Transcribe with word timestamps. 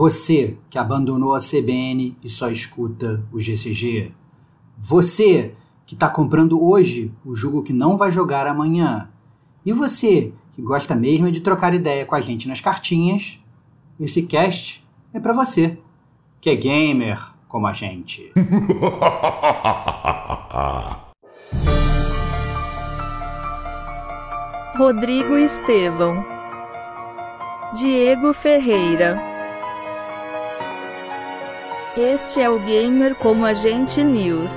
Você 0.00 0.56
que 0.70 0.78
abandonou 0.78 1.34
a 1.34 1.40
CBN 1.40 2.16
e 2.24 2.30
só 2.30 2.48
escuta 2.48 3.22
o 3.30 3.38
GCG. 3.38 4.14
Você 4.78 5.54
que 5.84 5.92
está 5.92 6.08
comprando 6.08 6.58
hoje 6.58 7.12
o 7.22 7.36
jogo 7.36 7.62
que 7.62 7.74
não 7.74 7.98
vai 7.98 8.10
jogar 8.10 8.46
amanhã. 8.46 9.10
E 9.62 9.74
você 9.74 10.32
que 10.54 10.62
gosta 10.62 10.94
mesmo 10.94 11.30
de 11.30 11.42
trocar 11.42 11.74
ideia 11.74 12.06
com 12.06 12.14
a 12.14 12.20
gente 12.22 12.48
nas 12.48 12.62
cartinhas, 12.62 13.38
esse 14.00 14.22
cast 14.22 14.82
é 15.12 15.20
para 15.20 15.34
você, 15.34 15.78
que 16.40 16.48
é 16.48 16.54
gamer 16.54 17.20
como 17.46 17.66
a 17.66 17.74
gente. 17.74 18.32
Rodrigo 24.78 25.36
Estevão, 25.36 26.24
Diego 27.76 28.32
Ferreira. 28.32 29.29
Este 31.96 32.40
é 32.40 32.48
o 32.48 32.56
Gamer 32.60 33.16
como 33.16 33.44
a 33.44 33.52
gente 33.52 34.04
News. 34.04 34.52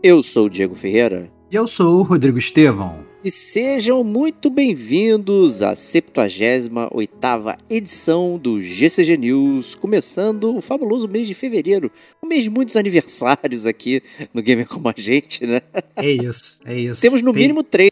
Eu 0.00 0.22
sou 0.22 0.46
o 0.46 0.50
Diego 0.50 0.76
Ferreira. 0.76 1.32
E 1.50 1.56
eu 1.56 1.66
sou 1.66 1.98
o 1.98 2.02
Rodrigo 2.04 2.38
Estevão. 2.38 3.13
E 3.24 3.30
sejam 3.30 4.04
muito 4.04 4.50
bem-vindos 4.50 5.62
à 5.62 5.72
78ª 5.72 7.56
edição 7.70 8.36
do 8.36 8.60
GCG 8.60 9.16
News, 9.16 9.74
começando 9.74 10.54
o 10.54 10.60
fabuloso 10.60 11.08
mês 11.08 11.26
de 11.26 11.34
fevereiro, 11.34 11.90
um 12.22 12.26
mês 12.26 12.44
de 12.44 12.50
muitos 12.50 12.76
aniversários 12.76 13.66
aqui 13.66 14.02
no 14.34 14.42
Gamer 14.42 14.68
Como 14.68 14.90
a 14.90 14.94
Gente, 14.94 15.46
né? 15.46 15.62
É 15.96 16.10
isso, 16.10 16.58
é 16.66 16.78
isso. 16.78 17.00
Temos 17.00 17.22
no 17.22 17.32
Tem- 17.32 17.42
mínimo 17.44 17.62
três. 17.62 17.90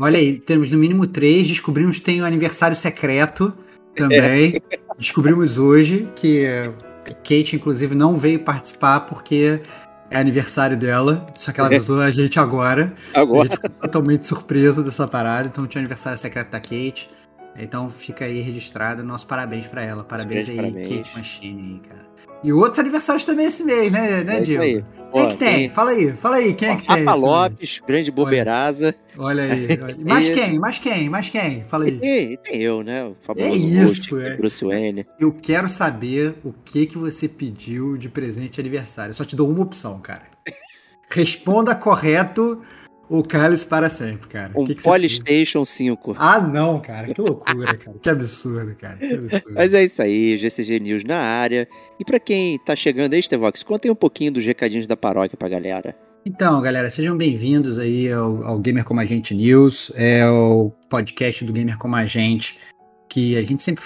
Olha 0.00 0.18
aí, 0.18 0.38
temos 0.38 0.70
no 0.70 0.78
mínimo 0.78 1.04
três, 1.04 1.48
descobrimos 1.48 1.98
que 1.98 2.04
tem 2.04 2.22
o 2.22 2.24
aniversário 2.24 2.76
secreto 2.76 3.52
também. 3.96 4.62
Descobrimos 4.96 5.58
hoje 5.58 6.08
que 6.14 6.44
Kate, 7.24 7.56
inclusive, 7.56 7.94
não 7.94 8.16
veio 8.16 8.38
participar 8.38 9.00
porque 9.00 9.60
é 10.16 10.20
aniversário 10.20 10.76
dela, 10.76 11.24
só 11.34 11.52
que 11.52 11.60
ela 11.60 11.68
avisou 11.68 12.00
a 12.00 12.10
gente 12.10 12.38
agora. 12.38 12.92
A 13.14 13.20
Agora, 13.20 13.48
gente 13.48 13.56
ficou 13.56 13.70
totalmente 13.70 14.26
surpresa 14.26 14.82
dessa 14.82 15.08
parada, 15.08 15.48
então 15.48 15.66
tinha 15.66 15.80
aniversário 15.80 16.18
secreto 16.18 16.50
da 16.50 16.60
Kate. 16.60 17.10
Então 17.56 17.90
fica 17.90 18.24
aí 18.24 18.40
registrado 18.40 19.02
nosso 19.02 19.26
parabéns 19.26 19.66
pra 19.66 19.82
ela. 19.82 20.04
Parabéns 20.04 20.48
aí, 20.48 20.56
Parabéns. 20.56 20.88
Kate 20.88 21.16
Machine 21.16 21.62
aí, 21.62 21.88
cara. 21.88 22.13
E 22.44 22.52
outros 22.52 22.78
aniversários 22.78 23.24
também 23.24 23.46
esse 23.46 23.64
mês, 23.64 23.90
né, 23.90 24.22
né 24.22 24.36
é 24.36 24.40
Diego? 24.40 24.62
aí. 24.62 24.84
Quem 25.14 25.22
é 25.22 25.26
que 25.26 25.36
tem? 25.36 25.68
Fala 25.70 25.90
aí, 25.92 26.12
fala 26.12 26.36
aí, 26.36 26.52
quem 26.52 26.68
é 26.68 26.76
que 26.76 26.86
tem? 26.86 27.04
Rafa? 27.04 27.18
Lopes, 27.18 27.80
grande 27.86 28.10
bobeiraza. 28.10 28.94
Olha 29.16 29.44
aí. 29.44 29.66
olha 29.80 29.94
aí. 29.94 30.04
Mais 30.04 30.28
quem? 30.34 30.58
Mais 30.58 30.78
quem? 30.78 31.08
Mais 31.08 31.30
quem? 31.30 31.64
Fala 31.64 31.84
aí. 31.84 32.00
E 32.02 32.36
tem 32.36 32.60
eu, 32.60 32.82
né? 32.82 33.04
O 33.04 33.16
É 33.36 33.48
isso, 33.48 34.20
é. 34.20 34.36
Bruce 34.36 34.62
Wayne. 34.62 35.06
Eu 35.18 35.32
quero 35.32 35.70
saber 35.70 36.34
o 36.44 36.52
que 36.52 36.84
que 36.84 36.98
você 36.98 37.28
pediu 37.28 37.96
de 37.96 38.10
presente 38.10 38.54
de 38.54 38.60
aniversário. 38.60 39.10
Eu 39.10 39.14
só 39.14 39.24
te 39.24 39.34
dou 39.34 39.48
uma 39.48 39.62
opção, 39.62 39.98
cara. 40.00 40.24
Responda 41.08 41.74
correto 41.74 42.60
ou 43.08 43.22
cale-se 43.22 43.66
para 43.66 43.90
sempre, 43.90 44.28
cara. 44.28 44.52
O 44.54 44.62
Um 44.62 44.64
que 44.64 44.74
que? 44.74 44.82
Polystation 44.82 45.64
5. 45.64 46.16
Ah, 46.18 46.40
não, 46.40 46.80
cara. 46.80 47.12
Que 47.12 47.20
loucura, 47.20 47.74
cara. 47.76 47.96
Que 48.00 48.08
absurdo, 48.08 48.74
cara. 48.74 48.96
Que 48.96 49.14
absurdo. 49.14 49.54
Mas 49.54 49.74
é 49.74 49.84
isso 49.84 50.02
aí, 50.02 50.36
GCG 50.36 50.80
News 50.80 51.04
na 51.04 51.18
área. 51.18 51.68
E 51.98 52.04
pra 52.04 52.18
quem 52.18 52.58
tá 52.58 52.74
chegando 52.74 53.14
aí, 53.14 53.22
Stevox, 53.22 53.62
conta 53.62 53.86
aí 53.86 53.90
um 53.90 53.96
pouquinho 53.96 54.32
dos 54.32 54.44
recadinhos 54.44 54.86
da 54.86 54.96
paróquia 54.96 55.36
pra 55.36 55.48
galera. 55.48 55.96
Então, 56.26 56.60
galera, 56.62 56.90
sejam 56.90 57.16
bem-vindos 57.16 57.78
aí 57.78 58.10
ao, 58.10 58.42
ao 58.44 58.58
Gamer 58.58 58.82
Como 58.82 58.98
a 58.98 59.04
Gente 59.04 59.34
News, 59.34 59.92
é 59.94 60.26
o 60.26 60.72
podcast 60.88 61.44
do 61.44 61.52
Gamer 61.52 61.76
Como 61.76 61.94
a 61.96 62.06
Gente, 62.06 62.58
que 63.10 63.36
a 63.36 63.42
gente 63.42 63.62
sempre 63.62 63.84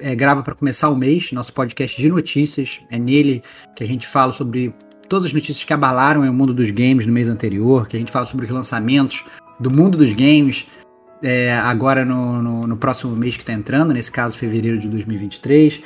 é, 0.00 0.12
grava 0.16 0.42
para 0.42 0.56
começar 0.56 0.88
o 0.88 0.96
mês, 0.96 1.30
nosso 1.30 1.52
podcast 1.52 2.00
de 2.00 2.08
notícias. 2.08 2.80
É 2.90 2.98
nele 2.98 3.42
que 3.76 3.84
a 3.84 3.86
gente 3.86 4.08
fala 4.08 4.32
sobre 4.32 4.74
todas 5.08 5.26
as 5.26 5.32
notícias 5.32 5.64
que 5.64 5.72
abalaram 5.72 6.22
o 6.22 6.32
mundo 6.32 6.52
dos 6.52 6.70
games 6.70 7.06
no 7.06 7.12
mês 7.12 7.28
anterior, 7.28 7.88
que 7.88 7.96
a 7.96 7.98
gente 7.98 8.12
fala 8.12 8.26
sobre 8.26 8.44
os 8.44 8.50
lançamentos 8.50 9.24
do 9.58 9.70
mundo 9.70 9.96
dos 9.96 10.12
games, 10.12 10.66
é, 11.22 11.52
agora 11.52 12.04
no, 12.04 12.42
no, 12.42 12.60
no 12.66 12.76
próximo 12.76 13.16
mês 13.16 13.36
que 13.36 13.42
está 13.42 13.52
entrando, 13.52 13.92
nesse 13.92 14.12
caso 14.12 14.36
fevereiro 14.36 14.78
de 14.78 14.88
2023. 14.88 15.80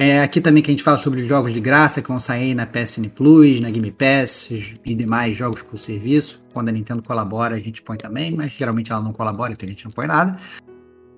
É 0.00 0.22
aqui 0.22 0.40
também 0.40 0.62
que 0.62 0.70
a 0.70 0.72
gente 0.72 0.82
fala 0.82 0.96
sobre 0.96 1.22
os 1.22 1.26
jogos 1.26 1.52
de 1.52 1.58
graça 1.58 2.00
que 2.00 2.06
vão 2.06 2.20
sair 2.20 2.54
na 2.54 2.64
PSN 2.64 3.08
Plus, 3.12 3.58
na 3.58 3.68
Game 3.68 3.90
Pass 3.90 4.48
e 4.86 4.94
demais 4.94 5.36
jogos 5.36 5.60
por 5.60 5.76
serviço. 5.76 6.40
Quando 6.54 6.68
a 6.68 6.72
Nintendo 6.72 7.02
colabora, 7.02 7.56
a 7.56 7.58
gente 7.58 7.82
põe 7.82 7.96
também, 7.96 8.30
mas 8.30 8.52
geralmente 8.52 8.92
ela 8.92 9.02
não 9.02 9.12
colabora, 9.12 9.52
então 9.52 9.66
a 9.66 9.70
gente 9.70 9.84
não 9.84 9.90
põe 9.90 10.06
nada. 10.06 10.36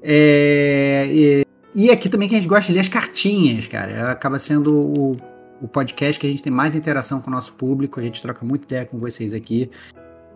É, 0.03 1.07
e, 1.11 1.47
e 1.75 1.91
aqui 1.91 2.09
também 2.09 2.27
que 2.27 2.35
a 2.35 2.39
gente 2.39 2.49
gosta 2.49 2.69
de 2.69 2.73
ler 2.73 2.81
as 2.81 2.89
cartinhas, 2.89 3.67
cara. 3.67 4.11
Acaba 4.11 4.39
sendo 4.39 4.75
o, 4.75 5.13
o 5.61 5.69
podcast 5.69 6.19
que 6.19 6.27
a 6.27 6.31
gente 6.31 6.43
tem 6.43 6.53
mais 6.53 6.75
interação 6.75 7.21
com 7.21 7.31
o 7.31 7.33
nosso 7.33 7.53
público, 7.55 8.01
a 8.01 8.03
gente 8.03 8.21
troca 8.21 8.45
muita 8.45 8.65
ideia 8.65 8.85
com 8.85 8.99
vocês 8.99 9.33
aqui. 9.33 9.71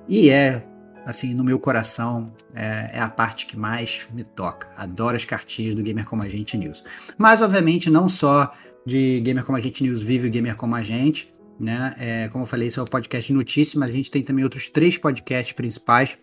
E 0.09 0.31
é, 0.31 0.65
assim, 1.07 1.35
no 1.35 1.43
meu 1.43 1.59
coração, 1.59 2.27
é, 2.55 2.91
é 2.95 3.01
a 3.01 3.09
parte 3.09 3.47
que 3.47 3.57
mais 3.57 4.07
me 4.13 4.25
toca. 4.25 4.69
Adoro 4.77 5.17
as 5.17 5.25
cartinhas 5.25 5.75
do 5.75 5.83
Gamer 5.83 6.05
Como 6.05 6.23
a 6.23 6.29
Gente 6.29 6.57
News. 6.57 6.85
Mas, 7.17 7.41
obviamente, 7.41 7.91
não 7.91 8.09
só 8.09 8.51
de 8.87 9.21
Gamer 9.21 9.45
Como 9.45 9.57
a 9.57 9.61
Gente 9.61 9.83
News 9.83 10.03
vive 10.03 10.29
o 10.29 10.31
Gamer 10.31 10.57
Como 10.57 10.75
a 10.75 10.83
Gente, 10.83 11.29
né? 11.59 11.95
É, 11.99 12.29
como 12.29 12.45
eu 12.45 12.49
falei, 12.49 12.69
esse 12.69 12.79
é 12.79 12.83
o 12.83 12.85
podcast 12.85 13.27
de 13.27 13.33
notícias, 13.33 13.75
mas 13.77 13.91
a 13.91 13.93
gente 13.93 14.11
tem 14.11 14.23
também 14.23 14.45
outros 14.45 14.69
três 14.69 14.99
podcasts 14.99 15.53
principais 15.53 16.19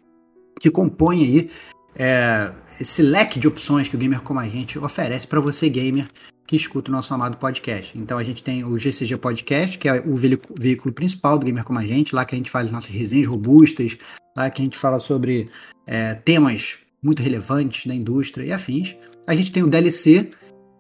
que 0.60 0.70
compõem 0.70 1.24
aí 1.24 1.50
é, 1.96 2.54
esse 2.82 3.02
leque 3.02 3.40
de 3.40 3.48
opções 3.48 3.88
que 3.88 3.96
o 3.96 4.00
Gamer 4.00 4.22
Como 4.22 4.40
a 4.40 4.48
Gente 4.48 4.80
oferece 4.80 5.28
para 5.28 5.40
você, 5.40 5.70
gamer, 5.70 6.08
que 6.48 6.56
escuta 6.56 6.92
o 6.92 6.94
nosso 6.94 7.14
amado 7.14 7.38
podcast. 7.38 7.98
Então 7.98 8.18
a 8.18 8.24
gente 8.24 8.44
tem 8.44 8.64
o 8.64 8.78
GCG 8.78 9.18
Podcast, 9.18 9.78
que 9.78 9.88
é 9.88 10.02
o 10.02 10.16
veículo, 10.16 10.94
principal 10.94 11.38
do 11.38 11.46
Gamer 11.46 11.64
Como 11.64 11.80
a 11.80 11.86
Gente, 11.86 12.16
lá 12.16 12.26
que 12.26 12.34
a 12.34 12.38
gente 12.38 12.50
faz 12.50 12.66
as 12.66 12.72
nossas 12.72 12.90
resenhas 12.90 13.28
robustas, 13.28 13.96
lá 14.36 14.50
que 14.50 14.62
a 14.62 14.66
gente 14.66 14.78
fala 14.78 15.00
sobre 15.00 15.48
é, 15.86 16.16
temas 16.16 16.78
muito 17.02 17.22
relevantes 17.22 17.86
da 17.86 17.94
indústria 17.94 18.46
e 18.46 18.52
afins. 18.52 18.96
A 19.28 19.36
gente 19.36 19.52
tem 19.52 19.64
o 19.64 19.68
DLC, 19.68 20.32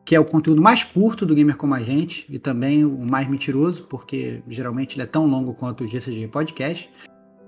que 0.04 0.16
é 0.16 0.20
o 0.20 0.26
conteúdo 0.26 0.62
mais 0.62 0.84
curto 0.84 1.26
do 1.26 1.36
Gamer 1.36 1.56
Como 1.56 1.76
a 1.76 1.82
Gente 1.82 2.26
e 2.30 2.40
também 2.40 2.84
o 2.84 3.06
mais 3.06 3.30
mentiroso, 3.30 3.84
porque 3.84 4.42
geralmente 4.48 4.96
ele 4.96 5.04
é 5.04 5.08
tão 5.08 5.28
longo 5.28 5.54
quanto 5.54 5.84
o 5.84 5.88
GCG 5.88 6.28
Podcast. 6.28 6.90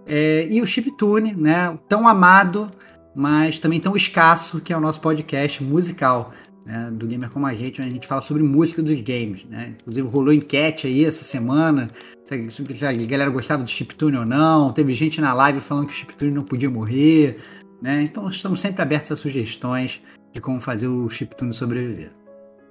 É, 0.05 0.47
e 0.49 0.61
o 0.61 0.65
Chiptune, 0.65 1.33
né, 1.33 1.77
tão 1.87 2.07
amado, 2.07 2.69
mas 3.15 3.59
também 3.59 3.79
tão 3.79 3.95
escasso, 3.95 4.59
que 4.59 4.73
é 4.73 4.77
o 4.77 4.81
nosso 4.81 4.99
podcast 5.01 5.63
musical 5.63 6.33
né, 6.65 6.89
do 6.91 7.07
Gamer 7.07 7.29
Como 7.29 7.45
a 7.45 7.53
Gente, 7.53 7.81
onde 7.81 7.89
a 7.89 7.93
gente 7.93 8.07
fala 8.07 8.21
sobre 8.21 8.43
música 8.43 8.81
dos 8.81 8.99
games. 9.01 9.45
Né? 9.45 9.75
Inclusive 9.81 10.07
rolou 10.07 10.33
enquete 10.33 10.87
aí 10.87 11.05
essa 11.05 11.23
semana, 11.23 11.87
se, 12.23 12.49
se 12.51 12.85
a 12.85 12.93
galera 12.93 13.29
gostava 13.29 13.63
do 13.63 13.69
Chiptune 13.69 14.17
ou 14.17 14.25
não, 14.25 14.71
teve 14.71 14.93
gente 14.93 15.19
na 15.19 15.33
live 15.33 15.59
falando 15.59 15.87
que 15.87 15.93
o 15.93 15.95
Chiptune 15.95 16.31
não 16.31 16.43
podia 16.43 16.69
morrer. 16.69 17.37
Né? 17.81 18.03
Então 18.03 18.27
estamos 18.29 18.59
sempre 18.59 18.81
abertos 18.81 19.11
a 19.11 19.15
sugestões 19.15 20.01
de 20.31 20.41
como 20.41 20.59
fazer 20.59 20.87
o 20.87 21.09
Chiptune 21.09 21.53
sobreviver. 21.53 22.11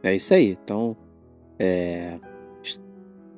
É 0.02 0.16
isso 0.16 0.34
aí. 0.34 0.58
Então, 0.64 0.96
é, 1.58 2.18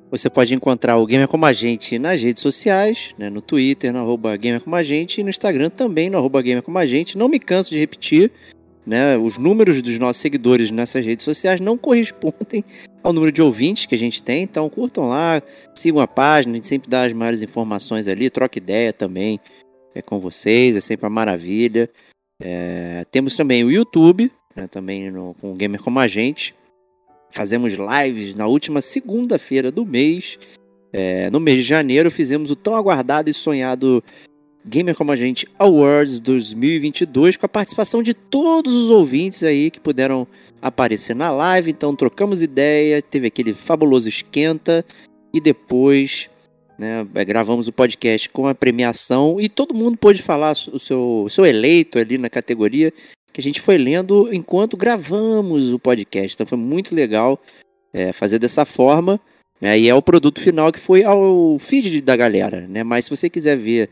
você 0.09 0.29
pode 0.29 0.53
encontrar 0.53 0.97
o 0.97 1.05
Gamer 1.05 1.27
Como 1.27 1.45
a 1.45 1.53
Gente 1.53 1.97
nas 1.97 2.21
redes 2.21 2.41
sociais, 2.41 3.13
né, 3.17 3.29
no 3.29 3.41
Twitter, 3.41 3.91
no 3.91 3.99
arroba 3.99 4.35
Gamer 4.37 4.61
Como 4.61 4.75
a 4.75 4.83
Gente, 4.83 5.19
e 5.19 5.23
no 5.23 5.29
Instagram 5.29 5.69
também, 5.69 6.09
no 6.09 6.17
arroba 6.17 6.41
Gamer 6.41 6.63
Como 6.63 6.77
a 6.77 6.85
Gente. 6.85 7.17
Não 7.17 7.27
me 7.27 7.39
canso 7.39 7.71
de 7.71 7.79
repetir, 7.79 8.31
né, 8.85 9.17
os 9.17 9.37
números 9.37 9.81
dos 9.81 9.97
nossos 9.97 10.21
seguidores 10.21 10.69
nessas 10.69 11.05
redes 11.05 11.25
sociais 11.25 11.59
não 11.59 11.77
correspondem 11.77 12.63
ao 13.01 13.11
número 13.11 13.31
de 13.31 13.41
ouvintes 13.41 13.85
que 13.85 13.95
a 13.95 13.97
gente 13.97 14.21
tem, 14.21 14.43
então 14.43 14.69
curtam 14.69 15.09
lá, 15.09 15.41
sigam 15.73 15.99
a 15.99 16.07
página, 16.07 16.53
a 16.53 16.57
gente 16.57 16.67
sempre 16.67 16.89
dá 16.89 17.03
as 17.03 17.13
maiores 17.13 17.41
informações 17.41 18.07
ali, 18.07 18.29
troca 18.29 18.57
ideia 18.57 18.93
também 18.93 19.39
é, 19.93 20.01
com 20.01 20.19
vocês, 20.19 20.75
é 20.75 20.81
sempre 20.81 21.05
uma 21.05 21.09
maravilha. 21.09 21.89
É, 22.39 23.05
temos 23.11 23.35
também 23.35 23.63
o 23.63 23.71
YouTube, 23.71 24.31
né, 24.55 24.67
também 24.67 25.09
no, 25.09 25.33
com 25.35 25.51
o 25.51 25.55
Gamer 25.55 25.81
Como 25.81 25.99
a 25.99 26.07
Gente. 26.07 26.53
Fazemos 27.35 27.73
lives 27.73 28.33
na 28.33 28.47
última 28.47 28.79
segunda-feira 28.79 29.69
do 29.69 29.85
mês. 29.85 30.39
É, 30.93 31.29
no 31.29 31.37
mês 31.37 31.57
de 31.57 31.63
janeiro 31.63 32.09
fizemos 32.09 32.49
o 32.49 32.55
tão 32.55 32.73
aguardado 32.73 33.29
e 33.29 33.33
sonhado 33.33 34.01
Gamer 34.65 34.95
Como 34.95 35.11
a 35.11 35.17
Gente 35.17 35.45
Awards 35.59 36.21
2022 36.21 37.35
com 37.35 37.45
a 37.45 37.49
participação 37.49 38.01
de 38.01 38.13
todos 38.13 38.73
os 38.73 38.89
ouvintes 38.89 39.43
aí 39.43 39.69
que 39.69 39.81
puderam 39.81 40.25
aparecer 40.61 41.13
na 41.13 41.29
live. 41.29 41.71
Então 41.71 41.93
trocamos 41.93 42.41
ideia, 42.41 43.01
teve 43.01 43.27
aquele 43.27 43.51
fabuloso 43.51 44.07
esquenta 44.07 44.85
e 45.33 45.41
depois 45.41 46.29
né, 46.79 47.05
gravamos 47.25 47.67
o 47.67 47.73
podcast 47.73 48.29
com 48.29 48.47
a 48.47 48.55
premiação 48.55 49.41
e 49.41 49.49
todo 49.49 49.73
mundo 49.73 49.97
pôde 49.97 50.21
falar 50.21 50.53
o 50.71 50.79
seu, 50.79 51.23
o 51.25 51.29
seu 51.29 51.45
eleito 51.45 51.99
ali 51.99 52.17
na 52.17 52.29
categoria. 52.29 52.93
Que 53.35 53.41
a 53.41 53.43
gente 53.43 53.59
foi 53.59 53.77
lendo 53.77 54.33
enquanto 54.33 54.77
gravamos 54.77 55.73
o 55.73 55.77
podcast. 55.77 56.33
Então 56.33 56.47
foi 56.47 56.57
muito 56.57 56.95
legal 56.95 57.37
é, 57.91 58.13
fazer 58.13 58.39
dessa 58.39 58.63
forma. 58.63 59.19
Né? 59.59 59.77
E 59.77 59.89
é 59.89 59.93
o 59.93 60.01
produto 60.01 60.39
final 60.39 60.71
que 60.71 60.79
foi 60.79 61.03
ao 61.03 61.59
feed 61.59 61.99
da 61.99 62.15
galera. 62.15 62.61
Né? 62.61 62.81
Mas 62.81 63.03
se 63.03 63.11
você 63.11 63.29
quiser 63.29 63.57
ver 63.57 63.89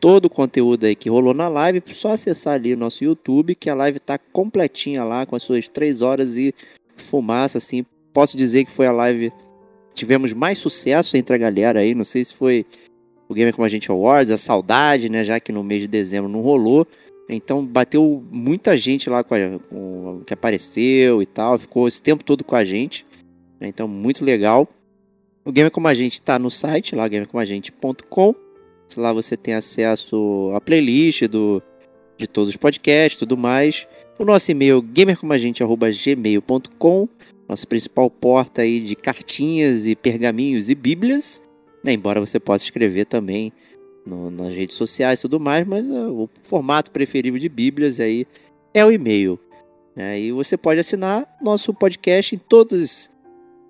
todo 0.00 0.24
o 0.24 0.30
conteúdo 0.30 0.86
aí 0.86 0.96
que 0.96 1.10
rolou 1.10 1.34
na 1.34 1.46
live, 1.46 1.82
é 1.86 1.92
só 1.92 2.12
acessar 2.12 2.54
ali 2.54 2.72
o 2.72 2.76
nosso 2.76 3.04
YouTube, 3.04 3.54
que 3.54 3.68
a 3.68 3.74
live 3.74 4.00
tá 4.00 4.16
completinha 4.16 5.04
lá, 5.04 5.26
com 5.26 5.36
as 5.36 5.42
suas 5.42 5.68
três 5.68 6.00
horas 6.00 6.38
e 6.38 6.54
fumaça, 6.96 7.58
assim. 7.58 7.84
Posso 8.14 8.34
dizer 8.34 8.64
que 8.64 8.70
foi 8.70 8.86
a 8.86 8.92
live. 8.92 9.30
Tivemos 9.92 10.32
mais 10.32 10.56
sucesso 10.56 11.18
entre 11.18 11.34
a 11.34 11.38
galera 11.38 11.80
aí. 11.80 11.94
Não 11.94 12.04
sei 12.04 12.24
se 12.24 12.32
foi 12.32 12.64
o 13.28 13.34
Gamer 13.34 13.52
Como 13.52 13.66
a 13.66 13.68
Gente 13.68 13.90
Awards, 13.90 14.30
a 14.30 14.38
saudade, 14.38 15.10
né? 15.10 15.22
Já 15.22 15.38
que 15.38 15.52
no 15.52 15.62
mês 15.62 15.82
de 15.82 15.88
dezembro 15.88 16.30
não 16.30 16.40
rolou. 16.40 16.86
Então 17.28 17.64
bateu 17.64 18.24
muita 18.30 18.76
gente 18.76 19.10
lá 19.10 19.24
com, 19.24 19.34
a, 19.34 19.58
com 19.68 20.22
que 20.24 20.32
apareceu 20.32 21.20
e 21.20 21.26
tal, 21.26 21.58
ficou 21.58 21.88
esse 21.88 22.00
tempo 22.00 22.22
todo 22.22 22.44
com 22.44 22.54
a 22.54 22.64
gente. 22.64 23.04
Né? 23.60 23.68
Então, 23.68 23.86
muito 23.88 24.24
legal. 24.24 24.66
O 25.44 25.52
Gamer 25.52 25.70
Como 25.70 25.86
a 25.88 25.94
Gente 25.94 26.14
está 26.14 26.38
no 26.38 26.50
site, 26.50 26.94
lá 26.94 27.06
gamercomagente.com. 27.08 28.34
Lá 28.96 29.12
você 29.12 29.36
tem 29.36 29.52
acesso 29.54 30.52
à 30.54 30.60
playlist 30.60 31.24
do, 31.24 31.60
de 32.16 32.28
todos 32.28 32.50
os 32.50 32.56
podcasts 32.56 33.18
tudo 33.18 33.36
mais. 33.36 33.88
O 34.18 34.24
nosso 34.24 34.50
e-mail 34.50 34.80
gamercomagente.gmail.com 34.80 37.06
Nossa 37.48 37.66
principal 37.66 38.10
porta 38.10 38.62
aí 38.62 38.80
de 38.80 38.96
cartinhas 38.96 39.86
e 39.86 39.94
pergaminhos 39.94 40.70
e 40.70 40.74
bíblias. 40.74 41.42
Né? 41.82 41.92
Embora 41.92 42.18
você 42.20 42.40
possa 42.40 42.64
escrever 42.64 43.04
também 43.06 43.52
no, 44.06 44.30
nas 44.30 44.54
redes 44.54 44.76
sociais 44.76 45.18
e 45.18 45.22
tudo 45.22 45.40
mais, 45.40 45.66
mas 45.66 45.90
uh, 45.90 46.12
o 46.12 46.30
formato 46.42 46.90
preferível 46.90 47.38
de 47.38 47.48
bíblias 47.48 47.98
aí 47.98 48.26
é 48.72 48.84
o 48.84 48.92
e-mail. 48.92 49.38
Né? 49.94 50.20
E 50.20 50.32
você 50.32 50.56
pode 50.56 50.80
assinar 50.80 51.26
nosso 51.42 51.74
podcast 51.74 52.34
em 52.34 52.38
todas 52.38 53.10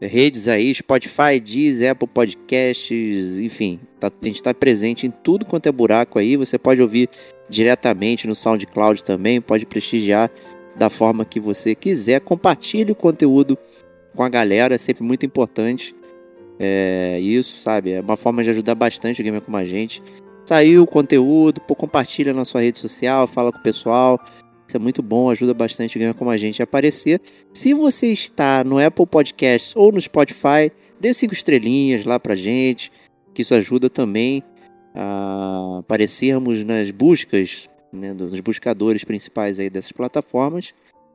redes 0.01 0.47
aí, 0.47 0.75
Spotify, 0.75 1.41
Deezer, 1.43 1.93
Apple 1.93 2.09
Podcasts, 2.09 3.39
enfim, 3.39 3.81
tá, 3.99 4.09
a 4.09 4.25
gente 4.27 4.37
está 4.37 4.53
presente 4.53 5.07
em 5.07 5.11
tudo 5.11 5.47
quanto 5.47 5.67
é 5.69 5.73
buraco 5.73 6.19
aí. 6.19 6.37
Você 6.37 6.59
pode 6.59 6.83
ouvir 6.83 7.09
diretamente 7.49 8.27
no 8.27 8.35
SoundCloud 8.35 9.03
também, 9.03 9.41
pode 9.41 9.65
prestigiar 9.65 10.31
da 10.77 10.91
forma 10.91 11.25
que 11.25 11.41
você 11.41 11.75
quiser. 11.75 12.21
Compartilhe 12.21 12.93
o 12.93 12.95
conteúdo 12.95 13.57
com 14.15 14.23
a 14.23 14.29
galera, 14.29 14.75
é 14.75 14.79
sempre 14.79 15.03
muito 15.03 15.25
importante. 15.25 15.95
É, 16.59 17.19
isso, 17.21 17.61
sabe? 17.61 17.93
É 17.93 18.01
uma 18.01 18.17
forma 18.17 18.43
de 18.43 18.51
ajudar 18.51 18.75
bastante 18.75 19.21
o 19.21 19.25
Gamer 19.25 19.43
Como 19.43 19.57
a 19.57 19.65
Gente. 19.65 20.03
Saiu 20.47 20.85
o 20.85 20.87
conteúdo, 20.87 21.61
pô, 21.61 21.75
compartilha 21.75 22.33
na 22.33 22.45
sua 22.45 22.61
rede 22.61 22.79
social, 22.79 23.27
fala 23.27 23.51
com 23.51 23.59
o 23.59 23.63
pessoal. 23.63 24.21
Isso 24.67 24.77
é 24.77 24.81
muito 24.81 25.03
bom, 25.03 25.29
ajuda 25.29 25.53
bastante 25.53 25.97
o 25.97 25.99
Gamer 25.99 26.15
Como 26.15 26.31
a 26.31 26.37
Gente 26.37 26.63
a 26.63 26.65
aparecer. 26.65 27.21
Se 27.53 27.75
você 27.75 28.09
está 28.13 28.63
no 28.65 28.79
Apple 28.79 29.07
Podcasts 29.07 29.75
ou 29.75 29.91
no 29.91 30.01
Spotify, 30.01 30.71
dê 31.01 31.13
cinco 31.13 31.35
estrelinhas 31.35 32.05
lá 32.05 32.19
pra 32.19 32.35
gente, 32.35 32.93
que 33.35 33.43
isso 33.43 33.55
ajuda 33.55 33.91
também 33.91 34.43
a 34.95 35.79
aparecermos 35.81 36.65
nas 36.65 36.91
buscas, 36.91 37.69
né, 37.93 38.13
nos 38.13 38.39
buscadores 38.41 39.05
principais 39.05 39.59
aí 39.59 39.69
dessas 39.69 39.93
plataformas. 39.93 40.73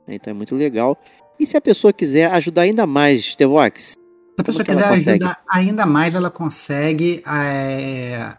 Então 0.07 0.31
é 0.31 0.33
muito 0.33 0.55
legal. 0.55 0.97
E 1.39 1.45
se 1.45 1.55
a 1.55 1.61
pessoa 1.61 1.93
quiser 1.93 2.29
ajudar 2.31 2.63
ainda 2.63 2.85
mais, 2.85 3.25
Stevox? 3.31 3.81
Se 3.81 3.97
a 4.37 4.43
pessoa 4.43 4.63
quiser 4.63 4.85
ajudar 4.85 5.41
ainda 5.47 5.85
mais, 5.85 6.15
ela 6.15 6.29
consegue 6.29 7.23
é, 7.27 8.33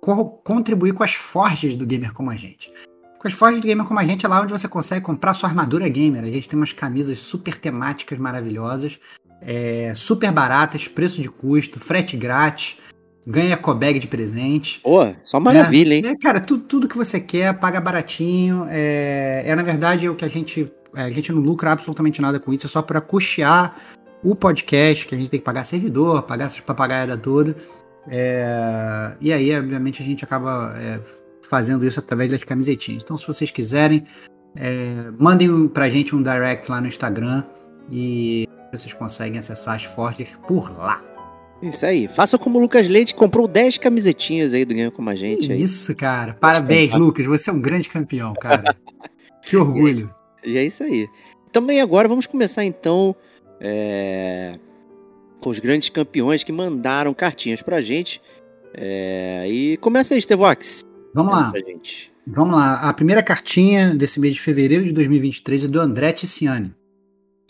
contribuir 0.00 0.92
com 0.92 1.02
as 1.02 1.14
forjas 1.14 1.76
do 1.76 1.86
gamer 1.86 2.12
como 2.12 2.30
a 2.30 2.36
gente. 2.36 2.72
Com 3.18 3.26
as 3.26 3.34
forjas 3.34 3.60
do 3.60 3.66
gamer 3.66 3.84
como 3.84 3.98
a 3.98 4.04
gente 4.04 4.24
é 4.24 4.28
lá 4.28 4.40
onde 4.40 4.52
você 4.52 4.68
consegue 4.68 5.04
comprar 5.04 5.34
sua 5.34 5.48
armadura 5.48 5.88
gamer. 5.88 6.24
A 6.24 6.30
gente 6.30 6.48
tem 6.48 6.58
umas 6.58 6.72
camisas 6.72 7.18
super 7.18 7.56
temáticas 7.58 8.18
maravilhosas, 8.18 8.98
é, 9.40 9.92
super 9.94 10.30
baratas, 10.32 10.88
preço 10.88 11.20
de 11.20 11.28
custo, 11.28 11.80
frete 11.80 12.16
grátis, 12.16 12.76
ganha 13.26 13.56
cobag 13.56 13.98
de 13.98 14.06
presente. 14.06 14.80
Pô, 14.80 15.14
só 15.24 15.38
maravilha, 15.38 15.94
é, 15.94 15.96
hein? 15.96 16.06
É, 16.06 16.16
cara, 16.16 16.40
tudo, 16.40 16.64
tudo 16.64 16.88
que 16.88 16.96
você 16.96 17.20
quer, 17.20 17.52
paga 17.58 17.80
baratinho. 17.80 18.66
É, 18.68 19.42
é 19.44 19.54
na 19.54 19.62
verdade 19.62 20.08
o 20.08 20.14
que 20.14 20.24
a 20.24 20.28
gente. 20.28 20.72
É, 20.94 21.02
a 21.02 21.10
gente 21.10 21.30
não 21.30 21.42
lucra 21.42 21.72
absolutamente 21.72 22.22
nada 22.22 22.40
com 22.40 22.52
isso, 22.52 22.66
é 22.66 22.68
só 22.68 22.80
para 22.80 23.00
custear 23.00 23.76
o 24.24 24.34
podcast, 24.34 25.06
que 25.06 25.14
a 25.14 25.18
gente 25.18 25.28
tem 25.28 25.38
que 25.38 25.44
pagar 25.44 25.64
servidor, 25.64 26.22
pagar 26.22 26.46
essas 26.46 26.60
papagaiadas 26.60 27.20
toda. 27.20 27.54
É, 28.10 29.16
e 29.20 29.32
aí, 29.32 29.56
obviamente, 29.56 30.02
a 30.02 30.04
gente 30.04 30.24
acaba 30.24 30.74
é, 30.76 31.00
fazendo 31.48 31.86
isso 31.86 32.00
através 32.00 32.30
das 32.30 32.44
camisetinhas. 32.44 33.02
Então, 33.02 33.16
se 33.16 33.26
vocês 33.26 33.50
quiserem, 33.50 34.04
é, 34.56 35.10
mandem 35.18 35.68
pra 35.68 35.88
gente 35.88 36.14
um 36.14 36.22
direct 36.22 36.70
lá 36.70 36.80
no 36.80 36.86
Instagram 36.86 37.44
e 37.90 38.48
vocês 38.72 38.92
conseguem 38.92 39.38
acessar 39.38 39.74
as 39.74 39.84
fortes 39.84 40.38
por 40.46 40.70
lá. 40.76 41.02
Isso 41.62 41.84
aí. 41.84 42.06
Faça 42.06 42.38
como 42.38 42.58
o 42.58 42.60
Lucas 42.60 42.88
Leite, 42.88 43.14
comprou 43.14 43.48
10 43.48 43.78
camisetinhas 43.78 44.54
aí 44.54 44.64
do 44.64 44.74
Ganho 44.74 44.92
Como 44.92 45.10
a 45.10 45.14
Gente. 45.14 45.52
Isso, 45.52 45.94
cara. 45.96 46.34
Parabéns, 46.34 46.94
Lucas. 46.94 47.26
Você 47.26 47.50
é 47.50 47.52
um 47.52 47.60
grande 47.60 47.88
campeão, 47.88 48.32
cara. 48.34 48.76
que 49.42 49.56
orgulho. 49.56 50.14
E 50.44 50.56
é, 50.56 50.64
isso, 50.64 50.84
aí. 50.84 51.08
Também 51.50 51.80
agora 51.80 52.06
vamos 52.06 52.26
começar 52.26 52.64
então 52.64 53.16
é, 53.60 54.58
com 55.40 55.50
os 55.50 55.58
grandes 55.58 55.88
campeões 55.88 56.42
que 56.42 56.52
mandaram 56.52 57.14
cartinhas 57.14 57.62
pra 57.62 57.80
gente. 57.80 58.20
É, 58.74 59.46
e 59.48 59.76
começa 59.78 60.14
aí, 60.14 60.22
Stevox. 60.22 60.84
Vamos 61.14 61.32
lá. 61.32 61.52
Vamos 62.26 62.54
lá. 62.54 62.74
A 62.88 62.92
primeira 62.92 63.22
cartinha 63.22 63.94
desse 63.94 64.20
mês 64.20 64.34
de 64.34 64.40
fevereiro 64.40 64.84
de 64.84 64.92
2023 64.92 65.64
é 65.64 65.68
do 65.68 65.80
André 65.80 66.12
Tiziani. 66.12 66.74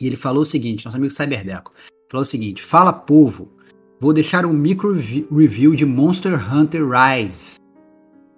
E 0.00 0.06
ele 0.06 0.16
falou 0.16 0.42
o 0.42 0.46
seguinte, 0.46 0.84
nosso 0.84 0.96
amigo 0.96 1.12
Cyberdeco. 1.12 1.72
Falou 2.10 2.22
o 2.22 2.26
seguinte: 2.26 2.62
Fala 2.62 2.92
povo, 2.92 3.50
vou 3.98 4.12
deixar 4.12 4.46
um 4.46 4.52
micro 4.52 4.92
review 4.92 5.74
de 5.74 5.84
Monster 5.84 6.54
Hunter 6.54 6.82
Rise. 6.88 7.58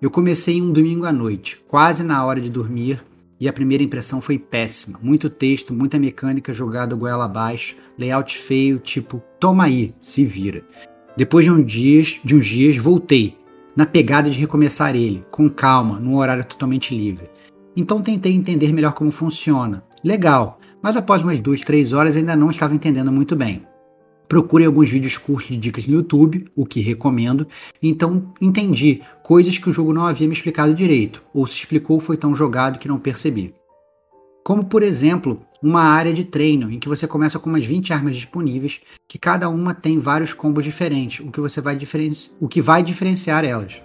Eu 0.01 0.11
comecei 0.11 0.63
um 0.63 0.73
domingo 0.73 1.05
à 1.05 1.13
noite, 1.13 1.63
quase 1.69 2.03
na 2.03 2.25
hora 2.25 2.41
de 2.41 2.49
dormir, 2.49 3.05
e 3.41 3.49
a 3.49 3.53
primeira 3.53 3.83
impressão 3.83 4.21
foi 4.21 4.39
péssima. 4.39 5.01
Muito 5.03 5.31
texto, 5.31 5.73
muita 5.73 5.99
mecânica 5.99 6.53
jogada 6.53 6.95
goela 6.95 7.25
abaixo, 7.25 7.75
layout 7.99 8.37
feio, 8.37 8.79
tipo, 8.79 9.23
toma 9.41 9.65
aí, 9.65 9.95
se 9.99 10.25
vira. 10.25 10.63
Depois 11.17 11.47
de, 11.47 11.51
um 11.51 11.63
dias, 11.63 12.21
de 12.23 12.37
uns 12.37 12.47
dias, 12.47 12.77
voltei, 12.77 13.37
na 13.75 13.87
pegada 13.87 14.29
de 14.29 14.39
recomeçar 14.39 14.95
ele, 14.95 15.25
com 15.31 15.49
calma, 15.49 15.99
num 15.99 16.17
horário 16.17 16.45
totalmente 16.45 16.95
livre. 16.95 17.31
Então 17.75 18.03
tentei 18.03 18.35
entender 18.35 18.73
melhor 18.73 18.93
como 18.93 19.11
funciona. 19.11 19.83
Legal, 20.05 20.59
mas 20.83 20.97
após 20.97 21.23
umas 21.23 21.41
duas, 21.41 21.61
três 21.63 21.93
horas 21.93 22.17
ainda 22.17 22.37
não 22.37 22.51
estava 22.51 22.75
entendendo 22.75 23.11
muito 23.11 23.35
bem. 23.35 23.63
Procure 24.31 24.65
alguns 24.65 24.89
vídeos 24.89 25.19
curtos 25.19 25.49
de 25.49 25.57
dicas 25.57 25.89
no 25.89 25.95
YouTube, 25.95 26.45
o 26.55 26.65
que 26.65 26.79
recomendo, 26.79 27.49
então 27.83 28.33
entendi 28.41 29.01
coisas 29.25 29.59
que 29.59 29.69
o 29.69 29.73
jogo 29.73 29.93
não 29.93 30.07
havia 30.07 30.29
me 30.29 30.33
explicado 30.33 30.73
direito, 30.73 31.21
ou 31.35 31.45
se 31.49 31.57
explicou 31.57 31.99
foi 31.99 32.17
tão 32.17 32.33
jogado 32.33 32.79
que 32.79 32.87
não 32.87 32.97
percebi. 32.97 33.53
Como, 34.45 34.65
por 34.65 34.85
exemplo, 34.85 35.41
uma 35.61 35.83
área 35.83 36.15
de 36.15 36.23
treino 36.23 36.71
em 36.71 36.79
que 36.79 36.89
você 36.89 37.09
começa 37.09 37.41
com 37.41 37.51
umas 37.51 37.65
20 37.65 37.93
armas 37.93 38.15
disponíveis, 38.15 38.81
que 39.09 39.19
cada 39.19 39.49
uma 39.49 39.75
tem 39.75 39.99
vários 39.99 40.33
combos 40.33 40.63
diferentes, 40.63 41.27
o 41.27 41.33
que, 41.33 41.41
você 41.41 41.61
vai, 41.61 41.77
o 42.41 42.47
que 42.47 42.63
vai 42.63 42.85
diferenciar 42.85 43.45
elas. 43.45 43.83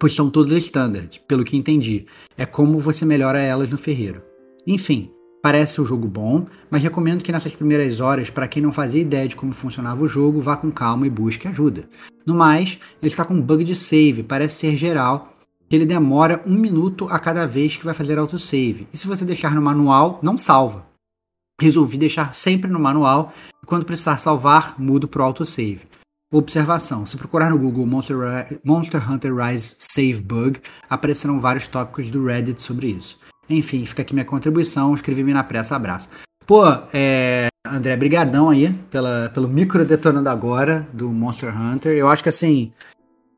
Pois 0.00 0.16
são 0.16 0.28
todas 0.28 0.64
standard, 0.64 1.22
pelo 1.28 1.44
que 1.44 1.56
entendi. 1.56 2.06
É 2.36 2.44
como 2.44 2.80
você 2.80 3.04
melhora 3.04 3.40
elas 3.40 3.70
no 3.70 3.78
ferreiro. 3.78 4.20
Enfim, 4.66 5.12
parece 5.42 5.80
um 5.80 5.84
jogo 5.84 6.06
bom, 6.06 6.46
mas 6.70 6.82
recomendo 6.82 7.22
que 7.22 7.32
nessas 7.32 7.54
primeiras 7.54 8.00
horas, 8.00 8.30
para 8.30 8.48
quem 8.48 8.62
não 8.62 8.72
fazia 8.72 9.02
ideia 9.02 9.28
de 9.28 9.36
como 9.36 9.52
funcionava 9.52 10.02
o 10.02 10.08
jogo, 10.08 10.40
vá 10.40 10.56
com 10.56 10.70
calma 10.70 11.06
e 11.06 11.10
busque 11.10 11.48
ajuda. 11.48 11.88
No 12.26 12.34
mais, 12.34 12.78
ele 13.00 13.10
está 13.10 13.24
com 13.24 13.34
um 13.34 13.40
bug 13.40 13.64
de 13.64 13.74
save, 13.74 14.22
parece 14.22 14.56
ser 14.56 14.76
geral, 14.76 15.34
que 15.68 15.76
ele 15.76 15.86
demora 15.86 16.42
um 16.46 16.54
minuto 16.54 17.08
a 17.08 17.18
cada 17.18 17.46
vez 17.46 17.76
que 17.76 17.84
vai 17.84 17.94
fazer 17.94 18.18
autosave. 18.18 18.88
E 18.92 18.96
se 18.96 19.06
você 19.06 19.24
deixar 19.24 19.54
no 19.54 19.62
manual, 19.62 20.18
não 20.22 20.36
salva. 20.36 20.86
Resolvi 21.60 21.96
deixar 21.96 22.34
sempre 22.34 22.70
no 22.70 22.80
manual 22.80 23.32
e 23.62 23.66
quando 23.66 23.84
precisar 23.84 24.18
salvar, 24.18 24.74
mudo 24.80 25.06
para 25.06 25.22
o 25.22 25.24
autosave. 25.24 25.82
Observação: 26.32 27.04
se 27.04 27.16
procurar 27.16 27.50
no 27.50 27.58
Google 27.58 27.86
Monster, 27.86 29.10
Hunter 29.10 29.34
Rise 29.34 29.76
Save 29.78 30.22
Bug, 30.22 30.60
aparecerão 30.88 31.40
vários 31.40 31.66
tópicos 31.66 32.10
do 32.10 32.24
Reddit 32.24 32.62
sobre 32.62 32.88
isso. 32.88 33.18
Enfim, 33.50 33.84
fica 33.84 34.02
aqui 34.02 34.14
minha 34.14 34.24
contribuição. 34.24 34.94
Escrevi-me 34.94 35.32
na 35.32 35.44
pressa. 35.44 35.76
Abraço. 35.76 36.08
Pô, 36.46 36.64
é, 36.92 37.48
André, 37.66 37.96
brigadão 37.96 38.50
aí 38.50 38.72
pela, 38.90 39.30
pelo 39.32 39.48
micro 39.48 39.84
detonando 39.84 40.28
agora 40.28 40.86
do 40.92 41.08
Monster 41.10 41.56
Hunter. 41.56 41.96
Eu 41.96 42.08
acho 42.08 42.22
que 42.22 42.28
assim, 42.28 42.72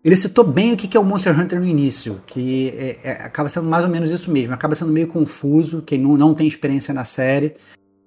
ele 0.04 0.16
citou 0.16 0.44
bem 0.44 0.72
o 0.72 0.76
que 0.76 0.96
é 0.96 1.00
o 1.00 1.04
Monster 1.04 1.38
Hunter 1.38 1.60
no 1.60 1.66
início, 1.66 2.20
que 2.26 2.70
é, 2.70 2.98
é, 3.02 3.10
acaba 3.24 3.48
sendo 3.48 3.68
mais 3.68 3.84
ou 3.84 3.90
menos 3.90 4.10
isso 4.10 4.30
mesmo, 4.30 4.54
acaba 4.54 4.74
sendo 4.74 4.92
meio 4.92 5.06
confuso, 5.06 5.82
quem 5.82 5.98
não, 5.98 6.16
não 6.16 6.32
tem 6.32 6.46
experiência 6.46 6.94
na 6.94 7.04
série 7.04 7.54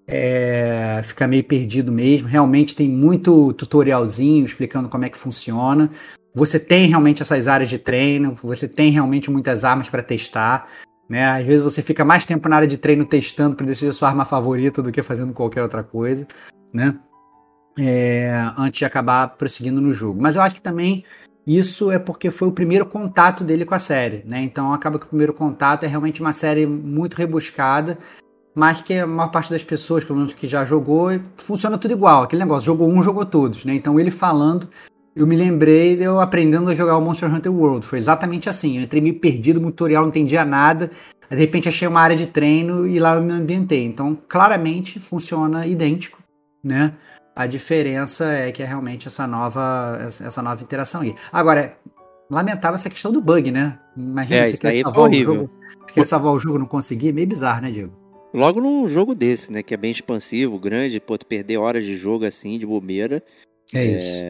é, 0.07 1.01
fica 1.03 1.27
meio 1.27 1.43
perdido 1.43 1.91
mesmo. 1.91 2.27
Realmente 2.27 2.75
tem 2.75 2.89
muito 2.89 3.53
tutorialzinho 3.53 4.45
explicando 4.45 4.89
como 4.89 5.05
é 5.05 5.09
que 5.09 5.17
funciona. 5.17 5.89
Você 6.33 6.59
tem 6.59 6.87
realmente 6.87 7.21
essas 7.21 7.47
áreas 7.47 7.69
de 7.69 7.77
treino, 7.77 8.35
você 8.41 8.67
tem 8.67 8.91
realmente 8.91 9.31
muitas 9.31 9.63
armas 9.63 9.89
para 9.89 10.03
testar. 10.03 10.67
Né? 11.09 11.25
Às 11.25 11.45
vezes 11.45 11.63
você 11.63 11.81
fica 11.81 12.03
mais 12.03 12.25
tempo 12.25 12.49
na 12.49 12.55
área 12.55 12.67
de 12.67 12.77
treino 12.77 13.05
testando 13.05 13.55
para 13.55 13.65
decidir 13.65 13.91
a 13.91 13.93
sua 13.93 14.09
arma 14.09 14.25
favorita 14.25 14.81
do 14.81 14.91
que 14.91 15.03
fazendo 15.03 15.33
qualquer 15.33 15.61
outra 15.61 15.83
coisa, 15.83 16.27
né? 16.73 16.97
É, 17.77 18.31
antes 18.57 18.79
de 18.79 18.85
acabar 18.85 19.27
prosseguindo 19.35 19.81
no 19.81 19.91
jogo. 19.91 20.21
Mas 20.21 20.35
eu 20.35 20.41
acho 20.41 20.55
que 20.55 20.61
também 20.61 21.03
isso 21.45 21.91
é 21.91 21.99
porque 21.99 22.31
foi 22.31 22.47
o 22.47 22.51
primeiro 22.51 22.85
contato 22.85 23.43
dele 23.43 23.65
com 23.65 23.75
a 23.75 23.79
série, 23.79 24.23
né? 24.25 24.41
Então 24.41 24.73
acaba 24.73 24.97
que 24.97 25.05
o 25.05 25.09
primeiro 25.09 25.33
contato 25.33 25.83
é 25.83 25.87
realmente 25.87 26.21
uma 26.21 26.33
série 26.33 26.65
muito 26.65 27.15
rebuscada, 27.15 27.99
mas 28.55 28.81
que 28.81 28.95
a 28.95 29.05
maior 29.05 29.29
parte 29.29 29.51
das 29.51 29.63
pessoas, 29.63 30.03
pelo 30.03 30.17
menos 30.17 30.33
que 30.33 30.47
já 30.47 30.65
jogou, 30.65 31.09
funciona 31.37 31.77
tudo 31.77 31.91
igual. 31.91 32.23
Aquele 32.23 32.41
negócio, 32.41 32.65
jogou 32.65 32.89
um, 32.89 33.03
jogou 33.03 33.25
todos, 33.25 33.63
né? 33.63 33.75
Então 33.75 33.99
ele 33.99 34.09
falando, 34.09 34.67
eu 35.15 35.25
me 35.25 35.35
lembrei 35.35 35.95
de 35.95 36.03
eu 36.03 36.19
aprendendo 36.19 36.69
a 36.69 36.75
jogar 36.75 36.97
o 36.97 37.01
Monster 37.01 37.33
Hunter 37.33 37.53
World. 37.53 37.85
Foi 37.85 37.97
exatamente 37.97 38.49
assim. 38.49 38.77
Eu 38.77 38.83
entrei 38.83 39.01
meio 39.01 39.17
perdido 39.17 39.61
no 39.61 39.67
tutorial, 39.67 40.03
não 40.03 40.09
entendia 40.09 40.43
nada. 40.43 40.91
De 41.29 41.37
repente 41.37 41.69
achei 41.69 41.87
uma 41.87 42.01
área 42.01 42.17
de 42.17 42.25
treino 42.25 42.85
e 42.85 42.99
lá 42.99 43.15
eu 43.15 43.21
me 43.21 43.31
ambientei. 43.31 43.85
Então, 43.85 44.15
claramente 44.27 44.99
funciona 44.99 45.65
idêntico, 45.65 46.21
né? 46.61 46.93
A 47.35 47.47
diferença 47.47 48.25
é 48.25 48.51
que 48.51 48.61
é 48.61 48.65
realmente 48.65 49.07
essa 49.07 49.25
nova, 49.25 49.97
essa 50.01 50.41
nova 50.41 50.61
interação 50.61 51.01
aí. 51.01 51.15
Agora, 51.31 51.77
lamentável 52.29 52.75
essa 52.75 52.89
questão 52.89 53.11
do 53.11 53.21
bug, 53.21 53.51
né? 53.51 53.79
Imagina 53.95 54.41
É, 54.41 54.45
você 54.47 54.57
quer 54.57 54.73
salvar 54.73 55.09
o 55.09 55.13
jogo. 55.13 55.49
Você 55.87 55.93
quer 55.93 56.05
salvar 56.05 56.33
o 56.33 56.39
jogo 56.39 56.59
não 56.59 56.65
conseguir, 56.65 57.13
meio 57.13 57.27
bizarro, 57.27 57.61
né, 57.61 57.71
Diego? 57.71 57.93
Logo 58.33 58.59
num 58.59 58.85
jogo 58.85 59.15
desse, 59.15 59.51
né? 59.51 59.63
Que 59.63 59.73
é 59.73 59.77
bem 59.77 59.91
expansivo, 59.91 60.59
grande, 60.59 60.99
pô, 60.99 61.17
tu 61.17 61.25
perder 61.25 61.57
horas 61.57 61.85
de 61.85 61.95
jogo 61.95 62.25
assim, 62.25 62.59
de 62.59 62.65
bobeira. 62.65 63.23
É, 63.73 63.85
isso. 63.85 64.23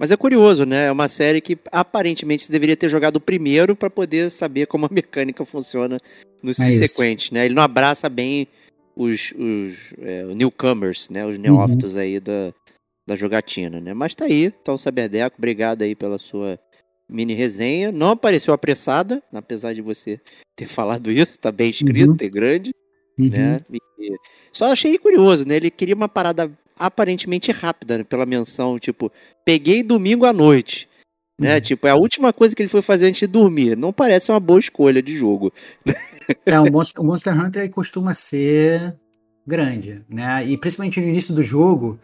Mas 0.00 0.10
é 0.10 0.16
curioso, 0.16 0.64
né? 0.64 0.86
É 0.86 0.90
uma 0.92 1.08
série 1.08 1.42
que 1.42 1.58
aparentemente 1.70 2.46
você 2.46 2.50
deveria 2.50 2.74
ter 2.74 2.88
jogado 2.88 3.16
o 3.16 3.20
primeiro 3.20 3.76
pra 3.76 3.90
poder 3.90 4.30
saber 4.30 4.66
como 4.66 4.86
a 4.86 4.88
mecânica 4.90 5.44
funciona 5.44 5.98
nos 6.42 6.58
É 6.58 6.68
isso. 6.68 6.78
subsequentes, 6.78 7.30
né? 7.30 7.44
Ele 7.44 7.52
não 7.54 7.62
abraça 7.62 8.08
bem 8.08 8.48
os, 8.96 9.32
os 9.32 9.92
é, 9.98 10.24
newcomers, 10.34 11.10
né? 11.10 11.26
Os 11.26 11.36
neófitos 11.36 11.94
Uhum. 11.96 12.00
aí 12.00 12.18
da, 12.18 12.50
da 13.06 13.14
jogatina, 13.14 13.78
né? 13.78 13.92
Mas 13.92 14.14
tá 14.14 14.24
aí, 14.24 14.46
então 14.62 14.78
Saberdeco, 14.78 15.36
obrigado 15.36 15.82
aí 15.82 15.94
pela 15.94 16.16
sua 16.16 16.58
mini 17.06 17.34
resenha. 17.34 17.92
Não 17.92 18.12
apareceu 18.12 18.54
apressada, 18.54 19.22
apesar 19.34 19.74
de 19.74 19.82
você 19.82 20.18
ter 20.56 20.66
falado 20.66 21.10
isso, 21.12 21.38
tá 21.38 21.52
bem 21.52 21.68
escrito, 21.68 22.12
Uhum. 22.12 22.16
é 22.22 22.28
grande 22.30 22.70
Uhum. 23.18 23.28
né? 23.28 23.56
E- 23.70 24.16
só 24.50 24.72
achei 24.72 24.96
curioso, 24.96 25.46
né? 25.46 25.56
Ele 25.56 25.70
queria 25.70 25.94
uma 25.94 26.08
parada 26.08 26.50
aparentemente 26.80 27.52
rápida, 27.52 27.98
né? 27.98 28.04
pela 28.04 28.24
menção, 28.24 28.78
tipo, 28.78 29.12
peguei 29.44 29.82
domingo 29.82 30.24
à 30.24 30.32
noite. 30.32 30.88
Né? 31.38 31.54
Uhum. 31.54 31.60
Tipo, 31.60 31.86
é 31.86 31.90
a 31.90 31.96
última 31.96 32.32
coisa 32.32 32.54
que 32.54 32.62
ele 32.62 32.68
foi 32.68 32.82
fazer 32.82 33.06
antes 33.06 33.20
de 33.20 33.26
dormir. 33.26 33.76
Não 33.76 33.92
parece 33.92 34.32
uma 34.32 34.40
boa 34.40 34.58
escolha 34.58 35.02
de 35.02 35.16
jogo. 35.16 35.52
É, 36.46 36.60
o 36.60 36.70
Monster, 36.70 37.02
o 37.02 37.04
Monster 37.04 37.38
Hunter 37.38 37.68
costuma 37.70 38.14
ser 38.14 38.96
grande, 39.46 40.04
né? 40.08 40.46
E 40.46 40.56
principalmente 40.56 41.00
no 41.00 41.08
início 41.08 41.34
do 41.34 41.42
jogo, 41.42 41.98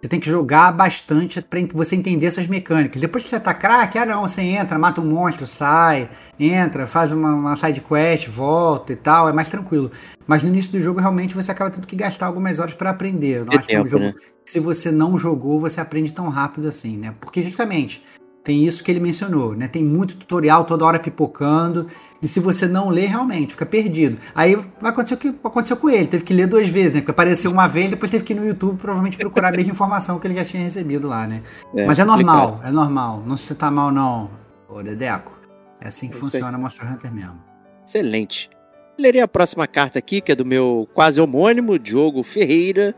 você 0.00 0.08
tem 0.08 0.18
que 0.18 0.30
jogar 0.30 0.72
bastante 0.72 1.42
para 1.42 1.60
você 1.74 1.94
entender 1.94 2.26
essas 2.26 2.46
mecânicas. 2.46 3.00
Depois 3.00 3.22
que 3.22 3.30
você 3.30 3.38
tá 3.38 3.52
craque, 3.52 3.98
ah 3.98 4.06
não, 4.06 4.22
você 4.22 4.40
entra, 4.40 4.78
mata 4.78 5.00
um 5.00 5.04
monstro, 5.04 5.46
sai, 5.46 6.08
entra, 6.38 6.86
faz 6.86 7.12
uma, 7.12 7.34
uma 7.34 7.56
side 7.56 7.82
quest, 7.82 8.28
volta 8.28 8.94
e 8.94 8.96
tal, 8.96 9.28
é 9.28 9.32
mais 9.32 9.48
tranquilo. 9.48 9.90
Mas 10.26 10.42
no 10.42 10.48
início 10.48 10.72
do 10.72 10.80
jogo, 10.80 11.00
realmente, 11.00 11.34
você 11.34 11.50
acaba 11.50 11.70
tendo 11.70 11.86
que 11.86 11.96
gastar 11.96 12.26
algumas 12.26 12.58
horas 12.58 12.72
para 12.72 12.90
aprender. 12.90 13.40
Eu 13.40 13.44
não 13.44 13.52
acho 13.52 13.66
que 13.66 13.74
é 13.74 13.80
um 13.80 13.84
tempo, 13.84 13.90
jogo 13.90 14.04
né? 14.04 14.12
que 14.44 14.50
se 14.50 14.58
você 14.58 14.90
não 14.90 15.18
jogou, 15.18 15.60
você 15.60 15.80
aprende 15.80 16.14
tão 16.14 16.28
rápido 16.28 16.68
assim, 16.68 16.96
né? 16.96 17.14
Porque 17.20 17.42
justamente 17.42 18.02
tem 18.42 18.64
isso 18.64 18.82
que 18.82 18.90
ele 18.90 19.00
mencionou, 19.00 19.54
né? 19.54 19.68
Tem 19.68 19.84
muito 19.84 20.16
tutorial 20.16 20.64
toda 20.64 20.84
hora 20.84 20.98
pipocando, 20.98 21.86
e 22.22 22.26
se 22.28 22.40
você 22.40 22.66
não 22.66 22.88
lê, 22.88 23.06
realmente 23.06 23.52
fica 23.52 23.66
perdido. 23.66 24.18
Aí 24.34 24.56
vai 24.80 24.90
acontecer 24.90 25.14
o 25.14 25.18
que 25.18 25.28
aconteceu 25.44 25.76
com 25.76 25.90
ele, 25.90 26.06
teve 26.06 26.24
que 26.24 26.32
ler 26.32 26.46
duas 26.46 26.68
vezes, 26.68 26.92
né? 26.92 27.00
Porque 27.00 27.10
apareceu 27.10 27.50
uma 27.50 27.68
vez, 27.68 27.90
depois 27.90 28.10
teve 28.10 28.24
que 28.24 28.32
ir 28.32 28.36
no 28.36 28.46
YouTube 28.46 28.78
provavelmente 28.78 29.18
procurar 29.18 29.48
a 29.48 29.52
mesma 29.56 29.72
informação 29.72 30.18
que 30.18 30.26
ele 30.26 30.34
já 30.34 30.44
tinha 30.44 30.62
recebido 30.62 31.06
lá, 31.06 31.26
né? 31.26 31.42
Mas 31.86 31.98
é 31.98 32.04
normal, 32.04 32.60
é 32.64 32.70
normal. 32.70 33.22
Não 33.26 33.36
se 33.36 33.54
tá 33.54 33.70
mal, 33.70 33.92
não, 33.92 34.30
ô 34.68 34.82
Dedeco. 34.82 35.38
É 35.80 35.88
assim 35.88 36.08
que 36.08 36.14
É 36.14 36.16
aí. 36.16 36.20
funciona 36.20 36.58
Monster 36.58 36.90
Hunter 36.92 37.12
mesmo. 37.12 37.38
Excelente. 37.86 38.50
Lerei 38.98 39.20
a 39.22 39.28
próxima 39.28 39.66
carta 39.66 39.98
aqui, 39.98 40.20
que 40.20 40.30
é 40.30 40.34
do 40.34 40.44
meu 40.44 40.86
quase 40.92 41.20
homônimo, 41.20 41.78
Diogo 41.78 42.22
Ferreira, 42.22 42.94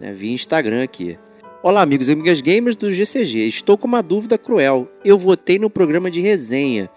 né, 0.00 0.12
via 0.12 0.32
Instagram 0.32 0.82
aqui. 0.82 1.16
Olá, 1.60 1.82
amigos 1.82 2.08
e 2.08 2.12
amigas 2.12 2.40
gamers 2.40 2.76
do 2.76 2.88
GCG. 2.88 3.48
Estou 3.48 3.76
com 3.76 3.88
uma 3.88 4.00
dúvida 4.00 4.38
cruel. 4.38 4.88
Eu 5.04 5.18
votei 5.18 5.58
no 5.58 5.68
programa 5.68 6.08
de 6.08 6.20
resenha. 6.20 6.88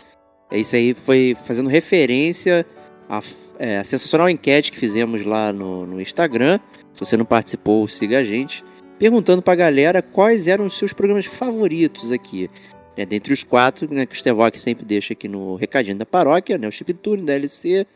É 0.51 0.60
isso 0.60 0.75
aí, 0.75 0.94
foi 0.94 1.36
fazendo 1.46 1.68
referência 1.68 2.63
à, 3.10 3.22
é, 3.58 3.84
sensacional 3.84 4.30
enquete 4.30 4.72
que 4.72 4.77
fizemos 4.77 5.25
lá 5.25 5.51
no, 5.51 5.88
no 5.88 6.00
Instagram. 6.00 6.60
Se 6.94 7.00
você 7.00 7.18
não 7.18 7.25
participou, 7.25 7.88
siga 7.88 8.20
a 8.20 8.24
gente. 8.24 8.63
Perguntando 9.00 9.41
pra 9.41 9.56
galera 9.56 10.00
quais 10.00 10.48
eram 10.48 10.68
os 10.68 10.77
seus 10.77 10.94
programas 10.94 11.25
favoritos 11.25 12.12
aqui. 12.12 12.48
Né, 12.96 13.03
dentre 13.03 13.34
os 13.34 13.44
quatro, 13.44 13.91
né, 13.91 14.06
que 14.06 14.13
o 14.13 14.18
Stevok 14.18 14.60
sempre 14.60 14.86
deixa 14.86 15.13
aqui 15.13 15.27
no 15.27 15.56
recadinho 15.56 15.98
da 15.98 16.06
paróquia, 16.06 16.60
né, 16.60 16.68
o 16.68 16.72
Chiptune, 16.72 17.24
DLC, 17.24 17.88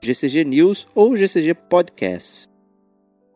GCG 0.00 0.44
News 0.44 0.86
ou 0.94 1.16
GCG 1.16 1.52
Podcasts. 1.54 2.51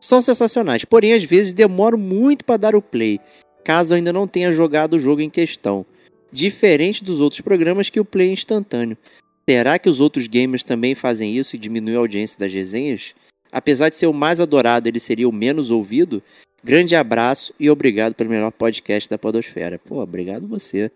São 0.07 0.21
sensacionais, 0.21 0.85
porém 0.85 1.11
às 1.11 1.25
vezes 1.25 1.51
demoram 1.51 1.97
muito 1.97 2.45
para 2.45 2.55
dar 2.55 2.75
o 2.77 2.81
play, 2.81 3.19
caso 3.61 3.93
ainda 3.93 4.13
não 4.13 4.25
tenha 4.25 4.53
jogado 4.53 4.93
o 4.93 4.99
jogo 5.01 5.19
em 5.19 5.29
questão. 5.29 5.85
Diferente 6.31 7.03
dos 7.03 7.19
outros 7.19 7.41
programas 7.41 7.89
que 7.89 7.99
o 7.99 8.05
play 8.05 8.29
é 8.29 8.31
instantâneo. 8.31 8.97
Será 9.49 9.77
que 9.77 9.89
os 9.89 9.99
outros 9.99 10.25
gamers 10.25 10.63
também 10.63 10.95
fazem 10.95 11.35
isso 11.35 11.57
e 11.57 11.59
diminuem 11.59 11.97
a 11.97 11.99
audiência 11.99 12.39
das 12.39 12.53
resenhas? 12.53 13.13
Apesar 13.51 13.89
de 13.89 13.97
ser 13.97 14.07
o 14.07 14.13
mais 14.13 14.39
adorado, 14.39 14.87
ele 14.87 15.01
seria 15.01 15.27
o 15.27 15.33
menos 15.33 15.71
ouvido? 15.71 16.23
Grande 16.63 16.95
abraço 16.95 17.53
e 17.59 17.69
obrigado 17.69 18.13
pelo 18.13 18.29
melhor 18.29 18.53
podcast 18.53 19.09
da 19.09 19.17
Podosfera. 19.17 19.77
Pô, 19.77 20.01
obrigado 20.01 20.47
você 20.47 20.89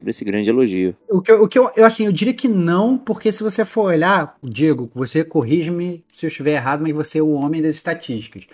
por 0.00 0.08
esse 0.08 0.24
grande 0.24 0.48
elogio. 0.48 0.96
O 1.08 1.20
que, 1.20 1.30
eu- 1.30 1.42
o 1.42 1.48
que 1.48 1.58
eu, 1.58 1.70
eu, 1.76 1.84
assim, 1.84 2.06
eu 2.06 2.12
diria 2.12 2.32
que 2.34 2.48
não, 2.48 2.96
porque 2.96 3.30
se 3.30 3.42
você 3.42 3.64
for 3.64 3.92
olhar, 3.92 4.34
Diego, 4.42 4.90
você 4.94 5.22
corrige-me 5.22 6.02
se 6.12 6.24
eu 6.24 6.28
estiver 6.28 6.52
errado, 6.52 6.80
mas 6.82 6.92
você 6.94 7.18
é 7.18 7.22
o 7.22 7.30
homem 7.32 7.60
das 7.60 7.74
estatísticas. 7.74 8.46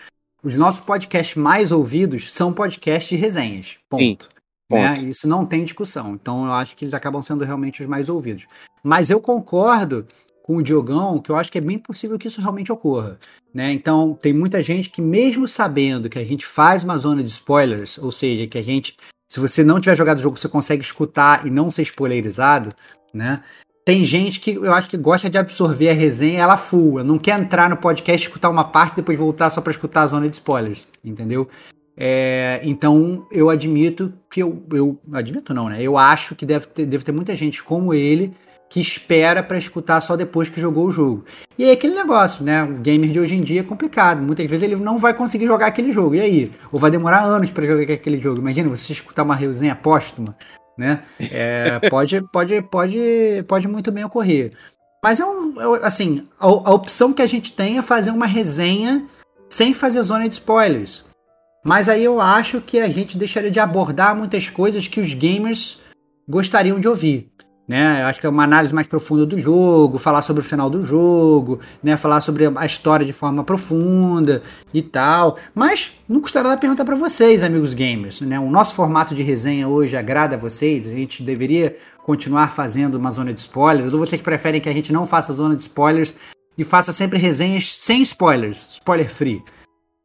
Os 0.43 0.59
nossos 0.59 0.81
podcasts 0.81 1.37
mais 1.37 1.73
ouvidos 1.73 2.33
são 2.33 2.53
podcasts 2.53 3.09
de 3.09 3.17
resenhas. 3.17 3.79
Ponto. 3.88 4.29
Né? 4.71 4.95
Ponto. 4.95 5.07
Isso 5.09 5.26
não 5.29 5.47
tem 5.47 5.65
discussão. 5.65 6.15
Então 6.15 6.45
eu 6.45 6.53
acho 6.53 6.76
que 6.76 6.85
eles 6.85 6.95
acabam 6.95 7.23
sendo 7.23 7.45
realmente 7.45 7.81
os 7.81 7.88
mais 7.88 8.09
ouvidos. 8.09 8.47
Mas 8.83 9.09
eu 9.11 9.21
concordo 9.21 10.07
com 10.43 10.57
o 10.57 10.62
Diogão 10.62 11.19
que 11.19 11.31
eu 11.31 11.37
acho 11.37 11.50
que 11.50 11.59
é 11.59 11.61
bem 11.61 11.79
possível 11.79 12.19
que 12.19 12.29
isso 12.29 12.41
realmente 12.41 12.71
ocorra. 12.71 13.19
Né? 13.53 13.73
Então 13.73 14.17
tem 14.21 14.33
muita 14.33 14.62
gente 14.62 14.91
que, 14.91 15.00
mesmo 15.00 15.49
sabendo 15.49 16.09
que 16.09 16.19
a 16.19 16.25
gente 16.25 16.45
faz 16.47 16.85
uma 16.85 16.99
zona 16.99 17.23
de 17.23 17.29
spoilers, 17.29 17.99
ou 17.99 18.12
seja, 18.12 18.47
que 18.47 18.59
a 18.59 18.62
gente 18.62 18.97
se 19.28 19.40
você 19.40 19.64
não 19.64 19.80
tiver 19.80 19.97
jogado 19.97 20.18
o 20.18 20.23
jogo, 20.23 20.37
você 20.37 20.49
consegue 20.49 20.83
escutar 20.83 21.47
e 21.47 21.50
não 21.50 21.71
ser 21.71 21.83
spoilerizado, 21.83 22.71
né? 23.12 23.42
Tem 23.85 24.02
gente 24.02 24.40
que 24.40 24.54
eu 24.54 24.73
acho 24.73 24.90
que 24.90 24.97
gosta 24.97 25.30
de 25.30 25.38
absorver 25.38 25.90
a 25.90 25.92
resenha 25.92 26.40
ela 26.40 26.56
full, 26.56 27.04
não 27.04 27.18
quer 27.18 27.38
entrar 27.38 27.71
no 27.71 27.76
podcast, 27.76 28.26
escutar 28.26 28.50
uma 28.50 28.64
parte 28.64 28.97
depois 28.97 29.16
voltar 29.16 29.49
só 29.49 29.61
para 29.61 29.71
escutar 29.71 30.02
a 30.02 30.06
zona 30.09 30.28
de 30.28 30.35
spoilers, 30.35 30.88
entendeu? 31.04 31.49
É, 31.97 32.61
então 32.64 33.26
eu 33.30 33.49
admito 33.49 34.12
que 34.30 34.42
eu, 34.42 34.62
eu 34.73 35.00
admito 35.12 35.54
não, 35.54 35.68
né? 35.68 35.80
Eu 35.80 35.97
acho 35.97 36.35
que 36.35 36.45
deve 36.45 36.66
ter, 36.66 36.85
deve 36.85 37.04
ter 37.04 37.12
muita 37.12 37.35
gente 37.37 37.62
como 37.62 37.95
ele 37.95 38.35
que 38.68 38.80
espera 38.80 39.42
para 39.42 39.58
escutar 39.58 40.00
só 40.00 40.16
depois 40.16 40.49
que 40.49 40.61
jogou 40.61 40.87
o 40.87 40.90
jogo. 40.90 41.25
E 41.58 41.64
aí 41.64 41.70
aquele 41.70 41.94
negócio, 41.94 42.44
né? 42.44 42.62
O 42.64 42.75
gamer 42.75 43.11
de 43.11 43.20
hoje 43.20 43.35
em 43.35 43.40
dia 43.40 43.61
é 43.61 43.64
complicado. 43.64 44.20
Muitas 44.20 44.49
vezes 44.50 44.62
ele 44.62 44.76
não 44.76 44.99
vai 44.99 45.14
conseguir 45.14 45.46
jogar 45.46 45.66
aquele 45.66 45.90
jogo. 45.90 46.14
E 46.14 46.20
aí? 46.20 46.50
Ou 46.73 46.78
vai 46.78 46.90
demorar 46.90 47.23
anos 47.23 47.50
para 47.50 47.66
jogar 47.66 47.94
aquele 47.94 48.18
jogo. 48.18 48.40
Imagina 48.40 48.68
você 48.68 48.92
escutar 48.92 49.23
uma 49.23 49.37
resenha 49.37 49.75
póstuma, 49.75 50.37
né? 50.76 51.02
É, 51.18 51.78
pode, 51.88 52.20
pode, 52.32 52.61
pode, 52.62 53.44
pode 53.46 53.68
muito 53.68 53.92
bem 53.92 54.04
ocorrer. 54.04 54.52
Mas 55.02 55.20
é 55.20 55.25
um, 55.25 55.76
é, 55.76 55.87
assim, 55.87 56.26
a, 56.38 56.46
a 56.46 56.75
opção 56.75 57.12
que 57.12 57.23
a 57.23 57.26
gente 57.26 57.52
tem 57.52 57.78
é 57.78 57.82
fazer 57.82 58.11
uma 58.11 58.26
resenha 58.26 59.06
sem 59.49 59.73
fazer 59.73 60.02
zona 60.02 60.28
de 60.28 60.35
spoilers. 60.35 61.04
Mas 61.64 61.88
aí 61.88 62.04
eu 62.04 62.20
acho 62.20 62.61
que 62.61 62.78
a 62.78 62.88
gente 62.88 63.16
deixaria 63.16 63.50
de 63.50 63.58
abordar 63.58 64.14
muitas 64.16 64.50
coisas 64.50 64.87
que 64.87 65.00
os 65.00 65.14
gamers 65.14 65.78
gostariam 66.28 66.78
de 66.78 66.88
ouvir. 66.88 67.32
Né? 67.68 68.02
Eu 68.02 68.06
acho 68.06 68.20
que 68.20 68.26
é 68.26 68.28
uma 68.28 68.44
análise 68.44 68.73
mais 68.73 68.87
profunda 68.87 69.26
do 69.26 69.38
jogo, 69.40 69.99
falar 69.99 70.23
sobre 70.23 70.40
o 70.40 70.44
final 70.44 70.70
do 70.70 70.82
jogo, 70.82 71.58
né? 71.82 71.96
falar 71.96 72.20
sobre 72.20 72.44
a 72.54 72.66
história 72.66 73.04
de 73.04 73.12
forma 73.12 73.42
profunda 73.42 74.40
e 74.73 74.80
tal. 74.80 75.37
Mas 75.54 75.92
não 76.08 76.20
custaria 76.20 76.50
nada 76.50 76.61
perguntar 76.61 76.85
para 76.85 76.94
vocês, 76.94 77.42
amigos 77.42 77.75
gamers. 77.75 78.20
Né? 78.20 78.38
O 78.38 78.50
nosso 78.50 78.75
formato 78.75 79.14
de 79.14 79.23
resenha 79.23 79.66
hoje 79.66 79.96
agrada 79.96 80.37
a 80.37 80.38
vocês? 80.38 80.87
A 80.87 80.90
gente 80.90 81.23
deveria 81.23 81.76
continuar 82.04 82.52
fazendo 82.52 82.94
uma 82.94 83.11
zona 83.11 83.32
de 83.32 83.40
spoilers? 83.40 83.92
Ou 83.92 83.99
vocês 83.99 84.23
preferem 84.23 84.61
que 84.61 84.68
a 84.68 84.75
gente 84.75 84.92
não 84.92 85.04
faça 85.04 85.32
zona 85.32 85.56
de 85.56 85.62
spoilers 85.62 86.14
e 86.56 86.62
faça 86.62 86.92
sempre 86.92 87.18
resenhas 87.18 87.76
sem 87.76 88.00
spoilers, 88.02 88.68
spoiler 88.70 89.11
free? 89.11 89.42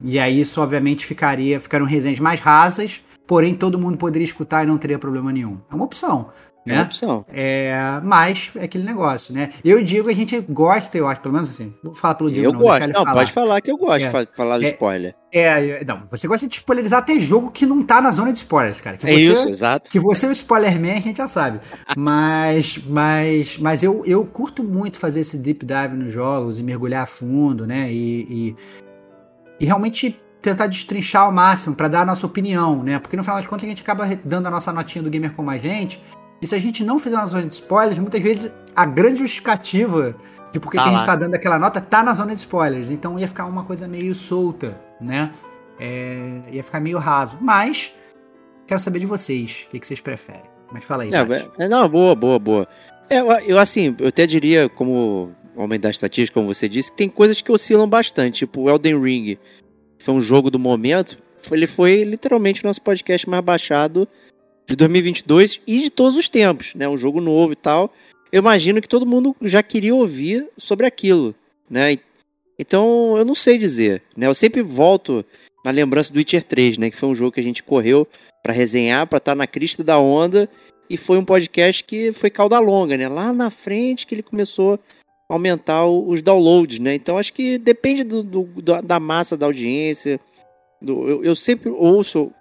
E 0.03 0.17
aí 0.17 0.41
isso 0.41 0.59
obviamente 0.59 1.05
ficaria, 1.05 1.59
ficariam 1.59 1.87
resenhas 1.87 2.19
mais 2.19 2.39
rasas, 2.39 3.03
porém 3.27 3.53
todo 3.53 3.77
mundo 3.77 3.97
poderia 3.97 4.25
escutar 4.25 4.63
e 4.63 4.65
não 4.65 4.79
teria 4.79 4.97
problema 4.97 5.31
nenhum. 5.31 5.59
É 5.71 5.75
uma 5.75 5.85
opção. 5.85 6.31
É 6.67 6.75
Né? 6.75 6.81
opção. 6.83 7.25
É, 7.27 7.73
mas 8.03 8.51
é 8.55 8.65
aquele 8.65 8.83
negócio, 8.83 9.33
né? 9.33 9.49
Eu 9.65 9.83
digo 9.83 10.05
que 10.05 10.11
a 10.11 10.15
gente 10.15 10.39
gosta, 10.47 10.95
eu 10.95 11.07
acho, 11.07 11.19
pelo 11.19 11.33
menos 11.33 11.49
assim. 11.49 11.73
Vou 11.83 11.91
falar 11.93 12.13
pelo 12.13 12.29
Diego, 12.31 12.49
Eu 12.49 12.53
não, 12.53 12.59
gosto. 12.59 12.87
Não, 12.87 12.93
falar. 12.93 13.13
pode 13.13 13.31
falar 13.31 13.61
que 13.61 13.71
eu 13.71 13.77
gosto 13.77 14.03
É. 14.03 14.05
de 14.05 14.11
fa- 14.11 14.27
falar 14.35 14.57
do 14.59 14.65
É. 14.65 14.67
spoiler. 14.69 15.15
É, 15.33 15.83
não, 15.83 16.03
você 16.11 16.27
gosta 16.27 16.47
de 16.47 16.53
spoilerizar 16.55 16.99
até 16.99 17.17
jogo 17.19 17.49
que 17.49 17.65
não 17.65 17.81
tá 17.81 17.99
na 17.99 18.11
zona 18.11 18.31
de 18.31 18.37
spoilers, 18.37 18.79
cara. 18.79 18.95
Que 18.97 19.07
É 19.07 19.13
você, 19.13 19.19
isso, 19.33 19.49
exato. 19.49 19.89
que 19.89 19.99
você 19.99 20.27
é 20.27 20.29
o 20.29 20.31
Spoilerman, 20.33 20.91
a 20.97 20.99
gente 21.01 21.17
já 21.17 21.27
sabe. 21.27 21.61
Mas, 21.97 22.77
mas, 22.85 23.57
mas 23.57 23.81
eu, 23.81 24.03
eu 24.05 24.23
curto 24.25 24.63
muito 24.63 24.99
fazer 24.99 25.21
esse 25.21 25.37
deep 25.37 25.65
dive 25.65 25.95
nos 25.95 26.11
jogos 26.11 26.59
e 26.59 26.63
mergulhar 26.63 27.03
a 27.03 27.07
fundo, 27.07 27.65
né? 27.65 27.91
E, 27.91 28.21
e, 28.29 28.55
e 29.59 29.65
realmente 29.65 30.19
tentar 30.41 30.67
destrinchar 30.67 31.23
ao 31.23 31.31
máximo 31.31 31.75
para 31.75 31.87
dar 31.87 32.01
a 32.01 32.05
nossa 32.05 32.25
opinião, 32.25 32.83
né? 32.83 32.99
Porque 32.99 33.15
no 33.15 33.23
final 33.23 33.37
das 33.37 33.47
contas 33.47 33.65
a 33.65 33.69
gente 33.69 33.81
acaba 33.83 34.07
dando 34.25 34.47
a 34.47 34.51
nossa 34.51 34.71
notinha 34.73 35.03
do 35.03 35.09
Gamer 35.09 35.33
Como 35.33 35.49
a 35.49 35.57
Gente. 35.57 36.01
E 36.41 36.47
se 36.47 36.55
a 36.55 36.59
gente 36.59 36.83
não 36.83 36.97
fizer 36.97 37.15
uma 37.15 37.25
zona 37.27 37.45
de 37.45 37.53
spoilers, 37.53 37.99
muitas 37.99 38.21
vezes 38.21 38.51
a 38.75 38.85
grande 38.85 39.19
justificativa 39.19 40.15
de 40.51 40.59
por 40.59 40.71
que 40.71 40.77
Tá 40.77 40.85
a 40.85 40.91
gente 40.91 41.05
tá 41.05 41.15
dando 41.15 41.35
aquela 41.35 41.59
nota 41.59 41.79
tá 41.79 42.03
na 42.03 42.13
zona 42.13 42.33
de 42.33 42.39
spoilers. 42.39 42.89
Então 42.89 43.19
ia 43.19 43.27
ficar 43.27 43.45
uma 43.45 43.63
coisa 43.63 43.87
meio 43.87 44.15
solta, 44.15 44.79
né? 44.99 45.31
É, 45.79 46.41
ia 46.51 46.63
ficar 46.63 46.79
meio 46.79 46.97
raso. 46.97 47.37
Mas 47.39 47.93
quero 48.65 48.79
saber 48.79 48.99
de 48.99 49.05
vocês. 49.05 49.65
O 49.67 49.71
que, 49.71 49.79
que 49.79 49.87
vocês 49.87 50.01
preferem? 50.01 50.43
Mas 50.71 50.83
fala 50.83 51.03
aí, 51.03 51.11
É, 51.13 51.65
é, 51.65 51.69
não, 51.69 51.87
boa, 51.87 52.15
boa, 52.15 52.39
boa. 52.39 52.67
É, 53.09 53.19
eu, 53.19 53.31
eu, 53.31 53.59
assim, 53.59 53.95
eu 53.99 54.07
até 54.07 54.25
diria, 54.25 54.69
como 54.69 55.31
homem 55.55 55.79
da 55.79 55.89
estatística, 55.89 56.39
como 56.39 56.53
você 56.53 56.67
disse, 56.67 56.91
que 56.91 56.97
tem 56.97 57.09
coisas 57.09 57.41
que 57.41 57.51
oscilam 57.51 57.87
bastante. 57.87 58.39
Tipo, 58.39 58.61
o 58.61 58.69
Elden 58.69 58.99
Ring 58.99 59.37
foi 59.99 60.13
um 60.13 60.21
jogo 60.21 60.49
do 60.49 60.57
momento. 60.57 61.17
Ele 61.51 61.67
foi 61.67 62.03
literalmente 62.03 62.63
o 62.63 62.67
nosso 62.67 62.81
podcast 62.81 63.29
mais 63.29 63.43
baixado 63.43 64.07
de 64.71 64.75
2022 64.77 65.59
e 65.67 65.79
de 65.83 65.89
todos 65.89 66.17
os 66.17 66.29
tempos, 66.29 66.73
né? 66.75 66.87
Um 66.87 66.95
jogo 66.97 67.19
novo 67.19 67.51
e 67.53 67.55
tal. 67.55 67.93
Eu 68.31 68.39
imagino 68.39 68.81
que 68.81 68.87
todo 68.87 69.05
mundo 69.05 69.35
já 69.41 69.61
queria 69.61 69.93
ouvir 69.93 70.47
sobre 70.57 70.85
aquilo, 70.85 71.35
né? 71.69 71.97
Então, 72.57 73.17
eu 73.17 73.25
não 73.25 73.35
sei 73.35 73.57
dizer, 73.57 74.01
né? 74.15 74.27
Eu 74.27 74.33
sempre 74.35 74.61
volto 74.61 75.25
na 75.65 75.71
lembrança 75.71 76.13
do 76.13 76.17
Witcher 76.17 76.43
3, 76.43 76.77
né? 76.77 76.89
Que 76.89 76.95
foi 76.95 77.09
um 77.09 77.15
jogo 77.15 77.33
que 77.33 77.39
a 77.39 77.43
gente 77.43 77.61
correu 77.63 78.07
pra 78.41 78.53
resenhar, 78.53 79.05
pra 79.07 79.17
estar 79.17 79.35
na 79.35 79.45
crista 79.45 79.83
da 79.83 79.99
onda. 79.99 80.47
E 80.89 80.95
foi 80.97 81.17
um 81.17 81.25
podcast 81.25 81.83
que 81.83 82.11
foi 82.13 82.29
cauda 82.29 82.57
longa, 82.59 82.95
né? 82.97 83.07
Lá 83.09 83.33
na 83.33 83.49
frente 83.49 84.07
que 84.07 84.15
ele 84.15 84.23
começou 84.23 84.75
a 85.29 85.33
aumentar 85.33 85.85
os 85.85 86.21
downloads, 86.21 86.79
né? 86.79 86.95
Então 86.95 87.17
acho 87.17 87.33
que 87.33 87.57
depende 87.57 88.03
do, 88.03 88.23
do- 88.23 88.61
da, 88.61 88.79
da 88.79 88.99
massa 88.99 89.35
da 89.35 89.45
audiência. 89.45 90.19
Do- 90.81 91.07
eu, 91.09 91.23
eu 91.25 91.35
sempre 91.35 91.69
ouço 91.69 92.31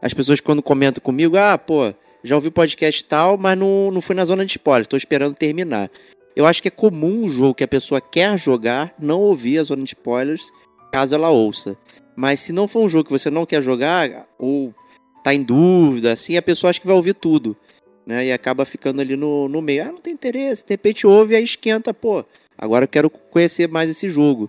as 0.00 0.14
pessoas 0.14 0.40
quando 0.40 0.62
comentam 0.62 1.02
comigo, 1.02 1.36
ah, 1.36 1.56
pô, 1.56 1.92
já 2.22 2.34
ouvi 2.34 2.50
podcast 2.50 3.04
tal, 3.04 3.38
mas 3.38 3.56
não, 3.58 3.90
não 3.90 4.00
fui 4.00 4.14
na 4.14 4.24
zona 4.24 4.44
de 4.44 4.52
spoiler, 4.52 4.86
tô 4.86 4.96
esperando 4.96 5.34
terminar. 5.34 5.90
Eu 6.34 6.46
acho 6.46 6.60
que 6.60 6.68
é 6.68 6.70
comum 6.70 7.24
um 7.24 7.30
jogo 7.30 7.54
que 7.54 7.64
a 7.64 7.68
pessoa 7.68 8.00
quer 8.00 8.38
jogar 8.38 8.94
não 8.98 9.20
ouvir 9.20 9.58
a 9.58 9.62
zona 9.62 9.82
de 9.82 9.88
spoilers, 9.90 10.50
caso 10.92 11.14
ela 11.14 11.30
ouça. 11.30 11.78
Mas 12.14 12.40
se 12.40 12.52
não 12.52 12.68
for 12.68 12.84
um 12.84 12.88
jogo 12.88 13.04
que 13.04 13.12
você 13.12 13.30
não 13.30 13.46
quer 13.46 13.62
jogar, 13.62 14.26
ou 14.38 14.74
tá 15.22 15.34
em 15.34 15.42
dúvida, 15.42 16.12
assim, 16.12 16.36
a 16.36 16.42
pessoa 16.42 16.70
acha 16.70 16.80
que 16.80 16.86
vai 16.86 16.96
ouvir 16.96 17.14
tudo. 17.14 17.56
Né, 18.06 18.26
e 18.26 18.32
acaba 18.32 18.64
ficando 18.64 19.00
ali 19.00 19.16
no, 19.16 19.48
no 19.48 19.60
meio. 19.60 19.82
Ah, 19.82 19.86
não 19.86 19.98
tem 19.98 20.12
interesse. 20.12 20.64
De 20.64 20.72
repente 20.72 21.06
ouve 21.06 21.34
e 21.34 21.36
aí 21.36 21.42
esquenta, 21.42 21.92
pô. 21.92 22.24
Agora 22.56 22.84
eu 22.84 22.88
quero 22.88 23.10
conhecer 23.10 23.68
mais 23.68 23.90
esse 23.90 24.08
jogo. 24.08 24.48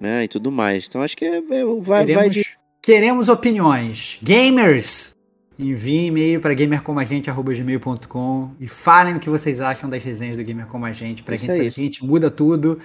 Né, 0.00 0.24
e 0.24 0.28
tudo 0.28 0.50
mais. 0.50 0.86
Então 0.88 1.00
acho 1.00 1.16
que 1.16 1.24
é, 1.24 1.36
é- 1.36 1.40
vai, 1.40 1.64
vai 1.80 2.06
Queremos, 2.06 2.34
de. 2.34 2.58
Queremos 2.88 3.28
opiniões. 3.28 4.18
Gamers! 4.22 5.10
Enviem 5.58 6.06
e-mail 6.06 6.40
para 6.40 6.54
gamercomagente.gmail.com 6.54 8.52
e 8.58 8.66
falem 8.66 9.16
o 9.16 9.20
que 9.20 9.28
vocês 9.28 9.60
acham 9.60 9.90
das 9.90 10.02
resenhas 10.02 10.38
do 10.38 10.42
Gamer 10.42 10.66
Como 10.66 10.86
a 10.86 10.92
Gente, 10.92 11.22
pra 11.22 11.36
gente 11.36 11.52
se 11.52 11.60
a 11.60 11.68
gente 11.68 12.02
muda 12.02 12.30
tudo, 12.30 12.78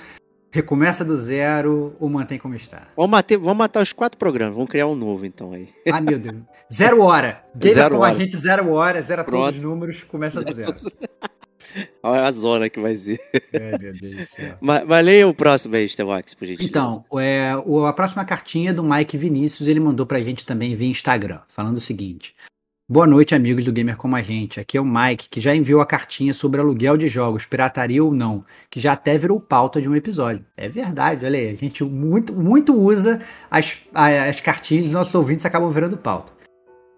recomeça 0.51 1.05
do 1.05 1.15
zero 1.15 1.95
ou 2.01 2.09
mantém 2.09 2.37
como 2.37 2.53
está. 2.53 2.89
Vamos 2.97 3.11
matar, 3.11 3.37
vamos 3.37 3.57
matar 3.57 3.81
os 3.81 3.93
quatro 3.93 4.17
programas. 4.19 4.55
Vamos 4.55 4.69
criar 4.69 4.87
um 4.87 4.95
novo 4.95 5.25
então 5.25 5.53
aí. 5.53 5.69
Ah, 5.89 6.01
meu 6.01 6.19
Deus. 6.19 6.35
Zero 6.69 7.01
hora. 7.01 7.41
Gamer 7.55 7.75
Zero 7.77 7.91
Como 7.91 8.03
a 8.03 8.07
hora. 8.07 8.19
Gente, 8.19 8.35
zero 8.35 8.73
hora, 8.73 9.01
zera 9.01 9.23
todos 9.23 9.55
os 9.55 9.61
números, 9.61 10.03
começa 10.03 10.43
do 10.43 10.51
zero. 10.51 10.73
Olha 12.01 12.23
a 12.23 12.31
zona 12.31 12.69
que 12.69 12.79
vai 12.79 12.95
ser. 12.95 13.19
É, 13.53 13.77
meu 13.77 13.93
Deus 13.93 14.15
do 14.17 14.25
céu. 14.25 14.57
Mas, 14.61 14.85
mas 14.87 15.05
leia 15.05 15.27
o 15.27 15.33
próximo 15.33 15.75
aí, 15.75 15.87
Stevox, 15.87 16.33
por 16.33 16.45
gentileza. 16.45 16.69
Então, 16.69 17.05
é, 17.19 17.51
o- 17.65 17.85
a 17.85 17.93
próxima 17.93 18.25
cartinha 18.25 18.71
é 18.71 18.73
do 18.73 18.83
Mike 18.83 19.17
Vinícius, 19.17 19.67
ele 19.67 19.79
mandou 19.79 20.05
pra 20.05 20.21
gente 20.21 20.45
também 20.45 20.75
via 20.75 20.87
Instagram, 20.89 21.39
falando 21.47 21.77
o 21.77 21.81
seguinte. 21.81 22.33
Boa 22.89 23.07
noite, 23.07 23.33
amigos 23.33 23.63
do 23.63 23.71
Gamer 23.71 23.95
Como 23.95 24.15
a 24.15 24.21
Gente. 24.21 24.59
Aqui 24.59 24.77
é 24.77 24.81
o 24.81 24.85
Mike, 24.85 25.29
que 25.29 25.39
já 25.39 25.55
enviou 25.55 25.79
a 25.81 25.85
cartinha 25.85 26.33
sobre 26.33 26.59
aluguel 26.59 26.97
de 26.97 27.07
jogos, 27.07 27.45
pirataria 27.45 28.03
ou 28.03 28.11
não, 28.13 28.41
que 28.69 28.79
já 28.79 28.91
até 28.91 29.17
virou 29.17 29.39
pauta 29.39 29.81
de 29.81 29.87
um 29.87 29.95
episódio. 29.95 30.45
É 30.57 30.67
verdade, 30.67 31.25
olha 31.25 31.39
aí, 31.39 31.49
a 31.49 31.53
gente 31.53 31.83
muito, 31.83 32.33
muito 32.33 32.73
usa 32.75 33.19
as, 33.49 33.77
as 33.93 34.41
cartinhas 34.41 34.85
dos 34.85 34.93
nossos 34.93 35.15
ouvintes 35.15 35.45
acabam 35.45 35.69
virando 35.69 35.95
pauta. 35.95 36.33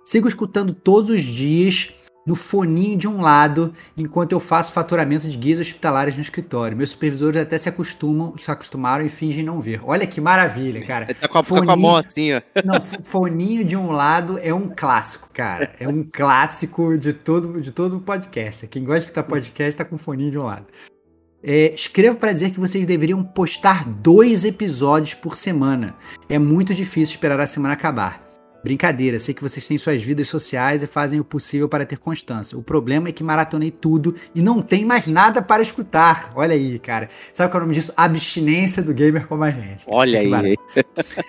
Sigo 0.03 0.27
escutando 0.27 0.73
todos 0.73 1.09
os 1.11 1.21
dias 1.23 1.93
no 2.25 2.35
foninho 2.35 2.97
de 2.97 3.07
um 3.07 3.21
lado, 3.21 3.71
enquanto 3.95 4.31
eu 4.31 4.39
faço 4.39 4.71
faturamento 4.73 5.27
de 5.29 5.37
guias 5.37 5.59
hospitalares 5.59 6.15
no 6.15 6.21
escritório. 6.21 6.75
Meus 6.75 6.89
supervisores 6.89 7.39
até 7.39 7.57
se 7.57 7.69
acostumam, 7.69 8.33
se 8.37 8.49
acostumaram 8.49 9.05
e 9.05 9.09
fingem 9.09 9.43
não 9.43 9.61
ver. 9.61 9.79
Olha 9.83 10.07
que 10.07 10.19
maravilha, 10.19 10.83
cara. 10.85 11.13
Tá 11.13 11.27
com, 11.27 11.37
a, 11.37 11.43
tá 11.43 11.47
com 11.49 11.55
a 11.55 11.59
Foninho. 11.59 11.77
mão 11.77 11.95
assim, 11.95 12.33
ó. 12.33 12.41
Não, 12.65 12.81
fo- 12.81 13.01
foninho 13.03 13.63
de 13.63 13.77
um 13.77 13.91
lado 13.91 14.39
é 14.41 14.53
um 14.53 14.69
clássico, 14.75 15.29
cara. 15.31 15.71
É 15.79 15.87
um 15.87 16.03
clássico 16.03 16.97
de 16.97 17.13
todo 17.13 17.61
de 17.61 17.71
todo 17.71 17.99
podcast. 17.99 18.65
Quem 18.67 18.83
gosta 18.83 18.99
de 19.01 19.05
escutar 19.05 19.23
podcast 19.23 19.77
tá 19.77 19.85
com 19.85 19.97
foninho 19.97 20.31
de 20.31 20.39
um 20.39 20.43
lado. 20.43 20.65
É, 21.43 21.75
escrevo 21.75 22.17
para 22.17 22.33
dizer 22.33 22.49
que 22.49 22.59
vocês 22.59 22.83
deveriam 22.87 23.23
postar 23.23 23.85
dois 23.87 24.43
episódios 24.43 25.13
por 25.13 25.37
semana. 25.37 25.95
É 26.27 26.39
muito 26.39 26.73
difícil 26.73 27.13
esperar 27.13 27.39
a 27.39 27.45
semana 27.45 27.75
acabar. 27.75 28.24
Brincadeira, 28.65 29.19
sei 29.19 29.31
que 29.31 29.43
vocês 29.43 29.67
têm 29.67 29.77
suas 29.77 30.01
vidas 30.01 30.27
sociais 30.27 30.81
e 30.81 30.87
fazem 30.87 31.19
o 31.19 31.23
possível 31.23 31.69
para 31.69 31.85
ter 31.85 31.99
constância. 31.99 32.57
O 32.57 32.63
problema 32.63 33.09
é 33.09 33.11
que 33.11 33.23
maratonei 33.23 33.69
tudo 33.69 34.15
e 34.33 34.41
não 34.41 34.59
tem 34.59 34.83
mais 34.83 35.05
nada 35.05 35.39
para 35.39 35.61
escutar. 35.61 36.31
Olha 36.35 36.55
aí, 36.55 36.79
cara. 36.79 37.07
Sabe 37.31 37.51
qual 37.51 37.59
é 37.59 37.63
o 37.63 37.67
nome 37.67 37.75
disso? 37.75 37.93
Abstinência 37.95 38.81
do 38.81 38.91
gamer 38.91 39.27
como 39.27 39.43
a 39.43 39.51
gente. 39.51 39.85
Olha 39.87 40.17
Que 40.17 40.25
aí. 40.25 40.31
barato. 40.31 40.55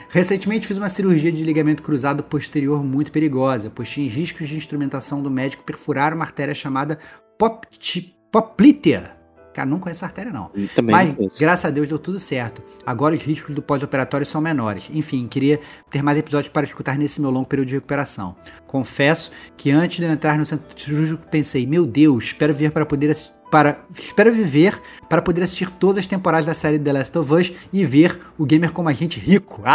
Recentemente 0.09 0.66
fiz 0.66 0.79
uma 0.79 0.88
cirurgia 0.88 1.31
de 1.31 1.44
ligamento 1.44 1.83
cruzado 1.83 2.22
posterior 2.22 2.83
muito 2.83 3.12
perigosa, 3.12 3.68
pois 3.68 3.87
tinha 3.87 4.09
riscos 4.09 4.49
de 4.49 4.57
instrumentação 4.57 5.22
do 5.22 5.31
médico 5.31 5.62
perfurar 5.62 6.14
uma 6.14 6.25
artéria 6.25 6.55
chamada 6.55 6.99
poplitea. 8.33 9.16
Cara, 9.57 9.69
não 9.69 9.79
conheço 9.79 9.99
essa 10.05 10.07
artéria 10.07 10.31
não. 10.31 10.51
Também 10.75 10.95
Mas, 10.95 11.12
não 11.16 11.29
graças 11.38 11.64
a 11.64 11.71
Deus, 11.71 11.88
deu 11.88 11.99
tudo 11.99 12.19
certo. 12.19 12.62
Agora 12.85 13.14
os 13.14 13.23
riscos 13.23 13.55
do 13.55 13.62
pós-operatório 13.62 14.27
são 14.27 14.38
menores. 14.38 14.90
Enfim, 14.92 15.27
queria 15.27 15.59
ter 15.90 16.03
mais 16.03 16.19
episódios 16.19 16.53
para 16.53 16.66
escutar 16.66 16.99
nesse 16.99 17.23
meu 17.23 17.31
longo 17.31 17.47
período 17.49 17.69
de 17.69 17.75
recuperação. 17.75 18.37
Confesso 18.66 19.31
que 19.57 19.71
antes 19.71 19.97
de 19.97 20.05
eu 20.05 20.11
entrar 20.11 20.37
no 20.37 20.45
centro 20.45 20.66
cirúrgico, 20.79 21.27
pensei, 21.31 21.66
meu 21.66 21.87
Deus, 21.87 22.25
espero 22.25 22.53
ver 22.53 22.71
para 22.71 22.85
poder 22.85 23.11
assi- 23.11 23.31
para 23.51 23.79
espero 23.99 24.33
viver 24.33 24.79
para 25.09 25.23
poder 25.23 25.42
assistir 25.45 25.71
todas 25.71 25.99
as 25.99 26.07
temporadas 26.07 26.47
da 26.47 26.53
série 26.53 26.79
The 26.81 26.92
Last 26.92 27.16
of 27.16 27.33
Us 27.33 27.53
e 27.73 27.85
ver 27.87 28.19
o 28.37 28.45
gamer 28.45 28.73
como 28.73 28.88
a 28.88 28.92
gente 28.92 29.19
rico. 29.19 29.62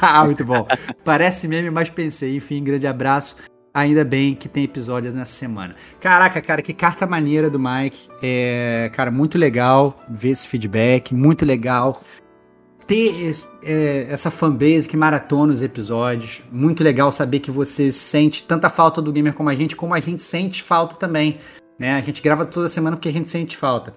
Ah, 0.00 0.24
muito 0.26 0.44
bom. 0.44 0.66
Parece 1.02 1.48
meme, 1.48 1.70
mas 1.70 1.88
pensei. 1.88 2.36
Enfim, 2.36 2.62
grande 2.62 2.86
abraço. 2.86 3.36
Ainda 3.74 4.04
bem 4.04 4.36
que 4.36 4.48
tem 4.48 4.62
episódios 4.62 5.14
nessa 5.14 5.32
semana. 5.32 5.74
Caraca, 6.00 6.40
cara, 6.40 6.62
que 6.62 6.72
carta 6.72 7.08
maneira 7.08 7.50
do 7.50 7.58
Mike. 7.58 8.08
É, 8.22 8.88
cara, 8.94 9.10
muito 9.10 9.36
legal 9.36 10.00
ver 10.08 10.30
esse 10.30 10.46
feedback, 10.46 11.12
muito 11.12 11.44
legal 11.44 12.00
ter 12.86 13.34
é, 13.64 14.06
essa 14.08 14.30
fanbase 14.30 14.86
que 14.86 14.96
maratona 14.96 15.52
os 15.52 15.60
episódios. 15.60 16.40
Muito 16.52 16.84
legal 16.84 17.10
saber 17.10 17.40
que 17.40 17.50
você 17.50 17.90
sente 17.90 18.44
tanta 18.44 18.68
falta 18.68 19.02
do 19.02 19.10
gamer 19.10 19.32
como 19.32 19.48
a 19.50 19.54
gente, 19.56 19.74
como 19.74 19.92
a 19.92 19.98
gente 19.98 20.22
sente 20.22 20.62
falta 20.62 20.94
também. 20.94 21.38
Né? 21.76 21.96
A 21.96 22.00
gente 22.00 22.22
grava 22.22 22.46
toda 22.46 22.68
semana 22.68 22.96
porque 22.96 23.08
a 23.08 23.12
gente 23.12 23.28
sente 23.28 23.56
falta. 23.56 23.92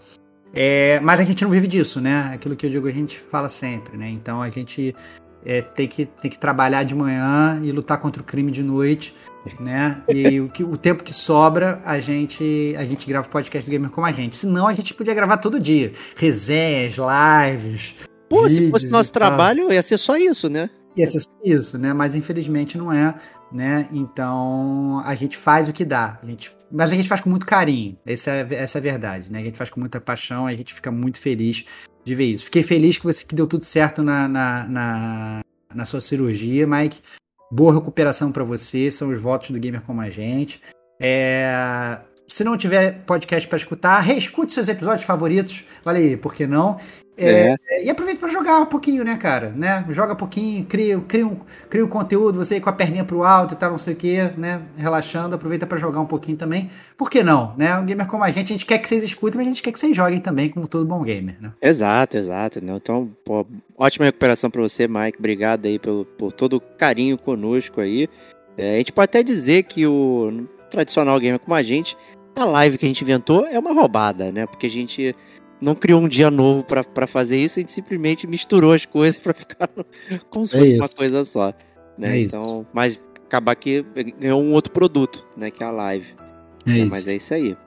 É, 0.54 1.00
mas 1.02 1.20
a 1.20 1.24
gente 1.24 1.44
não 1.44 1.52
vive 1.52 1.68
disso, 1.68 2.02
né? 2.02 2.32
Aquilo 2.34 2.56
que 2.56 2.66
eu 2.66 2.70
digo, 2.70 2.88
a 2.88 2.92
gente 2.92 3.20
fala 3.20 3.48
sempre, 3.50 3.96
né? 3.96 4.10
Então 4.10 4.42
a 4.42 4.50
gente 4.50 4.96
é, 5.46 5.62
tem, 5.62 5.88
que, 5.88 6.06
tem 6.06 6.32
que 6.32 6.40
trabalhar 6.40 6.84
de 6.84 6.96
manhã 6.96 7.60
e 7.64 7.72
lutar 7.72 7.98
contra 8.00 8.22
o 8.22 8.26
crime 8.26 8.52
de 8.52 8.64
noite, 8.64 9.14
né? 9.60 10.02
E 10.08 10.40
o, 10.40 10.50
que, 10.50 10.64
o 10.64 10.78
tempo 10.78 11.04
que 11.04 11.14
sobra, 11.14 11.82
a 11.86 12.00
gente, 12.00 12.76
a 12.78 12.86
gente 12.86 13.08
grava 13.08 13.28
o 13.28 13.30
podcast 13.30 13.70
do 13.70 13.72
Gamer 13.72 13.90
como 13.90 14.06
a 14.06 14.12
gente. 14.12 14.36
Senão 14.36 14.68
a 14.68 14.74
gente 14.74 14.94
podia 14.94 15.14
gravar 15.14 15.38
todo 15.38 15.60
dia. 15.60 15.92
Resenhas, 16.16 16.96
lives. 16.98 17.96
Pô, 18.30 18.48
se 18.50 18.70
fosse 18.70 18.88
nosso 18.90 19.12
trabalho, 19.12 19.72
ia 19.72 19.82
ser 19.82 19.98
só 19.98 20.18
isso, 20.18 20.50
né? 20.50 20.70
Ia 20.96 21.08
ser 21.08 21.20
só 21.22 21.30
isso, 21.44 21.78
né? 21.78 21.94
Mas 21.94 22.16
infelizmente 22.16 22.78
não 22.78 22.92
é, 22.92 23.16
né? 23.52 23.88
Então 23.92 25.02
a 25.06 25.16
gente 25.16 25.38
faz 25.38 25.70
o 25.70 25.74
que 25.74 25.86
dá. 25.86 26.20
A 26.22 26.26
gente, 26.26 26.54
mas 26.72 26.92
a 26.92 26.96
gente 26.96 27.08
faz 27.08 27.22
com 27.22 27.30
muito 27.30 27.46
carinho. 27.46 27.98
Essa 28.06 28.32
é, 28.32 28.48
essa 28.56 28.78
é 28.78 28.80
a 28.80 28.84
verdade, 28.84 29.32
né? 29.32 29.40
A 29.40 29.44
gente 29.44 29.58
faz 29.58 29.70
com 29.70 29.80
muita 29.80 30.02
paixão, 30.02 30.48
a 30.48 30.54
gente 30.54 30.74
fica 30.74 30.92
muito 30.92 31.20
feliz 31.20 31.64
de 32.04 32.16
ver 32.16 32.26
isso. 32.26 32.46
Fiquei 32.46 32.64
feliz 32.64 32.98
que 32.98 33.04
você 33.04 33.26
que 33.26 33.36
deu 33.36 33.46
tudo 33.46 33.64
certo 33.64 34.02
na, 34.02 34.28
na, 34.28 34.68
na, 34.68 35.40
na 35.74 35.86
sua 35.86 36.02
cirurgia, 36.02 36.66
Mike. 36.66 37.00
Boa 37.50 37.74
recuperação 37.74 38.32
para 38.32 38.44
você, 38.44 38.92
são 38.92 39.10
os 39.10 39.22
votos 39.22 39.52
do 39.52 39.60
Gamer 39.60 39.82
Como 39.82 40.02
a 40.02 40.10
Gente. 40.10 40.62
É, 41.00 42.00
se 42.28 42.44
não 42.44 42.58
tiver 42.58 43.04
podcast 43.06 43.48
para 43.48 43.58
escutar, 43.58 44.00
reescute 44.00 44.54
seus 44.54 44.68
episódios 44.68 45.06
favoritos. 45.06 45.64
Olha 45.86 45.98
aí, 45.98 46.18
por 46.18 46.34
que 46.34 46.46
não? 46.46 46.78
É, 47.18 47.56
é. 47.70 47.86
E 47.86 47.90
aproveita 47.90 48.20
para 48.20 48.30
jogar 48.30 48.60
um 48.60 48.66
pouquinho, 48.66 49.04
né, 49.04 49.18
cara? 49.18 49.50
Né? 49.50 49.84
Joga 49.90 50.14
um 50.14 50.16
pouquinho, 50.16 50.66
cria, 50.66 51.00
cria, 51.00 51.26
um, 51.26 51.38
cria 51.70 51.84
um 51.84 51.88
conteúdo, 51.88 52.38
você 52.38 52.60
com 52.60 52.70
a 52.70 52.74
perninha 52.74 53.04
pro 53.04 53.24
alto 53.24 53.56
e 53.56 53.58
tal, 53.58 53.72
não 53.72 53.78
sei 53.78 53.94
o 53.94 53.96
que, 53.96 54.18
né? 54.38 54.62
Relaxando, 54.78 55.34
aproveita 55.34 55.66
para 55.66 55.78
jogar 55.78 56.00
um 56.00 56.06
pouquinho 56.06 56.38
também. 56.38 56.70
Por 56.96 57.10
que 57.10 57.24
não? 57.24 57.56
Né? 57.58 57.76
Um 57.78 57.86
gamer 57.86 58.08
como 58.08 58.24
a 58.24 58.30
gente, 58.30 58.54
a 58.54 58.56
gente 58.56 58.66
quer 58.66 58.78
que 58.78 58.88
vocês 58.88 59.04
escutem, 59.04 59.38
mas 59.38 59.48
a 59.48 59.50
gente 59.50 59.64
quer 59.64 59.72
que 59.72 59.80
vocês 59.80 59.96
joguem 59.96 60.20
também, 60.20 60.50
como 60.50 60.68
todo 60.68 60.86
bom 60.86 61.02
gamer, 61.02 61.38
né? 61.42 61.52
Exato, 61.62 62.18
exato. 62.18 62.64
Né? 62.64 62.74
Então, 62.76 63.10
pô, 63.26 63.46
ótima 63.76 64.06
recuperação 64.06 64.52
para 64.52 64.62
você, 64.62 64.88
Mike. 64.88 65.18
Obrigado 65.18 65.66
aí 65.66 65.80
pelo, 65.80 66.06
por 66.06 66.32
todo 66.32 66.58
o 66.58 66.62
carinho 66.62 67.18
conosco 67.18 67.82
aí. 67.82 68.08
É, 68.58 68.76
a 68.76 68.78
gente 68.78 68.92
pode 68.92 69.06
até 69.06 69.24
dizer 69.24 69.64
que 69.64 69.86
o 69.88 70.48
tradicional 70.70 71.20
gamer 71.20 71.40
como 71.40 71.56
a 71.56 71.64
gente, 71.64 71.98
a 72.36 72.46
live 72.46 72.78
que 72.78 72.86
a 72.86 72.88
gente 72.88 73.02
inventou 73.02 73.46
é 73.48 73.58
uma 73.58 73.74
roubada, 73.74 74.32
né? 74.32 74.46
Porque 74.46 74.68
a 74.68 74.70
gente 74.70 75.16
não 75.60 75.76
criou 75.76 76.02
um 76.02 76.08
dia 76.08 76.30
novo 76.30 76.64
para 76.64 77.08
fazer 77.08 77.38
isso, 77.38 77.60
a 77.60 77.62
gente 77.62 77.72
simplesmente 77.72 78.28
misturou 78.28 78.74
as 78.74 78.86
coisas 78.86 79.20
para 79.22 79.34
ficar 79.34 79.70
como 80.30 80.46
se 80.46 80.56
é 80.56 80.60
fosse 80.60 80.72
isso. 80.72 80.82
uma 80.82 80.90
coisa 80.90 81.26
só. 81.26 81.54
Né? 81.98 82.18
É 82.18 82.22
então, 82.22 82.42
isso. 82.62 82.68
mas 82.74 83.02
acabar 83.26 83.56
que 83.56 83.86
ganhou 84.20 84.42
um 84.42 84.54
outro 84.54 84.72
produto, 84.72 85.26
né? 85.36 85.52
Que 85.52 85.64
é 85.64 85.66
a 85.66 85.72
live. 85.72 86.16
É 86.66 86.70
né? 86.70 86.86
Mas 86.86 87.08
é 87.08 87.16
isso 87.16 87.34
aí. 87.34 87.58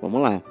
Vamos 0.00 0.20
lá. 0.20 0.42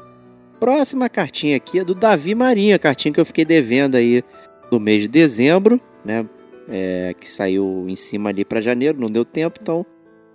Próxima 0.60 1.10
cartinha 1.10 1.58
aqui 1.58 1.80
é 1.80 1.84
do 1.84 1.96
Davi 1.96 2.36
Marinho, 2.36 2.76
a 2.76 2.80
cartinha 2.80 3.14
que 3.14 3.20
eu 3.20 3.26
fiquei 3.26 3.44
devendo 3.44 3.96
aí 3.96 4.24
do 4.70 4.80
mês 4.80 5.02
de 5.02 5.08
dezembro, 5.08 5.82
né? 6.06 6.26
É, 6.70 7.16
que 7.20 7.28
saiu 7.28 7.86
em 7.90 7.96
cima 7.96 8.30
ali 8.30 8.46
para 8.46 8.62
janeiro, 8.62 9.00
não 9.00 9.08
deu 9.08 9.26
tempo, 9.26 9.60
então 9.62 9.86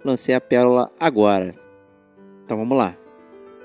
lancei 0.05 0.35
a 0.35 0.40
pérola 0.40 0.90
agora. 0.99 1.55
Então 2.45 2.59
vamos 2.59 2.77
lá. 2.77 2.97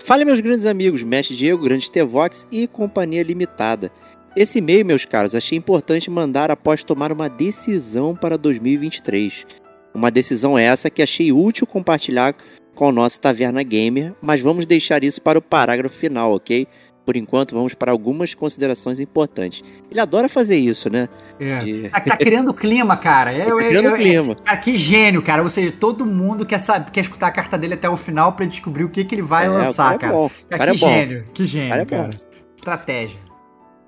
Fale, 0.03 0.25
meus 0.25 0.39
grandes 0.39 0.65
amigos, 0.65 1.03
Mestre 1.03 1.35
Diego, 1.35 1.63
Grande 1.63 1.89
T-Vox 1.89 2.47
e 2.51 2.67
Companhia 2.67 3.21
Limitada. 3.21 3.91
Esse 4.35 4.57
e-mail, 4.57 4.83
meus 4.83 5.05
caros, 5.05 5.35
achei 5.35 5.55
importante 5.55 6.09
mandar 6.09 6.49
após 6.49 6.83
tomar 6.83 7.11
uma 7.11 7.29
decisão 7.29 8.15
para 8.15 8.35
2023. 8.35 9.45
Uma 9.93 10.09
decisão 10.09 10.57
essa 10.57 10.89
que 10.89 11.03
achei 11.03 11.31
útil 11.31 11.67
compartilhar 11.67 12.35
com 12.73 12.87
o 12.87 12.91
nosso 12.91 13.21
Taverna 13.21 13.61
Gamer, 13.61 14.15
mas 14.19 14.41
vamos 14.41 14.65
deixar 14.65 15.03
isso 15.03 15.21
para 15.21 15.37
o 15.37 15.41
parágrafo 15.41 15.95
final, 15.95 16.33
ok? 16.33 16.67
Por 17.05 17.17
enquanto, 17.17 17.55
vamos 17.55 17.73
para 17.73 17.91
algumas 17.91 18.33
considerações 18.35 18.99
importantes. 18.99 19.63
Ele 19.89 19.99
adora 19.99 20.29
fazer 20.29 20.57
isso, 20.57 20.89
né? 20.89 21.09
É. 21.39 21.59
De... 21.59 21.89
Tá, 21.89 21.99
tá, 21.99 22.17
criando 22.17 22.53
clima, 22.53 22.95
cara. 22.95 23.33
Eu, 23.33 23.57
tá 23.57 23.67
criando 23.67 23.87
eu, 23.87 23.95
clima. 23.95 24.35
cara, 24.35 24.57
que 24.57 24.75
gênio, 24.75 25.21
cara. 25.21 25.41
Ou 25.41 25.49
seja, 25.49 25.71
todo 25.71 26.05
mundo 26.05 26.45
quer, 26.45 26.59
saber, 26.59 26.91
quer 26.91 27.01
escutar 27.01 27.27
a 27.27 27.31
carta 27.31 27.57
dele 27.57 27.73
até 27.73 27.89
o 27.89 27.97
final 27.97 28.33
para 28.33 28.45
descobrir 28.45 28.83
o 28.83 28.89
que, 28.89 29.03
que 29.03 29.15
ele 29.15 29.23
vai 29.23 29.45
é, 29.45 29.49
lançar, 29.49 29.97
cara. 29.97 30.13
É 30.13 30.57
cara. 30.57 30.65
cara. 30.65 30.71
que 30.71 30.85
é 30.85 30.89
gênio, 30.89 31.25
que 31.33 31.45
gênio, 31.45 31.69
cara. 31.69 31.81
É 31.81 31.85
cara. 31.85 32.09
Estratégia. 32.55 33.31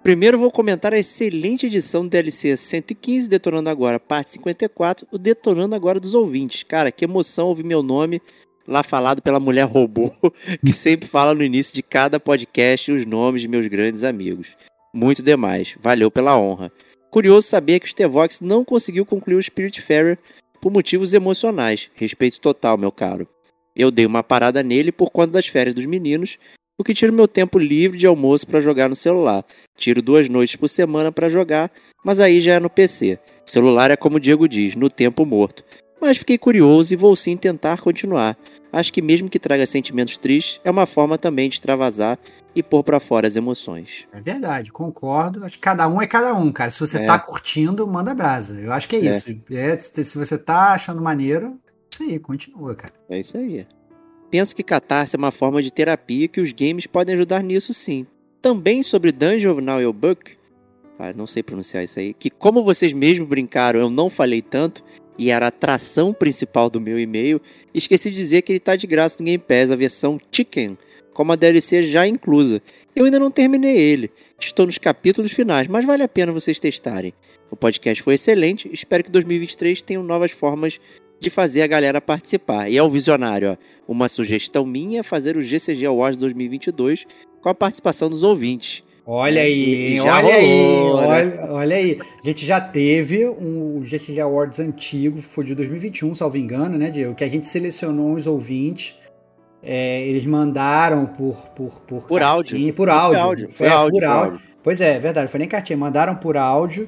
Primeiro 0.04 0.38
vou 0.38 0.52
comentar 0.52 0.94
a 0.94 0.98
excelente 0.98 1.68
edição 1.68 2.04
do 2.04 2.10
DLC 2.10 2.58
115 2.58 3.30
Detonando 3.30 3.70
Agora, 3.70 3.98
parte 3.98 4.32
54, 4.32 5.08
o 5.10 5.18
Detonando 5.18 5.76
Agora 5.76 5.98
dos 5.98 6.14
ouvintes. 6.14 6.64
Cara, 6.64 6.92
que 6.92 7.06
emoção 7.06 7.48
ouvir 7.48 7.64
meu 7.64 7.82
nome 7.82 8.22
lá 8.68 8.84
falado 8.84 9.22
pela 9.22 9.40
mulher 9.40 9.66
robô, 9.66 10.12
que 10.66 10.74
sempre 10.74 11.08
fala 11.08 11.34
no 11.34 11.44
início 11.44 11.74
de 11.74 11.84
cada 11.84 12.20
podcast 12.20 12.92
os 12.92 13.06
nomes 13.06 13.42
de 13.42 13.48
meus 13.48 13.68
grandes 13.68 14.04
amigos. 14.04 14.56
Muito 14.94 15.24
demais. 15.24 15.76
Valeu 15.82 16.12
pela 16.12 16.38
honra. 16.38 16.72
Curioso 17.10 17.48
saber 17.48 17.80
que 17.80 17.86
o 17.86 17.90
Stevox 17.90 18.42
não 18.42 18.64
conseguiu 18.64 19.06
concluir 19.06 19.36
o 19.36 19.44
Spiritfarer 19.44 20.18
por 20.62 20.72
motivos 20.72 21.14
emocionais. 21.14 21.90
Respeito 21.96 22.40
total, 22.40 22.78
meu 22.78 22.92
caro. 22.92 23.28
Eu 23.76 23.92
dei 23.92 24.06
uma 24.06 24.24
parada 24.24 24.62
nele 24.62 24.92
por 24.92 25.10
conta 25.10 25.34
das 25.34 25.48
férias 25.48 25.76
dos 25.76 25.86
meninos, 25.86 26.38
o 26.78 26.84
que 26.84 26.94
tira 26.94 27.12
meu 27.12 27.28
tempo 27.28 27.58
livre 27.60 27.98
de 27.98 28.08
almoço 28.08 28.48
para 28.48 28.60
jogar 28.60 28.88
no 28.88 28.96
celular. 28.96 29.44
Tiro 29.76 30.02
duas 30.02 30.30
noites 30.30 30.56
por 30.56 30.68
semana 30.68 31.12
para 31.12 31.30
jogar, 31.30 31.72
mas 32.04 32.20
aí 32.20 32.40
já 32.40 32.54
é 32.54 32.60
no 32.60 32.70
PC. 32.70 33.20
Celular 33.46 33.92
é 33.92 33.96
como 33.96 34.18
o 34.18 34.20
Diego 34.20 34.48
diz, 34.48 34.76
no 34.76 34.90
tempo 34.90 35.26
morto 35.26 35.64
mas 36.04 36.18
fiquei 36.18 36.38
curioso 36.38 36.94
e 36.94 36.98
vou 36.98 37.16
sim 37.16 37.38
tentar 37.38 37.80
continuar. 37.80 38.38
Acho 38.72 38.92
que 38.92 39.02
mesmo 39.02 39.30
que 39.30 39.40
traga 39.40 39.66
sentimentos 39.66 40.18
tristes, 40.18 40.60
é 40.64 40.70
uma 40.70 40.86
forma 40.86 41.18
também 41.18 41.48
de 41.48 41.56
extravasar 41.56 42.20
e 42.54 42.62
pôr 42.62 42.84
para 42.84 43.00
fora 43.00 43.28
as 43.28 43.36
emoções. 43.36 44.08
É 44.12 44.20
verdade, 44.20 44.72
concordo. 44.72 45.46
Acho 45.46 45.56
que 45.56 45.62
cada 45.62 45.88
um 45.88 46.02
é 46.02 46.08
cada 46.08 46.34
um, 46.34 46.52
cara. 46.52 46.72
Se 46.72 46.80
você 46.80 46.98
é. 46.98 47.06
tá 47.06 47.18
curtindo, 47.18 47.88
manda 47.88 48.14
brasa. 48.14 48.60
Eu 48.60 48.74
acho 48.74 48.90
que 48.90 48.96
é, 48.98 49.06
é. 49.06 49.10
isso. 49.12 49.30
É, 49.52 49.78
se 49.78 50.18
você 50.18 50.38
tá 50.38 50.74
achando 50.74 51.02
maneiro, 51.02 51.58
isso 51.90 52.04
aí, 52.04 52.20
continua, 52.20 52.76
cara. 52.76 52.94
É 53.10 53.20
isso 53.20 53.38
aí. 53.38 53.66
Penso 54.30 54.56
que 54.56 54.64
catarse 54.64 55.16
é 55.16 55.20
uma 55.20 55.32
forma 55.32 55.62
de 55.62 55.72
terapia 55.72 56.28
que 56.28 56.42
os 56.42 56.52
games 56.52 56.86
podem 56.86 57.16
ajudar 57.16 57.44
nisso 57.44 57.74
sim. 57.74 58.06
Também 58.42 58.84
sobre 58.84 59.12
Dungeon 59.12 59.62
Now 59.62 59.94
Book, 59.94 60.36
ah, 61.00 61.14
não 61.14 61.28
sei 61.28 61.44
pronunciar 61.44 61.84
isso 61.84 62.00
aí, 62.00 62.14
que 62.14 62.30
como 62.30 62.64
vocês 62.64 62.94
mesmos 62.94 63.28
brincaram, 63.28 63.80
eu 63.80 63.90
não 63.90 64.10
falei 64.10 64.42
tanto, 64.42 64.84
e 65.18 65.30
era 65.30 65.46
a 65.46 65.50
atração 65.50 66.14
principal 66.14 66.70
do 66.70 66.82
meu 66.82 67.00
e-mail, 67.00 67.42
esqueci 67.74 68.10
de 68.10 68.16
dizer 68.16 68.42
que 68.42 68.52
ele 68.52 68.58
está 68.58 68.76
de 68.76 68.88
graça 68.88 69.18
no 69.20 69.26
Game 69.26 69.38
Pass, 69.38 69.72
a 69.72 69.76
versão 69.76 70.20
Chicken, 70.32 70.78
com 71.14 71.32
a 71.32 71.36
DLC 71.36 71.84
já 71.84 72.08
inclusa. 72.08 72.62
Eu 72.96 73.06
ainda 73.06 73.20
não 73.20 73.32
terminei 73.32 73.78
ele, 73.78 74.12
estou 74.40 74.66
nos 74.66 74.78
capítulos 74.78 75.32
finais, 75.32 75.68
mas 75.68 75.86
vale 75.86 76.04
a 76.04 76.08
pena 76.08 76.32
vocês 76.32 76.60
testarem. 76.60 77.14
O 77.50 77.56
podcast 77.56 78.02
foi 78.02 78.16
excelente, 78.16 78.70
espero 78.74 79.04
que 79.04 79.12
2023 79.12 79.82
tenha 79.82 80.02
novas 80.02 80.32
formas 80.32 80.80
de 81.20 81.30
fazer 81.30 81.62
a 81.62 81.68
galera 81.68 82.02
participar. 82.02 82.70
E 82.70 82.78
é 82.78 82.84
o 82.84 82.90
visionário, 82.90 83.52
ó. 83.52 83.58
Uma 83.88 84.10
sugestão 84.10 84.66
minha 84.66 85.00
é 85.00 85.04
fazer 85.04 85.38
o 85.38 85.42
GCG 85.42 85.86
Awards 85.86 86.20
2022 86.20 87.06
com 87.42 87.50
a 87.50 87.56
participação 87.56 88.10
dos 88.10 88.24
ouvintes. 88.24 88.84
Olha 89.06 89.42
aí, 89.42 90.00
olha 90.00 90.14
rolou, 90.14 90.32
aí, 90.32 90.48
né? 90.48 91.42
olha, 91.42 91.52
olha, 91.52 91.76
aí. 91.76 92.00
A 92.24 92.28
gente 92.28 92.46
já 92.46 92.62
teve 92.62 93.28
um 93.28 93.84
GCG 93.84 94.22
Awards 94.22 94.60
antigo, 94.60 95.22
foi 95.22 95.44
de 95.44 95.54
2021, 95.56 96.16
salvo 96.16 96.38
engano, 96.38 96.78
né, 96.78 96.90
Diego? 96.90 97.14
Que 97.14 97.26
a 97.26 97.28
gente 97.28 97.48
selecionou 97.48 98.14
os 98.14 98.26
ouvintes. 98.26 98.96
É, 99.62 100.02
eles 100.04 100.26
mandaram 100.26 101.06
por 101.06 101.36
por 101.50 101.82
por, 101.82 102.04
por 102.04 102.22
áudio. 102.24 102.74
Por 102.74 102.90
áudio. 102.90 103.20
Por 103.20 103.20
áudio. 103.20 103.50
Foi, 103.50 103.68
é, 103.68 103.70
áudio, 103.70 104.00
por 104.00 104.06
áudio. 104.06 104.40
Pois 104.64 104.80
é, 104.80 104.96
é 104.96 105.00
verdade, 105.00 105.30
foi 105.30 105.40
nem 105.40 105.50
cartinha, 105.50 105.78
mandaram 105.78 106.16
por 106.16 106.38
áudio 106.38 106.88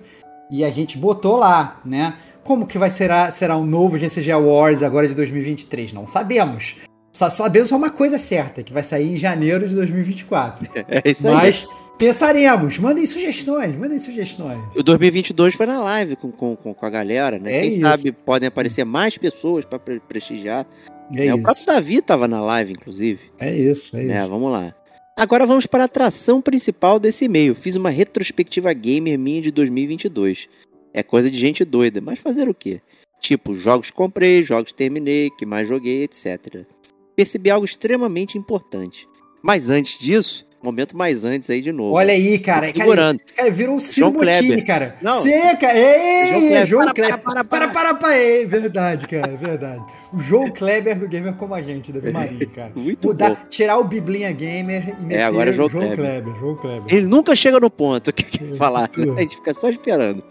e 0.49 0.63
a 0.63 0.69
gente 0.69 0.97
botou 0.97 1.36
lá, 1.36 1.82
né? 1.86 2.15
Como 2.43 2.65
que 2.65 2.78
vai 2.78 2.89
ser 2.89 3.10
será 3.32 3.58
um 3.58 3.65
novo 3.65 3.97
GCG 3.97 4.32
Awards 4.32 4.84
agora 4.84 5.08
de 5.08 5.13
2023? 5.13 5.91
Não 5.91 6.08
sabemos. 6.08 6.75
Só 7.12 7.30
sabemos 7.30 7.71
uma 7.71 7.89
coisa 7.89 8.17
certa, 8.17 8.62
que 8.62 8.73
vai 8.73 8.84
sair 8.84 9.13
em 9.13 9.17
janeiro 9.17 9.67
de 9.67 9.75
2024. 9.75 10.69
É 10.88 11.10
isso 11.10 11.28
aí. 11.28 11.34
Mas 11.34 11.67
Pensaremos. 11.97 12.77
Mandem 12.77 13.05
sugestões, 13.05 13.75
mandem 13.77 13.97
sugestões. 13.97 14.60
O 14.75 14.84
2022 14.84 15.55
foi 15.55 15.65
na 15.65 15.81
live 15.81 16.15
com, 16.17 16.31
com, 16.31 16.55
com 16.55 16.86
a 16.86 16.89
galera, 16.89 17.39
né? 17.39 17.55
É 17.55 17.62
Quem 17.62 17.69
isso. 17.69 17.81
sabe 17.81 18.12
podem 18.12 18.47
aparecer 18.47 18.84
mais 18.84 19.17
pessoas 19.17 19.63
para 19.63 19.79
prestigiar. 19.79 20.67
É 21.15 21.25
né? 21.25 21.34
O 21.34 21.41
próprio 21.41 21.65
Davi 21.65 21.97
estava 21.97 22.27
na 22.27 22.41
live, 22.41 22.73
inclusive. 22.73 23.21
É 23.39 23.55
isso, 23.55 23.95
é 23.95 24.03
né? 24.03 24.19
isso. 24.19 24.29
Vamos 24.29 24.51
lá. 24.51 24.75
Agora 25.17 25.45
vamos 25.45 25.65
para 25.65 25.84
a 25.84 25.86
atração 25.86 26.41
principal 26.41 26.99
desse 26.99 27.25
e-mail. 27.25 27.55
Fiz 27.55 27.77
uma 27.77 27.89
retrospectiva 27.89 28.73
gamer 28.73 29.17
minha 29.17 29.41
de 29.41 29.51
2022. 29.51 30.49
É 30.93 31.01
coisa 31.01 31.31
de 31.31 31.38
gente 31.38 31.63
doida, 31.63 32.01
mas 32.01 32.19
fazer 32.19 32.49
o 32.49 32.53
quê? 32.53 32.81
Tipo, 33.21 33.55
jogos 33.55 33.89
comprei, 33.89 34.43
jogos 34.43 34.73
terminei, 34.73 35.29
que 35.29 35.45
mais 35.45 35.67
joguei, 35.67 36.03
etc. 36.03 36.65
Percebi 37.15 37.49
algo 37.49 37.65
extremamente 37.65 38.38
importante. 38.38 39.08
Mas 39.41 39.69
antes 39.69 39.97
disso, 39.97 40.44
momento 40.65 40.97
mais 40.97 41.23
antes 41.23 41.49
aí 41.49 41.62
de 41.62 41.71
novo. 41.71 41.95
Olha 41.95 42.13
aí, 42.13 42.38
cara. 42.39 42.65
Segurando. 42.65 43.19
Cara, 43.19 43.34
cara 43.36 43.51
virou 43.51 43.75
um 43.75 43.80
Ciro 43.80 44.12
Bottini, 44.12 44.62
cara. 44.62 44.95
Não. 45.01 45.21
Seca. 45.21 45.75
Ei, 45.75 46.65
João 46.65 46.93
Kleber. 46.93 47.17
Para, 47.19 47.43
para, 47.43 47.67
para, 47.69 47.93
para, 47.93 48.17
Ei, 48.17 48.45
verdade, 48.45 49.08
cara, 49.08 49.32
é 49.32 49.38
verdade. 49.38 49.84
O 50.12 50.19
João 50.19 50.51
Kleber 50.51 50.99
do 50.99 51.08
Gamer 51.08 51.34
como 51.36 51.54
a 51.54 51.62
gente, 51.62 51.91
Davi 51.91 52.12
Marinho, 52.12 52.49
cara. 52.49 52.71
Muito 52.75 53.08
Mudar, 53.08 53.30
bom. 53.30 53.38
Tirar 53.49 53.78
o 53.78 53.84
Biblinha 53.84 54.32
Gamer 54.32 54.95
e 54.99 55.04
meter 55.04 55.19
é, 55.19 55.23
agora 55.23 55.49
é 55.49 55.54
João, 55.54 55.69
João 55.69 55.88
Kleber. 55.93 56.21
Kleber. 56.23 56.39
João 56.39 56.56
Kleber. 56.56 56.93
Ele 56.93 57.06
nunca 57.06 57.36
chega 57.36 57.60
no 57.60 57.69
ponto 57.69 58.12
que 58.12 58.23
quer 58.23 58.58
falar. 58.58 58.89
A 59.17 59.21
gente 59.21 59.36
fica 59.36 59.54
só 59.54 59.69
esperando. 59.69 60.23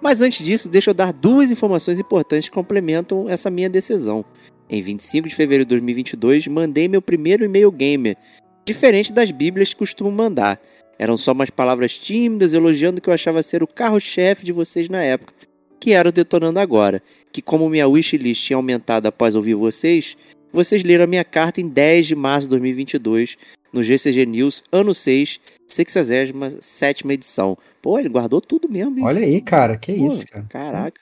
Mas 0.00 0.20
antes 0.20 0.44
disso, 0.44 0.68
deixa 0.68 0.90
eu 0.90 0.94
dar 0.94 1.12
duas 1.12 1.50
informações 1.50 1.98
importantes 1.98 2.48
que 2.48 2.54
complementam 2.54 3.28
essa 3.28 3.50
minha 3.50 3.68
decisão. 3.68 4.24
Em 4.68 4.80
25 4.80 5.28
de 5.28 5.34
fevereiro 5.34 5.64
de 5.64 5.70
2022, 5.70 6.46
mandei 6.46 6.88
meu 6.88 7.02
primeiro 7.02 7.44
e-mail 7.44 7.70
gamer 7.70 8.16
diferente 8.64 9.12
das 9.12 9.30
bíblias 9.30 9.70
que 9.70 9.78
costumam 9.78 10.12
mandar. 10.12 10.60
Eram 10.98 11.16
só 11.16 11.32
umas 11.32 11.50
palavras 11.50 11.98
tímidas 11.98 12.52
elogiando 12.52 12.98
o 12.98 13.02
que 13.02 13.08
eu 13.08 13.14
achava 13.14 13.42
ser 13.42 13.62
o 13.62 13.66
carro-chefe 13.66 14.44
de 14.44 14.52
vocês 14.52 14.88
na 14.88 15.02
época, 15.02 15.32
que 15.78 15.92
era 15.92 16.08
o 16.08 16.12
Detonando 16.12 16.60
Agora, 16.60 17.02
que 17.32 17.40
como 17.40 17.70
minha 17.70 17.88
wishlist 17.88 18.44
tinha 18.44 18.56
aumentado 18.56 19.06
após 19.06 19.34
ouvir 19.34 19.54
vocês, 19.54 20.16
vocês 20.52 20.82
leram 20.82 21.04
a 21.04 21.06
minha 21.06 21.24
carta 21.24 21.60
em 21.60 21.68
10 21.68 22.08
de 22.08 22.14
março 22.14 22.46
de 22.46 22.50
2022, 22.50 23.38
no 23.72 23.82
GCG 23.82 24.26
News, 24.26 24.62
ano 24.70 24.92
6, 24.92 25.40
67 25.66 27.08
edição. 27.08 27.56
Pô, 27.80 27.98
ele 27.98 28.08
guardou 28.08 28.40
tudo 28.40 28.68
mesmo, 28.68 28.98
hein? 28.98 29.04
Olha 29.04 29.20
aí, 29.20 29.40
cara, 29.40 29.78
que 29.78 29.94
Pô, 29.94 30.08
isso, 30.08 30.26
cara. 30.26 30.46
Caraca. 30.50 31.00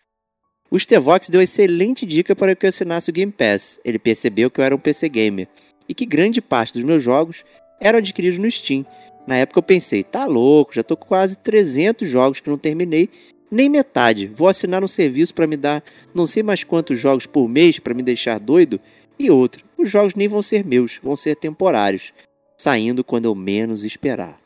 O 0.70 0.78
Stevox 0.78 1.28
deu 1.30 1.40
excelente 1.40 2.04
dica 2.04 2.36
para 2.36 2.54
que 2.54 2.66
eu 2.66 2.68
assinasse 2.68 3.08
o 3.08 3.12
Game 3.12 3.32
Pass. 3.32 3.80
Ele 3.84 3.98
percebeu 3.98 4.50
que 4.50 4.60
eu 4.60 4.64
era 4.64 4.76
um 4.76 4.78
PC 4.78 5.08
gamer 5.08 5.48
e 5.88 5.94
que 5.94 6.04
grande 6.04 6.40
parte 6.40 6.74
dos 6.74 6.82
meus 6.82 7.02
jogos 7.02 7.44
eram 7.80 7.98
adquiridos 7.98 8.38
no 8.38 8.50
Steam. 8.50 8.84
Na 9.26 9.36
época 9.36 9.58
eu 9.58 9.62
pensei, 9.62 10.02
tá 10.02 10.26
louco, 10.26 10.74
já 10.74 10.82
tô 10.82 10.96
com 10.96 11.06
quase 11.06 11.36
300 11.38 12.08
jogos 12.08 12.40
que 12.40 12.50
não 12.50 12.58
terminei, 12.58 13.08
nem 13.50 13.68
metade. 13.68 14.26
Vou 14.26 14.48
assinar 14.48 14.82
um 14.84 14.88
serviço 14.88 15.34
para 15.34 15.46
me 15.46 15.56
dar 15.56 15.82
não 16.14 16.26
sei 16.26 16.42
mais 16.42 16.64
quantos 16.64 16.98
jogos 16.98 17.26
por 17.26 17.48
mês 17.48 17.78
para 17.78 17.94
me 17.94 18.02
deixar 18.02 18.38
doido. 18.38 18.80
E 19.18 19.30
outra, 19.30 19.62
os 19.76 19.90
jogos 19.90 20.14
nem 20.14 20.28
vão 20.28 20.42
ser 20.42 20.64
meus, 20.64 20.98
vão 21.02 21.16
ser 21.16 21.34
temporários, 21.36 22.12
saindo 22.56 23.02
quando 23.02 23.24
eu 23.24 23.34
menos 23.34 23.84
esperar. 23.84 24.40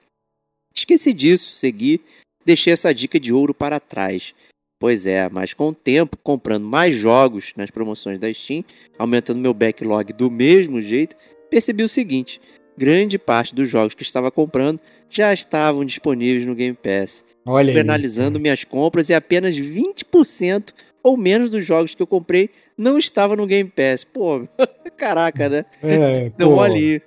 Esqueci 0.74 1.12
disso, 1.12 1.52
segui, 1.52 2.00
deixei 2.44 2.72
essa 2.72 2.94
dica 2.94 3.20
de 3.20 3.33
ouro 3.33 3.52
para 3.52 3.78
trás. 3.78 4.35
Pois 4.78 5.07
é, 5.07 5.28
mas 5.28 5.55
com 5.55 5.68
o 5.68 5.74
tempo, 5.74 6.16
comprando 6.16 6.64
mais 6.64 6.96
jogos 6.96 7.52
nas 7.57 7.70
promoções 7.70 8.18
da 8.18 8.33
Steam, 8.33 8.64
aumentando 8.98 9.38
meu 9.38 9.55
backlog 9.55 10.12
do 10.12 10.28
mesmo 10.28 10.81
jeito, 10.81 11.14
percebi 11.52 11.82
o 11.82 11.88
seguinte: 11.88 12.40
grande 12.78 13.18
parte 13.18 13.54
dos 13.54 13.68
jogos 13.68 13.94
que 13.94 14.02
estava 14.02 14.30
comprando 14.30 14.80
já 15.10 15.34
estavam 15.34 15.84
disponíveis 15.84 16.46
no 16.46 16.54
Game 16.54 16.76
Pass. 16.76 17.22
Olha 17.44 17.74
Penalizando 17.74 18.40
minhas 18.40 18.64
compras 18.64 19.10
e 19.10 19.14
apenas 19.14 19.54
20% 19.54 20.72
ou 21.02 21.16
menos 21.16 21.50
dos 21.50 21.66
jogos 21.66 21.94
que 21.94 22.00
eu 22.00 22.06
comprei 22.06 22.48
não 22.78 22.96
estavam 22.96 23.36
no 23.36 23.46
Game 23.46 23.68
Pass. 23.68 24.04
Pô, 24.04 24.48
caraca, 24.96 25.48
né? 25.48 25.64
É, 25.82 26.26
Então, 26.34 26.60
ali. 26.60 27.02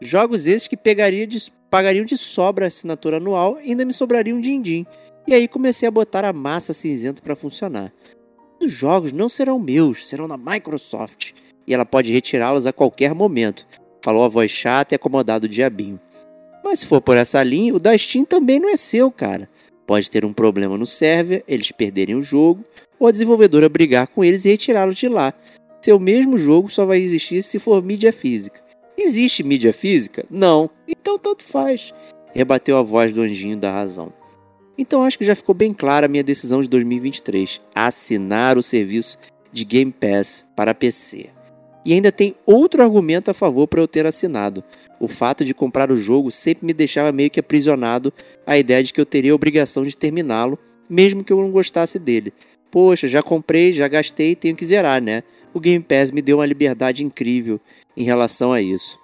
Jogos 0.00 0.46
esses 0.46 0.68
que 0.68 0.76
pegaria 0.76 1.26
de, 1.26 1.50
pagariam 1.70 2.04
de 2.04 2.18
sobra 2.18 2.66
a 2.66 2.68
assinatura 2.68 3.16
anual 3.16 3.58
e 3.62 3.70
ainda 3.70 3.84
me 3.84 3.94
sobraria 3.94 4.34
um 4.34 4.40
din-din. 4.40 4.86
E 5.26 5.34
aí 5.34 5.48
comecei 5.48 5.88
a 5.88 5.90
botar 5.90 6.22
a 6.22 6.34
massa 6.34 6.74
cinzenta 6.74 7.22
para 7.22 7.34
funcionar. 7.34 7.92
Os 8.60 8.70
jogos 8.70 9.10
não 9.10 9.28
serão 9.28 9.58
meus, 9.58 10.06
serão 10.06 10.28
da 10.28 10.36
Microsoft. 10.36 11.32
E 11.66 11.74
ela 11.74 11.84
pode 11.84 12.12
retirá-los 12.12 12.66
a 12.66 12.72
qualquer 12.72 13.14
momento. 13.14 13.66
Falou 14.02 14.24
a 14.24 14.28
voz 14.28 14.50
chata 14.50 14.94
e 14.94 14.96
acomodada 14.96 15.40
do 15.40 15.48
diabinho. 15.48 15.98
Mas 16.62 16.80
se 16.80 16.86
for 16.86 17.00
por 17.00 17.16
essa 17.16 17.42
linha, 17.42 17.74
o 17.74 17.80
da 17.80 17.96
Steam 17.96 18.24
também 18.24 18.60
não 18.60 18.68
é 18.68 18.76
seu, 18.76 19.10
cara. 19.10 19.48
Pode 19.86 20.10
ter 20.10 20.24
um 20.24 20.32
problema 20.32 20.76
no 20.76 20.86
server, 20.86 21.44
eles 21.46 21.70
perderem 21.70 22.16
o 22.16 22.22
jogo, 22.22 22.64
ou 22.98 23.06
a 23.06 23.10
desenvolvedora 23.12 23.68
brigar 23.68 24.08
com 24.08 24.24
eles 24.24 24.44
e 24.44 24.48
retirá-lo 24.48 24.92
de 24.92 25.08
lá. 25.08 25.32
Seu 25.80 26.00
mesmo 26.00 26.36
jogo 26.36 26.68
só 26.68 26.84
vai 26.84 26.98
existir 26.98 27.42
se 27.42 27.58
for 27.58 27.82
mídia 27.82 28.12
física. 28.12 28.60
Existe 28.98 29.42
mídia 29.44 29.72
física? 29.72 30.24
Não. 30.30 30.70
Então 30.88 31.18
tanto 31.18 31.44
faz. 31.44 31.92
Rebateu 32.34 32.76
a 32.76 32.82
voz 32.82 33.12
do 33.12 33.22
anjinho 33.22 33.56
da 33.56 33.70
razão. 33.70 34.12
Então 34.78 35.02
acho 35.02 35.18
que 35.18 35.24
já 35.24 35.34
ficou 35.34 35.54
bem 35.54 35.70
clara 35.72 36.06
a 36.06 36.08
minha 36.08 36.24
decisão 36.24 36.60
de 36.60 36.68
2023: 36.68 37.60
assinar 37.74 38.58
o 38.58 38.62
serviço 38.62 39.18
de 39.52 39.64
Game 39.64 39.92
Pass 39.92 40.44
para 40.56 40.74
PC. 40.74 41.35
E 41.86 41.92
ainda 41.92 42.10
tem 42.10 42.34
outro 42.44 42.82
argumento 42.82 43.30
a 43.30 43.34
favor 43.34 43.68
para 43.68 43.80
eu 43.80 43.86
ter 43.86 44.04
assinado. 44.06 44.64
O 44.98 45.06
fato 45.06 45.44
de 45.44 45.54
comprar 45.54 45.88
o 45.92 45.96
jogo 45.96 46.32
sempre 46.32 46.66
me 46.66 46.74
deixava 46.74 47.12
meio 47.12 47.30
que 47.30 47.38
aprisionado 47.38 48.12
à 48.44 48.58
ideia 48.58 48.82
de 48.82 48.92
que 48.92 49.00
eu 49.00 49.06
teria 49.06 49.30
a 49.30 49.36
obrigação 49.36 49.84
de 49.84 49.96
terminá-lo, 49.96 50.58
mesmo 50.90 51.22
que 51.22 51.32
eu 51.32 51.40
não 51.40 51.48
gostasse 51.48 51.96
dele. 51.96 52.32
Poxa, 52.72 53.06
já 53.06 53.22
comprei, 53.22 53.72
já 53.72 53.86
gastei, 53.86 54.34
tenho 54.34 54.56
que 54.56 54.66
zerar, 54.66 55.00
né? 55.00 55.22
O 55.54 55.60
Game 55.60 55.82
Pass 55.82 56.10
me 56.10 56.20
deu 56.20 56.38
uma 56.38 56.46
liberdade 56.46 57.04
incrível 57.04 57.60
em 57.96 58.02
relação 58.02 58.52
a 58.52 58.60
isso. 58.60 58.98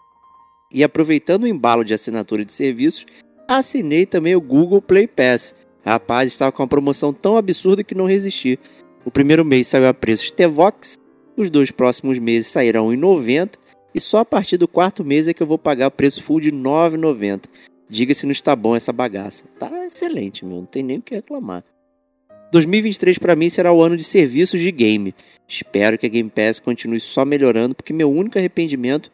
E 0.68 0.82
aproveitando 0.82 1.44
o 1.44 1.48
embalo 1.48 1.84
de 1.84 1.94
assinatura 1.94 2.44
de 2.44 2.52
serviços, 2.52 3.06
assinei 3.46 4.06
também 4.06 4.34
o 4.34 4.40
Google 4.40 4.82
Play 4.82 5.06
Pass. 5.06 5.54
Rapaz, 5.86 6.32
estava 6.32 6.50
com 6.50 6.64
uma 6.64 6.68
promoção 6.68 7.12
tão 7.12 7.36
absurda 7.36 7.84
que 7.84 7.94
não 7.94 8.06
resisti. 8.06 8.58
O 9.04 9.10
primeiro 9.10 9.44
mês 9.44 9.68
saiu 9.68 9.86
a 9.86 9.94
preço 9.94 10.26
Stevox, 10.26 10.98
os 11.36 11.50
dois 11.50 11.70
próximos 11.70 12.18
meses 12.18 12.48
sairão 12.48 12.92
em 12.92 12.96
90 12.96 13.58
e 13.94 14.00
só 14.00 14.18
a 14.20 14.24
partir 14.24 14.56
do 14.56 14.68
quarto 14.68 15.04
mês 15.04 15.28
é 15.28 15.34
que 15.34 15.42
eu 15.42 15.46
vou 15.46 15.58
pagar 15.58 15.88
o 15.88 15.90
preço 15.90 16.22
full 16.22 16.40
de 16.40 16.50
R$ 16.50 16.56
9,90. 16.56 17.44
Diga 17.88 18.14
se 18.14 18.24
não 18.24 18.32
está 18.32 18.56
bom 18.56 18.74
essa 18.74 18.92
bagaça. 18.92 19.44
Tá 19.58 19.70
excelente, 19.84 20.44
meu, 20.44 20.58
não 20.58 20.66
tem 20.66 20.82
nem 20.82 20.98
o 20.98 21.02
que 21.02 21.14
reclamar. 21.14 21.62
2023 22.50 23.18
para 23.18 23.36
mim 23.36 23.48
será 23.48 23.72
o 23.72 23.82
ano 23.82 23.96
de 23.96 24.04
serviços 24.04 24.60
de 24.60 24.70
game. 24.70 25.14
Espero 25.48 25.98
que 25.98 26.06
a 26.06 26.08
Game 26.08 26.30
Pass 26.30 26.58
continue 26.58 27.00
só 27.00 27.24
melhorando, 27.24 27.74
porque 27.74 27.92
meu 27.92 28.10
único 28.10 28.38
arrependimento 28.38 29.10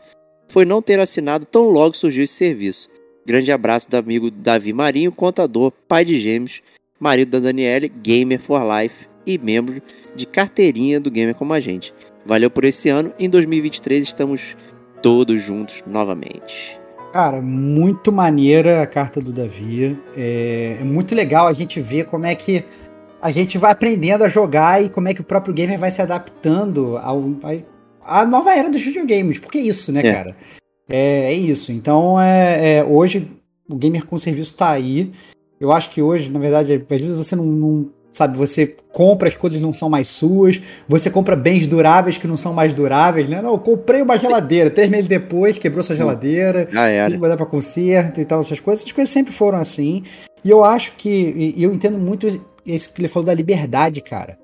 foi 0.48 0.64
não 0.64 0.82
ter 0.82 1.00
assinado 1.00 1.44
tão 1.44 1.68
logo 1.68 1.96
surgiu 1.96 2.24
esse 2.24 2.34
serviço. 2.34 2.88
Grande 3.26 3.52
abraço 3.52 3.90
do 3.90 3.96
amigo 3.96 4.30
Davi 4.30 4.72
Marinho, 4.72 5.12
contador, 5.12 5.72
pai 5.86 6.04
de 6.04 6.16
gêmeos, 6.16 6.62
marido 6.98 7.32
da 7.32 7.40
Daniele, 7.40 7.88
gamer 7.88 8.40
for 8.40 8.62
life 8.62 9.06
e 9.26 9.36
membro 9.36 9.82
de 10.16 10.26
carteirinha 10.26 10.98
do 10.98 11.10
Gamer 11.10 11.34
Como 11.34 11.52
a 11.52 11.60
Gente. 11.60 11.92
Valeu 12.28 12.50
por 12.50 12.62
esse 12.64 12.90
ano. 12.90 13.10
Em 13.18 13.26
2023 13.28 14.04
estamos 14.04 14.54
todos 15.02 15.40
juntos 15.40 15.82
novamente. 15.86 16.78
Cara, 17.10 17.40
muito 17.40 18.12
maneira 18.12 18.82
a 18.82 18.86
carta 18.86 19.18
do 19.18 19.32
Davi. 19.32 19.98
É, 20.14 20.76
é, 20.78 20.84
muito 20.84 21.14
legal 21.14 21.46
a 21.46 21.54
gente 21.54 21.80
ver 21.80 22.04
como 22.04 22.26
é 22.26 22.34
que 22.34 22.62
a 23.22 23.30
gente 23.30 23.56
vai 23.56 23.72
aprendendo 23.72 24.24
a 24.24 24.28
jogar 24.28 24.84
e 24.84 24.90
como 24.90 25.08
é 25.08 25.14
que 25.14 25.22
o 25.22 25.24
próprio 25.24 25.54
gamer 25.54 25.78
vai 25.78 25.90
se 25.90 26.02
adaptando 26.02 26.98
ao, 26.98 27.24
à 28.02 28.26
nova 28.26 28.54
era 28.54 28.68
dos 28.68 28.82
videogames. 28.82 29.38
Porque 29.38 29.56
é 29.56 29.62
isso, 29.62 29.90
né, 29.90 30.00
É. 30.04 30.12
cara? 30.12 30.36
É, 30.86 31.32
é 31.32 31.32
isso. 31.32 31.72
Então, 31.72 32.20
é, 32.20 32.76
é, 32.78 32.84
hoje 32.84 33.26
o 33.66 33.74
gamer 33.76 34.04
com 34.04 34.18
serviço 34.18 34.54
tá 34.54 34.68
aí. 34.68 35.10
Eu 35.58 35.72
acho 35.72 35.88
que 35.90 36.02
hoje, 36.02 36.30
na 36.30 36.38
verdade, 36.38 36.74
às 36.74 37.00
vezes 37.00 37.16
você 37.16 37.34
não, 37.34 37.44
não- 37.46 37.90
sabe, 38.10 38.36
você 38.36 38.76
compra 38.92 39.28
as 39.28 39.36
coisas 39.36 39.58
que 39.58 39.64
não 39.64 39.72
são 39.72 39.88
mais 39.88 40.08
suas, 40.08 40.60
você 40.88 41.10
compra 41.10 41.36
bens 41.36 41.66
duráveis 41.66 42.18
que 42.18 42.26
não 42.26 42.36
são 42.36 42.52
mais 42.52 42.74
duráveis, 42.74 43.28
né? 43.28 43.40
Não, 43.42 43.52
eu 43.52 43.58
comprei 43.58 44.02
uma 44.02 44.18
geladeira, 44.18 44.70
três 44.70 44.90
meses 44.90 45.06
depois 45.06 45.58
quebrou 45.58 45.82
sua 45.82 45.96
geladeira, 45.96 46.68
Já 46.94 47.04
tem 47.04 47.14
que 47.16 47.22
mandar 47.22 47.36
pra 47.36 47.46
conserto 47.46 48.20
e 48.20 48.24
tal, 48.24 48.40
essas 48.40 48.60
coisas. 48.60 48.82
Essas 48.82 48.92
coisas 48.92 49.12
sempre 49.12 49.32
foram 49.32 49.58
assim. 49.58 50.02
E 50.44 50.50
eu 50.50 50.64
acho 50.64 50.92
que. 50.96 51.08
E 51.08 51.58
e 51.58 51.62
eu 51.62 51.72
entendo 51.72 51.98
muito 51.98 52.26
isso 52.64 52.92
que 52.92 53.00
ele 53.00 53.08
falou 53.08 53.26
da 53.26 53.34
liberdade, 53.34 54.00
cara. 54.00 54.38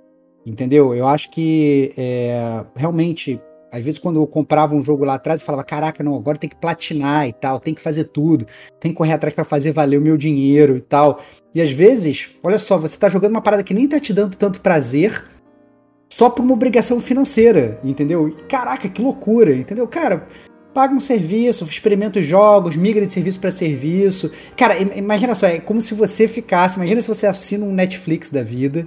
Entendeu? 0.46 0.94
Eu 0.94 1.06
acho 1.06 1.30
que 1.30 1.92
é, 1.96 2.64
realmente, 2.76 3.40
às 3.74 3.82
vezes, 3.82 3.98
quando 3.98 4.20
eu 4.20 4.26
comprava 4.26 4.74
um 4.74 4.80
jogo 4.80 5.04
lá 5.04 5.14
atrás, 5.14 5.40
eu 5.40 5.46
falava: 5.46 5.64
caraca, 5.64 6.04
não, 6.04 6.14
agora 6.14 6.38
tem 6.38 6.48
que 6.48 6.54
platinar 6.56 7.26
e 7.26 7.32
tal, 7.32 7.58
tem 7.58 7.74
que 7.74 7.80
fazer 7.80 8.04
tudo, 8.04 8.46
tem 8.78 8.92
que 8.92 8.96
correr 8.96 9.14
atrás 9.14 9.34
pra 9.34 9.44
fazer 9.44 9.72
valer 9.72 9.98
o 9.98 10.00
meu 10.00 10.16
dinheiro 10.16 10.76
e 10.76 10.80
tal. 10.80 11.20
E 11.52 11.60
às 11.60 11.70
vezes, 11.70 12.30
olha 12.44 12.58
só, 12.58 12.78
você 12.78 12.96
tá 12.96 13.08
jogando 13.08 13.32
uma 13.32 13.42
parada 13.42 13.64
que 13.64 13.74
nem 13.74 13.88
tá 13.88 13.98
te 13.98 14.12
dando 14.12 14.36
tanto 14.36 14.60
prazer. 14.60 15.24
Só 16.12 16.30
por 16.30 16.44
uma 16.44 16.52
obrigação 16.54 17.00
financeira, 17.00 17.80
entendeu? 17.82 18.28
E, 18.28 18.32
caraca, 18.44 18.88
que 18.88 19.02
loucura, 19.02 19.52
entendeu? 19.52 19.88
Cara, 19.88 20.28
paga 20.72 20.94
um 20.94 21.00
serviço, 21.00 21.64
experimenta 21.64 22.20
os 22.20 22.26
jogos, 22.26 22.76
migra 22.76 23.04
de 23.04 23.12
serviço 23.12 23.40
para 23.40 23.50
serviço. 23.50 24.30
Cara, 24.56 24.80
im- 24.80 24.96
imagina 24.98 25.34
só, 25.34 25.46
é 25.48 25.58
como 25.58 25.80
se 25.80 25.92
você 25.94 26.28
ficasse, 26.28 26.76
imagina 26.76 27.02
se 27.02 27.08
você 27.08 27.26
assina 27.26 27.64
um 27.64 27.72
Netflix 27.72 28.28
da 28.28 28.44
vida 28.44 28.86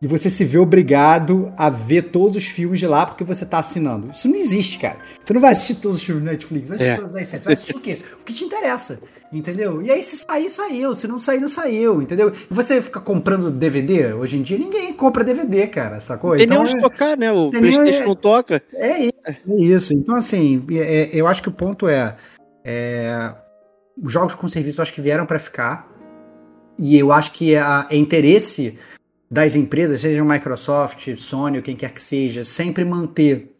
e 0.00 0.06
você 0.06 0.28
se 0.28 0.44
vê 0.44 0.58
obrigado 0.58 1.50
a 1.56 1.70
ver 1.70 2.02
todos 2.10 2.36
os 2.36 2.44
filmes 2.44 2.78
de 2.78 2.86
lá 2.86 3.06
porque 3.06 3.24
você 3.24 3.46
tá 3.46 3.58
assinando. 3.60 4.10
Isso 4.10 4.28
não 4.28 4.36
existe, 4.36 4.78
cara. 4.78 4.98
Você 5.24 5.32
não 5.32 5.40
vai 5.40 5.52
assistir 5.52 5.76
todos 5.76 5.96
os 5.96 6.02
filmes 6.04 6.22
do 6.22 6.30
Netflix, 6.30 6.68
vai 6.68 6.74
assistir 6.76 6.92
É. 6.92 6.96
todas 6.96 7.16
as 7.16 7.28
séries, 7.28 7.44
vai 7.44 7.52
assistir 7.54 7.76
o 7.76 7.80
quê? 7.80 7.98
O 8.20 8.24
que 8.24 8.32
te 8.34 8.44
interessa, 8.44 9.00
entendeu? 9.32 9.80
E 9.80 9.90
aí 9.90 10.02
se 10.02 10.18
sair, 10.18 10.50
saiu, 10.50 10.94
se 10.94 11.08
não 11.08 11.18
sair, 11.18 11.40
não 11.40 11.48
saiu, 11.48 12.02
entendeu? 12.02 12.30
E 12.30 12.52
você 12.54 12.80
fica 12.82 13.00
comprando 13.00 13.50
DVD, 13.50 14.12
hoje 14.12 14.36
em 14.36 14.42
dia 14.42 14.58
ninguém 14.58 14.92
compra 14.92 15.24
DVD, 15.24 15.66
cara, 15.66 15.98
sacou? 15.98 16.30
Não 16.30 16.36
tem 16.36 16.46
nem 16.46 16.56
Então, 16.58 16.62
onde 16.70 16.76
é- 16.76 16.80
tocar, 16.82 17.16
né? 17.16 17.32
O 17.32 17.50
nem- 17.50 17.60
PlayStation 17.62 18.04
não 18.04 18.16
toca. 18.16 18.62
é 18.74 18.98
isso. 19.04 19.12
É 19.24 19.36
isso. 19.62 19.94
Então, 19.94 20.14
assim, 20.14 20.62
é- 20.72 20.76
é- 21.04 21.10
eu 21.14 21.26
acho 21.26 21.42
que 21.42 21.48
o 21.48 21.52
ponto 21.52 21.88
é, 21.88 22.14
é, 22.64 23.32
Os 24.02 24.12
jogos 24.12 24.34
com 24.34 24.46
serviço 24.46 24.78
eu 24.78 24.82
acho 24.82 24.92
que 24.92 25.00
vieram 25.00 25.24
para 25.24 25.38
ficar. 25.38 25.88
E 26.78 26.98
eu 26.98 27.10
acho 27.10 27.32
que 27.32 27.54
é 27.54 27.96
interesse 27.96 28.78
das 29.30 29.54
empresas, 29.56 30.00
seja 30.00 30.24
Microsoft, 30.24 31.14
Sony 31.16 31.60
quem 31.60 31.76
quer 31.76 31.90
que 31.90 32.00
seja, 32.00 32.44
sempre 32.44 32.84
manter 32.84 33.56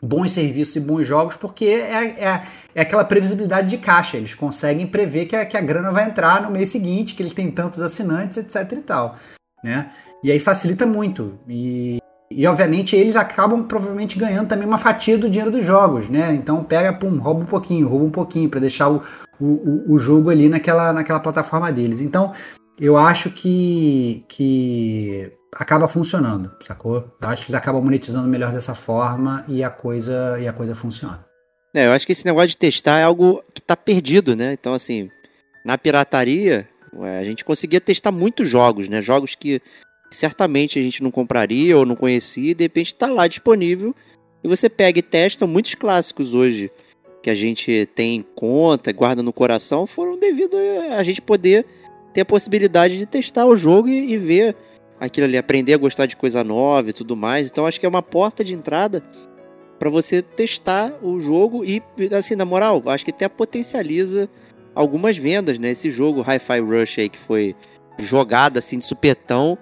bons 0.00 0.32
serviços 0.32 0.76
e 0.76 0.80
bons 0.80 1.06
jogos, 1.06 1.36
porque 1.36 1.64
é, 1.64 2.24
é, 2.24 2.42
é 2.74 2.80
aquela 2.80 3.04
previsibilidade 3.04 3.68
de 3.68 3.78
caixa. 3.78 4.16
Eles 4.16 4.34
conseguem 4.34 4.86
prever 4.86 5.26
que 5.26 5.34
a, 5.34 5.44
que 5.44 5.56
a 5.56 5.60
grana 5.60 5.90
vai 5.90 6.06
entrar 6.06 6.42
no 6.42 6.50
mês 6.50 6.68
seguinte, 6.68 7.14
que 7.14 7.22
eles 7.22 7.32
têm 7.32 7.50
tantos 7.50 7.82
assinantes, 7.82 8.38
etc 8.38 8.72
e 8.72 8.82
tal. 8.82 9.16
Né? 9.62 9.90
E 10.22 10.30
aí 10.30 10.38
facilita 10.38 10.86
muito. 10.86 11.38
E, 11.48 11.98
e 12.30 12.46
obviamente 12.46 12.94
eles 12.94 13.16
acabam 13.16 13.64
provavelmente 13.64 14.18
ganhando 14.18 14.48
também 14.48 14.66
uma 14.66 14.78
fatia 14.78 15.18
do 15.18 15.28
dinheiro 15.28 15.50
dos 15.50 15.66
jogos, 15.66 16.08
né? 16.08 16.32
Então 16.32 16.62
pega, 16.62 16.92
pum, 16.92 17.18
rouba 17.18 17.40
um 17.40 17.46
pouquinho, 17.46 17.88
rouba 17.88 18.04
um 18.04 18.10
pouquinho 18.10 18.48
para 18.48 18.60
deixar 18.60 18.88
o, 18.88 19.02
o, 19.40 19.46
o, 19.46 19.94
o 19.94 19.98
jogo 19.98 20.30
ali 20.30 20.48
naquela, 20.48 20.92
naquela 20.92 21.18
plataforma 21.18 21.72
deles. 21.72 22.00
Então 22.00 22.32
eu 22.80 22.96
acho 22.96 23.30
que, 23.30 24.24
que 24.28 25.32
acaba 25.54 25.88
funcionando, 25.88 26.50
sacou? 26.60 27.16
Eu 27.20 27.28
acho 27.28 27.44
que 27.44 27.50
eles 27.50 27.60
acabam 27.60 27.82
monetizando 27.82 28.28
melhor 28.28 28.52
dessa 28.52 28.74
forma 28.74 29.44
e 29.48 29.62
a 29.62 29.70
coisa, 29.70 30.38
e 30.40 30.46
a 30.46 30.52
coisa 30.52 30.74
funciona. 30.74 31.24
É, 31.74 31.86
eu 31.86 31.92
acho 31.92 32.06
que 32.06 32.12
esse 32.12 32.24
negócio 32.24 32.48
de 32.48 32.56
testar 32.56 32.98
é 32.98 33.04
algo 33.04 33.42
que 33.52 33.60
tá 33.60 33.76
perdido, 33.76 34.34
né? 34.34 34.52
Então, 34.52 34.72
assim, 34.72 35.10
na 35.64 35.76
pirataria, 35.76 36.68
a 37.20 37.24
gente 37.24 37.44
conseguia 37.44 37.80
testar 37.80 38.10
muitos 38.10 38.48
jogos, 38.48 38.88
né? 38.88 39.02
Jogos 39.02 39.34
que 39.34 39.60
certamente 40.10 40.78
a 40.78 40.82
gente 40.82 41.02
não 41.02 41.10
compraria 41.10 41.76
ou 41.76 41.84
não 41.84 41.94
conhecia, 41.94 42.52
e 42.52 42.54
de 42.54 42.64
repente 42.64 42.94
está 42.94 43.10
lá 43.10 43.26
disponível 43.26 43.94
e 44.42 44.48
você 44.48 44.68
pega 44.68 44.98
e 44.98 45.02
testa 45.02 45.46
muitos 45.46 45.74
clássicos 45.74 46.34
hoje 46.34 46.70
que 47.22 47.30
a 47.30 47.34
gente 47.34 47.88
tem 47.94 48.16
em 48.16 48.22
conta, 48.22 48.92
guarda 48.92 49.22
no 49.22 49.32
coração, 49.32 49.86
foram 49.86 50.18
devido 50.18 50.56
a 50.92 51.02
gente 51.02 51.20
poder 51.20 51.66
ter 52.18 52.22
a 52.22 52.24
possibilidade 52.24 52.98
de 52.98 53.06
testar 53.06 53.46
o 53.46 53.56
jogo 53.56 53.88
e, 53.88 54.12
e 54.12 54.18
ver 54.18 54.56
aquilo 54.98 55.26
ali, 55.26 55.38
aprender 55.38 55.74
a 55.74 55.76
gostar 55.76 56.06
de 56.06 56.16
coisa 56.16 56.42
nova 56.42 56.90
e 56.90 56.92
tudo 56.92 57.16
mais. 57.16 57.48
Então 57.48 57.64
acho 57.64 57.78
que 57.78 57.86
é 57.86 57.88
uma 57.88 58.02
porta 58.02 58.42
de 58.42 58.52
entrada 58.52 59.04
para 59.78 59.88
você 59.88 60.20
testar 60.20 60.92
o 61.00 61.20
jogo 61.20 61.64
e, 61.64 61.80
assim, 62.16 62.34
na 62.34 62.44
moral, 62.44 62.82
acho 62.86 63.04
que 63.04 63.12
até 63.12 63.28
potencializa 63.28 64.28
algumas 64.74 65.16
vendas, 65.16 65.60
né? 65.60 65.70
Esse 65.70 65.90
jogo 65.90 66.22
Hi-Fi 66.22 66.58
Rush 66.58 66.98
aí 66.98 67.08
que 67.08 67.18
foi 67.18 67.54
jogado 68.00 68.58
assim 68.58 68.78
de 68.78 68.84
supetão, 68.84 69.56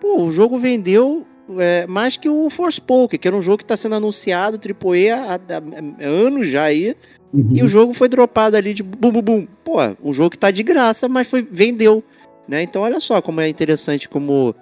pô, 0.00 0.22
o 0.22 0.30
jogo 0.30 0.60
vendeu 0.60 1.26
é, 1.58 1.88
mais 1.88 2.16
que 2.16 2.28
o 2.28 2.48
Forspoken, 2.48 3.18
que 3.18 3.26
era 3.26 3.36
um 3.36 3.42
jogo 3.42 3.58
que 3.58 3.64
está 3.64 3.76
sendo 3.76 3.96
anunciado, 3.96 4.58
AAA, 4.58 5.16
há, 5.16 5.34
há, 5.34 6.04
há 6.04 6.08
anos 6.08 6.48
já 6.48 6.64
aí, 6.64 6.96
uhum. 7.40 7.48
e 7.52 7.62
o 7.62 7.68
jogo 7.68 7.92
foi 7.92 8.08
dropado 8.08 8.56
ali 8.56 8.72
de 8.72 8.82
bum 8.82 9.12
bum 9.12 9.22
bum. 9.22 9.46
Pô, 9.64 9.76
um 10.02 10.12
jogo 10.12 10.30
que 10.30 10.38
tá 10.38 10.50
de 10.50 10.62
graça, 10.62 11.08
mas 11.08 11.28
foi 11.28 11.42
vendeu, 11.42 12.02
né? 12.48 12.62
Então 12.62 12.82
olha 12.82 13.00
só 13.00 13.20
como 13.20 13.40
é 13.40 13.48
interessante 13.48 14.08
como 14.08 14.54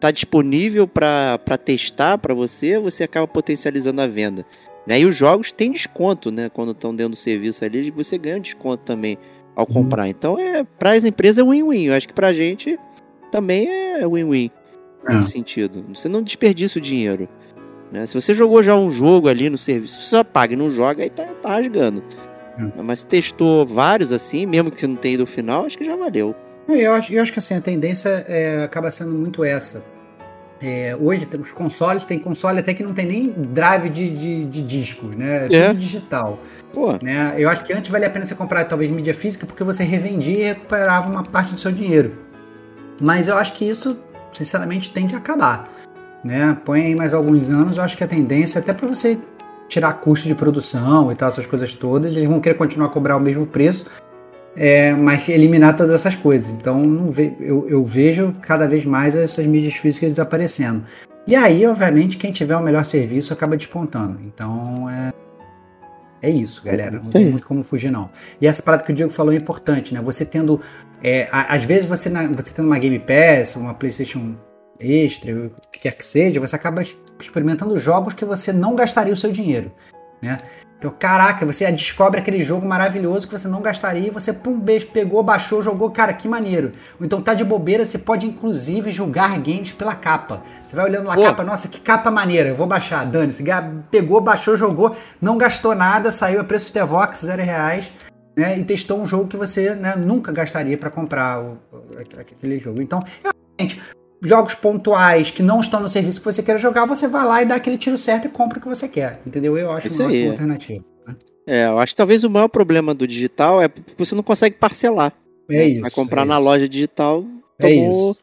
tá 0.00 0.10
disponível 0.10 0.88
para 0.88 1.38
testar 1.64 2.18
para 2.18 2.34
você, 2.34 2.76
você 2.78 3.04
acaba 3.04 3.28
potencializando 3.28 4.00
a 4.00 4.06
venda. 4.08 4.44
Né? 4.84 5.00
E 5.00 5.06
os 5.06 5.14
jogos 5.14 5.52
têm 5.52 5.70
desconto, 5.70 6.32
né? 6.32 6.48
Quando 6.48 6.72
estão 6.72 6.92
dentro 6.92 7.12
do 7.12 7.16
serviço 7.16 7.64
ali, 7.64 7.88
você 7.90 8.18
ganha 8.18 8.40
desconto 8.40 8.82
também 8.82 9.16
ao 9.54 9.64
uhum. 9.64 9.72
comprar. 9.72 10.08
Então, 10.08 10.36
é 10.38 10.64
para 10.64 10.92
as 10.92 11.04
empresas 11.04 11.38
é 11.38 11.48
win-win. 11.48 11.84
Eu 11.84 11.94
acho 11.94 12.08
que 12.08 12.14
para 12.14 12.28
a 12.28 12.32
gente 12.32 12.76
também 13.30 13.68
é 13.68 14.06
win-win 14.06 14.50
é. 15.08 15.14
nesse 15.14 15.30
sentido. 15.30 15.84
Você 15.94 16.08
não 16.08 16.22
desperdiça 16.22 16.78
o 16.78 16.82
dinheiro. 16.82 17.28
Né? 17.92 18.06
Se 18.06 18.14
você 18.14 18.32
jogou 18.32 18.62
já 18.62 18.74
um 18.74 18.90
jogo 18.90 19.28
ali 19.28 19.50
no 19.50 19.58
serviço, 19.58 20.00
você 20.00 20.08
só 20.08 20.24
paga 20.24 20.54
e 20.54 20.56
não 20.56 20.70
joga, 20.70 21.02
aí 21.02 21.10
tá, 21.10 21.26
tá 21.42 21.50
rasgando. 21.50 22.02
É. 22.58 22.82
Mas 22.82 23.00
se 23.00 23.06
testou 23.06 23.66
vários 23.66 24.10
assim, 24.10 24.46
mesmo 24.46 24.70
que 24.70 24.80
você 24.80 24.86
não 24.86 24.96
tenha 24.96 25.14
ido 25.14 25.22
ao 25.22 25.26
final, 25.26 25.66
acho 25.66 25.76
que 25.76 25.84
já 25.84 25.94
valeu. 25.94 26.34
Eu 26.68 26.94
acho, 26.94 27.12
eu 27.12 27.20
acho 27.20 27.32
que 27.32 27.38
assim, 27.38 27.54
a 27.54 27.60
tendência 27.60 28.24
é, 28.28 28.62
acaba 28.64 28.90
sendo 28.90 29.12
muito 29.12 29.44
essa. 29.44 29.84
É, 30.64 30.96
hoje 30.98 31.26
os 31.40 31.52
consoles 31.52 32.04
tem 32.04 32.20
console 32.20 32.60
até 32.60 32.72
que 32.72 32.84
não 32.84 32.94
tem 32.94 33.04
nem 33.04 33.34
drive 33.36 33.88
de, 33.88 34.10
de, 34.10 34.44
de 34.44 34.62
disco, 34.62 35.06
né? 35.06 35.48
É. 35.50 35.68
Tudo 35.68 35.78
digital. 35.78 36.40
Pô. 36.72 36.92
Né? 37.02 37.34
Eu 37.36 37.48
acho 37.48 37.64
que 37.64 37.72
antes 37.72 37.90
valia 37.90 38.06
a 38.06 38.10
pena 38.10 38.24
você 38.24 38.34
comprar 38.34 38.64
talvez 38.64 38.88
mídia 38.90 39.12
física 39.12 39.44
porque 39.44 39.64
você 39.64 39.82
revendia 39.82 40.38
e 40.38 40.44
recuperava 40.44 41.10
uma 41.10 41.24
parte 41.24 41.52
do 41.52 41.58
seu 41.58 41.72
dinheiro. 41.72 42.16
Mas 43.00 43.26
eu 43.26 43.36
acho 43.36 43.54
que 43.54 43.68
isso, 43.68 43.98
sinceramente, 44.30 44.90
tende 44.90 45.16
a 45.16 45.18
acabar. 45.18 45.68
Né? 46.24 46.56
Põe 46.64 46.86
aí 46.86 46.94
mais 46.94 47.12
alguns 47.12 47.50
anos, 47.50 47.76
eu 47.76 47.82
acho 47.82 47.96
que 47.96 48.04
a 48.04 48.06
tendência, 48.06 48.60
até 48.60 48.72
para 48.72 48.86
você 48.86 49.18
tirar 49.68 49.94
custo 49.94 50.28
de 50.28 50.34
produção 50.34 51.10
e 51.10 51.14
tal, 51.14 51.28
essas 51.28 51.46
coisas 51.46 51.72
todas, 51.72 52.14
eles 52.14 52.28
vão 52.28 52.40
querer 52.40 52.54
continuar 52.54 52.86
a 52.86 52.90
cobrar 52.90 53.16
o 53.16 53.20
mesmo 53.20 53.46
preço, 53.46 53.86
é, 54.54 54.92
mas 54.92 55.28
eliminar 55.28 55.74
todas 55.74 55.94
essas 55.94 56.14
coisas. 56.14 56.50
Então 56.50 57.10
ve 57.10 57.34
eu, 57.40 57.68
eu, 57.68 57.84
vejo 57.84 58.34
cada 58.42 58.66
vez 58.66 58.84
mais 58.84 59.16
essas 59.16 59.46
mídias 59.46 59.74
físicas 59.74 60.10
desaparecendo. 60.10 60.84
E 61.26 61.34
aí, 61.34 61.66
obviamente, 61.66 62.16
quem 62.16 62.32
tiver 62.32 62.56
o 62.56 62.62
melhor 62.62 62.84
serviço 62.84 63.32
acaba 63.32 63.56
despontando. 63.56 64.20
Então 64.26 64.88
é, 64.90 65.12
é 66.20 66.30
isso, 66.30 66.62
galera. 66.62 66.98
Não 66.98 67.04
Sim. 67.06 67.10
tem 67.10 67.30
muito 67.30 67.46
como 67.46 67.62
fugir, 67.64 67.90
não. 67.90 68.10
E 68.40 68.46
essa 68.46 68.62
parada 68.62 68.84
que 68.84 68.92
o 68.92 68.94
Diego 68.94 69.10
falou 69.10 69.32
é 69.32 69.36
importante, 69.36 69.94
né? 69.94 70.00
Você 70.02 70.24
tendo. 70.24 70.60
É, 71.02 71.28
às 71.32 71.64
vezes 71.64 71.84
você, 71.84 72.08
na, 72.08 72.24
você 72.28 72.52
tendo 72.54 72.66
uma 72.66 72.78
Game 72.78 72.98
Pass, 72.98 73.56
uma 73.56 73.74
PlayStation 73.74 74.36
Extra, 74.82 75.32
o 75.32 75.50
que 75.70 75.80
quer 75.80 75.94
que 75.94 76.04
seja, 76.04 76.40
você 76.40 76.56
acaba 76.56 76.82
experimentando 77.20 77.78
jogos 77.78 78.14
que 78.14 78.24
você 78.24 78.52
não 78.52 78.74
gastaria 78.74 79.12
o 79.12 79.16
seu 79.16 79.30
dinheiro. 79.30 79.72
Né? 80.20 80.38
Então, 80.82 80.92
caraca, 80.98 81.46
você 81.46 81.70
descobre 81.70 82.18
aquele 82.18 82.42
jogo 82.42 82.66
maravilhoso 82.66 83.28
que 83.28 83.38
você 83.38 83.46
não 83.46 83.62
gastaria 83.62 84.08
e 84.08 84.10
você, 84.10 84.32
pum, 84.32 84.58
beijo, 84.58 84.88
pegou, 84.88 85.22
baixou, 85.22 85.62
jogou, 85.62 85.88
cara, 85.92 86.12
que 86.12 86.26
maneiro. 86.26 86.72
Ou 86.98 87.06
então 87.06 87.20
tá 87.20 87.34
de 87.34 87.44
bobeira, 87.44 87.84
você 87.84 87.98
pode 87.98 88.26
inclusive 88.26 88.90
julgar 88.90 89.38
games 89.38 89.72
pela 89.72 89.94
capa. 89.94 90.42
Você 90.64 90.74
vai 90.74 90.86
olhando 90.86 91.08
a 91.08 91.16
capa, 91.16 91.44
nossa, 91.44 91.68
que 91.68 91.78
capa 91.78 92.10
maneira, 92.10 92.48
eu 92.48 92.56
vou 92.56 92.66
baixar, 92.66 93.06
dane-se. 93.06 93.44
Pegou, 93.92 94.20
baixou, 94.20 94.56
jogou, 94.56 94.96
não 95.20 95.38
gastou 95.38 95.72
nada, 95.72 96.10
saiu 96.10 96.40
a 96.40 96.44
preço 96.44 96.66
de 96.66 96.72
Tevox, 96.72 97.20
zero 97.20 97.42
reais, 97.42 97.92
né? 98.36 98.58
E 98.58 98.64
testou 98.64 99.00
um 99.00 99.06
jogo 99.06 99.28
que 99.28 99.36
você 99.36 99.76
né, 99.76 99.94
nunca 99.94 100.32
gastaria 100.32 100.76
para 100.76 100.90
comprar 100.90 101.40
o, 101.40 101.58
aquele 102.18 102.58
jogo. 102.58 102.82
Então, 102.82 103.00
realmente, 103.22 103.80
jogos 104.22 104.54
pontuais 104.54 105.30
que 105.30 105.42
não 105.42 105.60
estão 105.60 105.80
no 105.80 105.88
serviço 105.88 106.20
que 106.20 106.24
você 106.24 106.42
quer 106.42 106.58
jogar, 106.58 106.86
você 106.86 107.08
vai 107.08 107.26
lá 107.26 107.42
e 107.42 107.46
dá 107.46 107.56
aquele 107.56 107.76
tiro 107.76 107.98
certo 107.98 108.26
e 108.26 108.30
compra 108.30 108.58
o 108.58 108.62
que 108.62 108.68
você 108.68 108.88
quer. 108.88 109.20
Entendeu? 109.26 109.58
Eu 109.58 109.72
acho 109.72 109.88
Isso 109.88 110.02
uma 110.02 110.10
aí. 110.10 110.28
alternativa. 110.28 110.84
Né? 111.06 111.16
É, 111.46 111.66
eu 111.66 111.78
acho 111.78 111.92
que 111.92 111.96
talvez 111.96 112.22
o 112.22 112.30
maior 112.30 112.48
problema 112.48 112.94
do 112.94 113.06
digital 113.06 113.60
é 113.60 113.68
porque 113.68 113.92
você 113.98 114.14
não 114.14 114.22
consegue 114.22 114.56
parcelar. 114.56 115.12
É 115.50 115.56
né? 115.56 115.64
isso. 115.66 115.80
Vai 115.82 115.90
comprar 115.90 116.22
é 116.22 116.26
na 116.26 116.36
isso. 116.36 116.44
loja 116.44 116.68
digital, 116.68 117.24
é 117.58 117.68
tomou, 117.68 118.16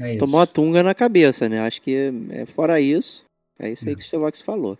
é 0.00 0.10
isso. 0.10 0.18
tomou 0.18 0.40
a 0.40 0.46
tunga 0.46 0.82
na 0.82 0.94
cabeça, 0.94 1.48
né? 1.48 1.60
Acho 1.60 1.80
que 1.80 2.12
é, 2.30 2.44
fora 2.46 2.78
isso, 2.78 3.24
é 3.58 3.70
isso 3.70 3.88
aí 3.88 3.94
é. 3.94 3.96
que 3.96 4.02
o 4.02 4.04
Stevox 4.04 4.42
falou. 4.42 4.78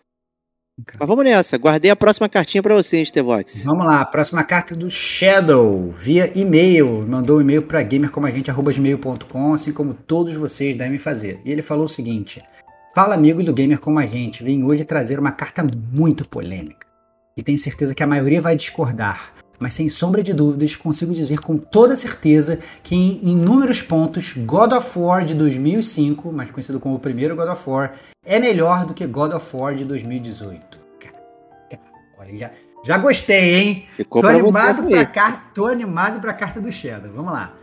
Mas 0.98 1.08
vamos 1.08 1.24
nessa, 1.24 1.56
guardei 1.56 1.90
a 1.90 1.96
próxima 1.96 2.28
cartinha 2.28 2.62
para 2.62 2.74
você, 2.74 3.02
Stevox. 3.02 3.64
Vamos 3.64 3.86
lá, 3.86 4.04
próxima 4.04 4.44
carta 4.44 4.74
do 4.74 4.90
Shadow, 4.90 5.90
via 5.90 6.30
e-mail. 6.38 7.06
Mandou 7.08 7.38
um 7.38 7.40
e-mail 7.40 7.62
para 7.62 7.82
gamercomagente.gmail.com, 7.82 9.54
assim 9.54 9.72
como 9.72 9.94
todos 9.94 10.34
vocês 10.34 10.76
devem 10.76 10.98
fazer. 10.98 11.40
E 11.46 11.50
ele 11.50 11.62
falou 11.62 11.86
o 11.86 11.88
seguinte: 11.88 12.42
Fala, 12.94 13.14
amigos 13.14 13.44
do 13.44 13.54
Gamer 13.54 13.80
Como 13.80 13.98
a 13.98 14.04
Gente, 14.04 14.44
vim 14.44 14.62
hoje 14.64 14.84
trazer 14.84 15.18
uma 15.18 15.32
carta 15.32 15.66
muito 15.92 16.28
polêmica. 16.28 16.86
E 17.36 17.42
tenho 17.42 17.58
certeza 17.58 17.94
que 17.94 18.02
a 18.02 18.06
maioria 18.06 18.40
vai 18.40 18.54
discordar, 18.54 19.32
mas 19.58 19.74
sem 19.74 19.88
sombra 19.88 20.22
de 20.22 20.32
dúvidas 20.32 20.76
consigo 20.76 21.14
dizer 21.14 21.40
com 21.40 21.56
toda 21.56 21.96
certeza 21.96 22.58
que 22.82 22.94
em 22.94 23.20
inúmeros 23.22 23.82
pontos 23.82 24.32
God 24.36 24.72
of 24.72 24.98
War 24.98 25.24
de 25.24 25.34
2005, 25.34 26.32
mais 26.32 26.50
conhecido 26.50 26.80
como 26.80 26.94
o 26.94 27.00
primeiro 27.00 27.36
God 27.36 27.48
of 27.48 27.68
War, 27.68 27.94
é 28.24 28.38
melhor 28.38 28.84
do 28.84 28.94
que 28.94 29.06
God 29.06 29.32
of 29.32 29.56
War 29.56 29.74
de 29.74 29.84
2018. 29.84 30.86
Olha, 32.18 32.36
já, 32.36 32.50
já 32.84 32.98
gostei, 32.98 33.54
hein? 33.54 33.86
Ficou 33.96 34.22
tô 34.22 34.28
animado 34.28 34.82
pra 34.88 35.06
carta, 35.06 35.42
tô 35.54 35.66
animado 35.66 36.20
pra 36.20 36.32
carta 36.32 36.60
do 36.60 36.72
Shadow. 36.72 37.12
Vamos 37.12 37.32
lá. 37.32 37.54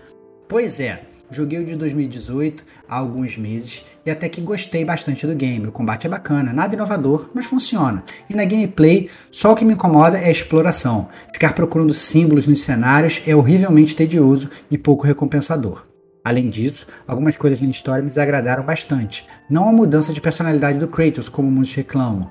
Pois 0.47 0.79
é, 0.79 1.03
joguei 1.31 1.59
o 1.59 1.65
de 1.65 1.75
2018 1.75 2.63
há 2.87 2.97
alguns 2.97 3.37
meses 3.37 3.83
e 4.05 4.11
até 4.11 4.29
que 4.29 4.41
gostei 4.41 4.85
bastante 4.85 5.25
do 5.25 5.35
game. 5.35 5.67
O 5.67 5.71
combate 5.71 6.07
é 6.07 6.09
bacana, 6.09 6.53
nada 6.53 6.75
inovador, 6.75 7.27
mas 7.33 7.45
funciona. 7.45 8.03
E 8.29 8.35
na 8.35 8.45
gameplay, 8.45 9.09
só 9.31 9.53
o 9.53 9.55
que 9.55 9.65
me 9.65 9.73
incomoda 9.73 10.17
é 10.17 10.27
a 10.27 10.31
exploração. 10.31 11.07
Ficar 11.33 11.53
procurando 11.53 11.93
símbolos 11.93 12.47
nos 12.47 12.61
cenários 12.61 13.21
é 13.25 13.35
horrivelmente 13.35 13.95
tedioso 13.95 14.49
e 14.69 14.77
pouco 14.77 15.05
recompensador. 15.05 15.85
Além 16.23 16.49
disso, 16.49 16.87
algumas 17.05 17.37
coisas 17.37 17.61
na 17.61 17.69
história 17.69 18.01
me 18.01 18.07
desagradaram 18.07 18.63
bastante. 18.63 19.27
Não 19.49 19.67
a 19.67 19.73
mudança 19.73 20.13
de 20.13 20.21
personalidade 20.21 20.79
do 20.79 20.87
Kratos, 20.87 21.27
como 21.27 21.51
muitos 21.51 21.73
reclamam, 21.75 22.29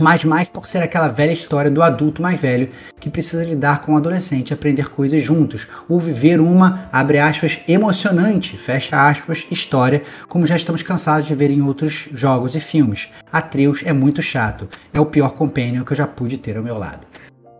mas 0.00 0.24
mais 0.24 0.48
por 0.48 0.66
ser 0.66 0.82
aquela 0.82 1.08
velha 1.08 1.30
história 1.32 1.70
do 1.70 1.82
adulto 1.82 2.22
mais 2.22 2.40
velho 2.40 2.70
que 2.98 3.10
precisa 3.10 3.44
lidar 3.44 3.82
com 3.82 3.92
o 3.92 3.96
adolescente 3.96 4.52
aprender 4.52 4.88
coisas 4.88 5.22
juntos, 5.22 5.68
ou 5.88 6.00
viver 6.00 6.40
uma, 6.40 6.88
abre 6.90 7.18
aspas, 7.18 7.60
emocionante, 7.68 8.56
fecha 8.58 9.08
aspas, 9.08 9.46
história, 9.50 10.02
como 10.28 10.46
já 10.46 10.56
estamos 10.56 10.82
cansados 10.82 11.26
de 11.26 11.34
ver 11.34 11.50
em 11.50 11.62
outros 11.62 12.08
jogos 12.12 12.54
e 12.54 12.60
filmes. 12.60 13.08
Atreus 13.30 13.82
é 13.84 13.92
muito 13.92 14.22
chato, 14.22 14.68
é 14.92 15.00
o 15.00 15.06
pior 15.06 15.34
companion 15.34 15.84
que 15.84 15.92
eu 15.92 15.96
já 15.96 16.06
pude 16.06 16.38
ter 16.38 16.56
ao 16.56 16.62
meu 16.62 16.78
lado. 16.78 17.06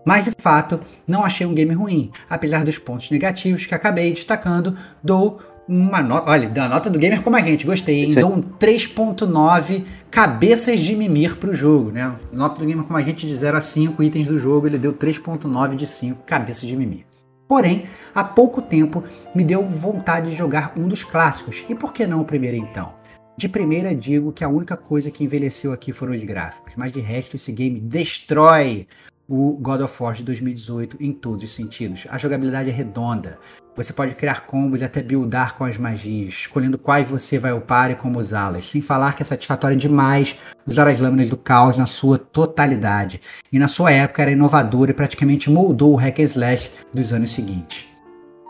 Mas 0.05 0.25
de 0.25 0.33
fato, 0.41 0.81
não 1.07 1.25
achei 1.25 1.47
um 1.47 1.55
game 1.55 1.75
ruim, 1.75 2.11
apesar 2.29 2.65
dos 2.65 2.79
pontos 2.79 3.11
negativos 3.11 3.67
que 3.67 3.75
acabei 3.75 4.11
destacando, 4.11 4.75
dou 5.03 5.41
uma 5.71 6.03
nota. 6.03 6.29
Olha, 6.29 6.49
da 6.49 6.69
nota 6.69 6.91
do 6.91 6.99
gamer 6.99 7.23
como 7.23 7.37
a 7.37 7.41
gente, 7.41 7.65
gostei, 7.65 8.05
hein? 8.05 8.15
Dou 8.15 8.35
um 8.35 8.41
3.9 8.41 9.85
cabeças 10.11 10.81
de 10.81 10.97
mimir 10.97 11.37
pro 11.37 11.55
jogo, 11.55 11.93
né? 11.93 12.13
Nota 12.33 12.61
do 12.61 12.67
gamer 12.67 12.85
como 12.85 12.99
a 12.99 13.03
gente 13.03 13.25
de 13.25 13.33
0 13.33 13.57
a 13.57 13.61
5 13.61 14.03
itens 14.03 14.27
do 14.27 14.37
jogo, 14.37 14.67
ele 14.67 14.79
deu 14.79 14.93
3.9 14.93 15.77
de 15.77 15.87
5 15.87 16.25
cabeças 16.25 16.69
de 16.69 16.77
mimir. 16.77 17.07
Porém, 17.47 17.85
há 18.13 18.25
pouco 18.25 18.61
tempo 18.61 19.05
me 19.33 19.45
deu 19.45 19.69
vontade 19.69 20.31
de 20.31 20.37
jogar 20.37 20.73
um 20.77 20.89
dos 20.89 21.05
clássicos. 21.05 21.65
E 21.69 21.75
por 21.75 21.93
que 21.93 22.07
não 22.07 22.21
o 22.21 22.25
primeiro 22.25 22.57
então? 22.57 22.93
De 23.37 23.49
primeira 23.49 23.95
digo 23.95 24.33
que 24.33 24.45
a 24.45 24.49
única 24.49 24.77
coisa 24.77 25.11
que 25.11 25.25
envelheceu 25.25 25.73
aqui 25.73 25.93
foram 25.93 26.15
os 26.15 26.23
gráficos, 26.23 26.75
mas 26.77 26.93
de 26.93 27.01
resto 27.01 27.37
esse 27.37 27.51
game 27.53 27.81
destrói 27.81 28.87
o 29.31 29.57
God 29.61 29.83
of 29.83 30.03
War 30.03 30.13
de 30.13 30.25
2018 30.25 30.97
em 30.99 31.13
todos 31.13 31.45
os 31.45 31.55
sentidos. 31.55 32.05
A 32.11 32.19
jogabilidade 32.19 32.69
é 32.69 32.73
redonda. 32.73 33.39
Você 33.77 33.93
pode 33.93 34.17
criar 34.17 34.45
combos 34.45 34.81
e 34.81 34.85
até 34.85 35.01
buildar 35.01 35.55
com 35.55 35.65
as 35.65 35.79
magias, 35.79 36.35
escolhendo 36.35 36.77
quais 36.77 37.09
você 37.09 37.39
vai 37.39 37.53
upar 37.53 37.93
e 37.93 37.95
como 37.95 38.19
usá-las. 38.19 38.69
Sem 38.69 38.81
falar 38.81 39.15
que 39.15 39.23
é 39.23 39.25
satisfatório 39.25 39.77
demais 39.77 40.35
usar 40.67 40.89
as 40.89 40.99
lâminas 40.99 41.29
do 41.29 41.37
caos 41.37 41.79
na 41.79 41.87
sua 41.87 42.19
totalidade. 42.19 43.21
E 43.53 43.59
na 43.59 43.69
sua 43.69 43.93
época 43.93 44.21
era 44.21 44.33
inovador 44.33 44.91
e 44.91 44.95
praticamente 44.95 45.49
moldou 45.49 45.93
o 45.93 45.97
hack 45.97 46.19
and 46.19 46.25
slash 46.25 46.71
dos 46.93 47.13
anos 47.13 47.31
seguintes. 47.31 47.87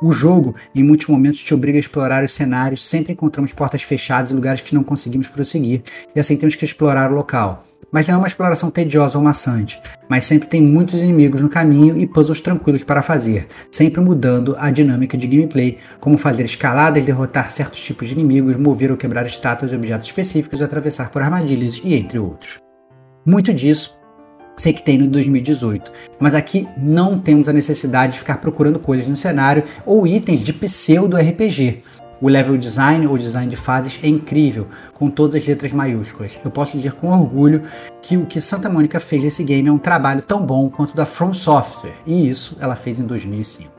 O 0.03 0.15
jogo, 0.15 0.57
em 0.75 0.83
muitos 0.83 1.09
momentos, 1.09 1.43
te 1.43 1.53
obriga 1.53 1.77
a 1.77 1.81
explorar 1.81 2.25
os 2.25 2.33
cenários, 2.33 2.83
sempre 2.83 3.13
encontramos 3.13 3.53
portas 3.53 3.83
fechadas 3.83 4.31
e 4.31 4.35
lugares 4.35 4.63
que 4.63 4.75
não 4.75 4.83
conseguimos 4.83 5.29
prosseguir, 5.29 5.83
e 6.17 6.19
assim 6.19 6.39
temos 6.39 6.57
que 6.57 6.65
explorar 6.65 7.13
o 7.13 7.15
local. 7.15 7.67
Mas 7.93 8.07
não 8.07 8.15
é 8.15 8.19
uma 8.19 8.27
exploração 8.27 8.71
tediosa 8.71 9.19
ou 9.19 9.25
maçante, 9.25 9.81
mas 10.09 10.25
sempre 10.25 10.49
tem 10.49 10.63
muitos 10.63 11.01
inimigos 11.01 11.41
no 11.41 11.49
caminho 11.49 11.99
e 11.99 12.07
puzzles 12.07 12.41
tranquilos 12.41 12.85
para 12.85 13.03
fazer, 13.03 13.49
sempre 13.73 14.01
mudando 14.01 14.55
a 14.59 14.71
dinâmica 14.71 15.19
de 15.19 15.27
gameplay, 15.27 15.79
como 15.99 16.17
fazer 16.17 16.45
escaladas, 16.45 17.05
derrotar 17.05 17.51
certos 17.51 17.83
tipos 17.83 18.09
de 18.09 18.15
inimigos, 18.15 18.57
mover 18.57 18.91
ou 18.91 18.97
quebrar 18.97 19.27
estátuas 19.27 19.73
e 19.73 19.77
objetos 19.77 20.09
específicos, 20.09 20.63
atravessar 20.63 21.11
por 21.11 21.21
armadilhas 21.21 21.81
e 21.83 21.95
entre 21.95 22.19
outros. 22.19 22.59
Muito 23.27 23.53
disso 23.53 23.99
sei 24.61 24.73
que 24.73 24.83
tem 24.83 24.99
no 24.99 25.07
2018. 25.07 25.91
Mas 26.19 26.35
aqui 26.35 26.69
não 26.77 27.19
temos 27.19 27.49
a 27.49 27.53
necessidade 27.53 28.13
de 28.13 28.19
ficar 28.19 28.39
procurando 28.39 28.79
coisas 28.79 29.09
no 29.09 29.17
cenário 29.17 29.65
ou 29.87 30.07
itens 30.07 30.41
de 30.41 30.53
pseudo 30.53 31.17
RPG. 31.17 31.83
O 32.21 32.29
level 32.29 32.59
design 32.59 33.07
ou 33.07 33.17
design 33.17 33.49
de 33.49 33.57
fases 33.57 33.99
é 34.03 34.07
incrível, 34.07 34.69
com 34.93 35.09
todas 35.09 35.37
as 35.37 35.47
letras 35.47 35.73
maiúsculas. 35.73 36.39
Eu 36.45 36.51
posso 36.51 36.77
dizer 36.77 36.93
com 36.93 37.09
orgulho 37.09 37.63
que 38.03 38.19
o 38.19 38.27
que 38.27 38.43
Santa 38.43 38.69
Mônica 38.69 39.01
fez 39.01 39.25
nesse 39.25 39.43
game 39.43 39.69
é 39.69 39.73
um 39.73 39.79
trabalho 39.79 40.21
tão 40.21 40.45
bom 40.45 40.69
quanto 40.69 40.95
da 40.95 41.07
From 41.07 41.33
Software, 41.33 41.95
e 42.07 42.29
isso 42.29 42.59
ela 42.61 42.77
fez 42.77 43.01
em 43.01 43.07
2005. 43.07 43.73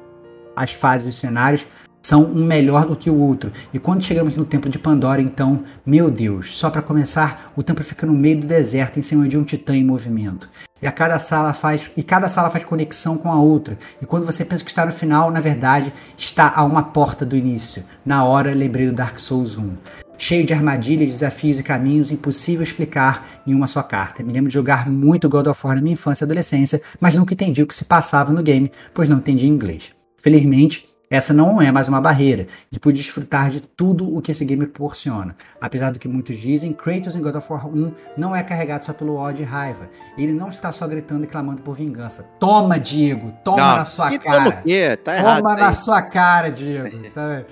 As 0.55 0.73
fases 0.73 1.05
e 1.05 1.09
os 1.09 1.15
cenários 1.15 1.67
são 2.01 2.23
um 2.23 2.43
melhor 2.43 2.85
do 2.85 2.95
que 2.95 3.09
o 3.09 3.17
outro. 3.17 3.51
E 3.73 3.79
quando 3.79 4.03
chegamos 4.03 4.35
no 4.35 4.45
templo 4.45 4.69
de 4.69 4.79
Pandora, 4.79 5.21
então, 5.21 5.63
meu 5.85 6.09
Deus, 6.09 6.55
só 6.55 6.69
para 6.69 6.81
começar, 6.81 7.51
o 7.55 7.61
templo 7.61 7.83
fica 7.83 8.07
no 8.07 8.13
meio 8.13 8.39
do 8.39 8.47
deserto 8.47 8.99
em 8.99 9.01
cima 9.01 9.27
de 9.27 9.37
um 9.37 9.43
titã 9.43 9.75
em 9.75 9.83
movimento. 9.83 10.49
E 10.81 10.87
a 10.87 10.91
cada 10.91 11.19
sala 11.19 11.53
faz 11.53 11.91
e 11.95 12.01
cada 12.01 12.27
sala 12.27 12.49
faz 12.49 12.63
conexão 12.63 13.15
com 13.15 13.31
a 13.31 13.39
outra. 13.39 13.77
E 14.01 14.05
quando 14.05 14.25
você 14.25 14.43
pensa 14.43 14.63
que 14.63 14.71
está 14.71 14.83
no 14.83 14.91
final, 14.91 15.29
na 15.29 15.39
verdade, 15.39 15.93
está 16.17 16.51
a 16.55 16.63
uma 16.63 16.81
porta 16.81 17.23
do 17.23 17.35
início. 17.35 17.83
Na 18.03 18.23
hora, 18.23 18.53
lembrei 18.53 18.87
do 18.87 18.93
Dark 18.93 19.19
Souls 19.19 19.57
1 19.57 19.75
cheio 20.21 20.45
de 20.45 20.53
armadilhas, 20.53 21.09
desafios 21.15 21.57
e 21.57 21.63
caminhos 21.63 22.11
impossível 22.11 22.61
explicar 22.61 23.41
em 23.47 23.55
uma 23.55 23.65
só 23.65 23.81
carta. 23.81 24.21
Me 24.21 24.31
lembro 24.31 24.49
de 24.49 24.53
jogar 24.53 24.87
muito 24.87 25.27
God 25.27 25.47
of 25.47 25.59
War 25.65 25.75
na 25.75 25.81
minha 25.81 25.93
infância 25.93 26.23
e 26.23 26.25
adolescência, 26.25 26.79
mas 26.99 27.15
nunca 27.15 27.33
entendi 27.33 27.63
o 27.63 27.65
que 27.65 27.73
se 27.73 27.85
passava 27.85 28.31
no 28.31 28.43
game, 28.43 28.71
pois 28.93 29.09
não 29.09 29.17
entendi 29.17 29.47
inglês. 29.47 29.91
Felizmente, 30.17 30.87
essa 31.11 31.33
não 31.33 31.61
é 31.61 31.69
mais 31.73 31.89
uma 31.89 31.99
barreira 31.99 32.47
e 32.71 32.79
pude 32.79 32.97
desfrutar 32.97 33.49
de 33.49 33.59
tudo 33.59 34.15
o 34.15 34.21
que 34.21 34.31
esse 34.31 34.45
game 34.45 34.65
proporciona. 34.65 35.35
Apesar 35.59 35.91
do 35.91 35.99
que 35.99 36.07
muitos 36.07 36.37
dizem, 36.37 36.71
Kratos 36.71 37.17
em 37.17 37.21
God 37.21 37.35
of 37.35 37.51
War 37.51 37.67
1 37.67 37.91
não 38.15 38.33
é 38.33 38.41
carregado 38.41 38.85
só 38.85 38.93
pelo 38.93 39.17
ódio 39.17 39.43
e 39.43 39.45
raiva. 39.45 39.89
Ele 40.17 40.31
não 40.31 40.47
está 40.47 40.71
só 40.71 40.87
gritando 40.87 41.25
e 41.25 41.27
clamando 41.27 41.61
por 41.61 41.75
vingança. 41.75 42.23
Toma, 42.39 42.79
Diego! 42.79 43.33
Toma 43.43 43.57
não, 43.57 43.75
na 43.75 43.85
sua 43.85 44.17
cara! 44.17 44.63
Tá 45.03 45.21
toma 45.21 45.55
na 45.57 45.73
sua 45.73 46.01
cara, 46.01 46.49
Diego! 46.49 47.05
Sabe? 47.09 47.45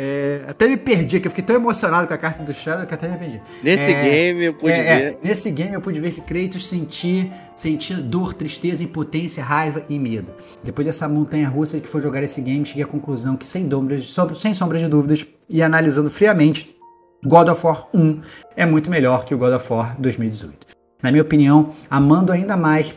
É, 0.00 0.44
até 0.46 0.68
me 0.68 0.76
perdi, 0.76 1.18
que 1.18 1.26
eu 1.26 1.30
fiquei 1.32 1.42
tão 1.42 1.56
emocionado 1.56 2.06
com 2.06 2.14
a 2.14 2.16
carta 2.16 2.40
do 2.44 2.54
Shadow 2.54 2.86
que 2.86 2.94
até 2.94 3.08
me 3.08 3.16
perdi. 3.16 3.42
Nesse 3.64 3.90
é, 3.90 4.02
game 4.04 4.44
eu 4.44 4.54
pude 4.54 4.72
é, 4.72 4.96
ver. 4.96 5.18
nesse 5.24 5.50
game 5.50 5.74
eu 5.74 5.80
pude 5.80 5.98
ver 5.98 6.12
que 6.12 6.20
Kratos 6.20 6.68
sentia, 6.68 7.28
sentia 7.56 7.96
dor, 7.96 8.32
tristeza, 8.32 8.84
impotência, 8.84 9.42
raiva 9.42 9.82
e 9.88 9.98
medo. 9.98 10.30
Depois 10.62 10.86
dessa 10.86 11.08
montanha 11.08 11.48
russa 11.48 11.80
que 11.80 11.88
foi 11.88 12.00
jogar 12.00 12.22
esse 12.22 12.40
game, 12.40 12.64
cheguei 12.64 12.84
à 12.84 12.86
conclusão 12.86 13.36
que, 13.36 13.44
sem, 13.44 13.66
dúvidas, 13.66 14.14
sem 14.36 14.54
sombra 14.54 14.78
de 14.78 14.86
dúvidas, 14.86 15.26
e 15.50 15.60
analisando 15.64 16.08
friamente, 16.08 16.76
God 17.24 17.48
of 17.48 17.66
War 17.66 17.88
1 17.92 18.20
é 18.54 18.64
muito 18.64 18.88
melhor 18.88 19.24
que 19.24 19.34
o 19.34 19.38
God 19.38 19.54
of 19.54 19.72
War 19.72 20.00
2018. 20.00 20.76
Na 21.02 21.10
minha 21.10 21.22
opinião, 21.22 21.70
amando 21.90 22.30
ainda 22.30 22.56
mais 22.56 22.94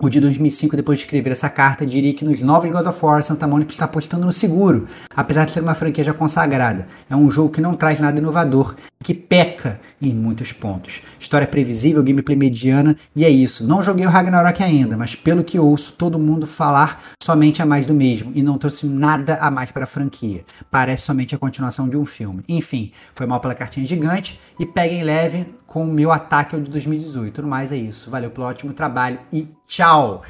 o 0.00 0.08
de 0.08 0.20
2005, 0.20 0.76
depois 0.76 0.98
de 0.98 1.04
escrever 1.04 1.32
essa 1.32 1.48
carta, 1.48 1.84
diria 1.84 2.14
que 2.14 2.24
nos 2.24 2.40
novos 2.40 2.70
God 2.70 2.86
of 2.86 3.04
War, 3.04 3.22
Santa 3.22 3.46
Mônica 3.46 3.72
está 3.72 3.84
apostando 3.84 4.26
no 4.26 4.32
seguro, 4.32 4.86
apesar 5.14 5.44
de 5.44 5.50
ser 5.50 5.60
uma 5.60 5.74
franquia 5.74 6.04
já 6.04 6.14
consagrada. 6.14 6.86
É 7.10 7.16
um 7.16 7.30
jogo 7.30 7.50
que 7.50 7.60
não 7.60 7.74
traz 7.74 7.98
nada 7.98 8.18
inovador, 8.18 8.76
que 9.02 9.12
peca 9.12 9.80
em 10.00 10.14
muitos 10.14 10.52
pontos. 10.52 11.02
História 11.18 11.46
previsível, 11.46 12.02
gameplay 12.02 12.36
mediana, 12.36 12.96
e 13.14 13.24
é 13.24 13.28
isso. 13.28 13.66
Não 13.66 13.82
joguei 13.82 14.06
o 14.06 14.08
Ragnarok 14.08 14.62
ainda, 14.62 14.96
mas 14.96 15.14
pelo 15.14 15.42
que 15.42 15.58
ouço 15.58 15.92
todo 15.92 16.18
mundo 16.18 16.46
falar, 16.46 17.02
somente 17.20 17.60
a 17.60 17.66
mais 17.66 17.84
do 17.84 17.94
mesmo, 17.94 18.30
e 18.34 18.42
não 18.42 18.56
trouxe 18.56 18.86
nada 18.86 19.36
a 19.40 19.50
mais 19.50 19.72
para 19.72 19.84
a 19.84 19.86
franquia. 19.86 20.44
Parece 20.70 21.02
somente 21.02 21.34
a 21.34 21.38
continuação 21.38 21.88
de 21.88 21.96
um 21.96 22.04
filme. 22.04 22.42
Enfim, 22.48 22.92
foi 23.14 23.26
mal 23.26 23.40
pela 23.40 23.54
cartinha 23.54 23.84
gigante, 23.84 24.38
e 24.60 24.66
peguem 24.66 25.02
leve 25.02 25.46
com 25.68 25.84
o 25.84 25.86
meu 25.86 26.10
ataque 26.10 26.56
ao 26.56 26.60
de 26.62 26.70
2018. 26.70 27.34
Tudo 27.34 27.46
mais 27.46 27.70
é 27.70 27.76
isso. 27.76 28.10
Valeu 28.10 28.30
pelo 28.30 28.46
ótimo 28.46 28.72
trabalho 28.72 29.20
e 29.30 29.46
tchau. 29.66 30.22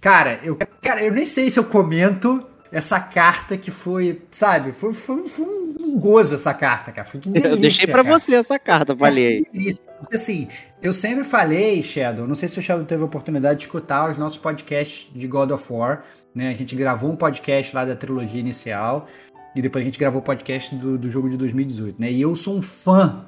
Cara, 0.00 0.40
eu, 0.42 0.56
cara, 0.80 1.04
eu 1.04 1.12
nem 1.12 1.26
sei 1.26 1.50
se 1.50 1.60
eu 1.60 1.64
comento 1.64 2.44
essa 2.72 2.98
carta 2.98 3.56
que 3.58 3.70
foi, 3.70 4.22
sabe, 4.30 4.72
foi, 4.72 4.94
foi, 4.94 5.28
foi 5.28 5.44
um 5.44 5.98
gozo 5.98 6.34
essa 6.34 6.54
carta, 6.54 6.90
cara. 6.90 7.06
Foi 7.06 7.20
que 7.20 7.28
delícia, 7.28 7.48
eu 7.52 7.58
deixei 7.58 7.86
para 7.86 8.02
você 8.02 8.34
essa 8.34 8.58
carta, 8.58 8.96
falei. 8.96 9.44
Porque 10.00 10.16
assim, 10.16 10.48
eu 10.80 10.94
sempre 10.94 11.22
falei, 11.22 11.82
Shadow, 11.82 12.26
não 12.26 12.34
sei 12.34 12.48
se 12.48 12.58
o 12.58 12.62
Shadow 12.62 12.86
teve 12.86 13.02
a 13.02 13.06
oportunidade 13.06 13.58
de 13.58 13.66
escutar 13.66 14.10
os 14.10 14.16
nossos 14.16 14.38
podcasts 14.38 15.10
de 15.14 15.26
God 15.26 15.50
of 15.50 15.70
War, 15.70 16.02
né? 16.34 16.48
A 16.48 16.54
gente 16.54 16.74
gravou 16.74 17.10
um 17.10 17.16
podcast 17.16 17.76
lá 17.76 17.84
da 17.84 17.94
trilogia 17.94 18.40
inicial 18.40 19.06
e 19.54 19.60
depois 19.60 19.84
a 19.84 19.86
gente 19.86 19.98
gravou 19.98 20.22
o 20.22 20.24
podcast 20.24 20.74
do, 20.76 20.96
do 20.96 21.10
jogo 21.10 21.28
de 21.28 21.36
2018, 21.36 22.00
né? 22.00 22.10
E 22.10 22.22
eu 22.22 22.34
sou 22.34 22.56
um 22.56 22.62
fã 22.62 23.26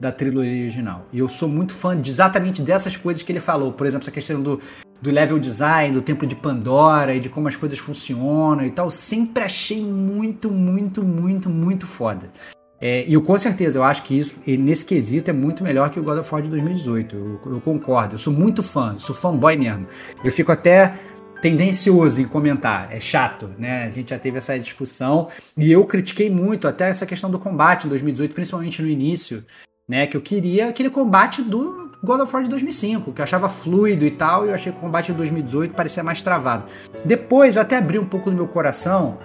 da 0.00 0.10
trilogia 0.10 0.62
original. 0.62 1.06
E 1.12 1.18
eu 1.18 1.28
sou 1.28 1.48
muito 1.48 1.74
fã 1.74 2.00
de 2.00 2.10
exatamente 2.10 2.62
dessas 2.62 2.96
coisas 2.96 3.22
que 3.22 3.30
ele 3.30 3.40
falou. 3.40 3.70
Por 3.72 3.86
exemplo, 3.86 4.04
essa 4.04 4.10
questão 4.10 4.40
do, 4.40 4.58
do 5.00 5.10
level 5.10 5.38
design, 5.38 5.92
do 5.92 6.00
templo 6.00 6.26
de 6.26 6.34
Pandora 6.34 7.14
e 7.14 7.20
de 7.20 7.28
como 7.28 7.48
as 7.48 7.54
coisas 7.54 7.78
funcionam 7.78 8.64
e 8.64 8.70
tal. 8.70 8.90
Sempre 8.90 9.44
achei 9.44 9.84
muito, 9.84 10.50
muito, 10.50 11.04
muito, 11.04 11.50
muito 11.50 11.86
foda. 11.86 12.30
É, 12.80 13.04
e 13.06 13.12
eu 13.12 13.20
com 13.20 13.38
certeza, 13.38 13.78
eu 13.78 13.84
acho 13.84 14.02
que 14.02 14.18
isso, 14.18 14.36
nesse 14.46 14.86
quesito, 14.86 15.28
é 15.28 15.34
muito 15.34 15.62
melhor 15.62 15.90
que 15.90 16.00
o 16.00 16.02
God 16.02 16.18
of 16.18 16.32
War 16.32 16.42
de 16.42 16.48
2018. 16.48 17.14
Eu, 17.14 17.52
eu 17.52 17.60
concordo. 17.60 18.14
Eu 18.14 18.18
sou 18.18 18.32
muito 18.32 18.62
fã, 18.62 18.96
sou 18.96 19.14
fanboy 19.14 19.54
mesmo. 19.58 19.86
Eu 20.24 20.32
fico 20.32 20.50
até 20.50 20.94
tendencioso 21.42 22.20
em 22.20 22.26
comentar, 22.26 22.88
é 22.90 23.00
chato, 23.00 23.50
né? 23.58 23.84
A 23.84 23.90
gente 23.90 24.10
já 24.10 24.18
teve 24.18 24.38
essa 24.38 24.58
discussão 24.58 25.28
e 25.56 25.72
eu 25.72 25.84
critiquei 25.86 26.30
muito 26.30 26.68
até 26.68 26.88
essa 26.88 27.06
questão 27.06 27.30
do 27.30 27.38
combate 27.38 27.86
em 27.86 27.88
2018, 27.88 28.34
principalmente 28.34 28.82
no 28.82 28.88
início, 28.88 29.42
né? 29.90 30.06
Que 30.06 30.16
eu 30.16 30.20
queria 30.20 30.68
aquele 30.68 30.88
combate 30.88 31.42
do 31.42 31.90
God 32.02 32.20
of 32.20 32.32
War 32.32 32.44
de 32.44 32.48
2005, 32.48 33.12
que 33.12 33.20
eu 33.20 33.24
achava 33.24 33.48
fluido 33.48 34.06
e 34.06 34.10
tal, 34.12 34.46
e 34.46 34.50
eu 34.50 34.54
achei 34.54 34.70
que 34.70 34.78
o 34.78 34.80
combate 34.80 35.06
de 35.06 35.14
2018 35.14 35.74
parecia 35.74 36.04
mais 36.04 36.22
travado. 36.22 36.64
Depois 37.04 37.56
eu 37.56 37.62
até 37.62 37.76
abri 37.76 37.98
um 37.98 38.04
pouco 38.04 38.30
no 38.30 38.36
meu 38.36 38.46
coração 38.46 39.18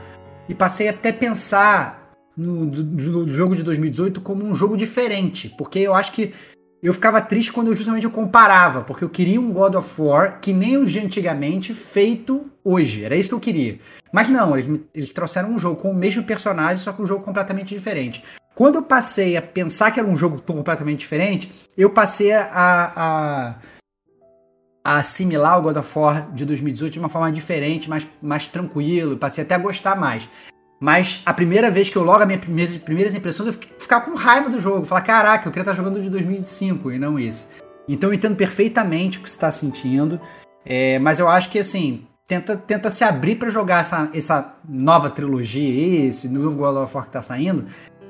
e 0.49 0.55
passei 0.55 0.89
até 0.89 1.11
pensar 1.11 2.09
no, 2.35 2.65
no, 2.65 3.27
jogo 3.27 3.55
de 3.55 3.61
2018 3.61 4.21
como 4.21 4.43
um 4.43 4.55
jogo 4.55 4.75
diferente, 4.75 5.53
porque 5.55 5.77
eu 5.77 5.93
acho 5.93 6.11
que 6.11 6.33
eu 6.81 6.93
ficava 6.93 7.21
triste 7.21 7.53
quando 7.53 7.67
eu 7.67 7.75
justamente 7.75 8.03
eu 8.03 8.11
comparava, 8.11 8.81
porque 8.81 9.03
eu 9.03 9.09
queria 9.09 9.39
um 9.39 9.53
God 9.53 9.75
of 9.75 10.01
War 10.01 10.39
que 10.41 10.51
nem 10.51 10.77
o 10.77 10.85
de 10.85 10.99
antigamente, 10.99 11.75
feito 11.75 12.45
hoje. 12.63 13.03
Era 13.03 13.15
isso 13.15 13.29
que 13.29 13.35
eu 13.35 13.39
queria. 13.39 13.79
Mas 14.11 14.29
não, 14.29 14.57
eles, 14.57 14.81
eles 14.93 15.13
trouxeram 15.13 15.51
um 15.51 15.59
jogo 15.59 15.79
com 15.79 15.91
o 15.91 15.95
mesmo 15.95 16.23
personagem, 16.23 16.77
só 16.77 16.91
que 16.91 17.01
um 17.01 17.05
jogo 17.05 17.23
completamente 17.23 17.73
diferente. 17.73 18.23
Quando 18.55 18.75
eu 18.75 18.83
passei 18.83 19.35
a 19.35 19.41
pensar 19.41 19.91
que 19.91 19.99
era 19.99 20.07
um 20.07 20.15
jogo 20.15 20.41
completamente 20.41 20.99
diferente, 20.99 21.51
eu 21.77 21.89
passei 21.89 22.31
a, 22.31 22.49
a, 22.95 23.55
a 24.81 24.97
assimilar 24.97 25.59
o 25.59 25.61
God 25.61 25.75
of 25.75 25.99
War 25.99 26.31
de 26.31 26.45
2018 26.45 26.93
de 26.93 26.99
uma 26.99 27.09
forma 27.09 27.29
diferente, 27.33 27.89
mais, 27.89 28.07
mais 28.21 28.47
tranquilo, 28.47 29.17
passei 29.17 29.43
até 29.43 29.55
a 29.55 29.57
gostar 29.57 29.97
mais. 29.97 30.29
Mas 30.79 31.21
a 31.25 31.33
primeira 31.33 31.69
vez 31.69 31.89
que 31.89 31.97
eu 31.97 32.03
logo, 32.03 32.23
as 32.23 32.47
minhas 32.47 32.77
primeiras, 32.77 33.13
impressões, 33.13 33.55
eu 33.55 33.61
ficar 33.77 34.01
com 34.01 34.15
raiva 34.15 34.49
do 34.49 34.59
jogo. 34.59 34.85
Falar, 34.85 35.01
caraca, 35.01 35.47
eu 35.47 35.51
queria 35.51 35.63
estar 35.63 35.73
jogando 35.73 36.01
de 36.01 36.09
2005 36.09 36.91
e 36.93 36.99
não 36.99 37.19
esse. 37.19 37.47
Então 37.89 38.09
eu 38.09 38.13
entendo 38.13 38.35
perfeitamente 38.35 39.19
o 39.19 39.21
que 39.21 39.29
você 39.29 39.35
está 39.35 39.51
sentindo. 39.51 40.19
É, 40.65 40.97
mas 40.99 41.19
eu 41.19 41.27
acho 41.27 41.49
que 41.49 41.59
assim, 41.59 42.07
tenta, 42.27 42.57
tenta 42.57 42.89
se 42.89 43.03
abrir 43.03 43.35
para 43.35 43.49
jogar 43.49 43.81
essa, 43.81 44.09
essa 44.13 44.55
nova 44.67 45.09
trilogia, 45.09 46.07
esse 46.07 46.27
novo 46.27 46.55
God 46.55 46.77
of 46.77 46.95
War 46.95 47.03
que 47.03 47.09
está 47.09 47.21
saindo, 47.21 47.65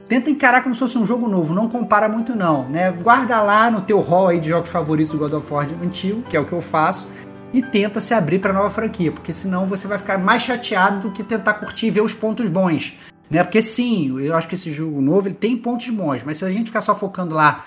tenta 0.07 0.29
encarar 0.29 0.61
como 0.61 0.75
se 0.75 0.79
fosse 0.79 0.97
um 0.97 1.05
jogo 1.05 1.27
novo, 1.27 1.53
não 1.53 1.67
compara 1.67 2.07
muito 2.07 2.35
não, 2.35 2.69
né? 2.69 2.91
Guarda 2.91 3.41
lá 3.41 3.69
no 3.69 3.81
teu 3.81 3.99
hall 3.99 4.27
aí 4.27 4.39
de 4.39 4.49
jogos 4.49 4.69
favoritos 4.69 5.11
do 5.11 5.17
God 5.17 5.33
of 5.33 5.53
War 5.53 5.67
antigo, 5.83 6.21
que 6.23 6.37
é 6.37 6.39
o 6.39 6.45
que 6.45 6.53
eu 6.53 6.61
faço, 6.61 7.07
e 7.53 7.61
tenta 7.61 7.99
se 7.99 8.13
abrir 8.13 8.39
para 8.39 8.53
nova 8.53 8.69
franquia, 8.69 9.11
porque 9.11 9.33
senão 9.33 9.65
você 9.65 9.87
vai 9.87 9.97
ficar 9.97 10.17
mais 10.17 10.41
chateado 10.41 11.07
do 11.07 11.11
que 11.11 11.23
tentar 11.23 11.55
curtir 11.55 11.87
e 11.87 11.91
ver 11.91 12.01
os 12.01 12.13
pontos 12.13 12.49
bons, 12.49 12.93
né? 13.29 13.43
Porque 13.43 13.61
sim, 13.61 14.19
eu 14.19 14.35
acho 14.35 14.47
que 14.47 14.55
esse 14.55 14.71
jogo 14.71 15.01
novo 15.01 15.27
ele 15.27 15.35
tem 15.35 15.57
pontos 15.57 15.89
bons, 15.89 16.23
mas 16.23 16.37
se 16.37 16.45
a 16.45 16.49
gente 16.49 16.67
ficar 16.67 16.81
só 16.81 16.93
focando 16.93 17.33
lá 17.33 17.65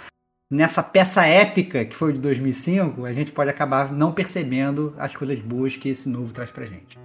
nessa 0.51 0.83
peça 0.83 1.27
épica 1.27 1.85
que 1.85 1.97
foi 1.97 2.13
de 2.13 2.21
2005, 2.21 3.05
a 3.05 3.13
gente 3.13 3.33
pode 3.33 3.51
acabar 3.51 3.93
não 3.93 4.13
percebendo 4.13 4.95
as 4.99 5.15
coisas 5.15 5.41
boas 5.41 5.77
que 5.77 5.89
esse 5.89 6.09
novo 6.09 6.33
traz 6.33 6.51
pra 6.51 6.65
gente. 6.65 6.99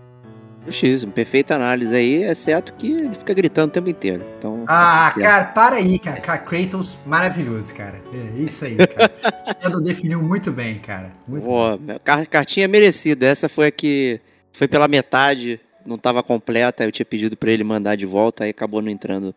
Justíssimo, 0.66 1.12
perfeita 1.12 1.56
análise 1.56 1.94
aí, 1.96 2.24
exceto 2.24 2.74
que 2.74 2.92
ele 2.92 3.14
fica 3.14 3.34
gritando 3.34 3.70
o 3.70 3.72
tempo 3.72 3.90
inteiro. 3.90 4.24
Então, 4.38 4.64
ah, 4.68 5.14
é. 5.18 5.20
cara, 5.22 5.46
para 5.46 5.76
aí, 5.76 6.00
cara. 6.00 6.22
cara. 6.22 6.38
Kratos, 6.40 6.98
maravilhoso, 7.06 7.74
cara. 7.76 8.02
É 8.14 8.40
isso 8.40 8.66
aí, 8.66 8.78
cara. 8.78 9.12
Shadow 9.62 9.82
definiu 9.82 10.22
muito 10.22 10.52
bem, 10.52 10.80
cara. 10.80 11.12
Muito 11.28 11.44
Pô, 11.44 11.78
bem. 11.78 12.00
cartinha 12.30 12.68
merecida. 12.68 13.26
Essa 13.26 13.50
foi 13.50 13.68
a 13.68 13.72
que 13.72 14.22
foi 14.54 14.68
pela 14.68 14.88
metade 14.88 15.60
não 15.86 15.96
estava 15.96 16.24
completa, 16.24 16.84
eu 16.84 16.92
tinha 16.92 17.06
pedido 17.06 17.36
para 17.36 17.52
ele 17.52 17.64
mandar 17.64 17.96
de 17.96 18.06
volta, 18.06 18.44
aí 18.44 18.50
acabou 18.50 18.82
não 18.82 18.90
entrando 18.90 19.36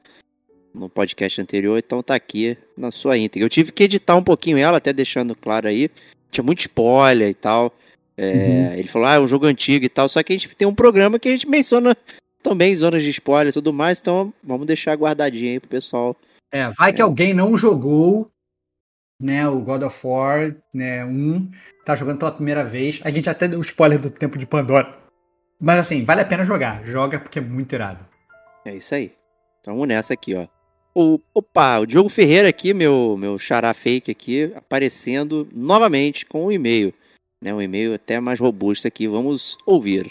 no 0.73 0.89
podcast 0.89 1.41
anterior, 1.41 1.79
então 1.79 2.03
tá 2.03 2.15
aqui 2.15 2.57
na 2.77 2.91
sua 2.91 3.17
íntegra. 3.17 3.45
Eu 3.45 3.51
tive 3.51 3.73
que 3.73 3.85
editar 3.85 4.15
um 4.15 4.23
pouquinho 4.23 4.59
ela, 4.59 4.79
até 4.79 4.93
deixando 4.93 5.35
claro 5.35 5.67
aí. 5.67 5.91
Tinha 6.31 6.45
muito 6.45 6.61
spoiler 6.61 7.31
e 7.31 7.35
tal. 7.35 7.75
É, 8.17 8.33
uhum. 8.33 8.73
Ele 8.75 8.89
falou, 8.89 9.09
ah, 9.09 9.15
é 9.15 9.21
um 9.21 9.29
jogo 9.29 9.47
antigo 9.47 9.85
e 9.85 9.89
tal. 9.89 10.09
Só 10.09 10.23
que 10.23 10.33
a 10.33 10.37
gente 10.37 10.55
tem 10.55 10.67
um 10.67 10.75
programa 10.75 11.19
que 11.19 11.29
a 11.29 11.33
gente 11.33 11.49
menciona 11.49 11.97
também 12.43 12.75
zonas 12.75 13.03
de 13.03 13.11
spoiler 13.11 13.51
e 13.51 13.53
tudo 13.53 13.73
mais. 13.73 14.01
Então 14.01 14.33
vamos 14.43 14.67
deixar 14.67 14.97
guardadinho 14.97 15.53
aí 15.53 15.61
pro 15.61 15.69
pessoal. 15.69 16.17
É, 16.53 16.69
vai 16.71 16.93
que 16.93 17.01
é. 17.01 17.05
alguém 17.05 17.35
não 17.35 17.57
jogou 17.57 18.31
né, 19.21 19.49
o 19.49 19.61
God 19.61 19.83
of 19.83 20.07
War, 20.07 20.55
né, 20.75 21.05
um, 21.05 21.51
tá 21.85 21.95
jogando 21.95 22.19
pela 22.19 22.33
primeira 22.33 22.65
vez. 22.65 23.01
A 23.03 23.11
gente 23.11 23.29
até 23.29 23.49
deu 23.49 23.61
spoiler 23.61 23.99
do 23.99 24.11
tempo 24.11 24.39
de 24.39 24.47
Pandora. 24.47 24.95
Mas 25.59 25.81
assim, 25.81 26.05
vale 26.05 26.21
a 26.21 26.25
pena 26.25 26.45
jogar. 26.45 26.85
Joga 26.87 27.19
porque 27.19 27.39
é 27.39 27.43
muito 27.43 27.75
irado. 27.75 28.07
É 28.65 28.75
isso 28.75 28.95
aí. 28.95 29.13
Então 29.61 29.75
vamos 29.75 29.89
nessa 29.89 30.15
aqui, 30.15 30.35
ó. 30.35 30.47
O, 30.95 31.21
opa, 31.35 31.79
o 31.79 31.87
Diogo 31.87 32.09
Ferreira 32.09 32.49
aqui, 32.49 32.73
meu, 32.73 33.17
meu 33.19 33.39
xará 33.39 33.75
fake 33.75 34.11
aqui, 34.11 34.53
aparecendo 34.55 35.47
novamente 35.53 36.25
com 36.25 36.47
um 36.47 36.53
e-mail. 36.53 36.93
Né, 37.43 37.53
um 37.53 37.61
e-mail 37.61 37.93
até 37.93 38.19
mais 38.19 38.41
robusto 38.41 38.89
aqui, 38.89 39.07
vamos 39.07 39.59
ouvir. 39.67 40.11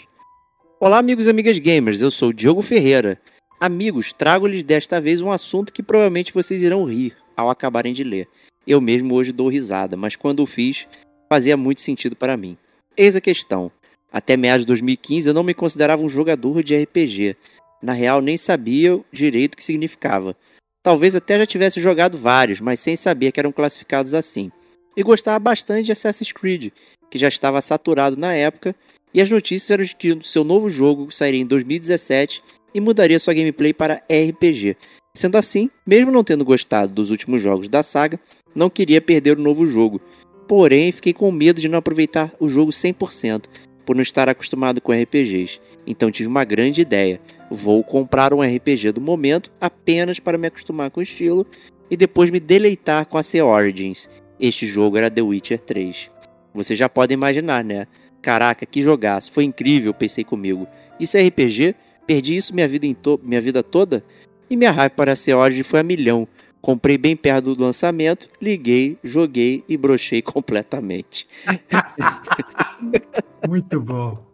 Olá, 0.78 0.98
amigos 0.98 1.26
e 1.26 1.30
amigas 1.30 1.58
gamers, 1.58 2.00
eu 2.00 2.08
sou 2.08 2.32
Diogo 2.32 2.62
Ferreira. 2.62 3.20
Amigos, 3.58 4.12
trago-lhes 4.12 4.62
desta 4.62 5.00
vez 5.00 5.20
um 5.20 5.32
assunto 5.32 5.72
que 5.72 5.82
provavelmente 5.82 6.32
vocês 6.32 6.62
irão 6.62 6.84
rir 6.84 7.16
ao 7.36 7.50
acabarem 7.50 7.92
de 7.92 8.04
ler. 8.04 8.28
Eu 8.64 8.80
mesmo 8.80 9.12
hoje 9.12 9.32
dou 9.32 9.48
risada, 9.48 9.96
mas 9.96 10.14
quando 10.14 10.40
o 10.40 10.46
fiz, 10.46 10.86
fazia 11.28 11.56
muito 11.56 11.80
sentido 11.80 12.14
para 12.14 12.36
mim. 12.36 12.56
Eis 12.96 13.16
a 13.16 13.20
questão. 13.20 13.72
Até 14.12 14.36
meados 14.36 14.62
de 14.62 14.68
2015 14.68 15.28
eu 15.28 15.34
não 15.34 15.42
me 15.42 15.52
considerava 15.52 16.04
um 16.04 16.08
jogador 16.08 16.62
de 16.62 16.80
RPG. 16.80 17.36
Na 17.82 17.92
real, 17.92 18.20
nem 18.20 18.36
sabia 18.36 19.00
direito 19.12 19.54
o 19.54 19.56
que 19.56 19.64
significava. 19.64 20.36
Talvez 20.80 21.16
até 21.16 21.36
já 21.38 21.46
tivesse 21.46 21.80
jogado 21.80 22.16
vários, 22.16 22.60
mas 22.60 22.78
sem 22.78 22.94
saber 22.94 23.32
que 23.32 23.40
eram 23.40 23.50
classificados 23.50 24.14
assim. 24.14 24.52
E 24.96 25.02
gostava 25.02 25.38
bastante 25.38 25.86
de 25.86 25.92
Assassin's 25.92 26.32
Creed, 26.32 26.72
que 27.10 27.18
já 27.18 27.28
estava 27.28 27.60
saturado 27.60 28.16
na 28.16 28.34
época, 28.34 28.74
e 29.12 29.20
as 29.20 29.30
notícias 29.30 29.70
eram 29.70 29.84
de 29.84 29.96
que 29.96 30.18
seu 30.22 30.44
novo 30.44 30.68
jogo 30.68 31.10
sairia 31.10 31.40
em 31.40 31.46
2017 31.46 32.42
e 32.74 32.80
mudaria 32.80 33.18
sua 33.18 33.34
gameplay 33.34 33.72
para 33.72 34.02
RPG. 34.10 34.76
Sendo 35.16 35.36
assim, 35.36 35.70
mesmo 35.86 36.10
não 36.10 36.22
tendo 36.22 36.44
gostado 36.44 36.92
dos 36.92 37.10
últimos 37.10 37.40
jogos 37.40 37.68
da 37.68 37.82
saga, 37.82 38.20
não 38.54 38.68
queria 38.68 39.00
perder 39.00 39.38
o 39.38 39.42
novo 39.42 39.66
jogo. 39.66 40.00
Porém, 40.46 40.92
fiquei 40.92 41.12
com 41.12 41.30
medo 41.32 41.60
de 41.60 41.68
não 41.68 41.78
aproveitar 41.78 42.32
o 42.38 42.48
jogo 42.48 42.70
100%, 42.70 43.46
por 43.86 43.96
não 43.96 44.02
estar 44.02 44.28
acostumado 44.28 44.80
com 44.80 44.92
RPGs. 44.92 45.60
Então 45.86 46.10
tive 46.10 46.28
uma 46.28 46.44
grande 46.44 46.80
ideia 46.80 47.20
Vou 47.50 47.84
comprar 47.84 48.34
um 48.34 48.42
RPG 48.42 48.92
do 48.92 49.00
momento 49.00 49.52
apenas 49.60 50.18
para 50.18 50.38
me 50.38 50.48
acostumar 50.48 50.90
com 50.90 51.00
o 51.00 51.02
estilo 51.02 51.46
e 51.90 51.96
depois 51.96 52.30
me 52.30 52.40
deleitar 52.40 53.06
com 53.06 53.18
a 53.18 53.22
C 53.22 53.40
Origins. 53.40 54.10
Este 54.38 54.66
jogo 54.66 54.96
era 54.96 55.10
The 55.10 55.22
Witcher 55.22 55.60
3. 55.60 56.10
Você 56.56 56.74
já 56.74 56.88
pode 56.88 57.14
imaginar, 57.14 57.62
né? 57.62 57.86
Caraca, 58.20 58.66
que 58.66 58.82
jogaço, 58.82 59.30
foi 59.30 59.44
incrível, 59.44 59.94
pensei 59.94 60.24
comigo. 60.24 60.66
Isso 60.98 61.16
é 61.16 61.26
RPG? 61.26 61.74
Perdi 62.06 62.36
isso 62.36 62.54
minha 62.54 62.66
vida, 62.66 62.86
minha 63.22 63.40
vida 63.40 63.62
toda? 63.62 64.02
E 64.48 64.56
minha 64.56 64.70
raiva 64.70 64.94
para 64.94 65.12
a 65.12 65.16
C 65.16 65.34
Origins 65.34 65.66
foi 65.66 65.80
a 65.80 65.84
milhão. 65.84 66.26
Comprei 66.60 66.98
bem 66.98 67.14
perto 67.14 67.54
do 67.54 67.62
lançamento, 67.62 68.28
liguei, 68.42 68.98
joguei 69.04 69.62
e 69.68 69.76
brochei 69.76 70.22
completamente. 70.22 71.28
Muito 73.46 73.80
bom. 73.80 74.26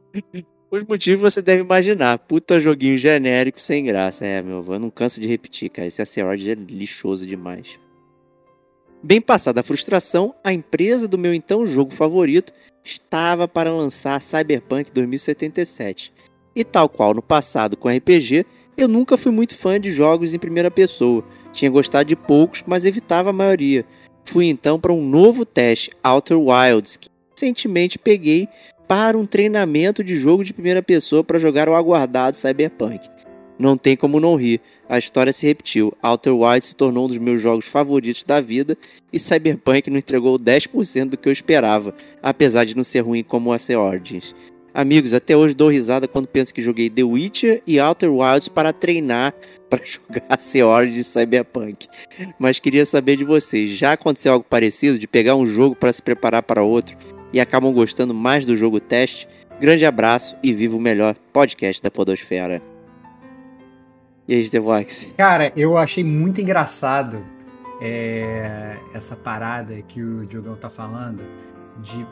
Os 0.70 0.84
motivos 0.84 1.34
você 1.34 1.42
deve 1.42 1.62
imaginar. 1.62 2.18
Puta 2.18 2.58
joguinho 2.58 2.96
genérico 2.96 3.60
sem 3.60 3.84
graça. 3.84 4.24
É, 4.24 4.40
meu, 4.40 4.64
eu 4.66 4.78
não 4.78 4.88
canso 4.88 5.20
de 5.20 5.28
repetir, 5.28 5.68
cara. 5.68 5.86
Esse 5.86 6.00
Asteroid 6.00 6.50
é 6.50 6.54
lixoso 6.54 7.26
demais. 7.26 7.78
Bem 9.04 9.20
passada 9.20 9.60
a 9.60 9.64
frustração, 9.64 10.32
a 10.44 10.52
empresa 10.52 11.08
do 11.08 11.18
meu 11.18 11.34
então 11.34 11.66
jogo 11.66 11.92
favorito 11.92 12.52
estava 12.84 13.48
para 13.48 13.74
lançar 13.74 14.22
Cyberpunk 14.22 14.92
2077. 14.92 16.12
E 16.54 16.62
tal 16.62 16.88
qual 16.88 17.12
no 17.12 17.20
passado 17.20 17.76
com 17.76 17.88
RPG, 17.88 18.46
eu 18.76 18.86
nunca 18.86 19.16
fui 19.16 19.32
muito 19.32 19.56
fã 19.56 19.80
de 19.80 19.90
jogos 19.90 20.32
em 20.32 20.38
primeira 20.38 20.70
pessoa. 20.70 21.24
Tinha 21.52 21.68
gostado 21.68 22.04
de 22.04 22.14
poucos, 22.14 22.62
mas 22.64 22.84
evitava 22.84 23.30
a 23.30 23.32
maioria. 23.32 23.84
Fui 24.24 24.46
então 24.46 24.78
para 24.78 24.92
um 24.92 25.04
novo 25.04 25.44
teste, 25.44 25.90
Outer 26.04 26.38
Wilds, 26.38 26.96
que 26.96 27.08
recentemente 27.34 27.98
peguei 27.98 28.48
para 28.86 29.18
um 29.18 29.26
treinamento 29.26 30.04
de 30.04 30.14
jogo 30.14 30.44
de 30.44 30.54
primeira 30.54 30.80
pessoa 30.80 31.24
para 31.24 31.40
jogar 31.40 31.68
o 31.68 31.74
aguardado 31.74 32.36
Cyberpunk. 32.36 33.10
Não 33.62 33.76
tem 33.76 33.96
como 33.96 34.18
não 34.18 34.34
rir, 34.34 34.60
a 34.88 34.98
história 34.98 35.32
se 35.32 35.46
repetiu. 35.46 35.96
Outer 36.02 36.34
Wilds 36.34 36.70
se 36.70 36.74
tornou 36.74 37.04
um 37.04 37.08
dos 37.08 37.18
meus 37.18 37.40
jogos 37.40 37.64
favoritos 37.64 38.24
da 38.24 38.40
vida 38.40 38.76
e 39.12 39.20
Cyberpunk 39.20 39.88
não 39.88 39.98
entregou 39.98 40.36
10% 40.36 41.10
do 41.10 41.16
que 41.16 41.28
eu 41.28 41.32
esperava, 41.32 41.94
apesar 42.20 42.64
de 42.64 42.76
não 42.76 42.82
ser 42.82 43.02
ruim 43.02 43.22
como 43.22 43.52
a 43.52 43.58
The 43.60 43.78
Origins. 43.78 44.34
Amigos, 44.74 45.14
até 45.14 45.36
hoje 45.36 45.54
dou 45.54 45.68
risada 45.68 46.08
quando 46.08 46.26
penso 46.26 46.52
que 46.52 46.60
joguei 46.60 46.90
The 46.90 47.04
Witcher 47.04 47.62
e 47.64 47.78
Outer 47.78 48.12
Wilds 48.12 48.48
para 48.48 48.72
treinar 48.72 49.32
para 49.70 49.84
jogar 49.84 50.36
The 50.36 50.64
Origins 50.64 51.06
Cyberpunk. 51.06 51.86
Mas 52.40 52.58
queria 52.58 52.84
saber 52.84 53.14
de 53.14 53.24
vocês, 53.24 53.78
já 53.78 53.92
aconteceu 53.92 54.32
algo 54.32 54.44
parecido 54.44 54.98
de 54.98 55.06
pegar 55.06 55.36
um 55.36 55.46
jogo 55.46 55.76
para 55.76 55.92
se 55.92 56.02
preparar 56.02 56.42
para 56.42 56.64
outro 56.64 56.96
e 57.32 57.38
acabam 57.38 57.72
gostando 57.72 58.12
mais 58.12 58.44
do 58.44 58.56
jogo 58.56 58.80
teste. 58.80 59.28
Grande 59.60 59.86
abraço 59.86 60.34
e 60.42 60.52
viva 60.52 60.76
o 60.76 60.80
melhor 60.80 61.14
podcast 61.32 61.80
da 61.80 61.92
Podosfera. 61.92 62.71
E 64.26 64.34
aí, 64.34 64.48
The 64.48 64.60
Vox? 64.60 65.08
Cara, 65.16 65.52
eu 65.56 65.76
achei 65.76 66.04
muito 66.04 66.40
engraçado 66.40 67.24
é, 67.80 68.76
essa 68.94 69.16
parada 69.16 69.74
que 69.82 70.02
o 70.02 70.24
Diogão 70.26 70.54
tá 70.54 70.70
falando 70.70 71.24
de 71.80 72.06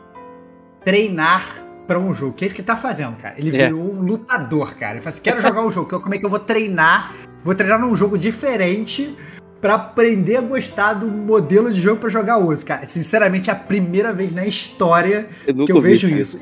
treinar 0.85 1.65
para 1.87 1.99
um 1.99 2.13
jogo. 2.13 2.35
Que 2.35 2.45
é 2.45 2.47
isso 2.47 2.55
que 2.55 2.61
ele 2.61 2.67
tá 2.67 2.77
fazendo, 2.77 3.17
cara. 3.17 3.37
Ele 3.39 3.57
é. 3.57 3.67
virou 3.67 3.81
um 3.81 4.01
lutador, 4.01 4.75
cara. 4.75 4.95
Ele 4.95 5.01
fala 5.01 5.11
assim: 5.11 5.23
quero 5.23 5.41
jogar 5.41 5.65
um 5.65 5.71
jogo. 5.71 6.01
Como 6.01 6.15
é 6.15 6.19
que 6.19 6.27
eu 6.27 6.31
vou 6.31 6.41
treinar? 6.41 7.15
Vou 7.45 7.55
treinar 7.55 7.81
num 7.81 7.95
jogo 7.95 8.19
diferente 8.19 9.17
para 9.61 9.75
aprender 9.75 10.37
a 10.37 10.41
gostar 10.41 10.95
do 10.95 11.07
modelo 11.07 11.73
de 11.73 11.81
jogo 11.81 12.01
para 12.01 12.09
jogar 12.09 12.39
outro. 12.39 12.65
Cara, 12.65 12.89
sinceramente, 12.89 13.51
é 13.51 13.53
a 13.53 13.57
primeira 13.57 14.13
vez 14.13 14.35
na 14.35 14.47
história 14.47 15.29
eu 15.47 15.65
que 15.65 15.73
eu 15.73 15.81
vejo 15.81 16.09
vi, 16.09 16.21
isso. 16.21 16.41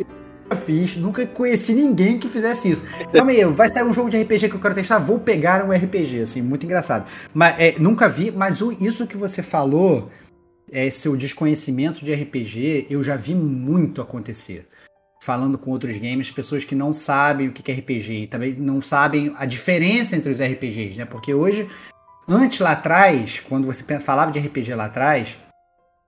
Fiz, 0.57 0.96
nunca 0.96 1.26
conheci 1.26 1.74
ninguém 1.74 2.18
que 2.18 2.28
fizesse 2.28 2.70
isso. 2.70 2.84
Calma 3.12 3.30
aí, 3.30 3.44
vai 3.44 3.68
sair 3.68 3.84
um 3.84 3.92
jogo 3.92 4.11
de 4.11 4.20
RPG 4.20 4.49
que 4.49 4.57
eu 4.57 4.61
quero 4.61 4.74
testar, 4.74 4.99
vou 4.99 5.18
pegar 5.18 5.64
um 5.64 5.72
RPG, 5.72 6.20
assim, 6.20 6.42
muito 6.42 6.64
engraçado. 6.64 7.07
Mas 7.32 7.55
é, 7.59 7.78
nunca 7.78 8.09
vi, 8.09 8.30
mas 8.30 8.61
o, 8.61 8.72
isso 8.80 9.07
que 9.07 9.16
você 9.16 9.42
falou, 9.42 10.11
é 10.70 10.90
seu 10.90 11.16
desconhecimento 11.16 12.05
de 12.05 12.14
RPG, 12.14 12.86
eu 12.90 13.03
já 13.03 13.16
vi 13.16 13.34
muito 13.34 14.01
acontecer. 14.01 14.66
Falando 15.22 15.59
com 15.59 15.70
outros 15.70 15.96
games, 15.99 16.30
pessoas 16.30 16.64
que 16.64 16.74
não 16.74 16.92
sabem 16.92 17.49
o 17.49 17.53
que 17.53 17.70
é 17.70 17.74
RPG 17.74 18.22
e 18.22 18.26
também 18.26 18.55
não 18.55 18.80
sabem 18.80 19.32
a 19.36 19.44
diferença 19.44 20.16
entre 20.16 20.30
os 20.30 20.40
RPGs, 20.40 20.96
né? 20.96 21.05
Porque 21.05 21.34
hoje 21.34 21.66
Antes 22.30 22.61
lá 22.61 22.72
atrás, 22.72 23.40
quando 23.40 23.64
você 23.64 23.82
falava 24.01 24.30
de 24.30 24.38
RPG 24.38 24.74
lá 24.74 24.84
atrás, 24.84 25.34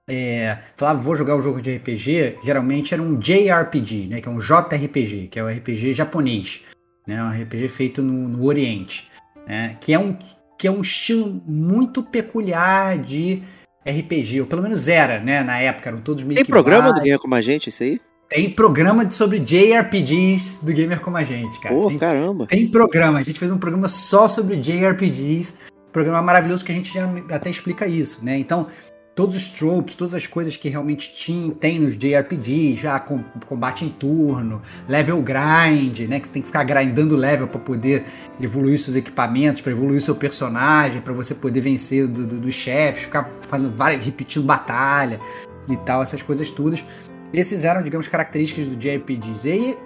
é, 0.08 0.58
falava 0.76 1.00
vou 1.00 1.14
jogar 1.14 1.36
um 1.36 1.40
jogo 1.40 1.60
de 1.60 1.76
RPG, 1.76 2.38
geralmente 2.42 2.94
era 2.94 3.02
um 3.02 3.16
JRPG, 3.16 4.08
né, 4.08 4.20
que 4.20 4.28
é 4.28 4.30
um 4.30 4.38
JRPG, 4.38 5.28
que 5.28 5.38
é 5.38 5.44
um 5.44 5.48
RPG 5.48 5.94
japonês, 5.94 6.62
né, 7.06 7.22
um 7.22 7.30
RPG 7.30 7.68
feito 7.68 8.02
no, 8.02 8.28
no 8.28 8.44
Oriente, 8.44 9.08
né, 9.46 9.76
que 9.80 9.92
é 9.92 9.98
um 9.98 10.16
que 10.58 10.68
é 10.68 10.70
um 10.70 10.82
estilo 10.82 11.42
muito 11.46 12.02
peculiar 12.02 12.98
de 12.98 13.42
RPG, 13.86 14.42
ou 14.42 14.46
pelo 14.46 14.60
menos 14.60 14.88
era, 14.88 15.18
né, 15.18 15.42
na 15.42 15.58
época, 15.58 15.88
eram 15.88 16.02
todos 16.02 16.22
meio 16.22 16.36
Tem 16.36 16.44
programa 16.44 16.92
do 16.92 17.00
Gamer 17.00 17.18
Como 17.18 17.34
a 17.34 17.40
Gente, 17.40 17.70
isso 17.70 17.82
aí? 17.82 17.98
Tem 18.28 18.50
programa 18.50 19.10
sobre 19.10 19.38
JRPGs 19.38 20.64
do 20.64 20.70
Gamer 20.70 21.00
Como 21.00 21.16
a 21.16 21.24
Gente, 21.24 21.58
cara. 21.60 21.74
Pô, 21.74 21.88
tem, 21.88 21.98
caramba. 21.98 22.46
Tem 22.46 22.70
programa, 22.70 23.20
a 23.20 23.22
gente 23.22 23.38
fez 23.38 23.50
um 23.50 23.56
programa 23.56 23.88
só 23.88 24.28
sobre 24.28 24.56
JRPGs 24.56 25.70
programa 25.92 26.22
maravilhoso 26.22 26.64
que 26.64 26.72
a 26.72 26.74
gente 26.74 26.92
já 26.92 27.08
até 27.30 27.50
explica 27.50 27.86
isso, 27.86 28.24
né? 28.24 28.38
Então, 28.38 28.66
todos 29.14 29.36
os 29.36 29.50
tropes, 29.50 29.94
todas 29.94 30.14
as 30.14 30.26
coisas 30.26 30.56
que 30.56 30.68
realmente 30.68 31.12
tinha, 31.12 31.52
tem 31.54 31.78
nos 31.78 31.98
JRPGs, 31.98 32.80
já 32.80 32.98
com, 32.98 33.22
combate 33.46 33.84
em 33.84 33.88
turno, 33.88 34.62
level 34.88 35.20
grind, 35.22 36.08
né? 36.08 36.20
Que 36.20 36.26
você 36.26 36.32
tem 36.32 36.42
que 36.42 36.48
ficar 36.48 36.64
grindando 36.64 37.16
level 37.16 37.48
para 37.48 37.60
poder 37.60 38.04
evoluir 38.40 38.78
seus 38.78 38.96
equipamentos, 38.96 39.60
para 39.60 39.72
evoluir 39.72 40.00
seu 40.00 40.14
personagem, 40.14 41.02
para 41.02 41.12
você 41.12 41.34
poder 41.34 41.60
vencer 41.60 42.06
dos 42.06 42.26
do, 42.26 42.38
do 42.38 42.52
chefes, 42.52 43.04
ficar 43.04 43.30
fazendo 43.42 43.74
várias, 43.76 44.04
repetindo 44.04 44.44
batalha 44.44 45.20
e 45.68 45.76
tal, 45.76 46.02
essas 46.02 46.22
coisas 46.22 46.50
todas. 46.50 46.84
Esses 47.32 47.64
eram, 47.64 47.82
digamos, 47.82 48.08
características 48.08 48.68
do 48.68 48.76
JRPGs. 48.76 49.48
E 49.48 49.52
aí, 49.52 49.78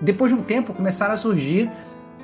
depois 0.00 0.32
de 0.32 0.38
um 0.38 0.42
tempo, 0.42 0.72
começaram 0.72 1.14
a 1.14 1.16
surgir 1.16 1.70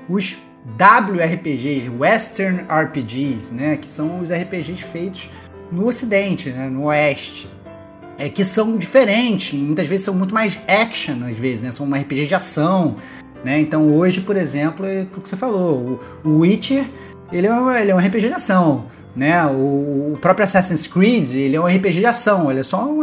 os 0.08 0.38
WRPGs, 0.76 1.88
Western 1.88 2.66
RPGs, 2.68 3.54
né, 3.54 3.76
que 3.76 3.88
são 3.88 4.20
os 4.20 4.30
RPGs 4.30 4.82
feitos 4.82 5.30
no 5.70 5.86
Ocidente, 5.86 6.50
né, 6.50 6.68
no 6.68 6.84
Oeste, 6.84 7.48
é, 8.18 8.28
que 8.28 8.44
são 8.44 8.76
diferentes, 8.76 9.58
muitas 9.58 9.86
vezes 9.86 10.04
são 10.04 10.14
muito 10.14 10.34
mais 10.34 10.58
action, 10.66 11.24
às 11.26 11.36
vezes, 11.36 11.60
né, 11.60 11.70
são 11.70 11.86
um 11.86 11.94
RPG 11.94 12.26
de 12.26 12.34
ação, 12.34 12.96
Né? 13.44 13.60
Então 13.60 13.96
hoje, 13.96 14.20
por 14.20 14.36
exemplo, 14.36 14.84
é 14.84 15.02
o 15.02 15.20
que 15.20 15.28
você 15.28 15.36
falou, 15.36 16.00
o 16.24 16.40
Witcher 16.40 16.84
ele 17.30 17.46
é, 17.46 17.52
um, 17.52 17.70
ele 17.70 17.90
é 17.92 17.94
um 17.94 17.98
RPG 17.98 18.28
de 18.28 18.34
ação, 18.34 18.86
né? 19.14 19.46
O, 19.46 20.14
o, 20.14 20.18
próprio 20.20 20.44
Assassin's 20.44 20.88
Creed 20.88 21.34
ele 21.34 21.54
é 21.54 21.60
um 21.60 21.66
RPG 21.66 22.00
de 22.00 22.06
ação, 22.06 22.50
ele 22.50 22.60
é 22.60 22.62
só 22.64 22.90
um 22.90 23.02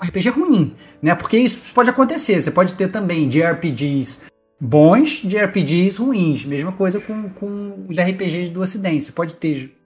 RPG 0.00 0.30
ruim, 0.30 0.74
né? 1.00 1.14
Porque 1.14 1.36
isso 1.36 1.72
pode 1.72 1.90
acontecer, 1.90 2.40
você 2.40 2.50
pode 2.50 2.74
ter 2.74 2.88
também 2.88 3.28
de 3.28 3.40
RPGs 3.40 4.20
bons 4.60 5.20
de 5.22 5.36
RPGs 5.36 5.98
ruins, 5.98 6.44
mesma 6.44 6.72
coisa 6.72 6.98
com, 6.98 7.28
com 7.28 7.86
os 7.88 7.96
RPGs 7.96 8.50
do 8.50 8.60
Ocidente, 8.62 9.04
você 9.04 9.12
pode 9.12 9.34
ter 9.34 9.76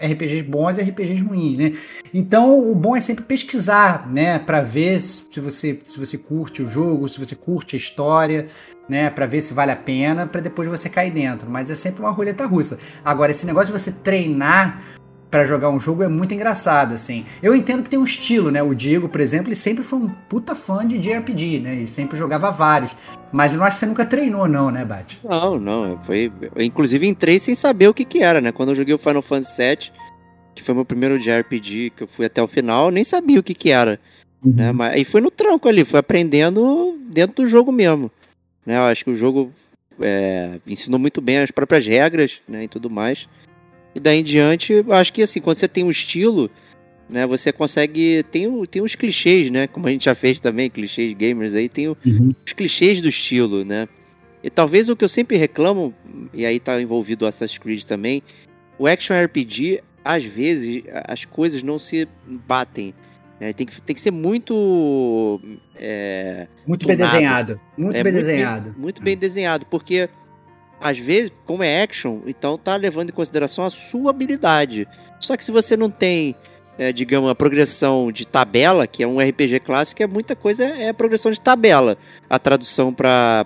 RPGs 0.00 0.42
bons 0.42 0.78
e 0.78 0.82
RPGs 0.82 1.22
ruins, 1.22 1.56
né? 1.56 1.72
Então, 2.12 2.70
o 2.70 2.74
bom 2.74 2.96
é 2.96 3.00
sempre 3.00 3.24
pesquisar, 3.24 4.08
né, 4.10 4.38
para 4.38 4.60
ver 4.62 5.00
se 5.00 5.40
você 5.40 5.78
se 5.86 5.98
você 5.98 6.18
curte 6.18 6.62
o 6.62 6.68
jogo, 6.68 7.08
se 7.08 7.18
você 7.18 7.36
curte 7.36 7.76
a 7.76 7.78
história, 7.78 8.46
né, 8.88 9.10
para 9.10 9.26
ver 9.26 9.40
se 9.40 9.54
vale 9.54 9.70
a 9.70 9.76
pena, 9.76 10.26
para 10.26 10.40
depois 10.40 10.68
você 10.68 10.88
cair 10.88 11.12
dentro. 11.12 11.48
Mas 11.48 11.70
é 11.70 11.74
sempre 11.74 12.00
uma 12.00 12.10
roleta 12.10 12.46
russa. 12.46 12.78
Agora, 13.04 13.30
esse 13.30 13.46
negócio 13.46 13.72
de 13.72 13.78
você 13.78 13.92
treinar 13.92 14.82
para 15.30 15.44
jogar 15.44 15.70
um 15.70 15.78
jogo 15.78 16.02
é 16.02 16.08
muito 16.08 16.34
engraçado, 16.34 16.92
assim. 16.92 17.24
Eu 17.42 17.54
entendo 17.54 17.84
que 17.84 17.90
tem 17.90 17.98
um 17.98 18.04
estilo, 18.04 18.50
né? 18.50 18.62
O 18.62 18.74
Diego, 18.74 19.08
por 19.08 19.20
exemplo, 19.20 19.48
ele 19.48 19.56
sempre 19.56 19.84
foi 19.84 20.00
um 20.00 20.08
puta 20.08 20.54
fã 20.54 20.84
de 20.86 20.98
JRPG, 20.98 21.60
né? 21.60 21.76
Ele 21.76 21.86
sempre 21.86 22.18
jogava 22.18 22.50
vários. 22.50 22.96
Mas 23.32 23.52
eu 23.52 23.58
não 23.58 23.64
acho 23.64 23.76
que 23.76 23.80
você 23.80 23.86
nunca 23.86 24.04
treinou, 24.04 24.48
não, 24.48 24.70
né, 24.70 24.84
Bate? 24.84 25.20
Não, 25.22 25.58
não. 25.58 25.98
Foi... 26.02 26.32
Eu, 26.54 26.62
inclusive, 26.62 27.06
entrei 27.06 27.38
sem 27.38 27.54
saber 27.54 27.88
o 27.88 27.94
que 27.94 28.04
que 28.04 28.20
era, 28.20 28.40
né? 28.40 28.50
Quando 28.50 28.70
eu 28.70 28.74
joguei 28.74 28.92
o 28.92 28.98
Final 28.98 29.22
Fantasy 29.22 29.62
VII, 29.62 29.92
que 30.54 30.62
foi 30.62 30.74
meu 30.74 30.84
primeiro 30.84 31.18
JRPG, 31.18 31.90
que 31.90 32.02
eu 32.02 32.08
fui 32.08 32.26
até 32.26 32.42
o 32.42 32.48
final, 32.48 32.86
eu 32.86 32.90
nem 32.90 33.04
sabia 33.04 33.38
o 33.38 33.42
que 33.42 33.54
que 33.54 33.70
era. 33.70 34.00
Uhum. 34.44 34.52
Né? 34.52 34.72
Mas, 34.72 35.00
e 35.00 35.04
foi 35.04 35.20
no 35.20 35.30
tranco 35.30 35.68
ali, 35.68 35.84
foi 35.84 36.00
aprendendo 36.00 36.98
dentro 37.08 37.44
do 37.44 37.48
jogo 37.48 37.70
mesmo. 37.70 38.10
Né? 38.66 38.76
Eu 38.76 38.82
acho 38.82 39.04
que 39.04 39.10
o 39.10 39.16
jogo 39.16 39.52
é, 40.00 40.58
ensinou 40.66 40.98
muito 40.98 41.20
bem 41.20 41.38
as 41.38 41.52
próprias 41.52 41.86
regras 41.86 42.40
né, 42.48 42.64
e 42.64 42.68
tudo 42.68 42.90
mais. 42.90 43.28
E 43.94 44.00
daí 44.00 44.20
em 44.20 44.24
diante, 44.24 44.72
eu 44.72 44.92
acho 44.92 45.12
que 45.12 45.22
assim, 45.22 45.40
quando 45.40 45.56
você 45.56 45.68
tem 45.68 45.84
um 45.84 45.90
estilo, 45.90 46.50
né, 47.08 47.26
você 47.26 47.52
consegue. 47.52 48.24
Tem, 48.30 48.66
tem 48.66 48.82
os 48.82 48.94
clichês, 48.94 49.50
né? 49.50 49.66
Como 49.66 49.86
a 49.86 49.90
gente 49.90 50.04
já 50.04 50.14
fez 50.14 50.38
também, 50.38 50.70
clichês 50.70 51.12
gamers 51.14 51.54
aí, 51.54 51.68
tem 51.68 51.88
uhum. 51.88 52.34
os 52.46 52.52
clichês 52.52 53.00
do 53.00 53.08
estilo, 53.08 53.64
né? 53.64 53.88
E 54.42 54.48
talvez 54.48 54.88
o 54.88 54.96
que 54.96 55.04
eu 55.04 55.08
sempre 55.08 55.36
reclamo, 55.36 55.92
e 56.32 56.46
aí 56.46 56.58
tá 56.58 56.80
envolvido 56.80 57.24
o 57.24 57.28
Assassin's 57.28 57.58
Creed 57.58 57.82
também, 57.84 58.22
o 58.78 58.86
Action 58.86 59.14
RPG, 59.14 59.82
às 60.02 60.24
vezes, 60.24 60.82
as 61.06 61.24
coisas 61.26 61.62
não 61.62 61.78
se 61.78 62.08
batem. 62.24 62.94
Né? 63.38 63.52
Tem, 63.52 63.66
que, 63.66 63.82
tem 63.82 63.94
que 63.94 64.00
ser 64.00 64.10
muito. 64.10 65.40
É, 65.76 66.46
muito 66.66 66.86
bem 66.86 66.96
desenhado. 66.96 67.60
Muito 67.76 67.96
é, 67.96 68.02
bem 68.02 68.12
muito 68.12 68.24
desenhado. 68.24 68.70
Bem, 68.70 68.80
muito 68.80 69.02
bem 69.02 69.16
desenhado, 69.16 69.66
porque 69.66 70.08
às 70.80 70.98
vezes, 70.98 71.30
como 71.44 71.62
é 71.62 71.82
action, 71.82 72.20
então 72.26 72.56
tá 72.56 72.74
levando 72.76 73.10
em 73.10 73.12
consideração 73.12 73.64
a 73.64 73.70
sua 73.70 74.10
habilidade. 74.10 74.88
Só 75.18 75.36
que 75.36 75.44
se 75.44 75.52
você 75.52 75.76
não 75.76 75.90
tem, 75.90 76.34
é, 76.78 76.90
digamos, 76.92 77.30
a 77.30 77.34
progressão 77.34 78.10
de 78.10 78.26
tabela, 78.26 78.86
que 78.86 79.02
é 79.02 79.06
um 79.06 79.20
RPG 79.20 79.60
clássico, 79.60 80.02
é 80.02 80.06
muita 80.06 80.34
coisa 80.34 80.64
é, 80.64 80.84
é 80.88 80.92
progressão 80.92 81.30
de 81.30 81.40
tabela. 81.40 81.98
A 82.28 82.38
tradução 82.38 82.94
para 82.94 83.44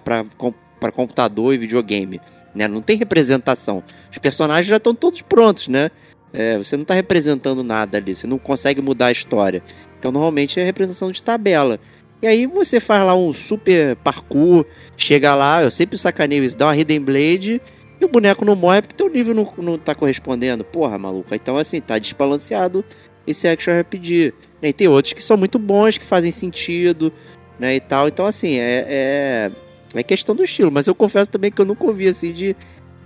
computador 0.92 1.52
e 1.52 1.58
videogame. 1.58 2.20
Né? 2.54 2.68
Não 2.68 2.80
tem 2.80 2.96
representação. 2.96 3.82
Os 4.10 4.18
personagens 4.18 4.66
já 4.66 4.76
estão 4.76 4.94
todos 4.94 5.20
prontos, 5.20 5.66
né? 5.66 5.90
É, 6.32 6.58
você 6.58 6.76
não 6.76 6.82
está 6.82 6.94
representando 6.94 7.62
nada 7.62 7.98
ali, 7.98 8.14
você 8.14 8.26
não 8.26 8.38
consegue 8.38 8.80
mudar 8.80 9.06
a 9.06 9.12
história. 9.12 9.62
Então, 9.98 10.10
normalmente 10.10 10.58
é 10.58 10.64
representação 10.64 11.10
de 11.10 11.22
tabela. 11.22 11.78
E 12.24 12.26
aí 12.26 12.46
você 12.46 12.80
faz 12.80 13.04
lá 13.04 13.14
um 13.14 13.34
super 13.34 13.96
parkour, 13.96 14.64
chega 14.96 15.34
lá, 15.34 15.62
eu 15.62 15.70
sempre 15.70 15.98
sacaneio 15.98 16.42
isso, 16.42 16.56
dá 16.56 16.64
uma 16.64 16.74
Hidden 16.74 17.00
Blade 17.00 17.60
e 18.00 18.04
o 18.06 18.08
boneco 18.08 18.46
não 18.46 18.56
morre 18.56 18.80
porque 18.80 18.96
teu 18.96 19.10
nível 19.10 19.34
não, 19.34 19.52
não 19.58 19.76
tá 19.76 19.94
correspondendo. 19.94 20.64
Porra, 20.64 20.96
maluco. 20.96 21.34
Então, 21.34 21.58
assim, 21.58 21.82
tá 21.82 21.98
desbalanceado 21.98 22.82
esse 23.26 23.46
action 23.46 23.78
RPG. 23.78 24.32
E 24.62 24.72
tem 24.72 24.88
outros 24.88 25.12
que 25.12 25.22
são 25.22 25.36
muito 25.36 25.58
bons, 25.58 25.98
que 25.98 26.06
fazem 26.06 26.30
sentido, 26.30 27.12
né, 27.58 27.76
e 27.76 27.80
tal. 27.80 28.08
Então, 28.08 28.24
assim, 28.24 28.54
é, 28.54 28.86
é, 28.88 29.50
é 29.94 30.02
questão 30.02 30.34
do 30.34 30.42
estilo. 30.42 30.72
Mas 30.72 30.86
eu 30.86 30.94
confesso 30.94 31.28
também 31.28 31.50
que 31.50 31.60
eu 31.60 31.66
nunca 31.66 31.84
ouvi, 31.84 32.08
assim, 32.08 32.32
de, 32.32 32.56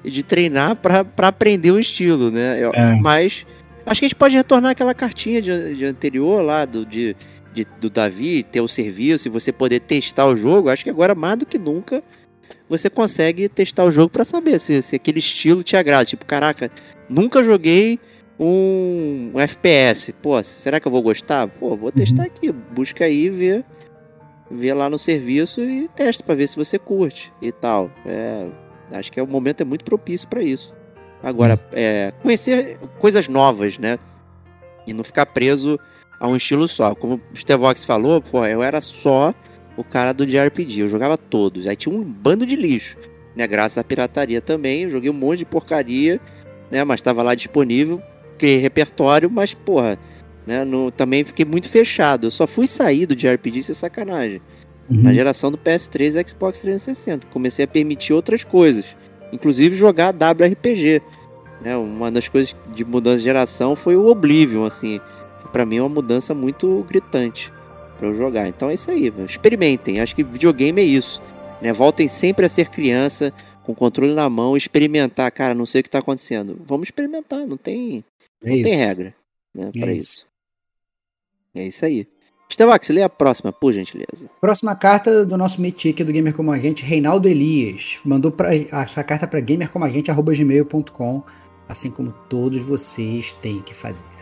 de 0.04 0.22
treinar 0.22 0.76
para 0.76 1.04
aprender 1.26 1.72
o 1.72 1.80
estilo, 1.80 2.30
né. 2.30 2.56
Eu, 2.62 2.70
é. 2.72 2.94
Mas 3.00 3.44
acho 3.84 3.98
que 3.98 4.04
a 4.04 4.08
gente 4.08 4.14
pode 4.14 4.36
retornar 4.36 4.70
aquela 4.70 4.94
cartinha 4.94 5.42
de, 5.42 5.74
de 5.74 5.84
anterior 5.84 6.40
lá, 6.40 6.64
do, 6.64 6.86
de 6.86 7.16
de, 7.52 7.64
do 7.80 7.90
Davi, 7.90 8.42
ter 8.42 8.60
o 8.60 8.68
serviço 8.68 9.28
e 9.28 9.30
você 9.30 9.52
poder 9.52 9.80
testar 9.80 10.26
o 10.26 10.36
jogo, 10.36 10.68
acho 10.68 10.84
que 10.84 10.90
agora 10.90 11.14
mais 11.14 11.38
do 11.38 11.46
que 11.46 11.58
nunca 11.58 12.02
você 12.68 12.90
consegue 12.90 13.48
testar 13.48 13.84
o 13.84 13.90
jogo 13.90 14.10
para 14.10 14.24
saber 14.24 14.58
se, 14.58 14.80
se 14.82 14.96
aquele 14.96 15.18
estilo 15.18 15.62
te 15.62 15.76
agrada. 15.76 16.04
Tipo, 16.04 16.24
caraca, 16.26 16.70
nunca 17.08 17.42
joguei 17.42 17.98
um, 18.38 19.32
um, 19.34 19.40
FPS. 19.40 20.12
Pô, 20.12 20.40
será 20.42 20.78
que 20.78 20.86
eu 20.86 20.92
vou 20.92 21.02
gostar? 21.02 21.48
Pô, 21.48 21.76
vou 21.76 21.90
testar 21.90 22.22
uhum. 22.22 22.28
aqui. 22.28 22.52
Busca 22.52 23.04
aí, 23.04 23.30
vê, 23.30 23.64
vê 24.50 24.72
lá 24.74 24.88
no 24.88 24.98
serviço 24.98 25.62
e 25.62 25.88
testa 25.88 26.22
para 26.22 26.34
ver 26.34 26.46
se 26.46 26.56
você 26.56 26.78
curte 26.78 27.32
e 27.40 27.50
tal. 27.50 27.90
É, 28.04 28.46
acho 28.92 29.10
que 29.10 29.18
é 29.18 29.22
o 29.22 29.26
momento 29.26 29.62
é 29.62 29.64
muito 29.64 29.84
propício 29.84 30.28
para 30.28 30.42
isso. 30.42 30.74
Agora, 31.22 31.54
uhum. 31.54 31.68
é, 31.72 32.12
conhecer 32.22 32.78
coisas 32.98 33.28
novas, 33.28 33.78
né? 33.78 33.98
E 34.86 34.92
não 34.92 35.04
ficar 35.04 35.26
preso 35.26 35.78
a 36.20 36.26
um 36.26 36.36
estilo 36.36 36.66
só. 36.66 36.94
Como 36.94 37.20
o 37.32 37.36
Stevox 37.36 37.84
falou, 37.84 38.20
pô, 38.20 38.44
eu 38.46 38.62
era 38.62 38.80
só 38.80 39.34
o 39.76 39.84
cara 39.84 40.12
do 40.12 40.26
JRPG, 40.26 40.80
eu 40.80 40.88
jogava 40.88 41.16
todos. 41.16 41.66
Aí 41.66 41.76
tinha 41.76 41.94
um 41.94 42.02
bando 42.02 42.44
de 42.44 42.56
lixo, 42.56 42.96
né? 43.36 43.46
Graças 43.46 43.78
à 43.78 43.84
pirataria 43.84 44.40
também, 44.40 44.82
eu 44.82 44.90
joguei 44.90 45.10
um 45.10 45.14
monte 45.14 45.38
de 45.38 45.44
porcaria, 45.44 46.20
né? 46.70 46.82
Mas 46.82 46.98
estava 46.98 47.22
lá 47.22 47.34
disponível, 47.34 48.02
criei 48.36 48.58
repertório, 48.58 49.30
mas 49.30 49.54
porra, 49.54 49.98
né? 50.46 50.64
No, 50.64 50.90
também 50.90 51.24
fiquei 51.24 51.44
muito 51.44 51.68
fechado. 51.68 52.26
Eu 52.26 52.30
só 52.30 52.46
fui 52.46 52.66
sair 52.66 53.06
do 53.06 53.14
JRPG 53.14 53.62
sem 53.62 53.74
sacanagem. 53.74 54.42
Uhum. 54.90 55.02
Na 55.02 55.12
geração 55.12 55.50
do 55.50 55.58
PS3 55.58 56.20
e 56.20 56.28
Xbox 56.28 56.60
360. 56.60 57.26
Comecei 57.28 57.64
a 57.64 57.68
permitir 57.68 58.14
outras 58.14 58.42
coisas, 58.42 58.96
inclusive 59.32 59.76
jogar 59.76 60.14
WRPG. 60.14 61.02
Né? 61.60 61.76
Uma 61.76 62.10
das 62.10 62.28
coisas 62.28 62.56
de 62.74 62.84
mudança 62.84 63.18
de 63.18 63.24
geração 63.24 63.76
foi 63.76 63.96
o 63.96 64.06
Oblivion, 64.06 64.64
assim 64.64 65.00
para 65.52 65.66
mim 65.66 65.76
é 65.76 65.82
uma 65.82 65.88
mudança 65.88 66.34
muito 66.34 66.84
gritante 66.88 67.52
para 67.96 68.08
eu 68.08 68.14
jogar. 68.14 68.48
Então 68.48 68.70
é 68.70 68.74
isso 68.74 68.90
aí, 68.90 69.12
experimentem. 69.26 70.00
Acho 70.00 70.14
que 70.14 70.22
videogame 70.22 70.80
é 70.80 70.84
isso, 70.84 71.20
né? 71.60 71.72
Voltem 71.72 72.08
sempre 72.08 72.46
a 72.46 72.48
ser 72.48 72.68
criança, 72.68 73.32
com 73.64 73.72
o 73.72 73.74
controle 73.74 74.14
na 74.14 74.28
mão, 74.30 74.56
experimentar, 74.56 75.30
cara, 75.30 75.54
não 75.54 75.66
sei 75.66 75.80
o 75.80 75.84
que 75.84 75.90
tá 75.90 75.98
acontecendo. 75.98 76.58
Vamos 76.64 76.88
experimentar, 76.88 77.46
não 77.46 77.56
tem, 77.56 78.04
é 78.42 78.50
não 78.50 78.62
tem 78.62 78.76
regra, 78.76 79.14
né, 79.54 79.70
é 79.74 79.80
para 79.80 79.92
isso. 79.92 80.12
isso. 80.12 80.26
É 81.54 81.66
isso 81.66 81.84
aí. 81.84 82.06
Estevax, 82.48 82.88
lê 82.88 83.02
a 83.02 83.10
próxima, 83.10 83.52
por 83.52 83.74
gentileza. 83.74 84.30
Próxima 84.40 84.74
carta 84.74 85.24
do 85.24 85.36
nosso 85.36 85.60
métier 85.60 85.92
aqui 85.92 86.02
do 86.02 86.12
Gamer 86.12 86.32
Como 86.32 86.50
Agente, 86.50 86.82
Reinaldo 86.82 87.28
Elias. 87.28 87.98
Mandou 88.04 88.32
pra, 88.32 88.54
essa 88.54 89.04
carta 89.04 89.26
para 89.26 89.38
gamercomagente.gmail.com, 89.40 91.22
assim 91.68 91.90
como 91.90 92.10
todos 92.10 92.62
vocês 92.62 93.34
têm 93.42 93.60
que 93.60 93.74
fazer. 93.74 94.17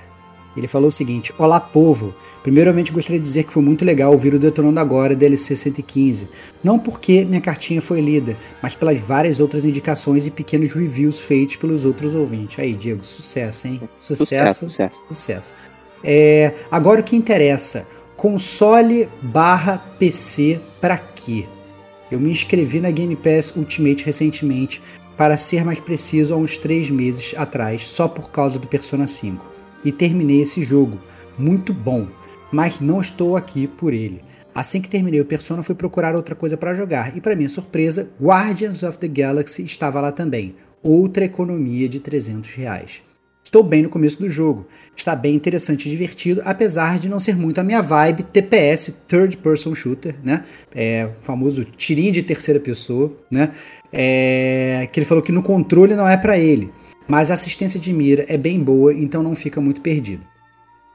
Ele 0.57 0.66
falou 0.66 0.88
o 0.88 0.92
seguinte: 0.92 1.34
Olá, 1.36 1.61
povo! 1.61 2.14
Primeiramente 2.42 2.90
gostaria 2.90 3.20
de 3.20 3.26
dizer 3.26 3.44
que 3.44 3.52
foi 3.52 3.62
muito 3.62 3.84
legal 3.84 4.12
ouvir 4.12 4.32
o 4.34 4.38
Detonando 4.38 4.80
Agora 4.80 5.14
DLC 5.14 5.54
115. 5.54 6.28
Não 6.64 6.78
porque 6.78 7.24
minha 7.24 7.40
cartinha 7.40 7.82
foi 7.82 8.00
lida, 8.00 8.36
mas 8.62 8.74
pelas 8.74 8.98
várias 8.98 9.38
outras 9.38 9.64
indicações 9.64 10.26
e 10.26 10.30
pequenos 10.30 10.72
reviews 10.72 11.20
feitos 11.20 11.57
pelos 11.57 11.84
outros 11.84 12.14
ouvintes. 12.14 12.59
Aí, 12.59 12.72
Diego, 12.72 13.04
sucesso, 13.04 13.68
hein? 13.68 13.82
Sucesso. 13.98 14.70
Sucesso. 14.70 15.02
sucesso. 15.09 15.54
É, 16.02 16.54
agora 16.70 17.00
o 17.00 17.04
que 17.04 17.16
interessa: 17.16 17.86
console 18.16 19.09
barra 19.20 19.78
PC 19.98 20.59
para 20.80 20.96
quê? 20.96 21.44
Eu 22.11 22.20
me 22.20 22.30
inscrevi 22.30 22.80
na 22.80 22.90
Game 22.90 23.16
Pass 23.16 23.52
Ultimate 23.54 24.04
recentemente, 24.07 24.80
para 25.16 25.36
ser 25.36 25.64
mais 25.64 25.80
preciso, 25.80 26.32
há 26.32 26.36
uns 26.36 26.57
3 26.57 26.90
meses 26.90 27.34
atrás, 27.36 27.82
só 27.82 28.07
por 28.07 28.30
causa 28.30 28.59
do 28.59 28.68
Persona 28.68 29.09
5 29.09 29.55
e 29.85 29.93
terminei 29.93 30.43
esse 30.43 30.62
jogo. 30.62 31.01
Muito 31.39 31.72
bom, 31.72 32.09
mas 32.51 32.81
não 32.81 33.01
estou 33.01 33.37
aqui 33.37 33.66
por 33.66 33.93
ele. 33.93 34.22
Assim 34.55 34.81
que 34.81 34.89
terminei 34.89 35.20
o 35.20 35.24
Persona, 35.24 35.62
fui 35.62 35.74
procurar 35.74 36.16
outra 36.16 36.35
coisa 36.35 36.57
para 36.57 36.72
jogar 36.72 37.14
e, 37.14 37.20
para 37.20 37.37
minha 37.37 37.49
surpresa, 37.49 38.11
Guardians 38.18 38.83
of 38.83 38.97
the 38.97 39.07
Galaxy 39.07 39.62
estava 39.62 40.01
lá 40.01 40.11
também. 40.11 40.55
Outra 40.83 41.27
economia 41.27 41.87
de 41.87 42.01
300 42.01 42.55
reais. 42.55 43.03
Estou 43.45 43.62
bem 43.62 43.83
no 43.83 43.91
começo 43.91 44.18
do 44.18 44.29
jogo. 44.31 44.66
Está 44.97 45.14
bem 45.14 45.35
interessante 45.35 45.87
e 45.87 45.91
divertido, 45.91 46.41
apesar 46.45 46.99
de 46.99 47.09
não 47.09 47.20
ser 47.20 47.37
muito 47.37 47.61
a 47.61 47.64
minha 47.64 47.83
vibe 47.83 48.22
TPS, 48.22 48.95
Third 49.07 49.37
Person 49.37 49.74
Shooter, 49.74 50.16
né? 50.24 50.43
É, 50.74 51.11
o 51.20 51.24
famoso 51.24 51.62
tirinho 51.62 52.11
de 52.11 52.22
terceira 52.22 52.59
pessoa, 52.59 53.14
né? 53.31 53.51
É, 53.93 54.89
que 54.91 54.99
ele 54.99 55.07
falou 55.07 55.22
que 55.22 55.31
no 55.31 55.43
controle 55.43 55.95
não 55.95 56.09
é 56.09 56.16
para 56.16 56.39
ele 56.39 56.72
mas 57.09 57.30
a 57.30 57.34
assistência 57.34 57.78
de 57.78 57.92
mira 57.92 58.24
é 58.28 58.36
bem 58.36 58.62
boa, 58.62 58.92
então 58.92 59.22
não 59.22 59.36
fica 59.36 59.61
muito 59.61 59.80
perdido. 59.80 60.24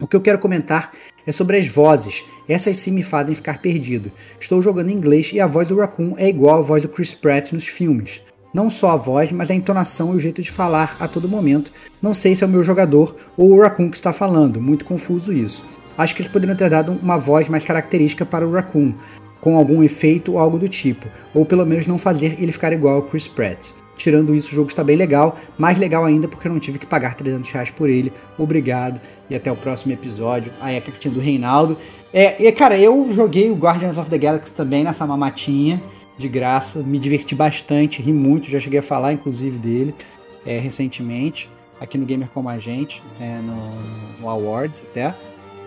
O 0.02 0.08
que 0.08 0.16
eu 0.16 0.22
quero 0.22 0.40
comentar 0.40 0.92
é 1.28 1.32
sobre 1.32 1.58
as 1.58 1.68
vozes. 1.68 2.26
Essas 2.50 2.78
sim 2.78 2.92
me 2.92 3.04
fazem 3.04 3.36
ficar 3.36 3.60
perdido. 3.60 4.12
Estou 4.40 4.60
jogando 4.60 4.90
em 4.90 4.94
inglês 4.94 5.32
e 5.32 5.40
a 5.40 5.46
voz 5.46 5.68
do 5.68 5.78
Raccoon 5.78 6.16
é 6.18 6.28
igual 6.28 6.58
à 6.58 6.62
voz 6.62 6.82
do 6.82 6.90
Chris 6.90 7.14
Pratt 7.14 7.52
nos 7.52 7.68
filmes. 7.68 8.22
Não 8.52 8.70
só 8.70 8.90
a 8.90 8.96
voz, 8.96 9.32
mas 9.32 9.52
a 9.52 9.54
entonação 9.54 10.14
e 10.14 10.18
o 10.18 10.20
jeito 10.20 10.42
de 10.42 10.50
falar 10.50 10.98
a 11.00 11.08
todo 11.08 11.30
momento. 11.30 11.72
Não 12.02 12.16
sei 12.16 12.36
se 12.36 12.44
é 12.44 12.48
o 12.48 12.50
meu 12.50 12.64
jogador 12.64 13.16
ou 13.38 13.52
o 13.52 13.62
Raccoon 13.62 13.92
que 13.92 13.96
está 13.96 14.12
falando, 14.12 14.60
muito 14.60 14.86
confuso 14.86 15.32
isso. 15.32 15.64
Acho 15.98 16.16
que 16.16 16.24
eles 16.24 16.32
poderiam 16.32 16.58
ter 16.58 16.70
dado 16.70 16.94
uma 16.94 17.18
voz 17.18 17.48
mais 17.48 17.64
característica 17.64 18.26
para 18.26 18.48
o 18.48 18.52
Raccoon, 18.52 18.94
com 19.40 19.56
algum 19.56 19.84
efeito 19.84 20.34
ou 20.34 20.40
algo 20.40 20.58
do 20.58 20.68
tipo, 20.68 21.08
ou 21.34 21.46
pelo 21.46 21.66
menos 21.66 21.86
não 21.86 21.98
fazer 21.98 22.42
ele 22.42 22.52
ficar 22.52 22.74
igual 22.74 22.96
ao 22.96 23.04
Chris 23.04 23.28
Pratt. 23.28 23.72
Tirando 24.02 24.34
isso, 24.34 24.52
o 24.52 24.56
jogo 24.56 24.68
está 24.68 24.84
bem 24.84 24.96
legal, 24.96 25.38
mais 25.60 25.78
legal 25.78 26.04
ainda 26.04 26.28
porque 26.28 26.48
eu 26.48 26.52
não 26.52 26.60
tive 26.60 26.80
que 26.80 26.88
pagar 26.88 27.14
300 27.14 27.52
reais 27.52 27.70
por 27.70 27.88
ele. 27.88 28.12
Obrigado 28.36 29.00
e 29.30 29.36
até 29.36 29.52
o 29.52 29.56
próximo 29.56 29.94
episódio. 29.94 30.52
Aí 30.60 30.76
a 30.76 30.82
cartinha 30.82 31.14
do 31.14 31.20
Reinaldo. 31.20 31.78
É, 32.12 32.44
e 32.44 32.52
cara, 32.52 32.80
eu 32.80 33.08
joguei 33.12 33.52
o 33.52 33.54
Guardians 33.54 34.00
of 34.00 34.10
the 34.10 34.18
Galaxy 34.18 34.56
também 34.56 34.84
nessa 34.84 35.06
mamatinha 35.06 35.80
de 36.18 36.28
graça, 36.28 36.82
me 36.82 36.98
diverti 36.98 37.36
bastante, 37.36 38.02
ri 38.02 38.12
muito, 38.12 38.50
já 38.50 38.60
cheguei 38.60 38.80
a 38.80 38.84
falar 38.84 39.14
inclusive 39.14 39.60
dele 39.60 39.94
é, 40.48 40.58
recentemente, 40.58 41.48
aqui 41.80 41.96
no 41.96 42.06
Gamer 42.06 42.28
Como 42.30 42.50
a 42.50 42.58
Gente, 42.58 43.04
é, 43.20 43.38
no, 43.38 44.20
no 44.20 44.28
Awards 44.28 44.82
até. 44.82 45.16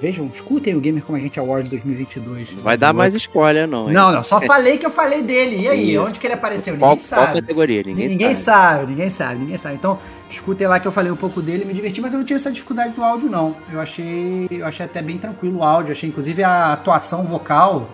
Vejam, 0.01 0.29
escutem 0.33 0.75
o 0.75 0.81
Gamer 0.81 1.05
Como 1.05 1.17
a 1.17 1.21
Gente 1.21 1.39
Awards 1.39 1.71
2022. 1.71 2.55
Vai 2.55 2.77
dar 2.77 2.93
mais 2.93 3.15
spoiler, 3.15 3.67
não. 3.67 3.89
Hein? 3.89 3.95
Não, 3.95 4.13
não, 4.13 4.25
só 4.25 4.41
falei 4.47 4.77
que 4.77 4.85
eu 4.85 4.91
falei 4.91 5.23
dele. 5.23 5.63
E 5.63 5.69
aí, 5.69 5.99
onde 5.99 6.19
que 6.19 6.27
ele 6.27 6.35
apareceu? 6.35 6.75
Ninguém 6.75 6.89
qual, 6.89 7.01
sabe. 7.01 7.23
Qual 7.23 7.35
categoria? 7.35 7.83
Ninguém, 7.85 8.09
ninguém 8.09 8.35
sabe. 8.35 8.81
sabe. 8.81 8.87
Ninguém 8.91 9.11
sabe, 9.11 9.39
ninguém 9.41 9.57
sabe. 9.57 9.75
Então, 9.77 9.99
escutem 10.29 10.67
lá 10.67 10.81
que 10.81 10.89
eu 10.89 10.93
falei 10.93 11.13
um 11.13 11.17
pouco 11.17 11.41
dele, 11.41 11.65
me 11.65 11.73
diverti, 11.73 12.01
mas 12.01 12.13
eu 12.13 12.19
não 12.19 12.27
tive 12.27 12.37
essa 12.37 12.51
dificuldade 12.51 12.93
do 12.93 13.05
áudio, 13.05 13.31
não. 13.31 13.57
Eu 13.73 13.81
achei, 13.81 14.49
eu 14.51 14.67
achei 14.67 14.85
até 14.85 15.01
bem 15.01 15.17
tranquilo 15.17 15.59
o 15.59 15.63
áudio. 15.63 15.93
Achei, 15.93 16.09
inclusive, 16.09 16.43
a 16.43 16.73
atuação 16.73 17.25
vocal 17.25 17.89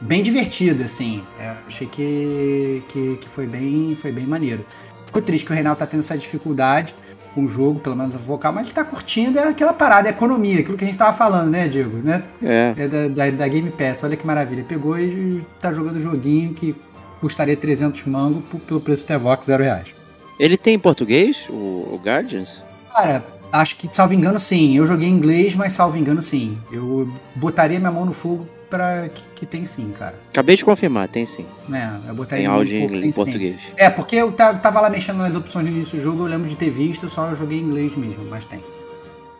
bem 0.00 0.22
divertida, 0.22 0.84
assim. 0.84 1.22
É, 1.38 1.54
achei 1.66 1.86
que, 1.86 2.82
que, 2.88 3.16
que, 3.18 3.28
foi, 3.28 3.46
bem, 3.46 3.94
foi 3.94 4.10
bem 4.10 4.26
maneiro. 4.26 4.64
Ficou 5.04 5.20
triste 5.20 5.44
que 5.44 5.52
o 5.52 5.54
Reinaldo 5.54 5.78
tá 5.78 5.86
tendo 5.86 6.00
essa 6.00 6.16
dificuldade 6.16 6.94
o 7.36 7.46
jogo, 7.46 7.78
pelo 7.80 7.96
menos 7.96 8.14
a 8.14 8.18
vocal, 8.18 8.52
mas 8.52 8.66
ele 8.66 8.74
tá 8.74 8.84
curtindo 8.84 9.38
é 9.38 9.48
aquela 9.48 9.72
parada, 9.72 10.08
é 10.08 10.10
economia, 10.10 10.60
aquilo 10.60 10.76
que 10.76 10.84
a 10.84 10.86
gente 10.86 10.98
tava 10.98 11.16
falando, 11.16 11.50
né, 11.50 11.68
Diego? 11.68 11.96
Né? 11.98 12.22
É. 12.42 12.74
é 12.76 12.88
da, 12.88 13.08
da, 13.08 13.30
da, 13.30 13.48
Game 13.48 13.70
Pass, 13.70 14.02
olha 14.02 14.16
que 14.16 14.26
maravilha. 14.26 14.64
Pegou 14.64 14.98
e 14.98 15.44
tá 15.60 15.72
jogando 15.72 15.96
um 15.96 16.00
joguinho 16.00 16.52
que 16.52 16.74
custaria 17.20 17.56
300 17.56 18.04
mangos 18.06 18.42
pelo 18.66 18.80
preço 18.80 19.04
do 19.04 19.08
Tevox, 19.08 19.46
zero 19.46 19.62
reais. 19.62 19.94
Ele 20.38 20.56
tem 20.56 20.74
em 20.74 20.78
português, 20.78 21.46
o, 21.50 21.52
o 21.52 22.00
Guardians? 22.02 22.64
Cara, 22.92 23.24
acho 23.52 23.76
que, 23.76 23.94
salvo 23.94 24.14
engano, 24.14 24.40
sim. 24.40 24.76
Eu 24.76 24.86
joguei 24.86 25.08
em 25.08 25.12
inglês, 25.12 25.54
mas 25.54 25.74
salvo 25.74 25.96
engano, 25.96 26.22
sim. 26.22 26.58
Eu 26.72 27.12
botaria 27.36 27.78
minha 27.78 27.90
mão 27.90 28.04
no 28.06 28.12
fogo 28.12 28.48
pra 28.70 29.08
que, 29.08 29.22
que, 29.34 29.46
tem 29.46 29.64
sim, 29.64 29.90
cara. 29.90 30.14
Acabei 30.30 30.56
de 30.56 30.64
confirmar, 30.64 31.08
tem 31.08 31.26
sim. 31.26 31.44
É, 31.70 32.08
eu 32.08 32.14
botaria 32.14 32.44
tem 32.44 32.46
áudio 32.46 32.74
em, 32.74 33.08
em 33.08 33.12
português. 33.12 33.56
Sim. 33.56 33.72
É, 33.76 33.90
porque 33.90 34.16
eu 34.16 34.32
tava 34.32 34.80
lá 34.80 34.88
mexendo 34.88 35.18
nas 35.18 35.34
opções 35.34 35.66
no 35.66 35.72
início 35.72 35.98
do 35.98 36.02
jogo, 36.02 36.22
eu 36.22 36.26
lembro 36.26 36.48
de 36.48 36.54
ter 36.54 36.70
visto, 36.70 37.08
só 37.08 37.28
eu 37.28 37.36
joguei 37.36 37.58
em 37.58 37.62
inglês 37.62 37.94
mesmo, 37.96 38.24
mas 38.24 38.44
tem. 38.44 38.62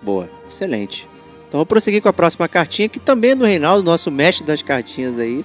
Boa, 0.02 0.28
excelente. 0.48 1.08
Então 1.48 1.58
vou 1.58 1.66
prosseguir 1.66 2.02
com 2.02 2.08
a 2.08 2.12
próxima 2.12 2.48
cartinha, 2.48 2.88
que 2.88 2.98
também 2.98 3.30
é 3.30 3.34
do 3.34 3.44
Reinaldo, 3.44 3.82
nosso 3.82 4.10
mestre 4.10 4.44
das 4.44 4.62
cartinhas 4.62 5.18
aí. 5.18 5.44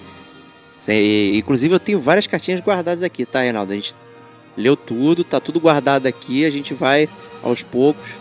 E, 0.88 1.38
inclusive 1.38 1.74
eu 1.74 1.80
tenho 1.80 2.00
várias 2.00 2.28
cartinhas 2.28 2.60
guardadas 2.60 3.04
aqui, 3.04 3.26
tá, 3.26 3.42
Reinaldo? 3.42 3.72
A 3.72 3.76
gente 3.76 3.96
leu 4.58 4.76
tudo, 4.76 5.24
tá 5.24 5.40
tudo 5.40 5.60
guardado 5.60 6.08
aqui, 6.08 6.46
a 6.46 6.50
gente 6.50 6.74
vai 6.74 7.08
aos 7.44 7.64
poucos 7.64 8.20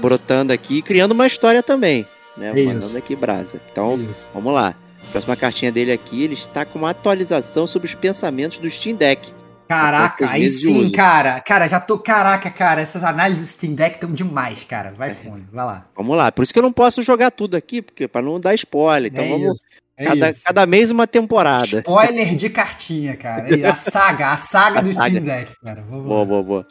brotando 0.00 0.52
aqui, 0.52 0.80
criando 0.80 1.12
uma 1.12 1.26
história 1.26 1.62
também 1.62 2.06
né? 2.36 2.52
É 2.54 2.64
Mandando 2.64 2.86
isso. 2.86 2.98
aqui 2.98 3.16
brasa. 3.16 3.60
Então, 3.70 3.94
é 3.94 4.14
vamos 4.32 4.52
lá. 4.52 4.74
Próxima 5.12 5.36
cartinha 5.36 5.70
dele 5.70 5.92
aqui, 5.92 6.24
ele 6.24 6.34
está 6.34 6.64
com 6.64 6.78
uma 6.78 6.90
atualização 6.90 7.66
sobre 7.66 7.86
os 7.86 7.94
pensamentos 7.94 8.58
do 8.58 8.68
Steam 8.68 8.96
Deck. 8.96 9.32
Caraca, 9.68 10.30
aí 10.30 10.48
sim, 10.48 10.90
cara. 10.90 11.40
Cara, 11.40 11.66
já 11.66 11.80
tô. 11.80 11.98
Caraca, 11.98 12.50
cara, 12.50 12.80
essas 12.80 13.02
análises 13.02 13.42
do 13.42 13.48
Steam 13.48 13.74
Deck 13.74 13.96
estão 13.96 14.12
demais, 14.12 14.64
cara. 14.64 14.92
Vai 14.96 15.10
é. 15.10 15.14
fundo, 15.14 15.44
vai 15.52 15.64
lá. 15.64 15.84
Vamos 15.96 16.16
lá. 16.16 16.30
Por 16.30 16.42
isso 16.42 16.52
que 16.52 16.58
eu 16.58 16.62
não 16.62 16.72
posso 16.72 17.02
jogar 17.02 17.32
tudo 17.32 17.56
aqui, 17.56 17.82
porque 17.82 18.06
para 18.06 18.22
não 18.22 18.38
dar 18.38 18.54
spoiler. 18.54 19.10
Então 19.10 19.24
é 19.24 19.28
vamos. 19.28 19.58
É 19.98 20.04
cada, 20.04 20.30
cada, 20.44 20.66
mês 20.66 20.90
uma 20.90 21.06
temporada. 21.06 21.64
Spoiler 21.64 22.36
de 22.36 22.50
cartinha, 22.50 23.16
cara. 23.16 23.48
A 23.68 23.74
saga, 23.74 24.30
a 24.30 24.36
saga 24.36 24.78
a 24.80 24.82
do 24.82 24.92
saga. 24.92 25.08
Steam 25.08 25.24
Deck, 25.24 25.52
cara. 25.64 25.84
Vamos 25.88 26.06
boa, 26.06 26.20
lá. 26.20 26.24
boa, 26.24 26.42
boa. 26.42 26.66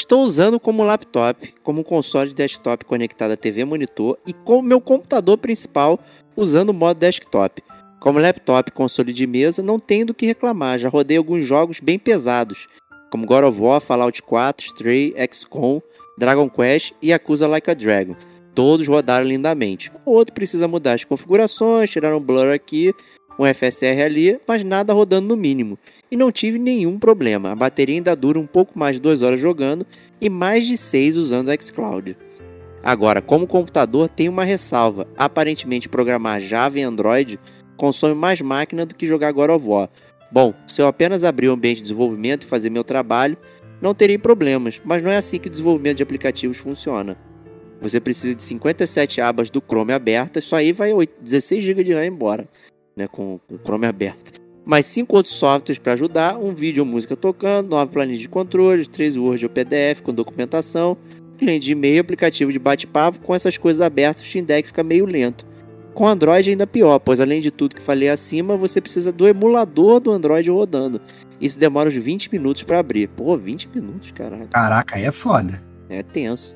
Estou 0.00 0.24
usando 0.24 0.58
como 0.58 0.82
laptop, 0.82 1.52
como 1.62 1.84
console 1.84 2.30
de 2.30 2.34
desktop 2.34 2.86
conectado 2.86 3.32
à 3.32 3.36
TV 3.36 3.66
monitor 3.66 4.16
e 4.26 4.32
como 4.32 4.66
meu 4.66 4.80
computador 4.80 5.36
principal 5.36 6.00
usando 6.34 6.70
o 6.70 6.74
modo 6.74 6.98
desktop. 6.98 7.62
Como 8.00 8.18
laptop 8.18 8.70
console 8.70 9.12
de 9.12 9.26
mesa, 9.26 9.62
não 9.62 9.78
tenho 9.78 10.06
do 10.06 10.14
que 10.14 10.24
reclamar, 10.24 10.78
já 10.78 10.88
rodei 10.88 11.18
alguns 11.18 11.44
jogos 11.44 11.80
bem 11.80 11.98
pesados, 11.98 12.66
como 13.10 13.26
God 13.26 13.44
of 13.44 13.60
War, 13.60 13.78
Fallout 13.78 14.22
4, 14.22 14.68
Stray, 14.68 15.14
XCOM, 15.30 15.82
Dragon 16.16 16.48
Quest 16.48 16.94
e 17.02 17.08
Yakuza 17.08 17.46
Like 17.46 17.70
a 17.70 17.74
Dragon. 17.74 18.16
Todos 18.54 18.88
rodaram 18.88 19.26
lindamente. 19.26 19.92
O 20.06 20.12
outro 20.12 20.34
precisa 20.34 20.66
mudar 20.66 20.94
as 20.94 21.04
configurações, 21.04 21.90
tirar 21.90 22.16
um 22.16 22.20
blur 22.20 22.54
aqui, 22.54 22.94
um 23.38 23.44
FSR 23.44 24.00
ali, 24.02 24.40
mas 24.48 24.64
nada 24.64 24.94
rodando 24.94 25.28
no 25.28 25.36
mínimo 25.36 25.78
e 26.10 26.16
não 26.16 26.32
tive 26.32 26.58
nenhum 26.58 26.98
problema. 26.98 27.52
A 27.52 27.56
bateria 27.56 27.94
ainda 27.94 28.16
dura 28.16 28.38
um 28.38 28.46
pouco 28.46 28.78
mais 28.78 28.96
de 28.96 29.02
2 29.02 29.22
horas 29.22 29.40
jogando 29.40 29.86
e 30.20 30.28
mais 30.28 30.66
de 30.66 30.76
6 30.76 31.16
usando 31.16 31.48
o 31.48 31.62
xCloud. 31.62 32.16
Agora, 32.82 33.20
como 33.20 33.46
computador, 33.46 34.08
tem 34.08 34.28
uma 34.28 34.42
ressalva. 34.42 35.06
Aparentemente, 35.16 35.88
programar 35.88 36.40
Java 36.40 36.78
e 36.78 36.82
Android 36.82 37.38
consome 37.76 38.14
mais 38.14 38.40
máquina 38.40 38.84
do 38.84 38.94
que 38.94 39.06
jogar 39.06 39.32
God 39.32 39.50
of 39.50 39.66
War. 39.66 39.88
Bom, 40.32 40.54
se 40.66 40.80
eu 40.80 40.86
apenas 40.86 41.24
abrir 41.24 41.48
o 41.48 41.52
ambiente 41.52 41.78
de 41.78 41.82
desenvolvimento 41.82 42.42
e 42.42 42.46
fazer 42.46 42.70
meu 42.70 42.84
trabalho, 42.84 43.36
não 43.80 43.94
terei 43.94 44.18
problemas, 44.18 44.80
mas 44.84 45.02
não 45.02 45.10
é 45.10 45.16
assim 45.16 45.38
que 45.38 45.48
o 45.48 45.50
desenvolvimento 45.50 45.98
de 45.98 46.02
aplicativos 46.02 46.58
funciona. 46.58 47.16
Você 47.80 47.98
precisa 47.98 48.34
de 48.34 48.42
57 48.42 49.20
abas 49.20 49.50
do 49.50 49.62
Chrome 49.66 49.92
abertas, 49.92 50.44
só 50.44 50.56
aí 50.56 50.72
vai 50.72 50.92
16 51.20 51.64
GB 51.64 51.84
de 51.84 51.94
RAM 51.94 52.04
embora, 52.04 52.46
né, 52.94 53.08
com 53.08 53.40
o 53.50 53.58
Chrome 53.64 53.86
aberto 53.86 54.40
mais 54.64 54.86
cinco 54.86 55.16
outros 55.16 55.34
softwares 55.34 55.78
para 55.78 55.94
ajudar, 55.94 56.36
um 56.36 56.54
vídeo 56.54 56.82
ou 56.82 56.88
música 56.88 57.16
tocando, 57.16 57.70
nove 57.70 57.92
planilhas 57.92 58.20
de 58.20 58.28
controles, 58.28 58.88
três 58.88 59.16
Word 59.16 59.44
ou 59.44 59.50
PDF 59.50 60.00
com 60.02 60.12
documentação, 60.12 60.96
cliente 61.38 61.66
de 61.66 61.72
e-mail, 61.72 62.00
aplicativo 62.00 62.52
de 62.52 62.58
bate-papo, 62.58 63.20
com 63.20 63.34
essas 63.34 63.56
coisas 63.56 63.80
abertas 63.80 64.22
o 64.22 64.26
Steam 64.26 64.44
Deck 64.44 64.68
fica 64.68 64.84
meio 64.84 65.06
lento. 65.06 65.46
Com 65.94 66.06
Android 66.06 66.50
ainda 66.50 66.66
pior, 66.66 66.98
pois 66.98 67.18
além 67.18 67.40
de 67.40 67.50
tudo 67.50 67.74
que 67.74 67.82
falei 67.82 68.08
acima, 68.08 68.56
você 68.56 68.80
precisa 68.80 69.10
do 69.10 69.26
emulador 69.26 69.98
do 69.98 70.10
Android 70.12 70.48
rodando. 70.50 71.00
Isso 71.40 71.58
demora 71.58 71.88
uns 71.88 71.94
20 71.94 72.30
minutos 72.30 72.62
para 72.62 72.78
abrir. 72.78 73.08
Pô, 73.08 73.36
20 73.36 73.68
minutos, 73.74 74.12
caraca. 74.12 74.46
Caraca, 74.46 74.96
aí 74.96 75.04
é 75.04 75.10
foda. 75.10 75.60
É 75.88 76.02
tenso. 76.02 76.54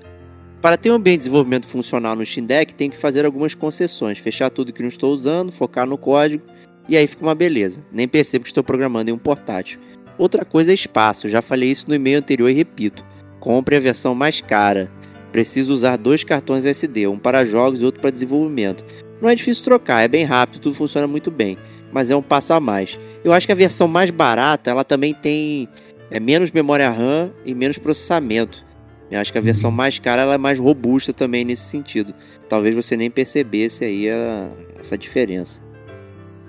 Para 0.60 0.76
ter 0.76 0.90
um 0.90 0.94
ambiente 0.94 1.16
de 1.16 1.24
desenvolvimento 1.24 1.66
funcional 1.66 2.14
no 2.14 2.24
Steam 2.24 2.46
Deck, 2.46 2.74
tem 2.74 2.88
que 2.88 2.96
fazer 2.96 3.26
algumas 3.26 3.54
concessões, 3.54 4.18
fechar 4.18 4.50
tudo 4.50 4.72
que 4.72 4.82
não 4.82 4.88
estou 4.88 5.12
usando, 5.12 5.50
focar 5.50 5.86
no 5.86 5.98
código 5.98 6.44
e 6.88 6.96
aí 6.96 7.06
fica 7.06 7.24
uma 7.24 7.34
beleza. 7.34 7.84
Nem 7.92 8.08
percebo 8.08 8.44
que 8.44 8.50
estou 8.50 8.64
programando 8.64 9.10
em 9.10 9.12
um 9.12 9.18
portátil. 9.18 9.80
Outra 10.16 10.44
coisa 10.44 10.70
é 10.70 10.74
espaço, 10.74 11.28
já 11.28 11.42
falei 11.42 11.70
isso 11.70 11.86
no 11.88 11.94
e-mail 11.94 12.18
anterior 12.18 12.48
e 12.48 12.54
repito. 12.54 13.04
Compre 13.40 13.76
a 13.76 13.80
versão 13.80 14.14
mais 14.14 14.40
cara. 14.40 14.90
Preciso 15.32 15.72
usar 15.72 15.96
dois 15.96 16.22
cartões 16.22 16.64
SD, 16.64 17.08
um 17.08 17.18
para 17.18 17.44
jogos 17.44 17.80
e 17.80 17.84
outro 17.84 18.00
para 18.00 18.10
desenvolvimento. 18.10 18.84
Não 19.20 19.28
é 19.28 19.34
difícil 19.34 19.64
trocar, 19.64 20.02
é 20.02 20.08
bem 20.08 20.24
rápido, 20.24 20.60
tudo 20.60 20.76
funciona 20.76 21.06
muito 21.06 21.30
bem, 21.30 21.58
mas 21.92 22.10
é 22.10 22.16
um 22.16 22.22
passo 22.22 22.52
a 22.52 22.60
mais. 22.60 22.98
Eu 23.24 23.32
acho 23.32 23.46
que 23.46 23.52
a 23.52 23.56
versão 23.56 23.88
mais 23.88 24.10
barata, 24.10 24.70
ela 24.70 24.84
também 24.84 25.12
tem 25.12 25.68
é, 26.10 26.20
menos 26.20 26.52
memória 26.52 26.88
RAM 26.88 27.32
e 27.44 27.54
menos 27.54 27.78
processamento. 27.78 28.64
Eu 29.10 29.20
acho 29.20 29.32
que 29.32 29.38
a 29.38 29.40
versão 29.40 29.70
uhum. 29.70 29.76
mais 29.76 29.98
cara 29.98 30.22
ela 30.22 30.34
é 30.34 30.38
mais 30.38 30.58
robusta 30.58 31.12
também 31.12 31.44
nesse 31.44 31.64
sentido. 31.64 32.14
Talvez 32.48 32.74
você 32.74 32.96
nem 32.96 33.10
percebesse 33.10 33.84
aí 33.84 34.10
a, 34.10 34.48
essa 34.78 34.96
diferença. 34.96 35.60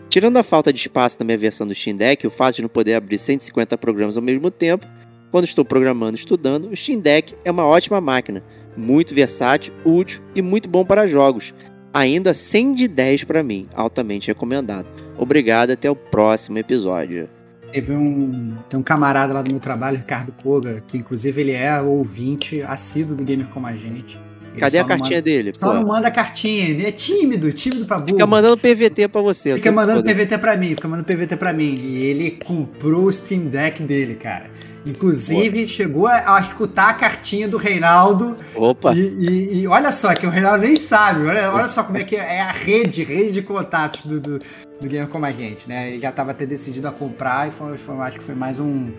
Tirando 0.10 0.38
a 0.38 0.44
falta 0.44 0.72
de 0.72 0.80
espaço 0.80 1.18
na 1.20 1.26
minha 1.26 1.38
versão 1.38 1.68
do 1.68 1.76
Steam 1.76 1.96
Deck, 1.96 2.26
o 2.26 2.32
fato 2.32 2.56
de 2.56 2.62
não 2.62 2.70
poder 2.70 2.94
abrir 2.94 3.18
150 3.18 3.78
programas 3.78 4.16
ao 4.16 4.24
mesmo 4.24 4.50
tempo, 4.50 4.88
quando 5.32 5.46
estou 5.46 5.66
programando 5.66 6.16
e 6.16 6.20
estudando, 6.20 6.70
o 6.70 6.76
Steam 6.76 7.00
Deck 7.00 7.36
é 7.44 7.52
uma 7.52 7.66
ótima 7.66 8.00
máquina, 8.00 8.42
muito 8.78 9.14
versátil, 9.14 9.74
útil 9.84 10.22
e 10.34 10.42
muito 10.42 10.70
bom 10.70 10.86
para 10.86 11.08
jogos. 11.08 11.54
Ainda 11.94 12.34
100 12.34 12.74
de 12.74 12.88
10 12.88 13.24
para 13.26 13.44
mim, 13.44 13.68
altamente 13.74 14.28
recomendado. 14.28 14.88
Obrigado, 15.18 15.72
até 15.72 15.90
o 15.90 15.96
próximo 15.96 16.58
episódio. 16.58 17.30
Teve 17.72 17.94
um, 17.94 18.56
tem 18.70 18.80
um 18.80 18.84
camarada 18.84 19.34
lá 19.34 19.42
do 19.42 19.52
meu 19.52 19.60
trabalho, 19.60 19.98
Ricardo 19.98 20.32
Koga, 20.32 20.82
que 20.88 20.98
inclusive 20.98 21.42
ele 21.42 21.52
é 21.52 21.82
ouvinte 21.82 22.62
assíduo 22.62 23.18
do 23.18 23.24
Gamer 23.24 23.48
Como 23.48 23.68
a 23.68 23.74
Gente. 23.74 24.18
Ele 24.56 24.62
Cadê 24.62 24.78
a 24.80 24.84
cartinha 24.86 25.10
manda- 25.10 25.22
dele? 25.22 25.52
Só 25.54 25.68
Pô, 25.68 25.74
não 25.74 25.86
manda 25.86 26.10
cartinha, 26.10 26.70
ele 26.70 26.86
é 26.86 26.92
tímido, 26.92 27.52
tímido 27.52 27.86
pra 27.86 27.98
burro. 27.98 28.10
Fica 28.10 28.26
mandando 28.26 28.58
PVT 28.58 29.08
pra 29.10 29.22
você. 29.22 29.54
Fica 29.56 29.72
mandando 29.72 30.02
todo. 30.02 30.06
PVT 30.16 30.38
pra 30.38 30.56
mim, 30.56 30.70
fica 30.70 30.88
mandando 30.88 31.06
PVT 31.06 31.36
pra 31.36 31.52
mim. 31.54 31.76
E 31.82 32.04
ele 32.06 32.32
comprou 32.32 33.06
o 33.06 33.12
Steam 33.12 33.46
Deck 33.48 33.84
dele, 33.84 34.16
cara. 34.16 34.46
Inclusive, 34.86 35.68
chegou 35.68 36.06
a, 36.08 36.38
a 36.38 36.40
escutar 36.40 36.90
a 36.90 36.94
cartinha 36.94 37.48
do 37.48 37.58
Reinaldo. 37.58 38.38
Opa, 38.56 38.94
E, 38.94 39.00
e- 39.00 39.60
e 39.62 39.68
olha 39.68 39.92
só, 39.92 40.14
que 40.14 40.26
o 40.26 40.30
Reinaldo 40.30 40.64
nem 40.64 40.76
sabe. 40.76 41.26
Olha, 41.26 41.52
olha 41.52 41.68
só 41.68 41.84
como 41.84 41.98
é 41.98 42.04
que 42.04 42.16
é 42.16 42.42
a 42.42 42.52
rede, 42.52 43.04
rede 43.04 43.32
de 43.34 43.42
contatos 43.42 44.06
do, 44.06 44.22
do, 44.22 44.40
do 44.40 44.88
Gamer 44.88 45.08
Como 45.08 45.26
a 45.26 45.32
Gente, 45.32 45.68
né? 45.68 45.90
Ele 45.90 45.98
já 45.98 46.12
tava 46.12 46.32
até 46.32 46.46
decidido 46.46 46.88
a 46.88 46.92
comprar 46.92 47.50
e 47.50 47.52
foi, 47.52 47.78
foi- 47.78 47.96
acho 47.98 48.20
que 48.20 48.24
foi 48.24 48.36
mais 48.36 48.60
um. 48.60 48.92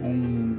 um 0.00 0.56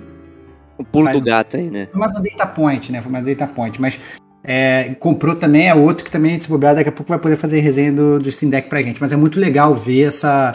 o 0.77 0.83
pulo 0.83 1.11
do 1.11 1.21
gato 1.21 1.55
aí, 1.55 1.69
né? 1.69 1.87
foi 1.91 1.99
mais 1.99 2.11
um 2.17 2.21
data 2.21 2.47
point, 2.47 2.91
né? 2.91 3.01
Foi 3.01 3.11
mais 3.11 3.23
um 3.23 3.27
data 3.33 3.47
point. 3.47 3.79
Mas 3.79 3.97
é, 4.43 4.95
comprou 4.99 5.35
também, 5.35 5.69
é 5.69 5.73
outro 5.73 6.03
que 6.03 6.11
também, 6.11 6.37
se 6.39 6.49
bobear, 6.49 6.75
daqui 6.75 6.89
a 6.89 6.91
pouco 6.91 7.09
vai 7.09 7.19
poder 7.19 7.37
fazer 7.37 7.61
resenha 7.61 7.93
do, 7.93 8.19
do 8.19 8.29
Steam 8.29 8.49
Deck 8.49 8.67
pra 8.67 8.81
gente. 8.81 8.99
Mas 8.99 9.13
é 9.13 9.15
muito 9.15 9.39
legal 9.39 9.73
ver 9.73 10.09
essa, 10.09 10.51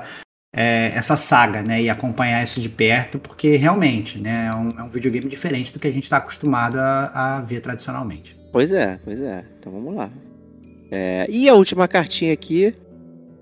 é, 0.55 0.93
essa 0.95 1.17
saga, 1.17 1.63
né? 1.63 1.83
E 1.83 1.89
acompanhar 1.89 2.45
isso 2.45 2.61
de 2.61 2.69
perto, 2.69 3.19
porque 3.19 3.57
realmente, 3.57 4.23
né? 4.23 4.49
É 4.49 4.55
um, 4.55 4.79
é 4.79 4.83
um 4.83 4.89
videogame 4.91 5.29
diferente 5.29 5.73
do 5.73 5.79
que 5.79 5.87
a 5.87 5.93
gente 5.93 6.03
está 6.05 6.19
acostumado 6.19 6.79
a, 6.79 7.37
a 7.37 7.41
ver 7.41 7.61
tradicionalmente. 7.61 8.37
Pois 8.53 8.73
é, 8.73 8.99
pois 9.05 9.21
é. 9.21 9.45
Então 9.59 9.73
vamos 9.73 9.95
lá. 9.95 10.11
É, 10.91 11.27
e 11.31 11.49
a 11.49 11.55
última 11.55 11.89
cartinha 11.89 12.33
aqui. 12.33 12.75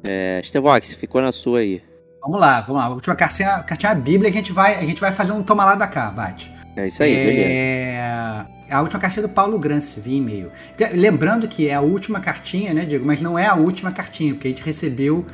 É, 0.04 0.40
Stevox, 0.44 0.94
ficou 0.94 1.20
na 1.20 1.32
sua 1.32 1.60
aí. 1.60 1.82
Vamos 2.22 2.40
lá, 2.40 2.60
vamos 2.60 2.80
lá. 2.80 2.86
A 2.86 2.90
última 2.90 3.16
cartinha, 3.16 3.62
cartinha 3.64 3.90
é 3.90 3.94
a 3.94 3.98
Bíblia, 3.98 4.30
a 4.30 4.32
gente 4.32 4.52
vai, 4.52 4.74
a 4.76 4.84
gente 4.84 5.00
vai 5.00 5.10
fazer 5.10 5.32
um 5.32 5.42
toma 5.42 5.64
lá 5.64 5.74
da 5.74 5.86
cá, 5.88 6.10
bate. 6.10 6.52
É 6.76 6.86
isso 6.86 7.02
aí, 7.02 7.14
beleza. 7.14 8.55
A 8.70 8.80
última 8.80 9.00
cartinha 9.00 9.22
do 9.22 9.28
Paulo 9.28 9.58
Grance, 9.58 10.00
via 10.00 10.16
e-mail. 10.16 10.50
Então, 10.74 10.88
Lembrando 10.92 11.46
que 11.46 11.68
é 11.68 11.74
a 11.74 11.80
última 11.80 12.20
cartinha, 12.20 12.74
né, 12.74 12.84
Diego? 12.84 13.06
Mas 13.06 13.20
não 13.20 13.38
é 13.38 13.46
a 13.46 13.54
última 13.54 13.92
cartinha, 13.92 14.34
porque 14.34 14.48
a 14.48 14.50
gente 14.50 14.62
recebeu 14.62 15.24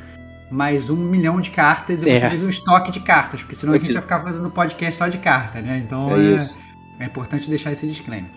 mais 0.51 0.89
um 0.89 0.95
milhão 0.95 1.41
de 1.41 1.49
cartas 1.49 2.03
e 2.03 2.09
É. 2.09 2.19
você 2.19 2.29
fez 2.29 2.43
um 2.43 2.49
estoque 2.49 2.91
de 2.91 2.99
cartas, 2.99 3.41
porque 3.41 3.55
senão 3.55 3.73
a 3.73 3.77
gente 3.77 3.91
vai 3.91 4.01
ficar 4.01 4.21
fazendo 4.21 4.51
podcast 4.51 4.97
só 4.97 5.07
de 5.07 5.17
carta, 5.17 5.61
né? 5.61 5.81
Então 5.83 6.11
É 6.15 6.35
é, 6.99 7.03
é 7.03 7.05
importante 7.05 7.49
deixar 7.49 7.71
esse 7.71 7.87
disclaimer. 7.87 8.29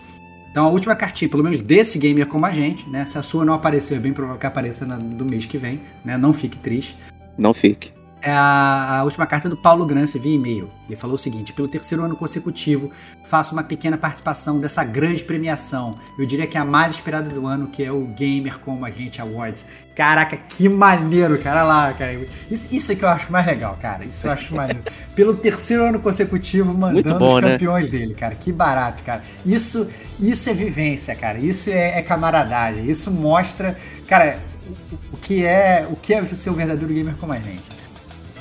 Então 0.49 0.65
a 0.65 0.69
última 0.69 0.95
cartinha, 0.95 1.29
pelo 1.29 1.43
menos 1.43 1.61
desse 1.61 1.99
gamer 1.99 2.25
como 2.25 2.45
a 2.45 2.51
gente, 2.51 2.89
né? 2.89 3.05
Se 3.05 3.17
a 3.19 3.21
sua 3.21 3.45
não 3.45 3.53
apareceu, 3.53 3.97
é 3.97 3.99
bem 3.99 4.13
provável 4.13 4.39
que 4.39 4.47
apareça 4.47 4.85
na, 4.85 4.97
do 4.97 5.23
mês 5.29 5.45
que 5.45 5.57
vem, 5.57 5.79
né? 6.03 6.17
Não 6.17 6.33
fique 6.33 6.57
triste. 6.57 6.97
Não 7.37 7.53
fique. 7.53 7.93
É 8.21 8.31
a, 8.31 8.99
a 8.99 9.03
última 9.03 9.27
carta 9.27 9.47
do 9.47 9.55
Paulo 9.55 9.85
Grance 9.85 10.17
via 10.17 10.33
e-mail. 10.33 10.67
Ele 10.87 10.95
falou 10.95 11.15
o 11.15 11.19
seguinte: 11.19 11.53
pelo 11.53 11.67
terceiro 11.67 12.03
ano 12.03 12.15
consecutivo, 12.15 12.91
faço 13.23 13.53
uma 13.53 13.63
pequena 13.63 13.97
participação 13.97 14.59
dessa 14.59 14.83
grande 14.83 15.23
premiação. 15.23 15.91
Eu 16.17 16.25
diria 16.25 16.47
que 16.47 16.57
é 16.57 16.61
a 16.61 16.65
mais 16.65 16.95
esperada 16.95 17.29
do 17.29 17.45
ano, 17.45 17.67
que 17.67 17.83
é 17.83 17.91
o 17.91 18.05
Gamer 18.07 18.57
Como 18.59 18.85
a 18.85 18.89
Gente 18.89 19.21
Awards. 19.21 19.65
Caraca, 19.95 20.37
que 20.37 20.69
maneiro, 20.69 21.39
cara 21.39 21.61
Olha 21.61 21.67
lá, 21.67 21.93
cara. 21.93 22.13
Isso, 22.51 22.67
isso 22.71 22.91
é 22.91 22.95
que 22.95 23.03
eu 23.03 23.09
acho 23.09 23.31
mais 23.31 23.45
legal, 23.45 23.75
cara. 23.81 24.05
Isso 24.05 24.27
eu 24.27 24.31
acho 24.31 24.55
maneiro. 24.55 24.83
Pelo 25.15 25.33
terceiro 25.35 25.83
ano 25.83 25.99
consecutivo, 25.99 26.71
mandando 26.73 27.17
bom, 27.17 27.37
os 27.37 27.43
né? 27.43 27.51
campeões 27.51 27.89
dele, 27.89 28.13
cara. 28.13 28.35
Que 28.35 28.51
barato, 28.51 29.01
cara. 29.03 29.21
Isso, 29.45 29.87
isso 30.19 30.49
é 30.49 30.53
vivência, 30.53 31.15
cara. 31.15 31.39
Isso 31.39 31.69
é, 31.69 31.97
é 31.97 32.01
camaradagem. 32.03 32.87
Isso 32.87 33.09
mostra, 33.09 33.75
cara, 34.07 34.39
o, 34.67 35.15
o 35.15 35.17
que 35.17 35.43
é 35.43 35.87
o 35.89 35.95
que 35.95 36.13
é 36.13 36.23
ser 36.25 36.49
um 36.51 36.53
verdadeiro 36.53 36.93
gamer 36.93 37.15
como 37.15 37.33
a 37.33 37.39
gente. 37.39 37.63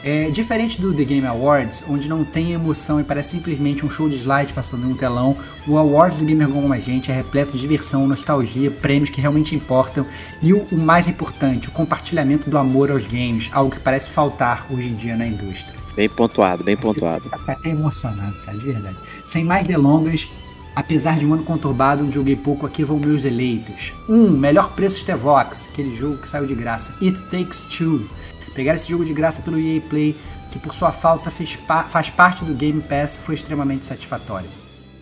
É, 0.07 0.31
diferente 0.31 0.81
do 0.81 0.95
The 0.95 1.03
Game 1.03 1.27
Awards, 1.27 1.83
onde 1.89 2.09
não 2.09 2.25
tem 2.25 2.53
emoção 2.53 3.01
e 3.01 3.03
parece 3.03 3.31
simplesmente 3.31 3.85
um 3.85 3.91
show 3.91 4.09
de 4.09 4.15
slide 4.15 4.53
passando 4.53 4.87
em 4.87 4.93
um 4.93 4.95
telão, 4.95 5.37
o 5.67 5.77
Awards 5.77 6.21
do 6.21 6.25
Gamer 6.25 6.49
Como 6.49 6.73
a 6.73 6.79
Gente 6.79 7.11
é 7.11 7.15
repleto 7.15 7.51
de 7.51 7.59
diversão, 7.59 8.07
nostalgia, 8.07 8.71
prêmios 8.71 9.11
que 9.11 9.21
realmente 9.21 9.57
importam 9.57 10.07
e 10.41 10.53
o, 10.53 10.65
o 10.71 10.79
mais 10.79 11.09
importante, 11.09 11.67
o 11.67 11.73
compartilhamento 11.73 12.49
do 12.49 12.57
amor 12.57 12.93
aos 12.93 13.05
games, 13.05 13.51
algo 13.53 13.73
que 13.73 13.81
parece 13.81 14.13
faltar 14.13 14.65
hoje 14.71 14.91
em 14.91 14.95
dia 14.95 15.17
na 15.17 15.27
indústria. 15.27 15.75
Bem 15.97 16.09
pontuado, 16.09 16.63
bem 16.63 16.77
pontuado. 16.77 17.25
Fica 17.25 17.53
até 17.53 17.71
emocionado, 17.71 18.37
cara, 18.45 18.57
de 18.57 18.65
verdade. 18.65 18.97
Sem 19.25 19.43
mais 19.43 19.67
delongas, 19.67 20.29
apesar 20.77 21.19
de 21.19 21.27
um 21.27 21.35
ano 21.35 21.43
conturbado 21.43 22.05
onde 22.05 22.15
joguei 22.15 22.37
pouco, 22.37 22.65
aqui 22.65 22.85
vão 22.85 23.01
meus 23.01 23.25
eleitos. 23.25 23.93
1. 24.09 24.15
Um, 24.15 24.31
melhor 24.31 24.73
preço 24.77 25.01
Stevox, 25.01 25.69
aquele 25.73 25.97
jogo 25.97 26.19
que 26.19 26.29
saiu 26.29 26.47
de 26.47 26.55
graça. 26.55 26.95
It 27.03 27.21
Takes 27.25 27.63
Two. 27.63 28.09
Pegar 28.57 28.75
esse 28.75 28.89
jogo 28.91 29.05
de 29.05 29.13
graça 29.13 29.43
pelo 29.43 29.61
EA 29.61 29.83
Play, 29.83 30.17
que 30.51 30.59
por 30.59 30.73
sua 30.73 30.91
falta 30.91 31.31
pa- 31.67 31.83
faz 31.85 32.09
parte 32.09 32.43
do 32.43 32.55
Game 32.55 32.81
Pass, 32.81 33.15
foi 33.19 33.35
extremamente 33.35 33.85
satisfatório. 33.85 34.49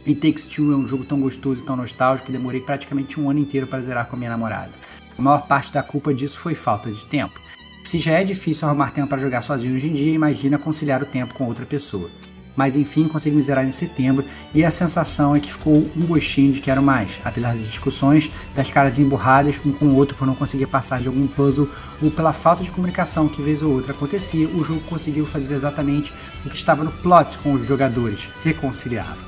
It 0.04 0.16
Takes 0.20 0.46
Two 0.46 0.72
é 0.72 0.76
um 0.76 0.88
jogo 0.88 1.04
tão 1.04 1.20
gostoso 1.20 1.62
e 1.62 1.64
tão 1.64 1.76
nostálgico 1.76 2.26
que 2.26 2.32
demorei 2.32 2.60
praticamente 2.60 3.18
um 3.20 3.30
ano 3.30 3.38
inteiro 3.38 3.68
para 3.68 3.80
zerar 3.80 4.06
com 4.08 4.16
a 4.16 4.18
minha 4.18 4.30
namorada. 4.30 4.72
A 5.16 5.22
maior 5.22 5.46
parte 5.46 5.72
da 5.72 5.84
culpa 5.84 6.12
disso 6.12 6.38
foi 6.40 6.56
falta 6.56 6.90
de 6.90 7.06
tempo. 7.06 7.40
Se 7.84 7.98
já 7.98 8.14
é 8.18 8.24
difícil 8.24 8.66
arrumar 8.66 8.90
tempo 8.90 9.06
para 9.08 9.22
jogar 9.22 9.40
sozinho 9.40 9.76
hoje 9.76 9.88
em 9.88 9.92
dia, 9.92 10.12
imagina 10.12 10.58
conciliar 10.58 11.00
o 11.00 11.06
tempo 11.06 11.32
com 11.34 11.44
outra 11.46 11.64
pessoa. 11.64 12.10
Mas 12.56 12.76
enfim, 12.76 13.08
consegui 13.08 13.36
me 13.36 13.42
zerar 13.42 13.66
em 13.66 13.70
setembro. 13.70 14.24
E 14.52 14.64
a 14.64 14.70
sensação 14.70 15.34
é 15.34 15.40
que 15.40 15.52
ficou 15.52 15.90
um 15.96 16.06
gostinho 16.06 16.52
de 16.52 16.60
quero 16.60 16.82
mais, 16.82 17.20
apesar 17.24 17.54
de 17.54 17.64
discussões, 17.64 18.30
das 18.54 18.70
caras 18.70 18.98
emburradas 18.98 19.60
um 19.64 19.72
com 19.72 19.86
o 19.86 19.96
outro 19.96 20.16
por 20.16 20.26
não 20.26 20.34
conseguir 20.34 20.66
passar 20.66 21.00
de 21.00 21.08
algum 21.08 21.26
puzzle 21.26 21.68
ou 22.02 22.10
pela 22.10 22.32
falta 22.32 22.62
de 22.62 22.70
comunicação 22.70 23.28
que 23.28 23.42
vez 23.42 23.62
ou 23.62 23.72
outra 23.72 23.92
acontecia, 23.92 24.48
o 24.48 24.62
jogo 24.62 24.80
conseguiu 24.82 25.26
fazer 25.26 25.54
exatamente 25.54 26.12
o 26.44 26.48
que 26.48 26.56
estava 26.56 26.84
no 26.84 26.92
plot 26.92 27.38
com 27.38 27.52
os 27.52 27.66
jogadores, 27.66 28.30
reconciliava. 28.42 29.24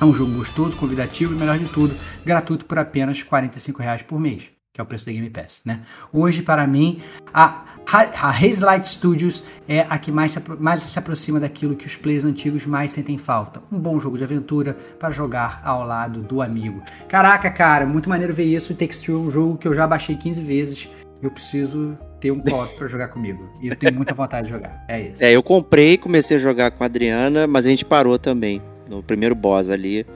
É 0.00 0.04
um 0.04 0.12
jogo 0.12 0.32
gostoso, 0.32 0.76
convidativo 0.76 1.32
e, 1.32 1.36
melhor 1.36 1.58
de 1.58 1.66
tudo, 1.66 1.94
gratuito 2.24 2.66
por 2.66 2.78
apenas 2.78 3.22
45 3.22 3.80
reais 3.80 4.02
por 4.02 4.18
mês, 4.18 4.51
que 4.72 4.80
é 4.80 4.84
o 4.84 4.86
preço 4.86 5.04
da 5.04 5.12
Game 5.12 5.28
Pass. 5.28 5.60
Né? 5.66 5.82
Hoje, 6.10 6.42
para 6.42 6.66
mim, 6.66 6.98
a, 7.32 7.62
a 7.92 8.30
Haze 8.30 8.64
Light 8.64 8.88
Studios 8.88 9.44
é 9.68 9.80
a 9.80 9.98
que 9.98 10.10
mais 10.10 10.32
se, 10.32 10.38
mais 10.58 10.80
se 10.80 10.98
aproxima 10.98 11.38
daquilo 11.38 11.76
que 11.76 11.86
os 11.86 11.94
players 11.94 12.24
antigos 12.24 12.64
mais 12.64 12.90
sentem 12.90 13.18
falta. 13.18 13.62
Um 13.70 13.78
bom 13.78 14.00
jogo 14.00 14.16
de 14.16 14.24
aventura 14.24 14.74
para 14.98 15.10
jogar 15.10 15.60
ao 15.62 15.84
lado 15.84 16.22
do 16.22 16.40
amigo. 16.40 16.82
Caraca, 17.06 17.50
cara, 17.50 17.84
muito 17.84 18.08
maneiro 18.08 18.32
ver 18.32 18.44
isso. 18.44 18.72
O 18.72 18.76
Takes 18.76 19.06
é 19.06 19.12
um 19.12 19.28
jogo 19.28 19.58
que 19.58 19.68
eu 19.68 19.74
já 19.74 19.86
baixei 19.86 20.16
15 20.16 20.42
vezes. 20.42 20.88
Eu 21.20 21.30
preciso 21.30 21.96
ter 22.18 22.30
um 22.30 22.40
co-op 22.40 22.74
para 22.74 22.86
jogar 22.86 23.08
comigo. 23.08 23.52
E 23.60 23.68
eu 23.68 23.76
tenho 23.76 23.94
muita 23.94 24.14
vontade 24.14 24.46
de 24.46 24.54
jogar. 24.54 24.84
É 24.88 25.00
isso. 25.02 25.22
É, 25.22 25.32
eu 25.32 25.42
comprei, 25.42 25.98
comecei 25.98 26.38
a 26.38 26.40
jogar 26.40 26.70
com 26.70 26.82
a 26.82 26.86
Adriana, 26.86 27.46
mas 27.46 27.66
a 27.66 27.68
gente 27.68 27.84
parou 27.84 28.18
também. 28.18 28.62
No 28.88 29.02
primeiro 29.02 29.34
boss 29.34 29.68
ali. 29.68 30.06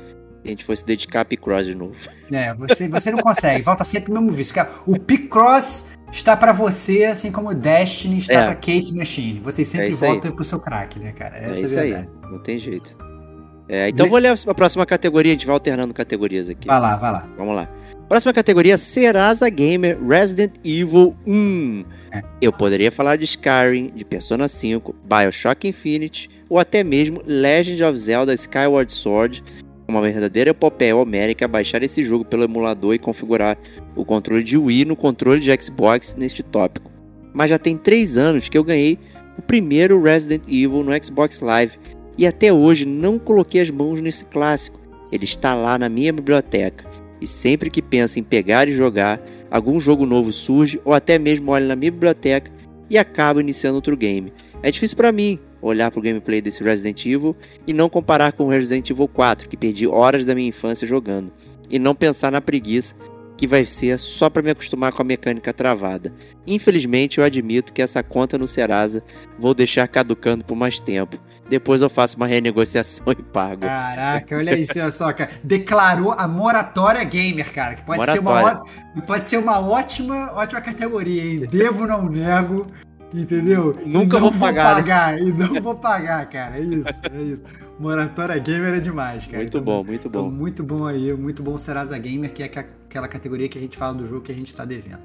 A 0.47 0.51
gente 0.51 0.65
foi 0.65 0.77
se 0.77 0.85
dedicar 0.85 1.21
a 1.23 1.25
Picross 1.25 1.67
de 1.67 1.75
novo. 1.75 1.95
É, 2.33 2.55
você, 2.55 2.89
você 2.89 3.11
não 3.11 3.19
consegue, 3.19 3.63
volta 3.63 3.85
sempre 3.85 4.13
no 4.13 4.21
mesmo 4.21 4.37
vício. 4.37 4.55
Cara, 4.55 4.71
O 4.87 4.99
Picross 4.99 5.89
está 6.13 6.37
pra 6.37 6.53
você, 6.53 7.05
assim 7.05 7.31
como 7.33 7.51
o 7.51 7.55
Destiny 7.55 8.19
está 8.19 8.33
É. 8.35 8.45
pra 8.47 8.55
Kate 8.55 8.95
Machine. 8.95 9.41
Vocês 9.41 9.69
sempre 9.69 9.89
É 9.89 9.91
isso 9.91 10.05
aí. 10.05 10.11
voltam 10.13 10.33
pro 10.33 10.45
seu 10.45 10.59
crack, 10.61 10.99
né, 10.99 11.13
cara? 11.13 11.37
É 11.39 11.51
Essa 11.51 11.63
é, 11.63 11.67
isso 11.67 11.79
aí, 11.79 11.91
verdade. 11.93 12.09
não 12.31 12.39
tem 12.39 12.59
jeito. 12.59 12.97
É, 13.69 13.89
então 13.89 14.05
Le- 14.07 14.11
vou 14.11 14.19
ler 14.21 14.33
a 14.47 14.55
próxima 14.55 14.87
categoria, 14.87 15.33
a 15.33 15.35
gente 15.35 15.45
vai 15.47 15.55
alternando 15.55 15.93
categorias 15.93 16.49
aqui. 16.49 16.69
Vai 16.69 16.81
lá, 16.81 16.97
vai 16.97 17.11
lá. 17.11 17.27
Vamos 17.37 17.55
lá. 17.57 17.69
Próxima 18.09 18.33
categoria, 18.33 18.77
Serasa 18.79 19.49
Gamer 19.49 19.99
Resident 20.01 20.53
Evil 20.65 21.17
1. 21.27 21.85
É. 22.13 22.23
Eu 22.41 22.53
poderia 22.53 22.93
falar 22.93 23.17
de 23.17 23.25
Skyrim, 23.25 23.91
de 23.93 24.05
Persona 24.05 24.47
5, 24.47 24.95
Bioshock 25.05 25.67
Infinite 25.67 26.31
ou 26.49 26.61
até 26.61 26.85
mesmo 26.85 27.21
Legend 27.27 27.83
of 27.83 27.99
Zelda 27.99 28.33
Skyward 28.35 28.93
Sword. 28.93 29.43
Uma 29.89 30.03
verdadeira 30.03 30.51
epopeia 30.51 30.97
homérica 30.97 31.47
baixar 31.47 31.82
esse 31.82 32.03
jogo 32.03 32.24
pelo 32.24 32.43
emulador 32.43 32.95
e 32.95 32.99
configurar 32.99 33.57
o 33.95 34.05
controle 34.05 34.43
de 34.43 34.59
Wii 34.59 34.84
no 34.84 34.97
controle 34.97 35.41
de 35.41 35.62
Xbox 35.62 36.16
neste 36.18 36.43
tópico. 36.43 36.91
Mas 37.32 37.51
já 37.51 37.59
tem 37.59 37.76
3 37.76 38.18
anos 38.18 38.49
que 38.49 38.59
eu 38.59 38.64
ganhei 38.64 38.99
o 39.39 39.43
primeiro 39.43 40.03
Resident 40.03 40.43
Evil 40.49 40.82
no 40.82 41.05
Xbox 41.05 41.41
Live 41.41 41.78
e 42.18 42.26
até 42.26 42.53
hoje 42.53 42.84
não 42.84 43.18
coloquei 43.18 43.61
as 43.61 43.70
mãos 43.70 44.01
nesse 44.01 44.24
clássico. 44.24 44.80
Ele 45.12 45.24
está 45.24 45.55
lá 45.55 45.78
na 45.78 45.89
minha 45.89 46.12
biblioteca. 46.12 46.84
E 47.20 47.26
sempre 47.26 47.70
que 47.70 47.80
penso 47.80 48.18
em 48.18 48.22
pegar 48.22 48.68
e 48.68 48.72
jogar, 48.72 49.20
algum 49.51 49.78
jogo 49.78 50.05
novo 50.05 50.32
surge 50.32 50.80
ou 50.84 50.93
até 50.93 51.18
mesmo 51.18 51.53
olho 51.53 51.66
na 51.66 51.76
minha 51.76 51.93
biblioteca 51.93 52.51
e 52.91 52.99
acabo 52.99 53.41
iniciando 53.41 53.76
outro 53.76 53.97
game. 53.97 54.32
É 54.62 54.70
difícil 54.70 54.97
para 54.97 55.12
mim 55.12 55.39
olhar 55.67 55.91
para 55.91 55.99
o 55.99 56.03
gameplay 56.03 56.41
desse 56.41 56.62
Resident 56.62 57.05
Evil 57.05 57.37
e 57.67 57.73
não 57.73 57.89
comparar 57.89 58.33
com 58.33 58.45
o 58.45 58.49
Resident 58.49 58.91
Evil 58.91 59.09
4, 59.09 59.49
que 59.49 59.57
perdi 59.57 59.87
horas 59.87 60.25
da 60.25 60.35
minha 60.35 60.49
infância 60.49 60.87
jogando, 60.87 61.33
e 61.71 61.79
não 61.79 61.95
pensar 61.95 62.31
na 62.31 62.41
preguiça 62.41 62.95
que 63.37 63.47
vai 63.47 63.67
ser 63.67 63.99
só 63.99 64.31
para 64.31 64.43
me 64.43 64.51
acostumar 64.51 64.93
com 64.93 65.03
a 65.03 65.05
mecânica 65.05 65.53
travada. 65.53 66.12
Infelizmente, 66.47 67.19
eu 67.19 67.25
admito 67.25 67.73
que 67.73 67.83
essa 67.83 68.03
conta 68.03 68.39
no 68.39 68.47
Serasa 68.47 69.03
vou 69.39 69.53
deixar 69.53 69.87
caducando 69.89 70.45
por 70.45 70.57
mais 70.57 70.81
tempo. 70.81 71.19
Depois 71.49 71.83
eu 71.83 71.89
faço 71.91 72.17
uma 72.17 72.27
renegociação 72.27 73.05
e 73.12 73.23
pago. 73.23 73.62
Caraca, 73.62 74.37
olha 74.37 74.59
isso, 74.59 74.73
olha 74.77 74.91
só, 74.91 75.12
cara. 75.12 75.31
Declarou 75.45 76.12
a 76.12 76.27
moratória 76.27 77.05
gamer, 77.05 77.53
cara. 77.53 77.75
Que 77.75 77.83
pode 77.83 78.11
ser 78.11 78.19
uma, 78.19 78.41
Moratória. 78.41 79.03
pode 79.07 79.29
ser 79.29 79.37
uma 79.37 79.61
ótima, 79.61 80.33
ótima 80.35 80.61
categoria, 80.61 81.25
hein? 81.25 81.41
Devo, 81.41 81.87
não 81.87 82.09
nego. 82.09 82.67
Entendeu? 83.15 83.77
Nunca 83.87 84.19
E 84.19 84.21
não 84.21 84.31
vou 84.31 84.41
pagar, 84.41 84.83
né? 84.83 85.21
E 85.21 85.33
não 85.33 85.63
vou 85.63 85.75
pagar, 85.75 86.29
cara. 86.29 86.59
É 86.59 86.61
isso, 86.61 87.01
é 87.13 87.23
isso. 87.23 87.45
Moratória 87.79 88.39
Gamer 88.39 88.75
é 88.75 88.81
demais, 88.81 89.27
cara. 89.27 89.39
Muito 89.39 89.59
Então, 89.59 89.63
bom, 89.63 89.85
muito 89.85 90.09
então, 90.09 90.25
bom. 90.25 90.31
muito 90.31 90.63
bom 90.65 90.87
aí, 90.87 91.13
muito 91.13 91.43
bom 91.43 91.57
Serasa 91.57 91.97
Gamer, 91.99 92.33
que 92.33 92.43
é 92.43 92.47
aquela 92.47 93.09
categoria 93.09 93.49
que 93.49 93.59
a 93.59 93.61
gente 93.61 93.77
fala 93.77 93.95
do 93.95 94.07
jogo 94.07 94.23
que 94.23 94.33
a 94.33 94.35
gente 94.35 94.55
tá 94.55 94.65
devendo. 94.65 94.99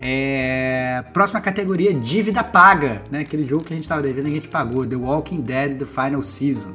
É, 0.00 1.02
Próxima 1.12 1.40
categoria, 1.40 1.92
dívida 1.92 2.42
paga, 2.44 3.02
né? 3.10 3.20
Aquele 3.20 3.44
jogo 3.44 3.64
que 3.64 3.72
a 3.72 3.76
gente 3.76 3.88
tava 3.88 4.02
devendo 4.02 4.28
e 4.28 4.32
a 4.32 4.34
gente 4.34 4.48
pagou. 4.48 4.86
The 4.86 4.96
Walking 4.96 5.40
Dead 5.40 5.76
The 5.78 5.84
Final 5.84 6.22
Season. 6.22 6.74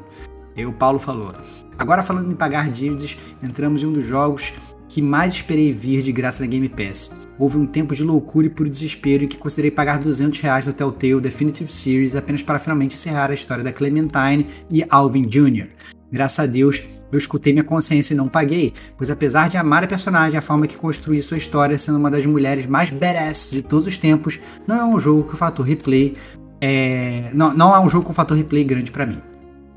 E 0.56 0.66
o 0.66 0.72
Paulo 0.74 1.00
falou. 1.00 1.32
Agora 1.78 2.04
falando 2.04 2.32
em 2.32 2.36
pagar 2.36 2.70
dívidas, 2.70 3.18
entramos 3.42 3.82
em 3.82 3.88
um 3.88 3.94
dos 3.94 4.06
jogos 4.06 4.54
que 4.94 5.02
mais 5.02 5.34
esperei 5.34 5.74
vir 5.74 6.04
de 6.04 6.12
graça 6.12 6.44
na 6.44 6.48
Game 6.48 6.70
Pass. 6.70 7.10
Houve 7.40 7.58
um 7.58 7.66
tempo 7.66 7.96
de 7.96 8.04
loucura 8.04 8.46
e 8.46 8.50
puro 8.50 8.70
desespero 8.70 9.24
em 9.24 9.28
que 9.28 9.40
considerei 9.40 9.72
pagar 9.72 9.98
200 9.98 10.40
reais 10.40 10.68
no 10.68 10.72
Telltale 10.72 11.20
Definitive 11.20 11.74
Series 11.74 12.16
apenas 12.16 12.44
para 12.44 12.60
finalmente 12.60 12.94
encerrar 12.94 13.32
a 13.32 13.34
história 13.34 13.64
da 13.64 13.74
Clementine 13.74 14.46
e 14.72 14.86
Alvin 14.92 15.24
Jr. 15.24 15.68
Graças 16.12 16.38
a 16.38 16.46
Deus, 16.46 16.84
eu 17.12 17.18
escutei 17.18 17.54
minha 17.54 17.64
consciência 17.64 18.14
e 18.14 18.18
não 18.18 18.28
paguei, 18.28 18.72
pois 18.96 19.10
apesar 19.10 19.50
de 19.50 19.58
amar 19.58 19.84
a 19.84 19.88
personagem 19.88 20.38
a 20.38 20.42
forma 20.44 20.68
que 20.68 20.78
construí 20.78 21.24
sua 21.24 21.38
história 21.38 21.80
sendo 21.80 21.98
uma 21.98 22.12
das 22.12 22.28
mulheres 22.28 22.68
mais 22.68 22.92
badass 22.92 23.50
de 23.52 23.64
todos 23.64 23.88
os 23.88 23.98
tempos, 23.98 24.40
não 24.68 24.76
é 24.76 24.86
um 24.86 25.00
jogo 25.00 25.24
que 25.24 25.34
o 25.34 25.38
fator 25.38 25.66
replay 25.66 26.14
é... 26.62 27.32
não, 27.34 27.52
não 27.52 27.76
é 27.76 27.80
um 27.80 27.90
jogo 27.90 28.06
com 28.06 28.14
fator 28.14 28.38
replay 28.38 28.64
grande 28.64 28.92
para 28.92 29.08
mim. 29.08 29.33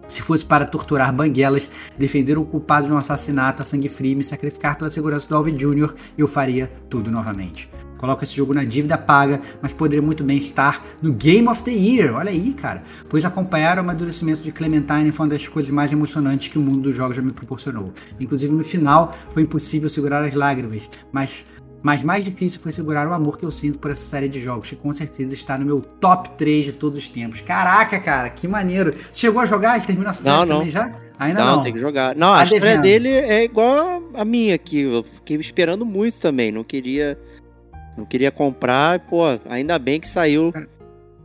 Se 0.07 0.23
fosse 0.23 0.45
para 0.45 0.65
torturar 0.65 1.13
banguelas, 1.13 1.69
defender 1.99 2.39
o 2.39 2.45
culpado 2.45 2.87
de 2.87 2.93
um 2.93 2.97
assassinato 2.97 3.63
a 3.63 3.65
sangue 3.65 3.89
frio 3.89 4.13
e 4.13 4.17
me 4.17 4.25
sacrificar 4.25 4.79
pela 4.79 4.91
segurança 4.91 5.29
do 5.29 5.35
Alvin 5.37 5.55
Jr., 5.55 5.95
eu 6.17 6.29
faria 6.29 6.71
tudo 6.89 7.11
novamente. 7.11 7.69
Coloco 7.99 8.23
esse 8.23 8.37
jogo 8.37 8.53
na 8.53 8.63
dívida 8.63 8.99
paga, 8.99 9.41
mas 9.63 9.73
poderia 9.73 10.03
muito 10.03 10.23
bem 10.23 10.39
estar 10.39 10.85
no 11.03 11.13
Game 11.13 11.49
of 11.49 11.63
the 11.63 11.71
Year, 11.71 12.15
olha 12.15 12.31
aí, 12.31 12.53
cara. 12.53 12.83
Pois 13.09 13.25
acompanhar 13.25 13.79
o 13.79 13.81
amadurecimento 13.81 14.43
de 14.43 14.53
Clementine 14.53 15.11
foi 15.11 15.27
uma 15.27 15.31
das 15.31 15.49
coisas 15.49 15.71
mais 15.71 15.93
emocionantes 15.93 16.49
que 16.49 16.59
o 16.59 16.63
mundo 16.63 16.83
dos 16.83 16.97
jogos 16.97 17.17
já 17.17 17.23
me 17.23 17.33
proporcionou. 17.33 17.93
Inclusive 18.21 18.53
no 18.53 18.63
final 18.63 19.15
foi 19.33 19.43
impossível 19.43 19.89
segurar 19.89 20.23
as 20.23 20.35
lágrimas, 20.35 20.89
mas 21.11 21.45
mas 21.87 22.03
mais 22.03 22.25
difícil 22.25 22.59
foi 22.61 22.73
segurar 22.73 23.07
o 23.07 23.13
amor 23.13 23.39
que 23.39 23.45
eu 23.45 23.51
sinto 23.53 23.79
por 23.79 23.93
essa 23.93 24.01
série 24.03 24.29
de 24.29 24.41
jogos, 24.41 24.69
que 24.71 24.75
com 24.75 24.93
certeza 24.93 25.33
está 25.35 25.57
no 25.57 25.65
meu 25.65 25.81
top 25.81 26.31
3 26.31 26.65
de 26.65 26.73
todos 26.73 26.99
os 26.99 27.09
tempos. 27.09 27.41
Caraca, 27.43 28.01
cara, 28.01 28.29
que 28.29 28.49
maneiro. 28.49 28.93
Chegou 29.15 29.41
a 29.41 29.47
jogar? 29.47 29.81
Terminou 29.87 30.11
essa 30.11 30.29
Não, 30.29 30.39
série 30.39 30.51
não. 30.51 30.57
também 30.59 30.71
já? 30.73 30.97
Ainda 31.17 31.45
Não, 31.45 31.57
não. 31.59 31.63
tem 31.63 31.73
que 31.73 31.79
jogar. 31.79 32.17
Não, 32.17 32.35
Tá 32.35 32.41
a 32.41 32.43
história 32.43 32.65
devendo. 32.79 32.83
dele 32.83 33.09
é 33.11 33.45
igual 33.45 34.03
a 34.15 34.25
minha 34.25 34.57
aqui. 34.57 34.81
Eu 34.81 35.05
fiquei 35.05 35.37
esperando 35.37 35.87
muito 35.87 36.19
também. 36.19 36.51
Não 36.51 36.65
queria. 36.65 37.17
Não 37.97 38.05
queria 38.05 38.33
comprar. 38.33 38.99
Pô, 39.07 39.23
ainda 39.49 39.79
bem 39.79 40.01
que 40.01 40.09
saiu. 40.09 40.53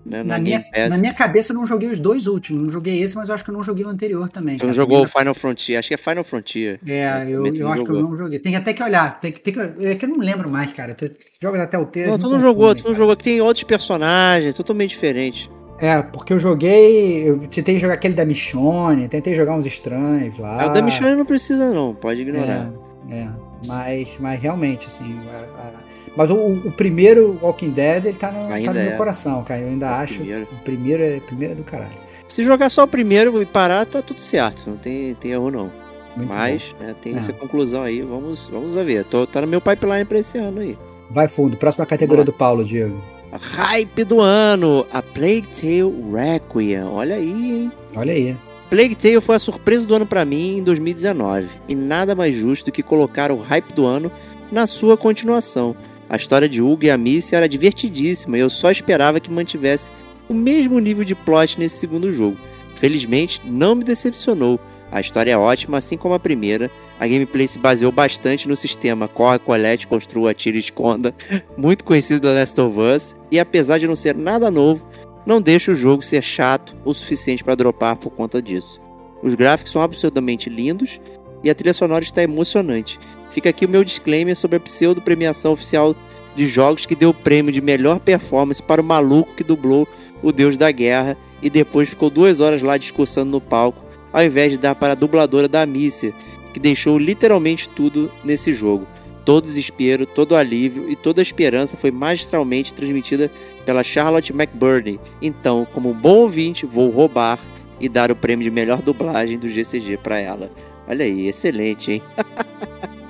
Né, 0.04 0.24
na 0.24 0.40
minha, 0.40 0.66
na 0.90 0.98
minha 0.98 1.14
cabeça 1.14 1.54
eu 1.54 1.56
não 1.58 1.66
joguei 1.66 1.88
os 1.90 2.00
dois 2.00 2.26
últimos. 2.26 2.64
Não 2.64 2.70
joguei 2.70 3.02
esse, 3.02 3.16
mas 3.16 3.30
eu 3.30 3.36
acho 3.36 3.44
que 3.44 3.50
eu 3.52 3.54
não 3.54 3.64
joguei 3.64 3.86
o 3.86 3.88
anterior 3.88 4.28
também. 4.30 4.58
Você 4.58 4.66
não 4.66 4.74
jogou 4.74 5.04
o 5.04 5.08
Final 5.08 5.34
Frontier? 5.36 5.78
Acho 5.78 5.90
que 5.90 5.94
é 5.94 5.98
Final 5.98 6.24
Frontier. 6.24 6.80
É, 6.88 7.26
eu, 7.30 7.44
tu 7.44 7.60
eu 7.60 7.64
não 7.66 7.72
acho 7.72 7.84
que 7.84 7.92
eu 7.92 7.96
jogou. 7.96 8.10
não 8.12 8.18
joguei. 8.18 8.40
Tem 8.40 8.56
até 8.56 8.74
que 8.74 8.82
olhar. 8.82 9.20
Tem 9.20 9.32
que, 9.32 9.40
tem 9.40 9.54
que, 9.54 9.60
é 9.86 9.96
que 9.96 10.06
eu 10.06 10.10
não 10.10 10.18
lembro 10.18 10.50
mais, 10.50 10.74
cara. 10.74 10.96
Tu 10.96 11.12
joga 11.42 11.62
até 11.62 11.78
o 11.78 11.86
texto. 11.86 12.10
Não, 12.10 12.18
tu 12.18 12.30
não 12.30 12.40
jogou, 12.40 12.74
tu 12.74 12.88
não 12.88 12.96
jogou. 12.96 13.16
Que 13.16 13.24
tem 13.24 13.42
outros 13.42 13.64
personagens, 13.64 14.56
totalmente 14.56 14.90
diferentes. 14.90 15.50
É, 15.80 16.02
porque 16.02 16.34
eu 16.34 16.40
joguei. 16.40 17.30
Eu 17.30 17.38
tentei 17.48 17.78
jogar 17.78 17.94
aquele 17.96 18.14
da 18.16 18.26
Michonne, 18.26 19.08
tentei 19.08 19.36
jogar 19.36 19.56
uns 19.56 19.66
estranhos 19.66 20.38
lá. 20.38 20.64
Ah, 20.64 20.68
o 20.68 20.74
da 20.74 20.82
Michonne 20.82 21.16
não 21.16 21.26
precisa, 21.26 21.72
não. 21.74 21.94
Pode 21.94 22.22
ignorar. 22.22 22.72
É, 23.10 23.16
é. 23.18 23.30
Mas, 23.68 24.16
mas 24.20 24.42
realmente, 24.42 24.88
assim. 24.88 25.20
a- 25.30 25.62
a- 25.62 25.91
mas 26.16 26.30
o, 26.32 26.36
o 26.36 26.72
primeiro 26.72 27.38
Walking 27.42 27.72
Dead, 27.72 28.06
ele 28.06 28.18
tá 28.18 28.32
no, 28.32 28.48
tá 28.50 28.58
no 28.58 28.80
meu 28.80 28.92
é. 28.92 28.98
coração, 28.98 29.44
cara. 29.44 29.62
Eu 29.62 29.68
ainda 29.70 29.86
É 29.88 29.90
o 29.90 29.94
acho. 29.94 30.16
primeiro. 30.16 30.48
O 30.52 30.64
primeiro 30.64 31.04
é, 31.04 31.18
o 31.18 31.22
primeiro 31.22 31.54
é 31.54 31.56
do 31.58 31.64
caralho. 31.64 31.98
Se 32.28 32.44
jogar 32.44 32.70
só 32.70 32.84
o 32.84 32.88
primeiro 32.88 33.42
e 33.42 33.46
parar, 33.46 33.86
tá 33.86 34.02
tudo 34.02 34.22
certo. 34.22 34.70
Não 34.70 34.78
tem, 34.78 35.14
tem 35.16 35.32
erro, 35.32 35.52
não. 35.52 35.72
Muito 36.16 36.30
Mas, 36.34 36.76
né, 36.80 36.94
tem 37.02 37.14
É. 37.14 37.18
essa 37.18 37.32
conclusão 37.34 37.84
aí. 37.84 38.02
Vamos, 38.02 38.48
vamos 38.48 38.76
a 38.78 38.84
ver. 38.84 39.06
Tô, 39.06 39.26
tá 39.26 39.42
no 39.42 39.48
meu 39.48 39.62
pipeline 39.62 40.06
pra 40.06 40.20
esse 40.20 40.38
ano 40.38 40.60
aí. 40.62 40.78
Vai 41.10 41.28
fundo. 41.28 41.58
Próxima 41.58 41.86
categoria 41.86 42.24
do 42.24 42.34
Paulo, 42.34 42.64
Diego. 42.64 43.02
Hype 43.34 44.04
do 44.04 44.20
ano, 44.20 44.86
a 44.92 45.02
Plague 45.02 45.48
Tale 45.48 45.94
Requiem. 46.14 46.84
Olha 46.84 47.16
aí, 47.16 47.30
hein? 47.30 47.72
Olha 47.96 48.12
aí. 48.14 48.36
Plague 48.70 48.96
Tale 48.96 49.22
foi 49.22 49.36
a 49.36 49.40
surpresa 49.40 49.86
do 49.88 49.96
ano 49.96 50.06
pra 50.06 50.24
mim 50.26 50.58
em 50.58 50.64
2019. 50.64 51.48
E 51.68 51.76
nada 51.76 52.14
mais 52.16 52.36
justo 52.36 52.66
do 52.66 52.72
que 52.74 52.84
colocar 52.84 53.32
o 53.32 53.38
hype 53.38 53.74
do 53.74 53.86
ano 53.86 54.12
na 54.52 54.68
sua 54.68 54.98
continuação. 54.98 55.76
A 56.12 56.18
história 56.18 56.50
de 56.50 56.62
Hugo 56.62 56.84
e 56.84 56.92
a 56.92 56.98
Missy 56.98 57.36
era 57.36 57.48
divertidíssima 57.48 58.38
e 58.38 58.42
eu 58.42 58.50
só 58.50 58.70
esperava 58.70 59.22
que 59.22 59.32
mantivesse 59.32 59.90
o 60.28 60.34
mesmo 60.34 60.78
nível 60.78 61.06
de 61.06 61.16
plot 61.16 61.58
nesse 61.58 61.78
segundo 61.78 62.12
jogo. 62.12 62.38
Felizmente, 62.76 63.42
não 63.46 63.76
me 63.76 63.86
decepcionou. 63.86 64.60
A 64.92 65.00
história 65.00 65.32
é 65.32 65.38
ótima, 65.38 65.78
assim 65.78 65.96
como 65.96 66.14
a 66.14 66.20
primeira. 66.20 66.70
A 67.00 67.08
gameplay 67.08 67.48
se 67.48 67.58
baseou 67.58 67.94
bastante 67.94 68.46
no 68.46 68.58
sistema 68.58 69.08
Corre, 69.08 69.40
Colete, 69.40 69.88
Construa, 69.88 70.32
Atira 70.32 70.58
e 70.58 70.60
Esconda, 70.60 71.16
muito 71.58 71.86
conhecido 71.86 72.20
da 72.20 72.34
Last 72.34 72.60
of 72.60 72.78
Us, 72.78 73.16
e 73.32 73.40
apesar 73.40 73.78
de 73.78 73.88
não 73.88 73.96
ser 73.96 74.14
nada 74.14 74.52
novo, 74.52 74.86
não 75.26 75.42
deixa 75.42 75.72
o 75.72 75.76
jogo 75.76 76.04
ser 76.04 76.22
chato 76.22 76.76
o 76.84 76.94
suficiente 76.94 77.42
para 77.42 77.56
dropar 77.56 77.96
por 77.96 78.10
conta 78.10 78.42
disso. 78.42 78.82
Os 79.24 79.34
gráficos 79.34 79.72
são 79.72 79.82
absurdamente 79.82 80.50
lindos 80.50 81.00
e 81.42 81.50
a 81.50 81.56
trilha 81.56 81.74
sonora 81.74 82.04
está 82.04 82.22
emocionante. 82.22 83.00
Fica 83.32 83.50
aqui 83.50 83.66
o 83.66 83.70
meu 83.70 83.84
disclaimer 83.84 84.36
sobre 84.36 84.58
a 84.58 84.60
pseudo 84.60 85.02
premiação 85.02 85.54
oficial 85.54 85.96
de 86.36 86.46
jogos 86.46 86.86
que 86.86 86.96
deu 86.96 87.10
o 87.10 87.14
prêmio 87.14 87.52
de 87.52 87.62
melhor 87.62 88.00
performance 88.00 88.62
para 88.62 88.82
o 88.82 88.86
maluco 88.86 89.34
que 89.36 89.44
dublou 89.44 89.88
o 90.22 90.32
Deus 90.32 90.58
da 90.58 90.72
Guerra 90.72 91.18
e 91.42 91.50
depois 91.50 91.90
ficou 91.90 92.10
duas 92.10 92.40
horas 92.40 92.62
lá 92.62 92.78
discursando 92.78 93.32
no 93.32 93.42
palco, 93.42 93.84
ao 94.14 94.24
invés 94.24 94.52
de 94.52 94.58
dar 94.58 94.76
para 94.76 94.94
a 94.94 94.96
dubladora 94.96 95.48
da 95.48 95.62
Amicia, 95.62 96.14
que 96.54 96.60
deixou 96.60 96.98
literalmente 96.98 97.68
tudo 97.70 98.12
nesse 98.24 98.54
jogo. 98.54 98.86
Todo 99.24 99.46
desespero, 99.46 100.06
todo 100.06 100.36
alívio 100.36 100.90
e 100.90 100.96
toda 100.96 101.22
esperança 101.22 101.78
foi 101.78 101.92
magistralmente 101.92 102.74
transmitida 102.74 103.32
pela 103.66 103.84
Charlotte 103.84 104.34
McBurney. 104.34 105.00
Então, 105.22 105.66
como 105.72 105.90
um 105.90 105.94
bom 105.94 106.18
ouvinte, 106.18 106.66
vou 106.66 106.90
roubar 106.90 107.40
e 107.80 107.88
dar 107.88 108.12
o 108.12 108.16
prêmio 108.16 108.44
de 108.44 108.52
melhor 108.52 108.82
dublagem 108.82 109.38
do 109.38 109.48
GCG 109.48 109.98
para 109.98 110.18
ela. 110.18 110.52
Olha 110.88 111.06
aí, 111.06 111.28
excelente, 111.28 111.94
hein? 111.94 112.04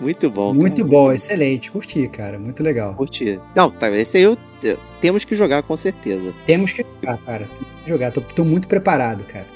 Muito 0.00 0.30
bom. 0.30 0.54
Muito 0.54 0.76
cara. 0.82 0.88
bom, 0.88 1.12
excelente. 1.12 1.70
Curti, 1.70 2.08
cara. 2.08 2.38
Muito 2.38 2.62
legal. 2.62 2.94
Curti. 2.94 3.40
Não, 3.54 3.70
tá, 3.70 3.90
esse 3.90 4.16
aí 4.16 4.22
eu, 4.22 4.36
eu- 4.62 4.78
temos 5.00 5.24
que 5.24 5.34
jogar 5.34 5.62
com 5.62 5.76
certeza. 5.76 6.32
Temos 6.46 6.72
que 6.72 6.84
jogar, 7.00 7.18
cara. 7.18 7.46
Temos 7.46 7.82
que 7.84 7.88
jogar. 7.88 8.10
Tô, 8.12 8.20
tô 8.20 8.44
muito 8.44 8.68
preparado, 8.68 9.24
cara. 9.24 9.46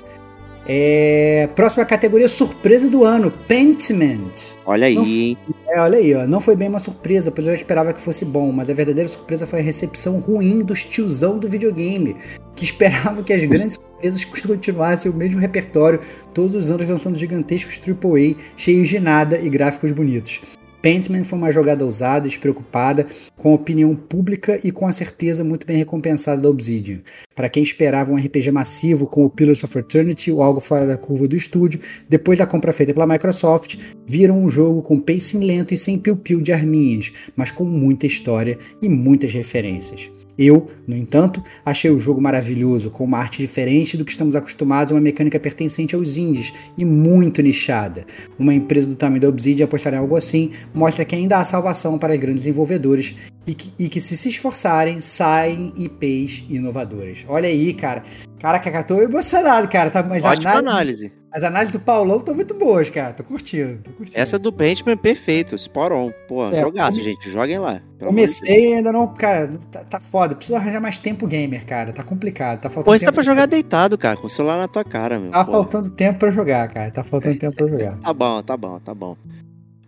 É, 0.67 1.49
Próxima 1.55 1.85
categoria, 1.85 2.29
surpresa 2.29 2.89
do 2.89 3.05
ano. 3.05 3.31
Pentiment. 3.31 4.55
Olha 4.65 4.87
aí, 4.87 4.95
Não- 4.95 5.05
hein? 5.05 5.37
É, 5.69 5.81
olha 5.81 5.99
aí, 5.99 6.15
ó. 6.15 6.27
Não 6.27 6.41
foi 6.41 6.55
bem 6.55 6.69
uma 6.69 6.79
surpresa, 6.79 7.31
pois 7.31 7.47
eu 7.47 7.55
esperava 7.55 7.93
que 7.93 8.01
fosse 8.01 8.25
bom, 8.25 8.53
mas 8.53 8.71
a 8.71 8.75
verdadeira 8.75 9.09
surpresa 9.09 9.47
foi 9.47 9.61
a 9.61 9.63
recepção 9.63 10.19
ruim 10.19 10.61
dos 10.61 10.85
tiozão 10.85 11.39
do 11.39 11.49
videogame, 11.49 12.17
que 12.55 12.65
esperavam 12.65 13.23
que 13.25 13.33
as 13.33 13.45
grandes 13.45 13.75
surpresas 13.75 14.25
continuassem 14.47 15.11
o 15.11 15.15
mesmo 15.15 15.41
repertório, 15.41 16.01
todos 16.33 16.55
os 16.55 16.71
anos 16.71 16.89
lançando 16.89 17.19
gigantescos 17.19 17.81
AAA, 17.87 18.37
cheios 18.57 18.89
de 18.89 19.01
nada 19.01 19.39
e 19.39 19.49
gráficos 19.49 19.91
bonitos. 19.93 20.41
Pentiment 20.83 21.23
foi 21.23 21.39
uma 21.39 21.53
jogada 21.53 21.85
ousada, 21.85 22.29
despreocupada, 22.29 23.07
com 23.37 23.53
a 23.53 23.55
opinião 23.55 23.95
pública 23.95 24.59
e 24.65 24.73
com 24.73 24.87
a 24.87 24.93
certeza 24.93 25.45
muito 25.45 25.65
bem 25.65 25.77
recompensada 25.77 26.43
da 26.43 26.51
Obsidian. 26.51 26.99
Para 27.37 27.49
quem 27.49 27.63
esperava 27.63 28.11
um 28.11 28.17
RPG 28.17 28.51
massivo 28.51 29.07
com 29.07 29.25
o 29.25 29.31
Pillars 29.31 29.63
of 29.63 29.79
Eternity 29.79 30.33
ou 30.33 30.43
algo 30.43 30.59
fora 30.61 30.85
da 30.85 30.97
curva 30.97 31.29
do 31.29 31.37
estúdio, 31.37 31.81
depois 32.09 32.41
da 32.41 32.47
compra 32.47 32.73
feita 32.73 32.93
pela 32.93 33.07
Microsoft, 33.07 33.77
viram 34.05 34.43
um 34.43 34.49
jogo 34.49 34.83
com 34.83 34.99
pacing 34.99 35.45
lento 35.45 35.73
e 35.73 35.79
sem 35.79 35.99
piu-piu 35.99 36.41
de 36.41 36.53
arminhas, 36.53 37.13
mas 37.37 37.53
com 37.53 37.65
muita 37.65 38.07
história 38.07 38.59
e 38.83 38.89
muitas 38.89 39.33
referências. 39.33 40.11
Eu, 40.39 40.69
no 40.87 40.97
entanto, 40.97 41.43
achei 41.65 41.91
o 41.91 41.99
jogo 41.99 42.21
maravilhoso, 42.21 42.91
com 42.91 43.05
uma 43.05 43.19
arte 43.19 43.39
diferente 43.39 43.97
do 43.97 44.05
que 44.05 44.13
estamos 44.13 44.35
acostumados 44.35 44.93
a 44.93 44.95
uma 44.95 45.01
mecânica 45.01 45.39
pertencente 45.39 45.95
aos 45.95 46.17
indies 46.17 46.53
e 46.77 46.85
muito 46.85 47.43
nichada. 47.43 48.07
Uma 48.39 48.55
empresa 48.55 48.89
do 48.89 48.97
tamanho 48.97 49.21
da 49.21 49.29
Obsidian 49.29 49.65
apostar 49.65 49.95
em 49.95 49.99
algo 49.99 50.17
assim 50.17 50.53
mostra 50.75 51.05
que 51.05 51.15
ainda 51.15 51.39
há 51.39 51.45
salvação 51.45 51.99
para 51.99 52.17
grandes 52.17 52.45
desenvolvedores 52.45 53.15
e 53.47 53.55
que, 53.55 53.73
e 53.79 53.89
que 53.89 54.01
se 54.01 54.17
se 54.17 54.29
esforçarem, 54.29 55.01
saem 55.01 55.73
IPs 55.77 56.45
inovadoras. 56.49 57.25
Olha 57.29 57.49
aí, 57.49 57.75
cara. 57.75 58.05
Caraca, 58.43 58.71
cara, 58.73 58.83
tô 58.85 59.01
emocionado, 59.01 59.69
cara. 59.69 59.89
Tá, 59.89 60.03
mas 60.03 60.25
Ótima 60.25 60.51
análise, 60.51 60.69
análise. 61.07 61.13
as 61.31 61.45
análises 61.45 61.71
do 61.71 61.79
Paulão 61.79 62.17
estão 62.19 62.35
muito 62.35 62.53
boas, 62.55 62.91
cara. 62.91 63.13
Tô 63.13 63.23
curtindo, 63.23 63.79
tô 63.85 63.93
curtindo. 63.93 64.19
Essa 64.19 64.37
do 64.37 64.51
Benjamin 64.51 64.91
é 64.93 64.97
perfeito, 64.97 65.55
spot 65.55 65.93
on. 65.93 66.11
Pô, 66.27 66.51
É, 66.51 66.61
jogaço, 66.61 66.99
come- 66.99 67.09
gente. 67.11 67.31
Joguem 67.31 67.59
lá. 67.61 67.75
de. 67.75 68.05
Comecei 68.05 68.71
e 68.71 68.75
ainda 68.75 68.91
não, 68.91 69.07
cara, 69.15 69.49
tá, 69.71 69.85
tá 69.85 70.01
foda. 70.01 70.35
Preciso 70.35 70.57
arranjar 70.59 70.81
mais 70.81 70.99
tempo 70.99 71.25
gamer, 71.25 71.65
cara. 71.65 71.93
Tá 71.93 72.03
complicado. 72.03 72.59
Tá 72.63 72.69
faltando 72.69 72.85
Pô, 72.87 72.95
isso 72.97 73.05
tá 73.05 73.13
pra 73.13 73.23
jogar 73.23 73.47
deitado, 73.47 73.97
cara, 73.97 74.17
com 74.17 74.27
o 74.27 74.31
celular 74.31 74.59
na 74.59 74.67
tua 74.67 74.83
cara, 74.83 75.21
meu. 75.21 75.31
Tá 75.31 75.45
Pô. 75.45 75.53
faltando 75.53 75.89
tempo 75.91 76.19
pra 76.19 76.33
jogar, 76.33 76.67
cara. 76.69 76.91
Tá 76.91 77.05
faltando 77.05 77.39
tempo 77.39 77.57
pra 77.57 77.69
jogar. 77.69 77.97
Tá 78.03 78.13
bom, 78.13 78.43
tá 78.43 78.57
bom, 78.57 78.81
tá 78.81 78.93
bom. 78.93 79.17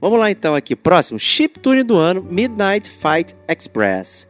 Vamos 0.01 0.19
lá 0.19 0.31
então 0.31 0.55
aqui. 0.55 0.77
Próximo, 0.77 1.19
chiptune 1.19 1.83
do 1.83 1.97
ano, 1.97 2.23
Midnight 2.23 2.89
Fight 2.89 3.35
Express. 3.49 4.29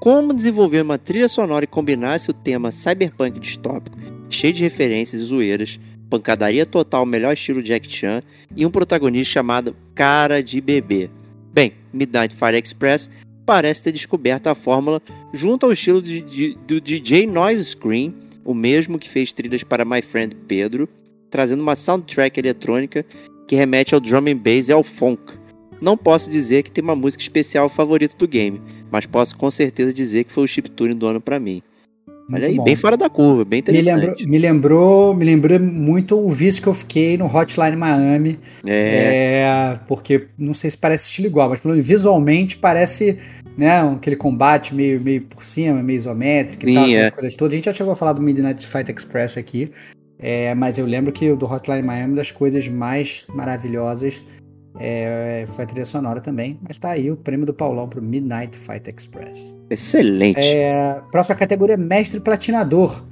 Como 0.00 0.32
desenvolver 0.32 0.82
uma 0.82 0.98
trilha 0.98 1.28
sonora 1.28 1.64
e 1.64 1.68
combinasse 1.68 2.30
o 2.30 2.34
tema 2.34 2.70
cyberpunk 2.70 3.40
distópico, 3.40 3.98
cheio 4.30 4.52
de 4.52 4.62
referências 4.62 5.20
e 5.20 5.24
zoeiras, 5.24 5.80
pancadaria 6.08 6.64
total, 6.64 7.04
melhor 7.04 7.32
estilo 7.32 7.62
Jack 7.62 7.90
Chan 7.90 8.22
e 8.56 8.64
um 8.64 8.70
protagonista 8.70 9.32
chamado 9.32 9.76
Cara 9.94 10.42
de 10.42 10.60
Bebê. 10.60 11.10
Bem, 11.52 11.72
Midnight 11.92 12.34
Fire 12.34 12.56
Express 12.56 13.10
parece 13.44 13.82
ter 13.82 13.92
descoberto 13.92 14.46
a 14.46 14.54
fórmula 14.54 15.02
junto 15.32 15.66
ao 15.66 15.72
estilo 15.72 16.00
de, 16.00 16.22
de, 16.22 16.58
do 16.66 16.80
DJ 16.80 17.26
Noise 17.26 17.64
Screen, 17.64 18.14
o 18.44 18.54
mesmo 18.54 18.98
que 18.98 19.08
fez 19.08 19.32
trilhas 19.32 19.64
para 19.64 19.84
My 19.84 20.00
Friend 20.00 20.34
Pedro, 20.46 20.88
trazendo 21.30 21.62
uma 21.62 21.74
soundtrack 21.74 22.38
eletrônica 22.38 23.04
que 23.46 23.56
remete 23.56 23.94
ao 23.94 24.00
drum 24.00 24.28
and 24.28 24.36
bass 24.36 24.68
e 24.68 24.72
ao 24.72 24.82
funk. 24.82 25.34
Não 25.80 25.96
posso 25.96 26.30
dizer 26.30 26.62
que 26.62 26.70
tem 26.70 26.82
uma 26.82 26.96
música 26.96 27.22
especial 27.22 27.68
favorita 27.68 28.16
do 28.16 28.26
game, 28.26 28.60
mas 28.90 29.06
posso 29.06 29.36
com 29.36 29.50
certeza 29.50 29.92
dizer 29.92 30.24
que 30.24 30.32
foi 30.32 30.44
o 30.44 30.48
chiptune 30.48 30.94
do 30.94 31.06
ano 31.06 31.20
para 31.20 31.38
mim. 31.38 31.62
Olha 32.30 32.46
aí, 32.46 32.56
bom. 32.56 32.64
bem 32.64 32.76
fora 32.76 32.94
da 32.94 33.08
curva, 33.08 33.42
bem 33.42 33.60
interessante. 33.60 34.26
Me 34.26 34.38
lembrou, 34.38 35.14
me 35.14 35.24
lembrou, 35.24 35.58
me 35.58 35.58
lembrou 35.58 35.60
muito 35.60 36.18
o 36.18 36.28
vício 36.30 36.62
que 36.62 36.68
eu 36.68 36.74
fiquei 36.74 37.16
no 37.16 37.24
Hotline 37.24 37.74
Miami. 37.74 38.38
É. 38.66 39.44
é 39.44 39.80
porque 39.86 40.26
não 40.36 40.52
sei 40.52 40.70
se 40.70 40.76
parece 40.76 41.06
estilo 41.06 41.26
igual, 41.26 41.48
mas 41.48 41.60
visualmente 41.82 42.58
parece 42.58 43.18
né, 43.56 43.80
aquele 43.80 44.14
combate 44.14 44.74
meio, 44.74 45.00
meio 45.00 45.22
por 45.22 45.42
cima, 45.42 45.82
meio 45.82 45.96
isométrico 45.96 46.66
e 46.66 46.68
Sim, 46.68 46.74
tal, 46.74 46.86
é. 46.86 47.10
coisas 47.10 47.34
todas. 47.34 47.52
A 47.54 47.56
gente 47.56 47.64
já 47.64 47.72
chegou 47.72 47.94
a 47.94 47.96
falar 47.96 48.12
do 48.12 48.20
Midnight 48.20 48.66
Fight 48.66 48.92
Express 48.92 49.38
aqui. 49.38 49.72
É, 50.18 50.54
mas 50.54 50.78
eu 50.78 50.84
lembro 50.84 51.12
que 51.12 51.30
o 51.30 51.36
do 51.36 51.46
Hotline 51.46 51.82
Miami 51.82 52.16
das 52.16 52.30
coisas 52.30 52.68
mais 52.68 53.24
maravilhosas 53.32 54.22
é, 54.78 55.44
foi 55.48 55.64
a 55.64 55.66
trilha 55.66 55.84
sonora 55.84 56.20
também, 56.20 56.58
mas 56.66 56.78
tá 56.78 56.90
aí 56.90 57.10
o 57.10 57.16
prêmio 57.16 57.46
do 57.46 57.54
Paulão 57.54 57.88
pro 57.88 58.02
Midnight 58.02 58.56
Fight 58.56 58.88
Express. 58.88 59.56
Excelente. 59.70 60.38
É, 60.40 61.00
próxima 61.10 61.36
categoria 61.36 61.76
Mestre 61.76 62.20
Platinador. 62.20 63.04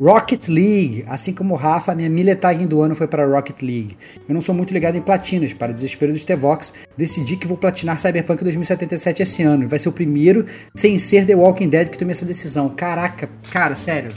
Rocket 0.00 0.48
League, 0.48 1.04
assim 1.06 1.32
como 1.32 1.54
o 1.54 1.56
Rafa, 1.56 1.92
a 1.92 1.94
minha 1.94 2.10
milhetagem 2.10 2.66
do 2.66 2.80
ano 2.80 2.92
foi 2.92 3.06
para 3.06 3.24
Rocket 3.24 3.62
League. 3.62 3.96
Eu 4.28 4.34
não 4.34 4.40
sou 4.40 4.52
muito 4.52 4.72
ligado 4.72 4.96
em 4.96 5.00
platinas, 5.00 5.52
para 5.52 5.70
o 5.70 5.74
desespero 5.74 6.12
dos 6.12 6.24
T-Vox, 6.24 6.74
decidi 6.96 7.36
que 7.36 7.46
vou 7.46 7.56
platinar 7.56 8.00
Cyberpunk 8.00 8.42
2077 8.42 9.22
esse 9.22 9.42
ano. 9.44 9.68
Vai 9.68 9.78
ser 9.78 9.90
o 9.90 9.92
primeiro 9.92 10.44
sem 10.76 10.98
ser 10.98 11.24
The 11.24 11.36
Walking 11.36 11.68
Dead 11.68 11.88
que 11.88 11.98
tomei 11.98 12.12
essa 12.12 12.24
decisão. 12.24 12.68
Caraca, 12.70 13.28
cara, 13.52 13.76
sério. 13.76 14.12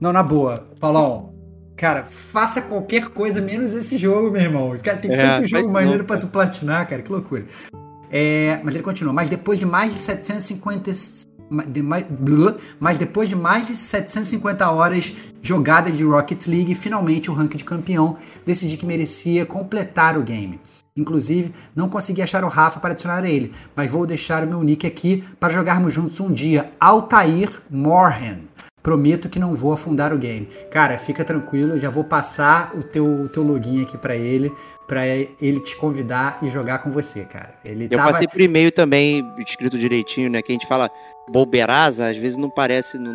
Não, 0.00 0.10
na 0.10 0.22
boa. 0.22 0.70
Paulão, 0.78 1.34
Cara, 1.80 2.04
faça 2.04 2.60
qualquer 2.60 3.08
coisa 3.08 3.40
menos 3.40 3.72
esse 3.72 3.96
jogo, 3.96 4.30
meu 4.30 4.42
irmão. 4.42 4.76
Cara, 4.84 4.98
tem 4.98 5.14
é, 5.14 5.16
tanto 5.16 5.48
jogo 5.48 5.72
maneiro 5.72 6.04
pra 6.04 6.18
tu 6.18 6.28
platinar, 6.28 6.86
cara, 6.86 7.00
que 7.00 7.10
loucura. 7.10 7.46
É, 8.10 8.60
mas 8.62 8.74
ele 8.74 8.84
continua. 8.84 9.14
Mas 9.14 9.30
depois 9.30 9.58
de 9.58 9.64
mais 9.64 9.90
de 9.90 9.98
750. 9.98 10.92
De 11.68 11.82
mais, 11.82 12.04
mas 12.78 12.98
depois 12.98 13.30
de 13.30 13.34
mais 13.34 13.66
de 13.66 13.74
750 13.74 14.70
horas 14.70 15.10
jogadas 15.40 15.96
de 15.96 16.04
Rocket 16.04 16.46
League, 16.48 16.74
finalmente 16.74 17.30
o 17.30 17.34
ranking 17.34 17.56
de 17.56 17.64
campeão 17.64 18.14
decidi 18.44 18.76
que 18.76 18.84
merecia 18.84 19.46
completar 19.46 20.18
o 20.18 20.22
game. 20.22 20.60
Inclusive, 20.94 21.50
não 21.74 21.88
consegui 21.88 22.20
achar 22.20 22.44
o 22.44 22.48
Rafa 22.48 22.78
para 22.78 22.90
adicionar 22.90 23.24
ele, 23.24 23.52
mas 23.74 23.90
vou 23.90 24.04
deixar 24.04 24.44
o 24.44 24.46
meu 24.46 24.62
nick 24.62 24.86
aqui 24.86 25.24
para 25.40 25.50
jogarmos 25.50 25.94
juntos 25.94 26.20
um 26.20 26.30
dia. 26.30 26.70
Altair 26.78 27.48
Morhen. 27.70 28.50
Prometo 28.82 29.28
que 29.28 29.38
não 29.38 29.54
vou 29.54 29.72
afundar 29.72 30.12
o 30.12 30.18
game. 30.18 30.46
Cara, 30.70 30.96
fica 30.96 31.22
tranquilo, 31.22 31.78
já 31.78 31.90
vou 31.90 32.02
passar 32.02 32.74
o 32.74 32.82
teu, 32.82 33.06
o 33.06 33.28
teu 33.28 33.42
login 33.42 33.82
aqui 33.82 33.98
para 33.98 34.16
ele, 34.16 34.50
para 34.88 35.06
ele 35.06 35.60
te 35.60 35.76
convidar 35.76 36.38
e 36.42 36.48
jogar 36.48 36.78
com 36.78 36.90
você, 36.90 37.24
cara. 37.24 37.54
Ele 37.64 37.84
Eu 37.90 37.98
tava... 37.98 38.10
passei 38.10 38.26
por 38.26 38.40
e-mail 38.40 38.72
também, 38.72 39.22
escrito 39.38 39.78
direitinho, 39.78 40.30
né? 40.30 40.40
Que 40.40 40.52
a 40.52 40.54
gente 40.54 40.66
fala 40.66 40.90
bobeiraza, 41.28 42.08
às 42.08 42.16
vezes 42.16 42.38
não 42.38 42.48
parece. 42.48 42.98
Não, 42.98 43.12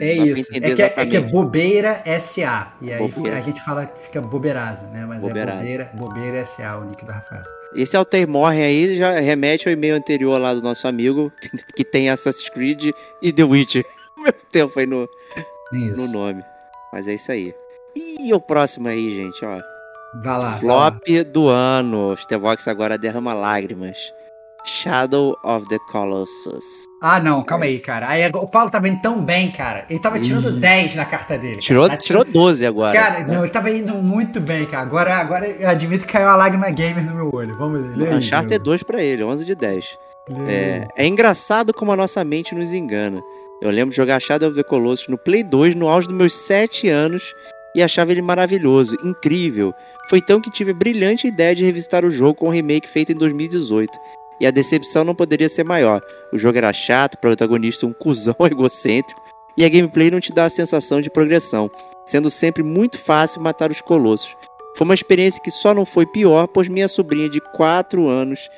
é 0.00 0.12
isso. 0.14 0.50
É 0.52 0.60
que 0.60 0.82
é, 0.82 0.94
é, 0.96 1.06
que 1.06 1.16
é, 1.16 1.20
bobeira 1.20 2.02
SA. 2.20 2.72
E 2.80 2.92
aí 2.92 3.08
bobeira. 3.08 3.38
a 3.38 3.40
gente 3.40 3.64
fala 3.64 3.86
que 3.86 4.00
fica 4.00 4.20
bobeiraza, 4.20 4.88
né? 4.88 5.06
Mas 5.06 5.20
bobeiraza. 5.20 5.58
é 5.58 5.60
bobeira, 5.60 5.90
bobeira 5.94 6.44
SA, 6.44 6.78
o 6.78 6.84
nick 6.84 7.04
do 7.04 7.12
Rafael. 7.12 7.42
Esse 7.74 7.96
Alter 7.96 8.26
Morre 8.26 8.62
aí 8.62 8.96
já 8.96 9.20
remete 9.20 9.68
ao 9.68 9.72
e-mail 9.72 9.94
anterior 9.94 10.40
lá 10.40 10.54
do 10.54 10.62
nosso 10.62 10.88
amigo, 10.88 11.32
que, 11.40 11.50
que 11.76 11.84
tem 11.84 12.10
Assassin's 12.10 12.48
Creed 12.48 12.90
e 13.22 13.32
The 13.32 13.44
Witcher 13.44 13.84
meu 14.22 14.32
tempo 14.50 14.78
aí 14.78 14.86
no, 14.86 15.08
no 15.72 16.08
nome. 16.12 16.44
Mas 16.92 17.06
é 17.08 17.14
isso 17.14 17.30
aí. 17.32 17.54
E 17.96 18.32
o 18.32 18.40
próximo 18.40 18.88
aí, 18.88 19.14
gente, 19.14 19.44
ó. 19.44 19.60
Vai 20.22 20.38
lá. 20.38 20.52
Flop 20.58 20.94
vai 21.06 21.18
lá. 21.18 21.24
do 21.24 21.48
ano. 21.48 22.16
Stevox 22.16 22.66
agora 22.68 22.96
derrama 22.96 23.34
lágrimas. 23.34 23.98
Shadow 24.64 25.36
of 25.42 25.66
the 25.68 25.78
Colossus. 25.90 26.64
Ah, 27.00 27.20
não, 27.20 27.42
calma 27.42 27.64
aí, 27.64 27.78
cara. 27.78 28.08
Aí, 28.08 28.26
o 28.26 28.46
Paulo 28.46 28.70
tava 28.70 28.88
indo 28.88 29.00
tão 29.00 29.22
bem, 29.22 29.50
cara. 29.50 29.86
Ele 29.88 29.98
tava 29.98 30.18
tirando 30.18 30.50
Ih. 30.50 30.60
10 30.60 30.94
na 30.94 31.04
carta 31.04 31.38
dele. 31.38 31.58
Tirou, 31.58 31.88
tirou 31.96 32.24
12 32.24 32.66
agora. 32.66 32.98
Cara, 32.98 33.24
não, 33.24 33.42
ele 33.44 33.52
tava 33.52 33.70
indo 33.70 33.94
muito 33.94 34.40
bem, 34.40 34.66
cara. 34.66 34.82
Agora, 34.82 35.16
agora 35.16 35.46
eu 35.48 35.68
admito 35.68 36.06
que 36.06 36.12
caiu 36.12 36.28
a 36.28 36.36
lágrima 36.36 36.70
gamer 36.70 37.04
no 37.04 37.14
meu 37.14 37.30
olho. 37.32 37.56
Vamos 37.56 37.96
ler. 37.96 38.14
Uncharted 38.14 38.54
é 38.54 38.58
2 38.58 38.82
pra 38.82 39.02
ele, 39.02 39.22
11 39.22 39.44
de 39.44 39.54
10. 39.54 39.98
É, 40.46 40.86
é 40.96 41.06
engraçado 41.06 41.72
como 41.72 41.92
a 41.92 41.96
nossa 41.96 42.22
mente 42.22 42.54
nos 42.54 42.72
engana. 42.72 43.22
Eu 43.60 43.70
lembro 43.70 43.90
de 43.90 43.96
jogar 43.96 44.20
Shadow 44.20 44.48
of 44.48 44.56
the 44.56 44.62
Colossus 44.62 45.08
no 45.08 45.18
Play 45.18 45.42
2 45.42 45.74
no 45.74 45.88
auge 45.88 46.06
dos 46.06 46.16
meus 46.16 46.34
7 46.34 46.88
anos 46.88 47.34
e 47.74 47.82
achava 47.82 48.12
ele 48.12 48.22
maravilhoso, 48.22 48.96
incrível. 49.04 49.74
Foi 50.08 50.18
então 50.18 50.40
que 50.40 50.50
tive 50.50 50.70
a 50.70 50.74
brilhante 50.74 51.26
ideia 51.26 51.54
de 51.54 51.64
revisitar 51.64 52.04
o 52.04 52.10
jogo 52.10 52.34
com 52.34 52.46
o 52.46 52.48
um 52.48 52.52
remake 52.52 52.88
feito 52.88 53.12
em 53.12 53.16
2018. 53.16 53.98
E 54.40 54.46
a 54.46 54.50
decepção 54.52 55.04
não 55.04 55.14
poderia 55.14 55.48
ser 55.48 55.64
maior. 55.64 56.00
O 56.32 56.38
jogo 56.38 56.56
era 56.58 56.72
chato, 56.72 57.14
o 57.14 57.18
protagonista 57.18 57.84
um 57.84 57.92
cuzão 57.92 58.36
egocêntrico, 58.46 59.20
e 59.56 59.64
a 59.64 59.68
gameplay 59.68 60.10
não 60.10 60.20
te 60.20 60.32
dá 60.32 60.44
a 60.44 60.50
sensação 60.50 61.00
de 61.00 61.10
progressão, 61.10 61.68
sendo 62.06 62.30
sempre 62.30 62.62
muito 62.62 62.96
fácil 62.96 63.42
matar 63.42 63.72
os 63.72 63.80
colossos. 63.80 64.36
Foi 64.76 64.84
uma 64.84 64.94
experiência 64.94 65.42
que 65.42 65.50
só 65.50 65.74
não 65.74 65.84
foi 65.84 66.06
pior, 66.06 66.46
pois 66.46 66.68
minha 66.68 66.86
sobrinha 66.86 67.28
de 67.28 67.40
4 67.40 68.08
anos 68.08 68.48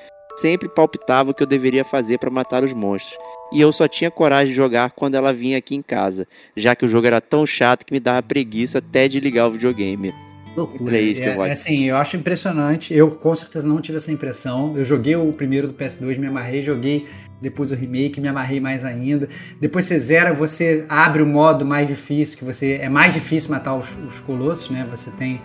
sempre 0.40 0.68
palpitava 0.68 1.30
o 1.30 1.34
que 1.34 1.42
eu 1.42 1.46
deveria 1.46 1.84
fazer 1.84 2.18
para 2.18 2.30
matar 2.30 2.64
os 2.64 2.72
monstros 2.72 3.18
e 3.52 3.60
eu 3.60 3.72
só 3.72 3.88
tinha 3.88 4.10
coragem 4.10 4.48
de 4.48 4.56
jogar 4.56 4.90
quando 4.90 5.16
ela 5.16 5.32
vinha 5.32 5.58
aqui 5.58 5.74
em 5.74 5.82
casa, 5.82 6.26
já 6.56 6.74
que 6.74 6.84
o 6.84 6.88
jogo 6.88 7.06
era 7.06 7.20
tão 7.20 7.44
chato 7.44 7.84
que 7.84 7.92
me 7.92 8.00
dava 8.00 8.22
preguiça 8.22 8.78
até 8.78 9.08
de 9.08 9.18
ligar 9.18 9.48
o 9.48 9.52
videogame. 9.52 10.14
Loucura. 10.56 10.98
É, 10.98 11.12
é, 11.12 11.52
assim, 11.52 11.84
eu 11.84 11.96
acho 11.96 12.16
impressionante. 12.16 12.92
Eu 12.92 13.10
com 13.10 13.34
certeza 13.36 13.66
não 13.66 13.80
tive 13.80 13.98
essa 13.98 14.10
impressão. 14.10 14.76
Eu 14.76 14.84
joguei 14.84 15.14
o 15.14 15.32
primeiro 15.32 15.68
do 15.68 15.74
PS2, 15.74 16.18
me 16.18 16.26
amarrei, 16.26 16.60
joguei 16.60 17.06
depois 17.40 17.70
o 17.70 17.74
remake, 17.74 18.20
me 18.20 18.28
amarrei 18.28 18.60
mais 18.60 18.84
ainda. 18.84 19.28
Depois 19.60 19.84
você 19.84 19.98
zera, 19.98 20.32
você 20.34 20.84
abre 20.88 21.22
o 21.22 21.26
modo 21.26 21.64
mais 21.64 21.86
difícil, 21.86 22.36
que 22.36 22.44
você 22.44 22.78
é 22.82 22.88
mais 22.88 23.12
difícil 23.12 23.50
matar 23.50 23.76
os, 23.76 23.88
os 24.06 24.18
colossos, 24.20 24.70
né? 24.70 24.86
Você 24.90 25.10
tem 25.12 25.40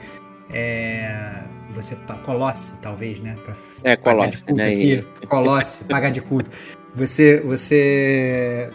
é, 0.51 1.43
você 1.71 1.95
Colosse, 2.23 2.77
talvez, 2.81 3.19
né? 3.19 3.35
Pra 3.43 3.53
é, 3.83 3.95
Colosse, 3.95 4.43
né? 4.53 4.69
Aqui. 4.69 5.07
Colosse, 5.27 5.83
pagar 5.89 6.09
de 6.09 6.21
culto 6.21 6.49
você, 6.95 7.41
você 7.41 8.71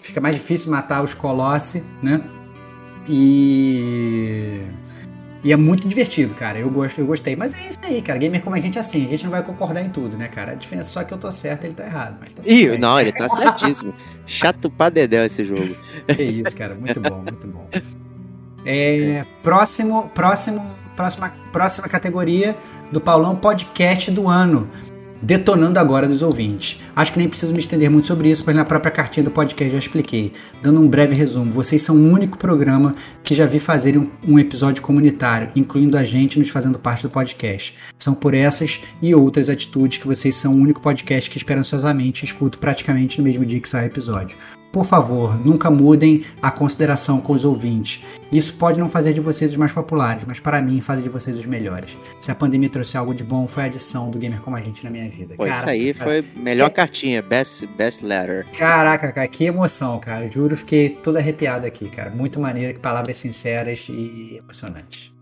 fica 0.00 0.20
mais 0.20 0.36
difícil 0.36 0.70
matar 0.70 1.02
os 1.02 1.12
Colossi, 1.12 1.84
né? 2.02 2.22
E 3.08 4.62
e 5.42 5.52
é 5.52 5.56
muito 5.56 5.88
divertido, 5.88 6.34
cara. 6.34 6.58
Eu 6.58 6.70
gosto, 6.70 7.00
eu 7.00 7.06
gostei. 7.06 7.34
Mas 7.34 7.58
é 7.58 7.68
isso 7.68 7.78
aí, 7.82 8.02
cara. 8.02 8.18
Gamer 8.18 8.42
como 8.42 8.54
a 8.54 8.60
gente 8.60 8.76
é 8.76 8.80
assim, 8.80 9.04
a 9.04 9.08
gente 9.08 9.24
não 9.24 9.30
vai 9.30 9.42
concordar 9.42 9.82
em 9.82 9.88
tudo, 9.88 10.16
né, 10.16 10.28
cara? 10.28 10.52
A 10.52 10.54
diferença 10.54 10.90
é 10.90 10.92
só 10.92 11.04
que 11.04 11.14
eu 11.14 11.18
tô 11.18 11.32
certo, 11.32 11.64
ele 11.64 11.74
tá 11.74 11.84
errado. 11.84 12.18
Mas 12.20 12.34
tá 12.34 12.42
Ih, 12.44 12.76
não, 12.78 13.00
ele 13.00 13.10
tá 13.10 13.28
certíssimo. 13.28 13.94
Chato 14.26 14.70
pra 14.70 14.90
dedéu 14.90 15.24
esse 15.24 15.42
jogo. 15.44 15.74
É 16.06 16.22
isso, 16.22 16.54
cara. 16.54 16.74
Muito 16.74 17.00
bom, 17.00 17.22
muito 17.22 17.46
bom. 17.46 17.68
É, 18.66 19.24
próximo, 19.42 20.10
próximo, 20.10 20.60
próxima, 21.00 21.32
próxima 21.50 21.88
categoria 21.88 22.56
do 22.92 23.00
Paulão 23.00 23.34
Podcast 23.34 24.10
do 24.10 24.28
ano 24.28 24.68
detonando 25.22 25.78
agora 25.78 26.08
dos 26.08 26.22
ouvintes. 26.22 26.80
Acho 26.96 27.12
que 27.12 27.18
nem 27.18 27.28
preciso 27.28 27.52
me 27.52 27.58
estender 27.58 27.90
muito 27.90 28.06
sobre 28.06 28.30
isso, 28.30 28.42
pois 28.42 28.56
na 28.56 28.64
própria 28.64 28.90
cartinha 28.90 29.22
do 29.22 29.30
podcast 29.30 29.70
já 29.70 29.78
expliquei. 29.78 30.32
Dando 30.62 30.80
um 30.80 30.88
breve 30.88 31.14
resumo, 31.14 31.52
vocês 31.52 31.82
são 31.82 31.94
o 31.94 32.10
único 32.10 32.38
programa 32.38 32.94
que 33.22 33.34
já 33.34 33.44
vi 33.44 33.58
fazer 33.58 33.98
um, 33.98 34.08
um 34.26 34.38
episódio 34.38 34.82
comunitário, 34.82 35.50
incluindo 35.54 35.98
a 35.98 36.04
gente 36.04 36.38
nos 36.38 36.48
fazendo 36.48 36.78
parte 36.78 37.02
do 37.02 37.10
podcast. 37.10 37.74
São 37.98 38.14
por 38.14 38.32
essas 38.32 38.80
e 39.02 39.14
outras 39.14 39.50
atitudes 39.50 39.98
que 39.98 40.06
vocês 40.06 40.34
são 40.34 40.54
o 40.54 40.58
único 40.58 40.80
podcast 40.80 41.28
que 41.28 41.36
esperançosamente 41.36 42.24
escuto 42.24 42.58
praticamente 42.58 43.18
no 43.18 43.24
mesmo 43.24 43.44
dia 43.44 43.60
que 43.60 43.68
sai 43.68 43.84
o 43.84 43.86
episódio. 43.88 44.38
Por 44.72 44.84
favor, 44.84 45.36
nunca 45.44 45.68
mudem 45.70 46.24
a 46.40 46.50
consideração 46.50 47.20
com 47.20 47.32
os 47.32 47.44
ouvintes. 47.44 48.02
Isso 48.30 48.54
pode 48.54 48.78
não 48.78 48.88
fazer 48.88 49.12
de 49.12 49.20
vocês 49.20 49.50
os 49.50 49.56
mais 49.56 49.72
populares, 49.72 50.22
mas 50.26 50.38
para 50.38 50.62
mim 50.62 50.80
faz 50.80 51.02
de 51.02 51.08
vocês 51.08 51.36
os 51.36 51.44
melhores. 51.44 51.98
Se 52.20 52.30
a 52.30 52.34
pandemia 52.34 52.68
trouxe 52.68 52.96
algo 52.96 53.12
de 53.12 53.24
bom, 53.24 53.48
foi 53.48 53.64
a 53.64 53.66
adição 53.66 54.10
do 54.10 54.18
Gamer 54.18 54.40
Como 54.40 54.56
a 54.56 54.60
Gente 54.60 54.84
na 54.84 54.90
minha 54.90 55.08
vida. 55.08 55.34
Pô, 55.34 55.44
Caraca, 55.44 55.74
isso 55.74 55.86
aí 55.86 55.94
cara, 55.94 56.10
foi 56.10 56.40
melhor 56.40 56.68
que... 56.68 56.76
cartinha, 56.76 57.20
best, 57.20 57.66
best 57.76 58.04
letter. 58.04 58.46
Caraca, 58.56 59.12
cara, 59.12 59.26
que 59.26 59.44
emoção, 59.44 59.98
cara. 59.98 60.30
Juro, 60.30 60.56
fiquei 60.56 60.90
todo 60.90 61.16
arrepiado 61.16 61.66
aqui, 61.66 61.88
cara. 61.88 62.10
Muito 62.10 62.38
maneiro, 62.38 62.74
que 62.74 62.80
palavras 62.80 63.16
sinceras 63.16 63.88
e 63.88 64.40
emocionantes. 64.40 65.12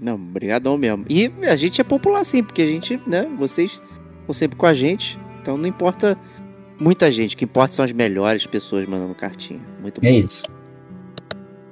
Não, 0.00 0.18
brigadão 0.18 0.78
mesmo. 0.78 1.04
E 1.08 1.30
a 1.46 1.56
gente 1.56 1.80
é 1.80 1.84
popular 1.84 2.24
sim, 2.24 2.42
porque 2.42 2.62
a 2.62 2.66
gente, 2.66 3.00
né, 3.06 3.28
vocês 3.38 3.82
estão 4.20 4.32
sempre 4.32 4.56
com 4.56 4.66
a 4.66 4.74
gente, 4.74 5.18
então 5.40 5.58
não 5.58 5.68
importa 5.68 6.18
muita 6.78 7.10
gente. 7.10 7.34
O 7.34 7.38
que 7.38 7.44
importa 7.44 7.74
são 7.74 7.84
as 7.84 7.92
melhores 7.92 8.46
pessoas 8.46 8.86
mandando 8.86 9.14
cartinha. 9.14 9.60
Muito 9.80 10.00
bom. 10.00 10.06
É 10.06 10.12
isso. 10.12 10.44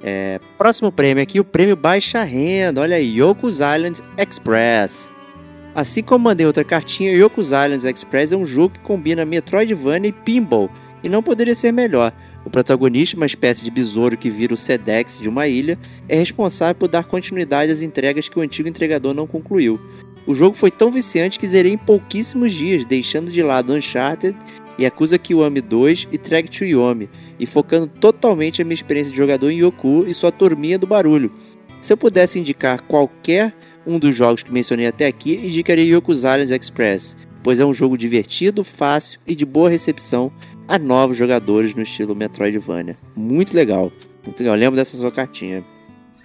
É, 0.01 0.39
próximo 0.57 0.91
prêmio 0.91 1.23
aqui, 1.23 1.39
o 1.39 1.45
prêmio 1.45 1.75
Baixa 1.75 2.23
Renda. 2.23 2.81
Olha 2.81 2.97
aí, 2.97 3.21
Yoko's 3.21 3.55
Island 3.55 4.01
Express. 4.17 5.09
Assim 5.73 6.03
como 6.03 6.25
mandei 6.25 6.45
outra 6.45 6.63
cartinha, 6.63 7.11
Yoko's 7.11 7.47
Island 7.47 7.87
Express 7.87 8.31
é 8.31 8.37
um 8.37 8.45
jogo 8.45 8.75
que 8.75 8.79
combina 8.81 9.25
Metroidvania 9.25 10.09
e 10.09 10.13
Pinball, 10.13 10.69
e 11.03 11.09
não 11.09 11.23
poderia 11.23 11.55
ser 11.55 11.71
melhor. 11.71 12.13
O 12.45 12.49
protagonista, 12.49 13.17
uma 13.17 13.25
espécie 13.25 13.63
de 13.63 13.71
besouro 13.71 14.17
que 14.17 14.29
vira 14.29 14.53
o 14.53 14.57
Sedex 14.57 15.19
de 15.19 15.29
uma 15.29 15.47
ilha, 15.47 15.79
é 16.07 16.15
responsável 16.15 16.75
por 16.75 16.89
dar 16.89 17.05
continuidade 17.05 17.71
às 17.71 17.81
entregas 17.81 18.29
que 18.29 18.37
o 18.37 18.41
antigo 18.41 18.69
entregador 18.69 19.13
não 19.13 19.25
concluiu. 19.25 19.79
O 20.27 20.35
jogo 20.35 20.55
foi 20.55 20.69
tão 20.69 20.91
viciante 20.91 21.39
que 21.39 21.47
zerei 21.47 21.73
em 21.73 21.77
pouquíssimos 21.77 22.53
dias, 22.53 22.85
deixando 22.85 23.31
de 23.31 23.41
lado 23.41 23.73
Uncharted 23.73 24.37
e 24.77 24.83
Yakuza 24.83 25.17
Kiwami 25.17 25.61
2 25.61 26.07
e 26.11 26.17
Track 26.17 26.49
to 26.49 26.65
Yomi, 26.65 27.09
e 27.39 27.45
focando 27.45 27.87
totalmente 27.87 28.61
a 28.61 28.65
minha 28.65 28.73
experiência 28.73 29.11
de 29.11 29.17
jogador 29.17 29.49
em 29.49 29.63
Yoku 29.63 30.05
e 30.07 30.13
sua 30.13 30.31
turminha 30.31 30.77
do 30.77 30.87
barulho. 30.87 31.31
Se 31.81 31.91
eu 31.91 31.97
pudesse 31.97 32.39
indicar 32.39 32.81
qualquer 32.83 33.53
um 33.85 33.99
dos 33.99 34.15
jogos 34.15 34.43
que 34.43 34.51
mencionei 34.51 34.87
até 34.87 35.05
aqui, 35.05 35.35
indicaria 35.35 35.97
Yoku's 35.97 36.19
Island 36.19 36.53
Express, 36.53 37.17
pois 37.43 37.59
é 37.59 37.65
um 37.65 37.73
jogo 37.73 37.97
divertido, 37.97 38.63
fácil 38.63 39.19
e 39.27 39.35
de 39.35 39.45
boa 39.45 39.69
recepção 39.69 40.31
a 40.67 40.79
novos 40.79 41.17
jogadores 41.17 41.75
no 41.75 41.83
estilo 41.83 42.15
Metroidvania. 42.15 42.95
Muito 43.15 43.53
legal. 43.53 43.91
Muito 44.25 44.39
legal. 44.39 44.55
Eu 44.55 44.59
lembro 44.59 44.77
dessa 44.77 44.95
sua 44.95 45.11
cartinha. 45.11 45.63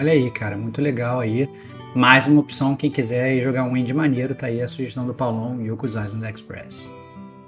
Olha 0.00 0.12
aí, 0.12 0.30
cara, 0.30 0.56
muito 0.56 0.80
legal 0.80 1.18
aí. 1.18 1.48
Mais 1.94 2.26
uma 2.26 2.40
opção, 2.40 2.76
quem 2.76 2.90
quiser 2.90 3.40
jogar 3.42 3.64
um 3.64 3.76
indie 3.76 3.92
maneiro, 3.92 4.34
tá 4.34 4.46
aí 4.46 4.62
a 4.62 4.68
sugestão 4.68 5.04
do 5.04 5.12
Paulão, 5.12 5.60
Yoko's 5.60 5.94
Island 5.94 6.24
Express. 6.24 6.88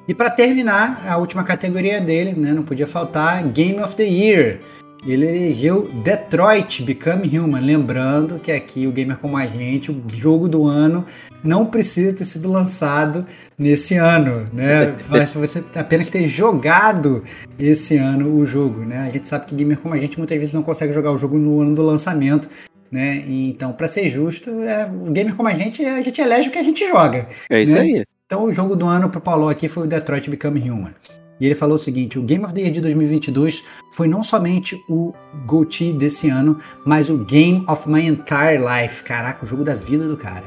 E 0.08 0.14
para 0.14 0.30
terminar, 0.30 1.06
a 1.06 1.16
última 1.16 1.44
categoria 1.44 2.00
dele, 2.00 2.32
né, 2.32 2.52
não 2.52 2.62
podia 2.62 2.86
faltar, 2.86 3.42
Game 3.44 3.80
of 3.80 3.94
the 3.94 4.04
Year. 4.04 4.60
Ele 5.06 5.26
elegeu 5.26 5.90
Detroit 6.04 6.82
Become 6.82 7.38
Human, 7.38 7.60
lembrando 7.60 8.38
que 8.38 8.52
aqui 8.52 8.86
o 8.86 8.92
Gamer 8.92 9.16
Como 9.16 9.36
a 9.36 9.46
Gente, 9.46 9.90
o 9.90 10.02
jogo 10.14 10.46
do 10.46 10.66
ano, 10.66 11.06
não 11.42 11.64
precisa 11.64 12.12
ter 12.12 12.26
sido 12.26 12.50
lançado 12.50 13.24
nesse 13.56 13.94
ano, 13.94 14.46
né? 14.52 14.94
Basta 15.08 15.38
você 15.38 15.64
apenas 15.74 16.10
ter 16.10 16.28
jogado 16.28 17.24
esse 17.58 17.96
ano 17.96 18.36
o 18.36 18.44
jogo, 18.44 18.80
né? 18.80 18.98
A 18.98 19.10
gente 19.10 19.26
sabe 19.26 19.46
que 19.46 19.54
Gamer 19.54 19.78
Como 19.78 19.94
a 19.94 19.98
Gente 19.98 20.18
muitas 20.18 20.36
vezes 20.36 20.52
não 20.52 20.62
consegue 20.62 20.92
jogar 20.92 21.12
o 21.12 21.18
jogo 21.18 21.38
no 21.38 21.60
ano 21.60 21.74
do 21.74 21.82
lançamento, 21.82 22.46
né? 22.92 23.24
Então, 23.26 23.72
para 23.72 23.88
ser 23.88 24.10
justo, 24.10 24.50
é, 24.50 24.84
o 24.84 25.10
Gamer 25.10 25.34
Como 25.34 25.48
a 25.48 25.54
Gente, 25.54 25.82
a 25.82 26.02
gente 26.02 26.20
elege 26.20 26.50
o 26.50 26.52
que 26.52 26.58
a 26.58 26.62
gente 26.62 26.86
joga. 26.86 27.26
É 27.48 27.62
isso 27.62 27.74
né? 27.74 27.80
aí. 27.80 28.04
Então, 28.30 28.44
o 28.44 28.52
jogo 28.52 28.76
do 28.76 28.86
ano 28.86 29.10
para 29.10 29.18
o 29.18 29.20
Paulo 29.20 29.48
aqui 29.48 29.66
foi 29.66 29.82
o 29.82 29.86
Detroit 29.88 30.30
Become 30.30 30.70
Human. 30.70 30.94
E 31.40 31.46
ele 31.46 31.54
falou 31.56 31.74
o 31.74 31.78
seguinte: 31.80 32.16
o 32.16 32.22
Game 32.22 32.44
of 32.44 32.54
the 32.54 32.60
Year 32.60 32.72
de 32.72 32.80
2022 32.80 33.64
foi 33.90 34.06
não 34.06 34.22
somente 34.22 34.80
o 34.88 35.12
GOTY 35.46 35.92
desse 35.94 36.28
ano, 36.28 36.56
mas 36.86 37.10
o 37.10 37.18
Game 37.24 37.64
of 37.68 37.90
My 37.90 38.06
Entire 38.06 38.62
Life. 38.62 39.02
Caraca, 39.02 39.44
o 39.44 39.48
jogo 39.48 39.64
da 39.64 39.74
vida 39.74 40.06
do 40.06 40.16
cara. 40.16 40.44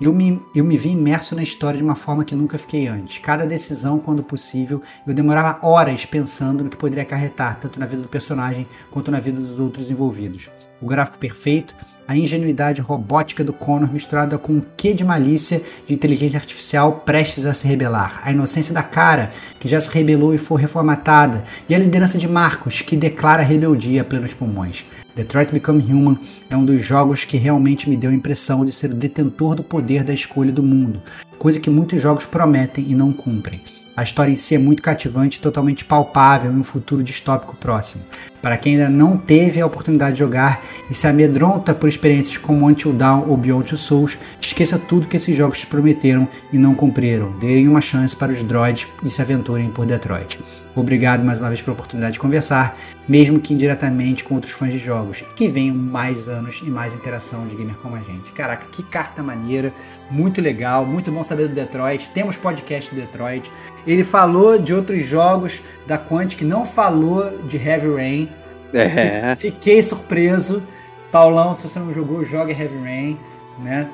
Eu 0.00 0.14
me, 0.14 0.42
eu 0.54 0.64
me 0.64 0.78
vi 0.78 0.92
imerso 0.92 1.34
na 1.34 1.42
história 1.42 1.76
de 1.76 1.84
uma 1.84 1.94
forma 1.94 2.24
que 2.24 2.34
nunca 2.34 2.56
fiquei 2.56 2.86
antes. 2.86 3.18
Cada 3.18 3.46
decisão, 3.46 3.98
quando 3.98 4.24
possível, 4.24 4.80
eu 5.06 5.12
demorava 5.12 5.58
horas 5.66 6.06
pensando 6.06 6.64
no 6.64 6.70
que 6.70 6.76
poderia 6.78 7.02
acarretar, 7.02 7.60
tanto 7.60 7.78
na 7.78 7.84
vida 7.84 8.00
do 8.00 8.08
personagem 8.08 8.66
quanto 8.90 9.10
na 9.10 9.20
vida 9.20 9.38
dos 9.38 9.60
outros 9.60 9.90
envolvidos. 9.90 10.48
O 10.80 10.86
gráfico 10.86 11.18
perfeito, 11.18 11.74
a 12.08 12.16
ingenuidade 12.16 12.80
robótica 12.80 13.42
do 13.42 13.52
Connor 13.52 13.92
misturada 13.92 14.38
com 14.38 14.54
um 14.54 14.62
quê 14.76 14.94
de 14.94 15.04
malícia 15.04 15.60
de 15.86 15.94
inteligência 15.94 16.38
artificial 16.38 17.02
prestes 17.04 17.44
a 17.46 17.52
se 17.52 17.66
rebelar, 17.66 18.20
a 18.22 18.30
inocência 18.30 18.72
da 18.72 18.82
cara, 18.82 19.30
que 19.58 19.68
já 19.68 19.80
se 19.80 19.90
rebelou 19.90 20.34
e 20.34 20.38
foi 20.38 20.60
reformatada, 20.60 21.42
e 21.68 21.74
a 21.74 21.78
liderança 21.78 22.18
de 22.18 22.28
Marcos, 22.28 22.82
que 22.82 22.96
declara 22.96 23.42
rebeldia 23.42 24.02
a 24.02 24.04
plenos 24.04 24.34
pulmões. 24.34 24.84
Detroit 25.14 25.50
Become 25.52 25.82
Human 25.82 26.18
é 26.50 26.56
um 26.56 26.64
dos 26.64 26.84
jogos 26.84 27.24
que 27.24 27.36
realmente 27.36 27.88
me 27.88 27.96
deu 27.96 28.10
a 28.10 28.14
impressão 28.14 28.64
de 28.64 28.72
ser 28.72 28.90
o 28.90 28.94
detentor 28.94 29.54
do 29.54 29.64
poder 29.64 30.04
da 30.04 30.12
escolha 30.12 30.52
do 30.52 30.62
mundo, 30.62 31.02
coisa 31.38 31.58
que 31.58 31.70
muitos 31.70 32.00
jogos 32.00 32.26
prometem 32.26 32.84
e 32.88 32.94
não 32.94 33.12
cumprem. 33.12 33.62
A 33.96 34.02
história 34.02 34.30
em 34.30 34.36
si 34.36 34.54
é 34.54 34.58
muito 34.58 34.82
cativante 34.82 35.38
e 35.38 35.40
totalmente 35.40 35.84
palpável 35.84 36.52
em 36.52 36.56
um 36.56 36.62
futuro 36.62 37.02
distópico 37.02 37.56
próximo. 37.56 38.04
Para 38.42 38.58
quem 38.58 38.74
ainda 38.74 38.90
não 38.90 39.16
teve 39.16 39.58
a 39.58 39.66
oportunidade 39.66 40.12
de 40.12 40.18
jogar 40.18 40.62
e 40.90 40.94
se 40.94 41.06
amedronta 41.06 41.74
por 41.74 41.88
experiências 41.88 42.36
como 42.36 42.66
Until 42.66 42.92
Dawn 42.92 43.24
ou 43.26 43.36
Beyond 43.38 43.68
Two 43.68 43.78
Souls, 43.78 44.18
esqueça 44.38 44.78
tudo 44.78 45.08
que 45.08 45.16
esses 45.16 45.34
jogos 45.34 45.60
te 45.60 45.66
prometeram 45.66 46.28
e 46.52 46.58
não 46.58 46.74
cumpriram. 46.74 47.32
Deem 47.38 47.66
uma 47.66 47.80
chance 47.80 48.14
para 48.14 48.32
os 48.32 48.42
droids 48.42 48.86
e 49.02 49.08
se 49.08 49.22
aventurem 49.22 49.70
por 49.70 49.86
Detroit. 49.86 50.38
Obrigado 50.76 51.24
mais 51.24 51.38
uma 51.38 51.48
vez 51.48 51.62
pela 51.62 51.72
oportunidade 51.72 52.12
de 52.12 52.18
conversar, 52.18 52.76
mesmo 53.08 53.40
que 53.40 53.54
indiretamente 53.54 54.22
com 54.22 54.34
outros 54.34 54.52
fãs 54.52 54.70
de 54.70 54.78
jogos, 54.78 55.24
que 55.34 55.48
venham 55.48 55.74
mais 55.74 56.28
anos 56.28 56.60
e 56.62 56.68
mais 56.68 56.92
interação 56.92 57.46
de 57.46 57.56
gamer 57.56 57.74
como 57.76 57.96
a 57.96 58.00
gente. 58.00 58.30
Caraca, 58.32 58.66
que 58.70 58.82
carta 58.82 59.22
maneira, 59.22 59.72
muito 60.10 60.42
legal, 60.42 60.84
muito 60.84 61.10
bom 61.10 61.24
saber 61.24 61.48
do 61.48 61.54
Detroit. 61.54 62.10
Temos 62.10 62.36
podcast 62.36 62.94
do 62.94 63.00
Detroit. 63.00 63.50
Ele 63.86 64.04
falou 64.04 64.58
de 64.58 64.74
outros 64.74 65.02
jogos 65.06 65.62
da 65.86 65.96
Quantic, 65.96 66.42
não 66.42 66.62
falou 66.62 67.38
de 67.44 67.56
Heavy 67.56 67.94
Rain. 67.94 68.28
É. 68.74 69.34
Fiquei 69.38 69.82
surpreso. 69.82 70.62
Paulão, 71.10 71.54
se 71.54 71.66
você 71.66 71.78
não 71.78 71.90
jogou, 71.90 72.22
jogue 72.22 72.52
Heavy 72.52 72.76
Rain, 72.76 73.18
né? 73.60 73.88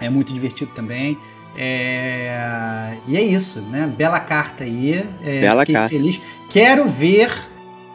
É 0.00 0.10
muito 0.10 0.32
divertido 0.32 0.72
também. 0.72 1.16
É... 1.56 2.94
E 3.08 3.16
é 3.16 3.22
isso, 3.22 3.60
né? 3.60 3.92
Bela 3.96 4.20
carta 4.20 4.64
aí. 4.64 5.04
É, 5.22 5.40
Bela 5.40 5.60
fiquei 5.60 5.74
carta. 5.74 5.88
feliz. 5.90 6.20
Quero 6.48 6.86
ver 6.86 7.30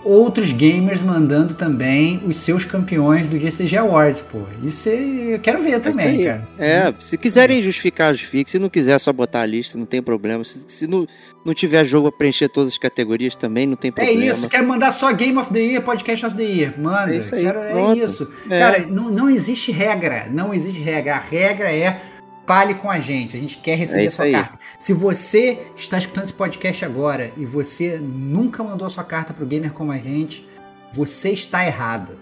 outros 0.03 0.51
gamers 0.51 1.01
mandando 1.01 1.55
também 1.55 2.21
os 2.27 2.37
seus 2.37 2.63
campeões 2.63 3.27
do 3.27 3.39
GCG 3.39 3.77
Awards, 3.77 4.21
pô. 4.21 4.37
Isso 4.61 4.87
é- 4.87 5.33
eu 5.33 5.39
quero 5.39 5.63
ver 5.63 5.79
também, 5.79 6.05
aí. 6.07 6.23
cara. 6.25 6.47
É, 6.59 6.93
se 6.99 7.17
quiserem 7.17 7.59
justificar, 7.59 8.13
justifique. 8.13 8.51
Se 8.51 8.59
não 8.59 8.69
quiser, 8.69 8.91
é 8.93 8.99
só 8.99 9.11
botar 9.11 9.41
a 9.41 9.45
lista, 9.47 9.79
não 9.79 9.85
tem 9.87 10.03
problema. 10.03 10.43
Se, 10.43 10.63
se 10.67 10.85
não, 10.85 11.07
não 11.43 11.55
tiver 11.55 11.83
jogo 11.85 12.11
pra 12.11 12.19
preencher 12.19 12.49
todas 12.49 12.73
as 12.73 12.77
categorias 12.77 13.35
também, 13.35 13.65
não 13.65 13.75
tem 13.75 13.89
É 13.89 13.91
problema. 13.91 14.25
isso, 14.25 14.47
quero 14.47 14.67
mandar 14.67 14.91
só 14.91 15.11
Game 15.11 15.37
of 15.39 15.51
the 15.51 15.59
Year, 15.59 15.81
Podcast 15.81 16.23
of 16.23 16.35
the 16.35 16.43
Year. 16.43 16.73
Manda. 16.77 17.15
É 17.15 17.17
isso 17.17 17.33
aí, 17.33 17.41
quero- 17.41 17.59
é 17.63 17.93
isso. 17.95 18.29
É. 18.47 18.59
Cara, 18.59 18.85
não, 18.87 19.09
não 19.09 19.27
existe 19.27 19.71
regra. 19.71 20.27
Não 20.31 20.53
existe 20.53 20.81
regra. 20.81 21.15
A 21.15 21.19
regra 21.19 21.71
é 21.75 21.99
fale 22.47 22.75
com 22.75 22.89
a 22.89 22.99
gente. 22.99 23.35
A 23.35 23.39
gente 23.39 23.57
quer 23.57 23.73
É 23.73 23.75
receber 23.75 24.01
a 24.01 24.05
isso 24.05 24.15
sua 24.17 24.25
aí. 24.25 24.31
carta. 24.31 24.57
Se 24.79 24.93
você 24.93 25.59
está 25.75 25.97
escutando 25.97 26.23
esse 26.25 26.33
podcast 26.33 26.85
agora 26.85 27.31
e 27.37 27.45
você 27.45 27.97
nunca 27.99 28.63
mandou 28.63 28.87
a 28.87 28.89
sua 28.89 29.03
carta 29.03 29.33
pro 29.33 29.45
gamer 29.45 29.71
como 29.73 29.91
a 29.91 29.97
gente, 29.97 30.47
você 30.93 31.31
está 31.31 31.65
errado. 31.65 32.17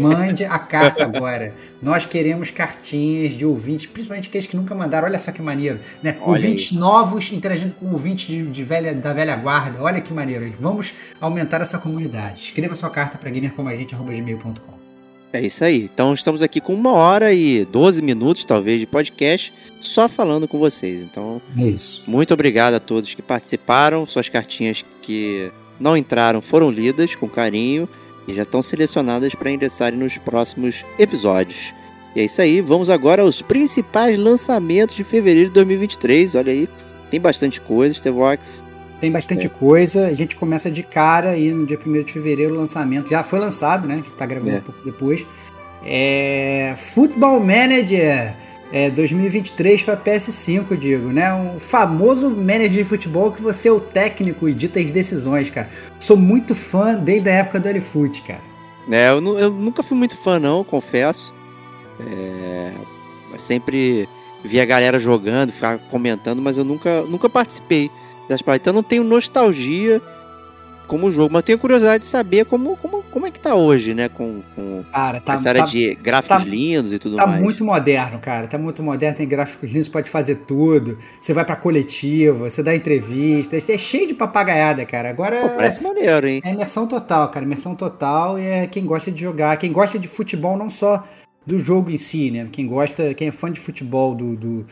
Mande 0.00 0.44
a 0.44 0.58
carta 0.58 1.04
agora. 1.04 1.54
Nós 1.80 2.04
queremos 2.04 2.50
cartinhas 2.50 3.34
de 3.34 3.46
ouvintes, 3.46 3.86
principalmente 3.86 4.28
aqueles 4.28 4.46
que 4.46 4.56
nunca 4.56 4.74
mandaram. 4.74 5.06
Olha 5.06 5.18
só 5.18 5.30
que 5.30 5.40
maneiro, 5.40 5.78
né? 6.02 6.16
Olha 6.22 6.30
ouvintes 6.32 6.72
novos 6.72 7.30
interagindo 7.30 7.72
com 7.74 7.86
ouvintes 7.92 8.26
de, 8.26 8.42
de 8.50 8.62
velha, 8.64 8.94
da 8.94 9.12
velha 9.12 9.36
guarda. 9.36 9.80
Olha 9.80 10.00
que 10.00 10.12
maneiro. 10.12 10.52
Vamos 10.58 10.92
aumentar 11.20 11.60
essa 11.60 11.78
comunidade. 11.78 12.42
Escreva 12.42 12.74
sua 12.74 12.90
carta 12.90 13.16
para 13.16 13.30
gamercomagente.gmail.com. 13.30 14.85
É 15.38 15.46
isso 15.46 15.64
aí. 15.64 15.88
Então 15.92 16.12
estamos 16.14 16.42
aqui 16.42 16.60
com 16.60 16.74
uma 16.74 16.92
hora 16.92 17.32
e 17.32 17.64
12 17.66 18.00
minutos, 18.02 18.44
talvez, 18.44 18.80
de 18.80 18.86
podcast, 18.86 19.52
só 19.80 20.08
falando 20.08 20.46
com 20.48 20.58
vocês. 20.58 21.00
Então, 21.00 21.40
É 21.56 21.62
isso. 21.66 22.02
muito 22.06 22.32
obrigado 22.34 22.74
a 22.74 22.80
todos 22.80 23.14
que 23.14 23.22
participaram. 23.22 24.06
Suas 24.06 24.28
cartinhas 24.28 24.84
que 25.02 25.50
não 25.78 25.96
entraram 25.96 26.40
foram 26.40 26.70
lidas 26.70 27.14
com 27.14 27.28
carinho 27.28 27.88
e 28.26 28.34
já 28.34 28.42
estão 28.42 28.62
selecionadas 28.62 29.34
para 29.34 29.50
ingressarem 29.50 29.98
nos 29.98 30.18
próximos 30.18 30.84
episódios. 30.98 31.72
E 32.14 32.20
é 32.20 32.24
isso 32.24 32.40
aí. 32.40 32.60
Vamos 32.60 32.88
agora 32.88 33.22
aos 33.22 33.42
principais 33.42 34.18
lançamentos 34.18 34.96
de 34.96 35.04
fevereiro 35.04 35.48
de 35.48 35.54
2023. 35.54 36.34
Olha 36.34 36.52
aí, 36.52 36.68
tem 37.10 37.20
bastante 37.20 37.60
coisa, 37.60 37.94
Stevox. 37.94 38.64
Tem 39.00 39.10
bastante 39.12 39.48
coisa. 39.48 40.06
A 40.06 40.14
gente 40.14 40.34
começa 40.36 40.70
de 40.70 40.82
cara 40.82 41.30
aí 41.30 41.52
no 41.52 41.66
dia 41.66 41.78
1 41.84 42.02
de 42.04 42.12
fevereiro 42.12 42.54
o 42.54 42.56
lançamento. 42.56 43.10
Já 43.10 43.22
foi 43.22 43.38
lançado, 43.38 43.86
né? 43.86 43.94
A 43.94 43.96
gente 43.98 44.10
tá 44.10 44.24
gravando 44.24 44.52
É. 44.56 44.58
um 44.58 44.62
pouco 44.62 44.80
depois. 44.84 45.26
É... 45.84 46.74
Football 46.76 47.40
Manager 47.40 48.34
é, 48.72 48.90
2023 48.90 49.82
para 49.82 49.96
PS5, 49.96 50.76
digo, 50.76 51.08
né? 51.08 51.32
Um 51.32 51.60
famoso 51.60 52.28
manager 52.30 52.70
de 52.70 52.84
futebol 52.84 53.30
que 53.30 53.40
você 53.40 53.68
é 53.68 53.72
o 53.72 53.80
técnico 53.80 54.48
e 54.48 54.54
dita 54.54 54.80
as 54.80 54.90
decisões, 54.90 55.50
cara. 55.50 55.68
Sou 56.00 56.16
muito 56.16 56.54
fã 56.54 56.94
desde 56.94 57.28
a 57.28 57.34
época 57.34 57.60
do 57.60 57.68
LFoot, 57.68 58.22
cara. 58.22 58.40
É, 58.90 59.10
eu, 59.10 59.38
eu 59.38 59.50
nunca 59.50 59.82
fui 59.82 59.96
muito 59.96 60.16
fã, 60.16 60.38
não, 60.38 60.64
confesso. 60.64 61.34
É, 62.00 62.72
sempre 63.38 64.08
vi 64.44 64.60
a 64.60 64.64
galera 64.64 64.98
jogando, 64.98 65.52
ficar 65.52 65.78
comentando, 65.90 66.40
mas 66.40 66.58
eu 66.58 66.64
nunca, 66.64 67.02
nunca 67.02 67.28
participei 67.28 67.90
das 68.28 68.42
paradas. 68.42 68.62
Então 68.62 68.72
eu 68.72 68.76
não 68.76 68.82
tenho 68.82 69.04
nostalgia 69.04 70.00
como 70.86 71.10
jogo, 71.10 71.32
mas 71.32 71.42
tenho 71.42 71.58
curiosidade 71.58 72.04
de 72.04 72.08
saber 72.08 72.44
como, 72.44 72.76
como, 72.76 73.02
como 73.10 73.26
é 73.26 73.30
que 73.30 73.40
tá 73.40 73.54
hoje, 73.56 73.92
né? 73.92 74.08
Com, 74.08 74.40
com 74.54 74.84
Cara, 74.92 75.20
tá, 75.20 75.34
essa 75.34 75.48
área 75.48 75.62
tá, 75.62 75.66
de 75.66 75.94
gráficos 75.96 76.38
tá- 76.42 76.48
lindos 76.48 76.92
e 76.92 76.98
tudo 76.98 77.16
tá 77.16 77.26
mais. 77.26 77.42
muito 77.42 77.64
moderno, 77.64 78.20
cara. 78.20 78.46
Tá 78.46 78.56
muito 78.56 78.82
moderno, 78.82 79.16
tem 79.16 79.26
gráficos 79.26 79.68
lindos, 79.68 79.88
pode 79.88 80.08
fazer 80.08 80.36
tudo. 80.46 80.96
Você 81.20 81.32
vai 81.32 81.44
pra 81.44 81.56
coletiva, 81.56 82.48
você 82.48 82.62
dá 82.62 82.74
entrevista, 82.74 83.56
é 83.56 83.78
cheio 83.78 84.06
de 84.06 84.14
papagaiada, 84.14 84.84
cara. 84.86 85.10
Agora 85.10 85.40
Pô, 85.40 85.48
parece 85.56 85.82
maneiro, 85.82 86.28
hein? 86.28 86.40
é 86.44 86.52
imersão 86.52 86.86
total, 86.86 87.30
cara. 87.30 87.44
Imersão 87.44 87.74
total 87.74 88.38
e 88.38 88.44
é 88.44 88.66
quem 88.68 88.86
gosta 88.86 89.10
de 89.10 89.20
jogar, 89.20 89.56
quem 89.56 89.72
gosta 89.72 89.98
de 89.98 90.06
futebol, 90.06 90.56
não 90.56 90.70
só 90.70 91.04
do 91.44 91.58
jogo 91.58 91.90
em 91.90 91.98
si, 91.98 92.30
né? 92.30 92.48
Quem 92.52 92.66
gosta, 92.66 93.12
quem 93.14 93.28
é 93.28 93.32
fã 93.32 93.50
de 93.50 93.58
futebol, 93.60 94.14
do, 94.14 94.36
do, 94.36 94.66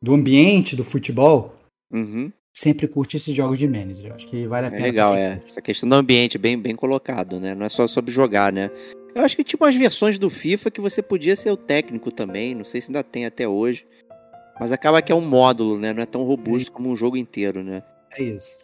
do 0.00 0.14
ambiente 0.14 0.76
do 0.76 0.84
futebol, 0.84 1.54
Uhum. 1.92 2.32
Sempre 2.56 2.88
curte 2.88 3.18
esses 3.18 3.34
jogos 3.34 3.58
de 3.58 3.68
manager. 3.68 4.06
Eu 4.06 4.14
Acho 4.14 4.28
que 4.28 4.46
vale 4.46 4.66
a 4.66 4.68
É 4.68 4.70
pena. 4.70 4.82
legal, 4.82 5.12
pra 5.12 5.20
quem- 5.20 5.26
é. 5.26 5.40
Essa 5.46 5.60
questão 5.60 5.86
do 5.86 5.94
ambiente 5.94 6.38
bem, 6.38 6.58
bem 6.58 6.74
colocado, 6.74 7.38
né? 7.38 7.54
Não 7.54 7.66
é 7.66 7.68
só 7.68 7.86
sobre 7.86 8.10
jogar, 8.10 8.50
né? 8.50 8.70
Eu 9.14 9.22
acho 9.22 9.36
que 9.36 9.44
tinha 9.44 9.58
umas 9.60 9.74
versões 9.74 10.18
do 10.18 10.30
FIFA 10.30 10.70
que 10.70 10.80
você 10.80 11.02
podia 11.02 11.36
ser 11.36 11.50
o 11.50 11.56
técnico 11.56 12.10
também. 12.10 12.54
Não 12.54 12.64
sei 12.64 12.80
se 12.80 12.88
ainda 12.88 13.04
tem 13.04 13.26
até 13.26 13.46
hoje. 13.46 13.86
Mas 14.58 14.72
acaba 14.72 15.02
que 15.02 15.12
é 15.12 15.14
um 15.14 15.20
módulo, 15.20 15.78
né? 15.78 15.92
Não 15.92 16.02
é 16.02 16.06
tão 16.06 16.22
robusto 16.24 16.72
como 16.72 16.88
um 16.90 16.96
jogo 16.96 17.18
inteiro, 17.18 17.62
né? 17.62 17.82
É 18.18 18.22
isso. 18.22 18.58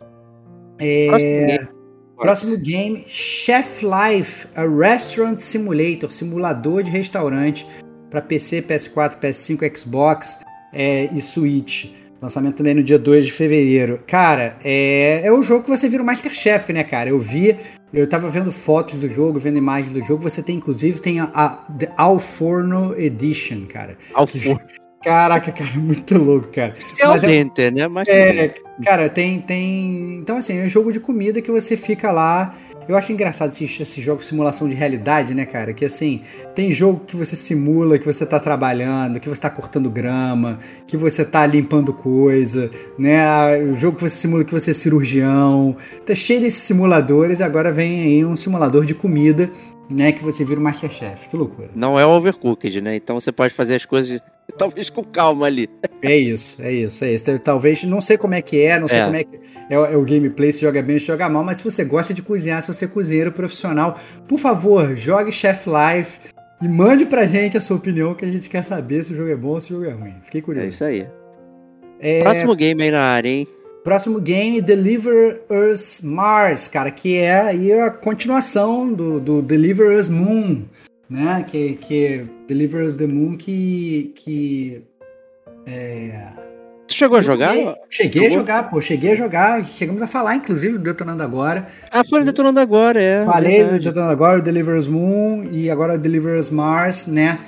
É, 0.79 1.07
Próximo 1.09 1.47
game. 1.47 1.69
Próximo 2.17 2.57
game, 2.59 3.05
Chef 3.07 3.85
Life, 3.85 4.47
a 4.55 4.65
Restaurant 4.67 5.37
Simulator, 5.39 6.11
simulador 6.11 6.83
de 6.83 6.91
restaurante 6.91 7.67
para 8.11 8.23
PC, 8.23 8.63
PS4, 8.63 9.19
PS5, 9.19 9.77
Xbox 9.77 10.39
é, 10.73 11.05
e 11.13 11.21
Switch. 11.21 11.87
Lançamento 12.23 12.55
também 12.55 12.73
no 12.73 12.85
dia 12.85 13.01
2 13.01 13.27
de 13.27 13.33
fevereiro. 13.33 13.99
Cara, 14.07 14.57
é, 14.63 15.23
é 15.25 15.33
o 15.33 15.43
jogo 15.43 15.65
que 15.65 15.71
você 15.71 15.89
vira 15.89 16.05
o 16.05 16.07
Masterchef, 16.07 16.73
né, 16.73 16.85
cara? 16.85 17.11
Eu 17.11 17.19
vi, 17.19 17.57
eu 17.93 18.09
tava 18.09 18.31
vendo 18.31 18.53
fotos 18.53 19.01
do 19.01 19.09
jogo, 19.09 19.41
vendo 19.41 19.59
imagens 19.59 19.93
do 19.93 20.01
jogo. 20.05 20.23
Você 20.23 20.41
tem, 20.41 20.57
inclusive, 20.57 21.01
tem 21.01 21.19
a, 21.19 21.25
a 21.35 21.49
The 21.77 21.93
Al 21.97 22.21
Forno 22.21 22.95
Edition, 22.97 23.67
cara. 23.67 23.99
Ao 24.15 24.25
forno. 24.25 24.61
Caraca, 25.03 25.51
cara, 25.53 25.73
muito 25.79 26.17
louco, 26.19 26.49
cara. 26.53 26.75
Esse 26.87 27.03
é 27.03 27.09
o 27.09 27.17
é- 27.17 27.19
dente, 27.19 27.71
né? 27.71 27.89
Mas 27.89 28.09
É, 28.09 28.55
cara, 28.85 29.09
tem, 29.09 29.41
tem. 29.41 30.17
Então, 30.17 30.37
assim, 30.37 30.59
é 30.59 30.65
um 30.65 30.69
jogo 30.69 30.93
de 30.93 31.01
comida 31.01 31.41
que 31.43 31.51
você 31.51 31.77
fica 31.77 32.11
lá. 32.11 32.55
Eu 32.89 32.97
acho 32.97 33.13
engraçado 33.13 33.53
esse, 33.53 33.65
esse 33.81 34.01
jogo 34.01 34.21
de 34.21 34.27
simulação 34.27 34.69
de 34.69 34.75
realidade, 34.75 35.35
né, 35.35 35.47
cara? 35.47 35.73
Que 35.73 35.85
assim, 35.85 36.23
tem 36.53 36.73
jogo 36.73 37.03
que 37.07 37.17
você 37.17 37.37
simula 37.37 37.97
que 37.97 38.05
você 38.05 38.27
tá 38.27 38.41
trabalhando, 38.41 39.21
que 39.21 39.29
você 39.29 39.41
tá 39.41 39.49
cortando 39.49 39.89
grama, 39.89 40.59
que 40.85 40.97
você 40.97 41.25
tá 41.25 41.47
limpando 41.47 41.93
coisa, 41.93 42.71
né? 42.99 43.21
Ah, 43.25 43.51
O 43.73 43.77
jogo 43.77 43.97
que 43.99 44.03
você 44.03 44.17
simula 44.17 44.43
que 44.45 44.53
você 44.53 44.73
é 44.73 44.75
cirurgião. 44.75 45.77
Tá 46.05 46.13
cheio 46.13 46.41
desses 46.41 46.63
simuladores 46.65 47.39
e 47.39 47.43
agora 47.45 47.71
vem 47.71 48.03
aí 48.03 48.25
um 48.25 48.35
simulador 48.35 48.85
de 48.85 48.95
comida, 48.95 49.49
né? 49.91 50.13
Que 50.13 50.23
você 50.23 50.45
vira 50.45 50.59
o 50.59 50.63
Masterchef. 50.63 51.29
Que 51.29 51.37
loucura. 51.37 51.71
Não 51.75 51.99
é 51.99 52.07
overcooked, 52.07 52.81
né? 52.81 52.97
Então 52.97 53.21
você 53.21 53.31
pode 53.33 53.53
fazer 53.55 53.75
as 53.77 53.85
coisas 53.85 54.21
talvez 54.59 54.91
com 54.91 55.03
calma 55.05 55.47
ali. 55.47 55.69
É 56.01 56.17
isso, 56.17 56.61
é 56.63 56.73
isso, 56.73 57.05
é 57.05 57.13
isso. 57.15 57.39
Talvez, 57.41 57.83
não 57.85 58.01
sei 58.01 58.17
como 58.19 58.35
é 58.35 58.43
que 58.43 58.61
é, 58.63 58.79
não 58.79 58.89
sei 58.89 58.99
É. 59.01 59.05
como 59.05 59.17
é 59.17 59.25
que 59.25 59.41
é, 59.71 59.79
o- 59.79 59.87
é 59.87 59.97
o 59.97 60.05
gameplay, 60.05 60.53
se 60.53 60.61
joga 60.61 60.83
bem 60.83 60.97
ou 60.97 61.01
se 61.01 61.07
joga 61.07 61.29
mal, 61.29 61.45
mas 61.45 61.59
se 61.59 61.65
você 61.65 61.85
gosta 61.85 62.13
de 62.13 62.23
cozinhar, 62.23 62.61
se 62.63 62.69
você 62.69 62.85
é 62.85 62.89
cozinheiro 62.89 63.33
profissional, 63.33 63.99
por 64.29 64.39
favor, 64.39 64.97
jogue 64.97 65.31
Chef 65.33 65.67
Life 65.69 66.19
e 66.61 66.69
mande 66.69 67.07
pra 67.07 67.27
gente 67.27 67.57
a 67.57 67.61
sua 67.61 67.77
opinião, 67.77 68.15
que 68.15 68.25
a 68.25 68.31
gente 68.31 68.49
quer 68.51 68.63
saber 68.65 69.05
se 69.05 69.13
o 69.13 69.17
jogo 69.17 69.31
é 69.31 69.37
bom 69.37 69.49
ou 69.51 69.61
se 69.61 69.73
o 69.73 69.77
jogo 69.77 69.89
é 69.91 69.93
ruim. 69.95 70.15
Fiquei 70.23 70.41
É 70.41 70.45
curioso. 70.45 70.69
isso 70.69 70.85
aí. 70.85 71.07
É, 72.01 72.23
Próximo 72.23 72.55
game 72.57 72.83
aí 72.83 72.91
na 72.91 73.01
área, 73.03 73.29
hein? 73.29 73.47
Próximo 73.83 74.21
game, 74.21 74.61
Deliver 74.61 75.43
Us 75.51 76.01
Mars, 76.03 76.69
cara, 76.69 76.91
que 76.91 77.17
é 77.17 77.41
aí 77.41 77.73
a 77.73 77.91
continuação 77.91 78.93
do, 78.93 79.21
do 79.21 79.43
Deliver 79.43 79.99
Us 79.99 80.09
Moon, 80.09 80.63
né? 81.09 81.45
Que, 81.47 81.75
que 81.75 82.25
Deliver 82.47 82.85
Us 82.85 82.95
the 82.95 83.07
Moon 83.07 83.37
que. 83.37 84.13
que 84.15 84.83
é, 85.67 86.27
Tu 86.87 86.95
chegou 86.95 87.19
a 87.19 87.23
jogar? 87.23 87.55
Cheguei, 87.55 87.75
cheguei 87.89 88.27
a 88.27 88.31
jogar, 88.31 88.69
pô. 88.69 88.81
Cheguei 88.81 89.13
a 89.13 89.15
jogar. 89.15 89.65
Chegamos 89.65 90.03
a 90.03 90.07
falar, 90.07 90.37
inclusive, 90.37 90.77
do 90.77 90.85
Detonando 90.85 91.23
Agora. 91.23 91.67
Ah, 91.91 92.03
foi 92.05 92.23
detonando 92.23 92.61
agora, 92.61 93.01
é. 93.01 93.25
Falei 93.25 93.59
do 93.59 93.63
verdade. 93.63 93.85
Detonando 93.85 94.13
Agora, 94.13 94.39
o 94.39 94.43
Deliverance 94.43 94.91
Moon 94.91 95.47
e 95.51 95.71
agora 95.71 95.95
o 95.95 95.99
Deliverance 95.99 96.53
Mars, 96.53 97.07
né? 97.07 97.39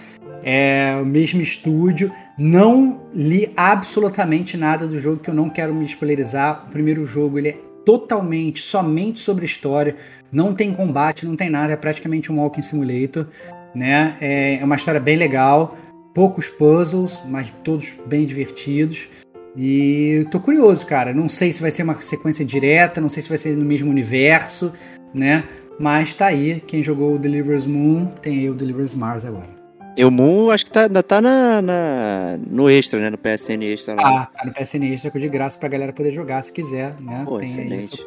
É 0.44 0.94
o 1.00 1.06
mesmo 1.06 1.40
estúdio. 1.40 2.12
Não 2.38 3.00
li 3.14 3.50
absolutamente 3.56 4.56
nada 4.58 4.86
do 4.86 5.00
jogo, 5.00 5.22
que 5.22 5.30
eu 5.30 5.34
não 5.34 5.48
quero 5.48 5.74
me 5.74 5.84
spoilerizar. 5.86 6.66
O 6.66 6.70
primeiro 6.70 7.04
jogo, 7.06 7.38
ele 7.38 7.48
é 7.48 7.58
totalmente, 7.84 8.60
somente 8.60 9.20
sobre 9.20 9.46
história. 9.46 9.96
Não 10.30 10.54
tem 10.54 10.72
combate, 10.74 11.24
não 11.24 11.34
tem 11.34 11.48
nada. 11.48 11.72
É 11.72 11.76
praticamente 11.76 12.30
um 12.30 12.40
walking 12.40 12.60
simulator, 12.60 13.26
né? 13.74 14.16
É 14.20 14.58
é 14.60 14.64
uma 14.64 14.76
história 14.76 15.00
bem 15.00 15.16
legal. 15.16 15.76
Poucos 16.12 16.46
puzzles, 16.46 17.20
mas 17.26 17.52
todos 17.64 17.94
bem 18.06 18.26
divertidos. 18.26 19.08
E 19.56 20.26
tô 20.30 20.38
curioso, 20.40 20.86
cara. 20.86 21.12
Não 21.14 21.28
sei 21.28 21.52
se 21.52 21.62
vai 21.62 21.70
ser 21.70 21.84
uma 21.84 22.00
sequência 22.00 22.44
direta, 22.44 23.00
não 23.00 23.08
sei 23.08 23.22
se 23.22 23.28
vai 23.28 23.38
ser 23.38 23.56
no 23.56 23.64
mesmo 23.64 23.90
universo, 23.90 24.72
né? 25.12 25.44
Mas 25.78 26.12
tá 26.14 26.26
aí. 26.26 26.62
Quem 26.66 26.82
jogou 26.82 27.14
o 27.14 27.18
Deliverance 27.18 27.68
Moon 27.68 28.06
tem 28.20 28.40
aí 28.40 28.50
o 28.50 28.54
Deliverance 28.54 28.96
Mars 28.96 29.24
agora. 29.24 29.53
Eu 29.96 30.10
Moon, 30.10 30.50
acho 30.50 30.64
que 30.64 30.72
tá, 30.72 30.82
ainda 30.82 31.02
tá 31.02 31.20
na, 31.20 31.62
na- 31.62 32.38
no 32.50 32.68
extra, 32.68 32.98
né? 32.98 33.10
No 33.10 33.18
PSN 33.18 33.62
extra 33.62 33.94
lá. 33.94 34.22
Ah, 34.22 34.26
tá 34.36 34.44
no 34.44 34.52
PSN 34.52 34.92
Extra 34.92 35.10
de 35.10 35.28
graça 35.28 35.58
pra 35.58 35.68
galera 35.68 35.92
poder 35.92 36.10
jogar 36.10 36.42
se 36.42 36.52
quiser, 36.52 37.00
né? 37.00 37.22
Pô, 37.24 37.38
tem 37.38 37.46
aí 37.48 37.54
excelente. 37.54 38.04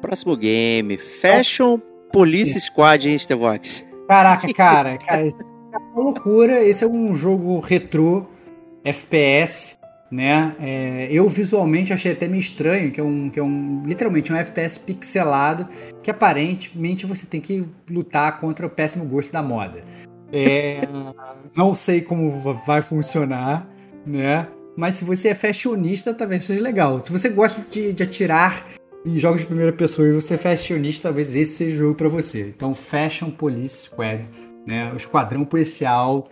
Próximo 0.00 0.36
game. 0.36 0.96
Fashion 0.96 1.78
Police 2.12 2.60
Squad, 2.60 3.08
hein, 3.08 3.18
Stevox? 3.18 3.84
Caraca, 4.08 4.50
cara, 4.52 4.98
cara, 4.98 5.24
isso 5.24 5.36
é 5.40 5.78
uma 5.78 6.02
loucura. 6.02 6.60
Esse 6.60 6.82
é 6.82 6.88
um 6.88 7.14
jogo 7.14 7.60
retrô, 7.60 8.26
FPS, 8.84 9.78
né? 10.10 10.56
É, 10.60 11.06
eu 11.10 11.28
visualmente 11.28 11.92
achei 11.92 12.10
até 12.10 12.26
meio 12.26 12.40
estranho, 12.40 12.90
que 12.90 12.98
é 13.00 13.04
um, 13.04 13.30
que 13.30 13.38
é 13.38 13.42
um 13.44 13.84
literalmente 13.86 14.32
um 14.32 14.36
FPS 14.36 14.76
pixelado, 14.80 15.68
que 16.02 16.10
aparentemente 16.10 17.06
você 17.06 17.26
tem 17.26 17.40
que 17.40 17.64
lutar 17.88 18.40
contra 18.40 18.66
o 18.66 18.70
péssimo 18.70 19.04
gosto 19.04 19.32
da 19.32 19.40
moda. 19.40 19.84
É, 20.32 20.80
não 21.56 21.74
sei 21.74 22.00
como 22.00 22.54
vai 22.66 22.80
funcionar, 22.82 23.68
né? 24.06 24.48
Mas 24.76 24.94
se 24.96 25.04
você 25.04 25.28
é 25.28 25.34
fashionista, 25.34 26.14
talvez 26.14 26.44
seja 26.44 26.62
legal. 26.62 27.04
Se 27.04 27.12
você 27.12 27.28
gosta 27.28 27.62
de, 27.70 27.92
de 27.92 28.02
atirar 28.02 28.64
em 29.04 29.18
jogos 29.18 29.40
de 29.42 29.46
primeira 29.46 29.72
pessoa 29.72 30.08
e 30.08 30.12
você 30.12 30.34
é 30.34 30.38
fashionista, 30.38 31.08
talvez 31.08 31.36
esse 31.36 31.56
seja 31.56 31.74
o 31.74 31.78
jogo 31.78 31.94
pra 31.96 32.08
você. 32.08 32.48
Então, 32.48 32.74
Fashion 32.74 33.30
Police 33.30 33.84
Squad, 33.86 34.26
né? 34.66 34.90
O 34.92 34.96
esquadrão 34.96 35.44
policial 35.44 36.26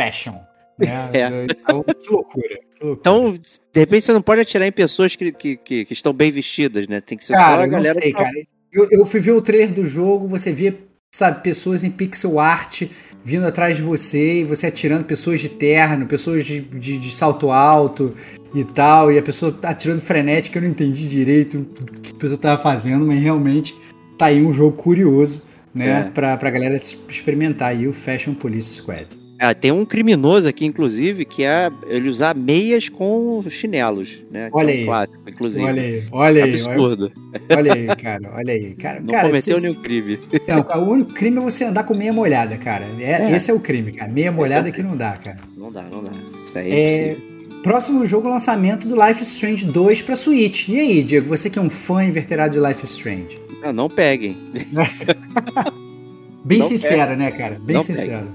fashion. 0.00 0.34
Né? 0.78 0.88
É. 1.14 1.46
Então, 1.50 1.82
que 1.82 2.10
loucura. 2.10 2.48
que 2.74 2.84
loucura. 2.84 2.98
Então, 3.00 3.32
de 3.32 3.80
repente 3.80 4.04
você 4.04 4.12
não 4.12 4.20
pode 4.20 4.42
atirar 4.42 4.68
em 4.68 4.72
pessoas 4.72 5.16
que, 5.16 5.32
que, 5.32 5.56
que, 5.56 5.84
que 5.86 5.92
estão 5.94 6.12
bem 6.12 6.30
vestidas, 6.30 6.86
né? 6.86 7.00
Tem 7.00 7.16
que 7.16 7.24
ser 7.24 7.32
só 7.32 7.38
cara, 7.38 7.62
a 7.62 7.64
eu 7.64 7.70
não 7.70 7.78
galera 7.78 7.94
sei, 7.94 8.12
que- 8.12 8.18
cara. 8.18 8.30
Eu, 8.70 8.86
eu 8.90 9.06
fui 9.06 9.20
ver 9.20 9.32
o 9.32 9.40
trailer 9.40 9.72
do 9.72 9.86
jogo, 9.86 10.28
você 10.28 10.52
via, 10.52 10.76
sabe, 11.16 11.42
pessoas 11.42 11.82
em 11.82 11.90
pixel 11.90 12.38
art 12.38 12.82
vindo 13.24 13.46
atrás 13.46 13.74
de 13.76 13.82
você 13.82 14.40
e 14.40 14.44
você 14.44 14.66
atirando 14.66 15.04
pessoas 15.04 15.40
de 15.40 15.48
terno, 15.48 16.04
pessoas 16.06 16.44
de, 16.44 16.60
de, 16.60 16.98
de 16.98 17.10
salto 17.10 17.50
alto 17.50 18.14
e 18.54 18.62
tal, 18.62 19.10
e 19.10 19.18
a 19.18 19.22
pessoa 19.22 19.50
tá 19.50 19.70
atirando 19.70 20.00
frenética, 20.00 20.58
eu 20.58 20.62
não 20.62 20.68
entendi 20.68 21.08
direito 21.08 21.58
o 21.58 21.84
que 22.00 22.12
a 22.12 22.14
pessoa 22.16 22.38
tava 22.38 22.62
fazendo, 22.62 23.06
mas 23.06 23.18
realmente 23.20 23.74
tá 24.18 24.26
aí 24.26 24.44
um 24.44 24.52
jogo 24.52 24.76
curioso, 24.76 25.42
né, 25.74 26.06
É. 26.06 26.10
pra, 26.10 26.36
pra 26.36 26.50
galera 26.50 26.76
experimentar 26.76 27.70
aí 27.70 27.88
o 27.88 27.94
Fashion 27.94 28.34
Police 28.34 28.74
Squad. 28.74 29.08
Ah, 29.38 29.54
tem 29.54 29.70
um 29.70 29.84
criminoso 29.84 30.48
aqui, 30.48 30.64
inclusive, 30.64 31.24
que 31.26 31.42
é 31.44 31.70
ele 31.86 32.08
usar 32.08 32.34
meias 32.34 32.88
com 32.88 33.44
chinelos, 33.50 34.22
né? 34.30 34.48
Que 34.50 34.56
Olha 34.56 34.70
é 34.70 34.74
um 34.74 34.78
aí. 34.78 34.84
clássico, 34.86 35.18
inclusive. 35.28 35.64
Olha 35.64 35.82
aí, 35.82 36.04
olha 36.10 36.44
aí, 36.44 36.52
olha, 36.52 36.62
Absurdo. 36.72 37.12
olha 37.50 37.72
aí, 37.74 37.86
cara, 37.96 38.30
olha 38.34 38.52
aí. 38.54 38.74
Cara, 38.74 39.00
Não 39.00 39.12
cara, 39.12 39.26
cometeu 39.28 39.60
se- 39.60 39.68
nenhum 39.68 39.82
crime. 39.82 40.18
Não, 40.48 40.82
o 40.82 40.90
único 40.90 41.12
crime 41.12 41.36
é 41.36 41.40
você 41.40 41.64
andar 41.64 41.84
com 41.84 41.94
meia 41.94 42.12
molhada, 42.14 42.56
cara. 42.56 42.84
É, 42.98 43.12
É. 43.30 43.36
Esse 43.36 43.50
é 43.50 43.54
o 43.54 43.60
crime, 43.60 43.92
cara. 43.92 44.10
Meia 44.10 44.32
molhada 44.32 44.68
é 44.68 44.70
o 44.70 44.74
que 44.74 44.82
não 44.82 44.96
dá, 44.96 45.12
cara. 45.12 45.36
Não 45.56 45.70
dá, 45.70 45.82
não 45.82 46.02
dá. 46.02 46.12
Isso 46.44 46.56
aí 46.58 46.70
é, 46.70 46.74
É, 46.78 47.06
impossível. 47.12 47.62
próximo 47.62 48.06
jogo, 48.06 48.28
lançamento 48.30 48.88
do 48.88 48.94
Life 48.96 49.22
Strange 49.22 49.66
2 49.66 50.00
pra 50.00 50.16
Switch. 50.16 50.68
E 50.68 50.78
aí, 50.80 51.02
Diego, 51.02 51.28
você 51.28 51.50
que 51.50 51.58
é 51.58 51.62
um 51.62 51.68
fã 51.68 52.02
inverterado 52.02 52.58
de 52.58 52.66
Life 52.66 52.84
Strange? 52.84 53.38
Não, 53.62 53.72
não 53.72 53.90
peguem. 53.90 54.34
Bem 56.44 56.60
Não 56.60 56.68
sincero, 56.68 57.16
né, 57.16 57.30
cara? 57.32 57.58
Bem 57.60 57.74
Não 57.74 57.82
sincero. 57.82 58.28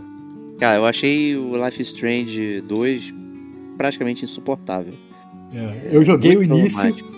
Cara, 0.61 0.77
eu 0.77 0.85
achei 0.85 1.35
o 1.35 1.53
Life 1.65 1.81
Strange 1.81 2.61
2 2.61 3.11
praticamente 3.77 4.23
insuportável. 4.23 4.93
É, 5.51 5.89
eu 5.91 6.05
joguei 6.05 6.35
o 6.35 6.39
Muito 6.39 6.53
início, 6.55 6.77
traumático. 6.77 7.11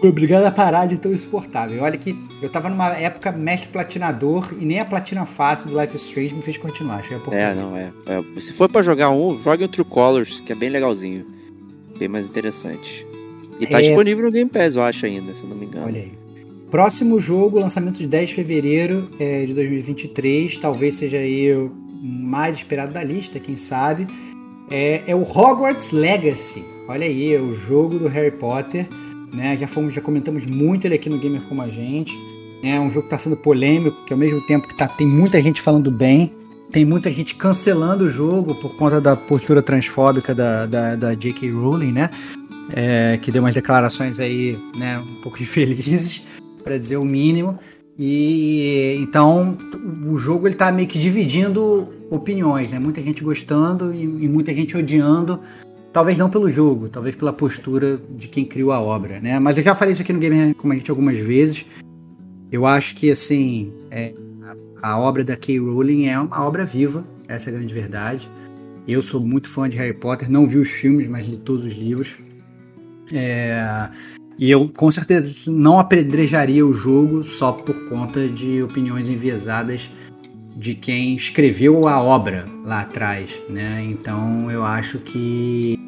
fui 0.00 0.08
obrigado 0.08 0.44
a 0.44 0.50
parar 0.50 0.86
de 0.86 0.98
tão 0.98 1.12
insuportável. 1.12 1.80
Olha 1.84 1.96
que 1.96 2.18
eu 2.42 2.48
tava 2.50 2.68
numa 2.68 2.88
época 2.96 3.30
mestre 3.30 3.68
platinador 3.68 4.52
e 4.60 4.64
nem 4.64 4.80
a 4.80 4.84
platina 4.84 5.24
fácil 5.24 5.70
do 5.70 5.80
Life 5.80 5.94
Strange 5.94 6.34
me 6.34 6.42
fez 6.42 6.58
continuar. 6.58 6.96
Achei 6.96 7.16
a 7.16 7.34
É, 7.36 7.54
não, 7.54 7.76
é. 7.76 7.92
é. 8.06 8.40
Se 8.40 8.52
for 8.52 8.68
pra 8.68 8.82
jogar 8.82 9.10
um, 9.10 9.40
jogue 9.44 9.62
o 9.62 9.68
True 9.68 9.86
Colors, 9.86 10.40
que 10.40 10.50
é 10.50 10.56
bem 10.56 10.68
legalzinho. 10.68 11.24
Bem 11.96 12.08
mais 12.08 12.26
interessante. 12.26 13.06
E 13.60 13.66
tá 13.68 13.78
É. 13.78 13.82
disponível 13.82 14.24
no 14.24 14.32
Game 14.32 14.50
Pass, 14.50 14.74
eu 14.74 14.82
acho 14.82 15.06
ainda, 15.06 15.32
se 15.36 15.46
não 15.46 15.56
me 15.56 15.66
engano. 15.66 15.86
Olha 15.86 16.00
aí. 16.00 16.12
Próximo 16.68 17.18
jogo, 17.20 17.60
lançamento 17.60 17.98
de 17.98 18.08
10 18.08 18.30
de 18.30 18.34
fevereiro 18.34 19.08
é, 19.20 19.46
de 19.46 19.54
2023, 19.54 20.58
talvez 20.58 20.96
seja 20.96 21.16
aí 21.16 21.54
o 21.54 21.70
mais 22.00 22.56
esperado 22.56 22.92
da 22.92 23.02
lista, 23.02 23.38
quem 23.38 23.56
sabe. 23.56 24.06
É, 24.70 25.02
é, 25.06 25.14
o 25.14 25.22
Hogwarts 25.22 25.92
Legacy. 25.92 26.64
Olha 26.88 27.06
aí, 27.06 27.34
é 27.34 27.40
o 27.40 27.54
jogo 27.54 27.98
do 27.98 28.08
Harry 28.08 28.30
Potter. 28.30 28.86
Né? 29.32 29.56
Já, 29.56 29.66
fomos, 29.66 29.94
já 29.94 30.00
comentamos 30.00 30.46
muito 30.46 30.86
ele 30.86 30.94
aqui 30.94 31.08
no 31.08 31.18
Gamer 31.18 31.42
Como 31.42 31.62
a 31.62 31.68
Gente. 31.68 32.12
É 32.62 32.78
um 32.78 32.88
jogo 32.88 33.02
que 33.02 33.06
está 33.06 33.18
sendo 33.18 33.36
polêmico, 33.36 34.04
que 34.04 34.12
ao 34.12 34.18
mesmo 34.18 34.40
tempo 34.40 34.66
que 34.66 34.74
tá, 34.74 34.88
tem 34.88 35.06
muita 35.06 35.40
gente 35.40 35.60
falando 35.60 35.90
bem, 35.90 36.32
tem 36.70 36.84
muita 36.84 37.10
gente 37.10 37.34
cancelando 37.34 38.04
o 38.04 38.10
jogo 38.10 38.54
por 38.56 38.76
conta 38.76 39.00
da 39.00 39.14
postura 39.14 39.62
transfóbica 39.62 40.34
da, 40.34 40.66
da, 40.66 40.96
da 40.96 41.14
J.K. 41.14 41.50
Rowling, 41.50 41.92
né? 41.92 42.10
É, 42.70 43.18
que 43.22 43.32
deu 43.32 43.42
umas 43.42 43.54
declarações 43.54 44.20
aí, 44.20 44.58
né, 44.76 44.98
um 44.98 45.22
pouco 45.22 45.40
infelizes 45.42 46.22
para 46.62 46.76
dizer 46.76 46.98
o 46.98 47.04
mínimo. 47.04 47.58
E 47.98 48.96
então 49.00 49.58
o 50.06 50.16
jogo 50.16 50.46
ele 50.46 50.54
tá 50.54 50.70
meio 50.70 50.86
que 50.86 50.98
dividindo 50.98 51.88
opiniões, 52.10 52.70
né? 52.70 52.78
Muita 52.78 53.02
gente 53.02 53.24
gostando 53.24 53.92
e, 53.92 54.02
e, 54.02 54.28
muita 54.28 54.54
gente 54.54 54.76
odiando. 54.76 55.40
Talvez 55.92 56.16
não 56.16 56.30
pelo 56.30 56.50
jogo, 56.50 56.88
talvez 56.88 57.16
pela 57.16 57.32
postura 57.32 58.00
de 58.10 58.28
quem 58.28 58.44
criou 58.44 58.70
a 58.70 58.80
obra, 58.80 59.18
né? 59.20 59.40
Mas 59.40 59.56
eu 59.56 59.64
já 59.64 59.74
falei 59.74 59.92
isso 59.92 60.02
aqui 60.02 60.12
no 60.12 60.20
Gamer 60.20 60.54
como 60.54 60.72
a 60.72 60.76
gente 60.76 60.90
algumas 60.90 61.18
vezes. 61.18 61.66
Eu 62.52 62.64
acho 62.64 62.94
que 62.94 63.10
assim 63.10 63.72
é, 63.90 64.14
a, 64.80 64.92
a, 64.92 64.98
obra 64.98 65.24
da 65.24 65.36
K. 65.36 65.58
Rowling 65.58 66.06
é 66.06 66.18
uma 66.20 66.46
obra 66.46 66.64
viva, 66.64 67.04
essa 67.26 67.50
é 67.50 67.52
a 67.52 67.56
grande 67.56 67.74
verdade. 67.74 68.30
Eu 68.86 69.02
sou 69.02 69.20
muito 69.20 69.48
fã 69.48 69.68
de 69.68 69.76
Harry 69.76 69.92
Potter, 69.92 70.30
não 70.30 70.46
vi 70.46 70.58
os 70.58 70.70
filmes, 70.70 71.08
mas 71.08 71.26
li 71.26 71.36
todos 71.36 71.64
os 71.64 71.72
livros. 71.72 72.16
É, 73.12 73.90
e 74.38 74.50
eu 74.50 74.70
com 74.76 74.90
certeza 74.90 75.50
não 75.50 75.78
apedrejaria 75.78 76.64
o 76.64 76.72
jogo 76.72 77.24
só 77.24 77.50
por 77.52 77.88
conta 77.88 78.28
de 78.28 78.62
opiniões 78.62 79.08
enviesadas 79.08 79.90
de 80.56 80.74
quem 80.74 81.16
escreveu 81.16 81.86
a 81.88 82.00
obra 82.00 82.48
lá 82.64 82.80
atrás, 82.80 83.40
né? 83.48 83.84
Então 83.84 84.50
eu 84.50 84.64
acho 84.64 84.98
que 84.98 85.78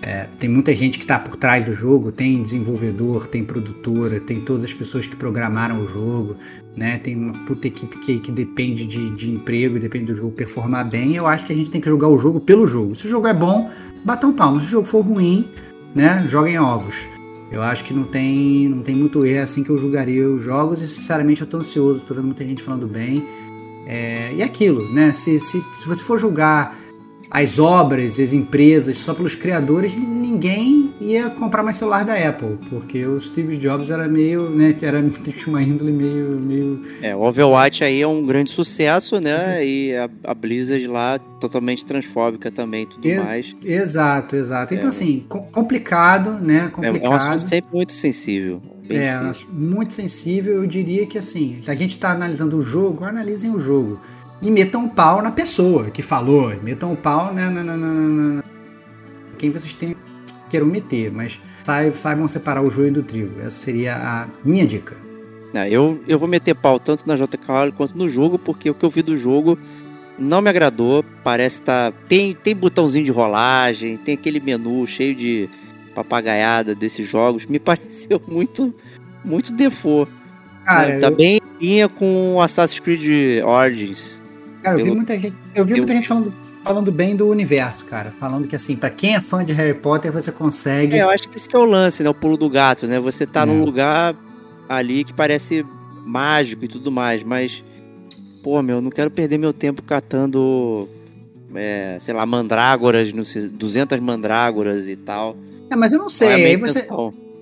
é, 0.00 0.26
tem 0.38 0.50
muita 0.50 0.74
gente 0.74 0.98
que 0.98 1.04
está 1.04 1.18
por 1.18 1.36
trás 1.36 1.64
do 1.64 1.72
jogo, 1.72 2.10
tem 2.10 2.42
desenvolvedor, 2.42 3.28
tem 3.28 3.44
produtora, 3.44 4.18
tem 4.18 4.40
todas 4.40 4.64
as 4.64 4.72
pessoas 4.72 5.06
que 5.06 5.14
programaram 5.14 5.80
o 5.80 5.86
jogo, 5.86 6.36
né? 6.76 6.98
Tem 6.98 7.16
uma 7.16 7.32
puta 7.44 7.68
equipe 7.68 7.96
que, 7.98 8.18
que 8.18 8.32
depende 8.32 8.84
de, 8.84 9.10
de 9.10 9.30
emprego, 9.30 9.78
depende 9.78 10.06
do 10.06 10.14
jogo 10.16 10.32
performar 10.32 10.88
bem. 10.88 11.14
Eu 11.14 11.28
acho 11.28 11.46
que 11.46 11.52
a 11.52 11.56
gente 11.56 11.70
tem 11.70 11.80
que 11.80 11.88
jogar 11.88 12.08
o 12.08 12.18
jogo 12.18 12.40
pelo 12.40 12.66
jogo. 12.66 12.96
Se 12.96 13.06
o 13.06 13.10
jogo 13.10 13.28
é 13.28 13.34
bom, 13.34 13.70
batam 14.04 14.32
palmas. 14.32 14.64
Se 14.64 14.68
o 14.70 14.72
jogo 14.72 14.86
for 14.86 15.02
ruim, 15.02 15.48
né? 15.94 16.24
Joguem 16.26 16.58
ovos. 16.58 17.11
Eu 17.52 17.62
acho 17.62 17.84
que 17.84 17.92
não 17.92 18.04
tem, 18.04 18.66
não 18.68 18.82
tem 18.82 18.96
muito 18.96 19.26
erro, 19.26 19.38
é 19.38 19.42
assim 19.42 19.62
que 19.62 19.68
eu 19.68 19.76
julgaria 19.76 20.26
os 20.26 20.42
jogos 20.42 20.80
e 20.80 20.88
sinceramente 20.88 21.42
eu 21.42 21.46
tô 21.46 21.58
ansioso, 21.58 22.00
tô 22.00 22.14
vendo 22.14 22.24
muita 22.24 22.42
gente 22.44 22.62
falando 22.62 22.86
bem. 22.86 23.22
É, 23.86 24.32
e 24.34 24.42
aquilo, 24.42 24.90
né? 24.92 25.12
Se, 25.12 25.38
se, 25.38 25.60
se 25.60 25.86
você 25.86 26.02
for 26.02 26.18
julgar 26.18 26.74
as 27.32 27.58
obras, 27.58 28.20
as 28.20 28.34
empresas, 28.34 28.98
só 28.98 29.14
pelos 29.14 29.34
criadores, 29.34 29.96
ninguém 29.96 30.92
ia 31.00 31.30
comprar 31.30 31.62
mais 31.62 31.78
celular 31.78 32.04
da 32.04 32.14
Apple, 32.14 32.58
porque 32.68 33.06
o 33.06 33.18
Steve 33.18 33.56
Jobs 33.56 33.88
era 33.88 34.06
meio, 34.06 34.50
né, 34.50 34.76
era 34.82 35.02
tinha 35.10 35.48
uma 35.48 35.62
índole 35.62 35.92
meio, 35.92 36.38
meio... 36.38 36.82
É, 37.00 37.16
o 37.16 37.20
Overwatch 37.20 37.82
aí 37.82 38.02
é 38.02 38.06
um 38.06 38.26
grande 38.26 38.50
sucesso, 38.50 39.18
né, 39.18 39.56
uhum. 39.56 39.62
e 39.62 39.96
a, 39.96 40.10
a, 40.24 40.34
Blizzard 40.34 40.86
lá 40.86 41.18
totalmente 41.40 41.86
transfóbica 41.86 42.50
também, 42.50 42.84
tudo 42.84 43.08
Ex 43.08 43.24
mais. 43.24 43.56
Exato, 43.64 44.36
exato. 44.36 44.74
Então, 44.74 44.86
é. 44.86 44.90
assim, 44.90 45.24
complicado, 45.52 46.32
né, 46.32 46.68
complicado. 46.68 47.02
É, 47.02 47.06
é 47.06 47.08
um 47.08 47.14
assunto 47.14 47.48
sempre 47.48 47.74
muito 47.74 47.94
sensível. 47.94 48.60
é, 48.90 49.18
difícil. 49.18 49.48
muito 49.50 49.94
sensível, 49.94 50.56
eu 50.56 50.66
diria 50.66 51.06
que, 51.06 51.16
assim, 51.16 51.56
se 51.62 51.70
a 51.70 51.74
gente 51.74 51.92
está 51.92 52.10
analisando 52.10 52.58
o 52.58 52.60
jogo, 52.60 53.06
analisem 53.06 53.50
o 53.50 53.58
jogo 53.58 53.98
e 54.42 54.50
metam 54.50 54.84
o 54.86 54.90
pau 54.90 55.22
na 55.22 55.30
pessoa 55.30 55.88
que 55.90 56.02
falou, 56.02 56.52
metam 56.62 56.92
o 56.92 56.96
pau 56.96 57.32
na, 57.32 57.48
na, 57.48 57.62
na, 57.62 57.76
na 57.76 58.42
quem 59.38 59.50
vocês 59.50 59.72
têm, 59.72 59.96
queiram 60.50 60.66
meter, 60.66 61.10
mas 61.10 61.40
saibam 61.94 62.28
separar 62.28 62.62
o 62.62 62.70
joio 62.70 62.92
do 62.92 63.02
trigo. 63.02 63.40
Essa 63.40 63.50
seria 63.50 63.96
a 63.96 64.26
minha 64.44 64.66
dica. 64.66 64.96
É, 65.54 65.68
eu, 65.68 66.00
eu 66.08 66.18
vou 66.18 66.28
meter 66.28 66.54
pau 66.54 66.78
tanto 66.78 67.06
na 67.06 67.14
JK 67.14 67.72
quanto 67.76 67.96
no 67.96 68.08
jogo, 68.08 68.38
porque 68.38 68.70
o 68.70 68.74
que 68.74 68.84
eu 68.84 68.90
vi 68.90 69.02
do 69.02 69.16
jogo 69.16 69.58
não 70.18 70.40
me 70.40 70.48
agradou. 70.48 71.04
Parece 71.22 71.60
estar. 71.60 71.92
Tá, 71.92 71.98
tem, 72.08 72.34
tem 72.34 72.54
botãozinho 72.54 73.04
de 73.04 73.10
rolagem, 73.10 73.96
tem 73.96 74.14
aquele 74.14 74.40
menu 74.40 74.86
cheio 74.86 75.14
de 75.14 75.48
papagaiada 75.94 76.74
desses 76.74 77.06
jogos. 77.06 77.46
Me 77.46 77.58
pareceu 77.60 78.20
muito, 78.26 78.74
muito 79.24 79.52
default. 79.52 80.10
Cara, 80.64 80.88
né? 80.88 81.00
Tá 81.00 81.08
eu... 81.08 81.16
bem 81.16 81.40
linha 81.60 81.88
com 81.88 82.40
Assassin's 82.40 82.80
Creed 82.80 83.42
Origins. 83.44 84.21
Cara, 84.62 84.78
eu 84.78 84.84
vi 84.84 84.90
muita 84.92 85.18
gente, 85.18 85.36
eu 85.54 85.64
vi 85.64 85.74
muita 85.74 85.92
gente 85.92 86.06
falando, 86.06 86.32
falando 86.62 86.92
bem 86.92 87.16
do 87.16 87.28
universo, 87.28 87.84
cara. 87.84 88.10
Falando 88.12 88.46
que, 88.46 88.54
assim, 88.54 88.76
para 88.76 88.90
quem 88.90 89.14
é 89.14 89.20
fã 89.20 89.44
de 89.44 89.52
Harry 89.52 89.74
Potter, 89.74 90.12
você 90.12 90.30
consegue. 90.30 90.96
É, 90.96 91.02
eu 91.02 91.10
acho 91.10 91.28
que 91.28 91.36
esse 91.36 91.48
que 91.48 91.56
é 91.56 91.58
o 91.58 91.64
lance, 91.64 92.02
né? 92.02 92.08
O 92.08 92.14
pulo 92.14 92.36
do 92.36 92.48
gato, 92.48 92.86
né? 92.86 93.00
Você 93.00 93.26
tá 93.26 93.42
é. 93.42 93.46
num 93.46 93.64
lugar 93.64 94.14
ali 94.68 95.04
que 95.04 95.12
parece 95.12 95.66
mágico 96.04 96.64
e 96.64 96.68
tudo 96.68 96.90
mais, 96.90 97.22
mas. 97.22 97.64
Pô, 98.42 98.60
meu, 98.60 98.80
não 98.80 98.90
quero 98.90 99.10
perder 99.10 99.38
meu 99.38 99.52
tempo 99.52 99.82
catando. 99.82 100.88
É, 101.54 101.98
sei 102.00 102.14
lá, 102.14 102.24
mandrágoras, 102.24 103.12
não 103.12 103.22
sei, 103.22 103.48
200 103.48 104.00
mandrágoras 104.00 104.88
e 104.88 104.96
tal. 104.96 105.36
É, 105.68 105.76
mas 105.76 105.92
eu 105.92 105.98
não 105.98 106.08
sei. 106.08 106.28
É 106.28 106.34
aí 106.46 106.56
você. 106.56 106.86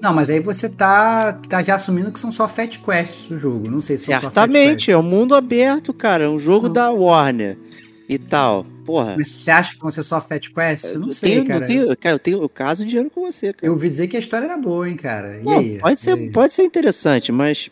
Não, 0.00 0.14
mas 0.14 0.30
aí 0.30 0.40
você 0.40 0.68
tá, 0.68 1.32
tá 1.32 1.62
já 1.62 1.74
assumindo 1.74 2.10
que 2.10 2.18
são 2.18 2.32
só 2.32 2.48
Fat 2.48 2.78
Quests 2.78 3.26
do 3.26 3.36
jogo. 3.36 3.70
Não 3.70 3.80
sei 3.80 3.98
se 3.98 4.06
são 4.06 4.18
Certamente, 4.18 4.90
é 4.90 4.96
um 4.96 5.02
mundo 5.02 5.34
aberto, 5.34 5.92
cara. 5.92 6.24
É 6.24 6.28
um 6.28 6.38
jogo 6.38 6.66
não. 6.66 6.72
da 6.72 6.90
Warner 6.90 7.58
e 8.08 8.18
tal. 8.18 8.64
Porra. 8.84 9.14
Mas 9.16 9.28
você 9.28 9.50
acha 9.50 9.74
que 9.74 9.80
vão 9.80 9.90
ser 9.90 10.02
só 10.02 10.20
Fat 10.20 10.48
Quests? 10.48 10.94
Eu 10.94 11.00
não 11.00 11.08
eu 11.08 11.12
sei, 11.12 11.30
tenho, 11.30 11.46
cara. 11.46 11.60
Não 11.60 11.66
tenho, 11.66 11.96
cara, 11.96 12.14
eu 12.14 12.18
tenho 12.18 12.42
o 12.42 12.48
caso 12.48 12.82
de 12.82 12.90
dinheiro 12.90 13.10
com 13.10 13.20
você, 13.20 13.52
cara. 13.52 13.66
Eu 13.66 13.72
ouvi 13.74 13.88
dizer 13.88 14.08
que 14.08 14.16
a 14.16 14.20
história 14.20 14.46
era 14.46 14.56
boa, 14.56 14.88
hein, 14.88 14.96
cara. 14.96 15.38
E 15.38 15.44
não, 15.44 15.58
aí? 15.58 15.78
Pode 15.78 16.00
ser, 16.00 16.14
aí? 16.14 16.30
pode 16.30 16.52
ser 16.52 16.64
interessante, 16.64 17.30
mas 17.30 17.70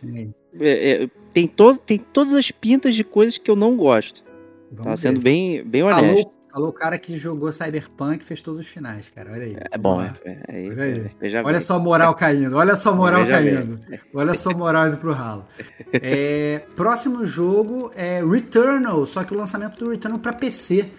é, 0.60 1.02
é, 1.02 1.10
tem, 1.32 1.48
to 1.48 1.76
tem 1.78 1.98
todas 1.98 2.34
as 2.34 2.50
pintas 2.50 2.94
de 2.94 3.04
coisas 3.04 3.38
que 3.38 3.50
eu 3.50 3.56
não 3.56 3.76
gosto. 3.76 4.22
Vamos 4.70 4.84
tá 4.84 4.90
ver. 4.90 4.96
sendo 4.98 5.20
bem, 5.20 5.64
bem 5.64 5.82
honesto. 5.82 6.18
Alô, 6.18 6.32
Falou 6.52 6.70
o 6.70 6.72
cara 6.72 6.98
que 6.98 7.16
jogou 7.16 7.52
Cyberpunk 7.52 8.22
e 8.22 8.24
fez 8.24 8.40
todos 8.40 8.58
os 8.60 8.66
finais, 8.66 9.10
cara. 9.14 9.32
Olha 9.32 9.44
aí. 9.44 9.56
É 9.70 9.78
bom, 9.78 10.00
é, 10.00 10.14
é, 10.24 10.68
olha, 10.68 11.12
aí. 11.20 11.44
olha 11.44 11.60
só 11.60 11.74
a 11.74 11.78
moral 11.78 12.14
caindo, 12.14 12.56
olha 12.56 12.74
só 12.74 12.90
a 12.90 12.94
moral 12.94 13.24
veja 13.24 13.32
caindo. 13.32 13.80
Bem. 13.88 14.00
Olha 14.14 14.34
só 14.34 14.50
a 14.50 14.54
moral 14.54 14.88
indo 14.88 14.96
pro 14.96 15.12
ralo. 15.12 15.44
É, 15.92 16.62
próximo 16.74 17.24
jogo 17.24 17.90
é 17.94 18.24
Returnal, 18.24 19.04
só 19.04 19.22
que 19.24 19.34
o 19.34 19.36
lançamento 19.36 19.84
do 19.84 19.90
Returnal 19.90 20.18
para 20.18 20.32
PC. 20.32 20.90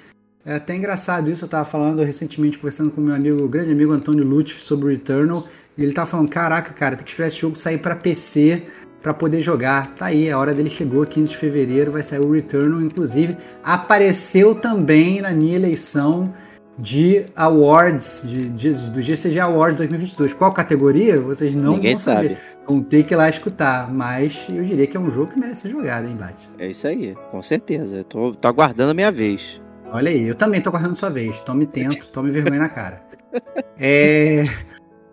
É 0.45 0.55
até 0.55 0.75
engraçado 0.75 1.29
isso, 1.29 1.43
eu 1.43 1.49
tava 1.49 1.65
falando 1.65 2.01
recentemente, 2.01 2.57
conversando 2.57 2.91
com 2.91 3.01
meu 3.01 3.13
amigo, 3.13 3.47
grande 3.47 3.71
amigo 3.71 3.91
Antônio 3.91 4.23
Lutz 4.23 4.63
sobre 4.63 4.85
o 4.85 4.89
Returnal, 4.89 5.45
e 5.77 5.83
ele 5.83 5.93
tava 5.93 6.09
falando, 6.09 6.29
caraca, 6.29 6.73
cara, 6.73 6.95
tem 6.95 7.03
que 7.03 7.11
esperar 7.11 7.27
esse 7.27 7.39
jogo 7.39 7.57
sair 7.57 7.77
para 7.77 7.95
PC 7.95 8.65
para 9.01 9.13
poder 9.13 9.41
jogar. 9.41 9.93
Tá 9.95 10.07
aí, 10.07 10.29
a 10.29 10.37
hora 10.37 10.53
dele 10.53 10.69
chegou, 10.69 11.05
15 11.05 11.31
de 11.31 11.37
fevereiro, 11.37 11.91
vai 11.91 12.03
sair 12.03 12.19
o 12.19 12.31
Returnal, 12.31 12.81
inclusive 12.81 13.37
apareceu 13.63 14.55
também 14.55 15.21
na 15.21 15.31
minha 15.31 15.55
eleição 15.55 16.33
de 16.77 17.25
awards, 17.35 18.23
de, 18.25 18.49
de, 18.49 18.89
do 18.89 19.01
GCG 19.01 19.39
Awards 19.39 19.77
2022. 19.77 20.33
Qual 20.33 20.51
categoria? 20.53 21.19
Vocês 21.19 21.53
não 21.53 21.73
Ninguém 21.73 21.95
vão 21.95 22.01
saber. 22.01 22.35
Sabe. 22.35 22.39
Vão 22.65 22.81
ter 22.81 23.03
que 23.03 23.13
ir 23.13 23.17
lá 23.17 23.29
escutar, 23.29 23.91
mas 23.91 24.45
eu 24.49 24.63
diria 24.63 24.87
que 24.87 24.95
é 24.95 24.99
um 24.99 25.11
jogo 25.11 25.31
que 25.31 25.39
merece 25.39 25.63
ser 25.63 25.69
jogado, 25.69 26.07
hein, 26.07 26.15
Bate? 26.15 26.49
É 26.57 26.67
isso 26.67 26.87
aí, 26.87 27.15
com 27.31 27.41
certeza. 27.41 27.97
Eu 27.97 28.03
tô, 28.03 28.33
tô 28.33 28.47
aguardando 28.47 28.91
a 28.91 28.93
minha 28.93 29.11
vez. 29.11 29.61
Olha 29.91 30.09
aí, 30.09 30.27
eu 30.27 30.35
também 30.35 30.61
tô 30.61 30.69
aguardando 30.69 30.93
a 30.93 30.97
sua 30.97 31.09
vez. 31.09 31.39
Tome 31.41 31.65
tento, 31.65 32.07
tome 32.09 32.31
vergonha 32.31 32.59
na 32.59 32.69
cara. 32.69 33.01
É... 33.81 34.43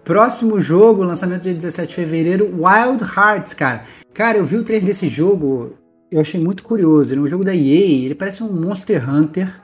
Próximo 0.06 0.60
jogo, 0.60 1.02
lançamento 1.02 1.42
dia 1.42 1.52
17 1.52 1.88
de 1.88 1.94
fevereiro, 1.96 2.44
Wild 2.44 3.02
Hearts, 3.02 3.54
cara. 3.54 3.82
Cara, 4.14 4.38
eu 4.38 4.44
vi 4.44 4.56
o 4.56 4.62
trailer 4.62 4.86
desse 4.86 5.08
jogo, 5.08 5.76
eu 6.12 6.20
achei 6.20 6.40
muito 6.40 6.62
curioso. 6.62 7.12
Ele 7.12 7.22
é 7.22 7.24
um 7.24 7.28
jogo 7.28 7.42
da 7.42 7.52
EA, 7.52 8.04
ele 8.04 8.14
parece 8.14 8.40
um 8.40 8.52
Monster 8.52 9.10
Hunter. 9.10 9.60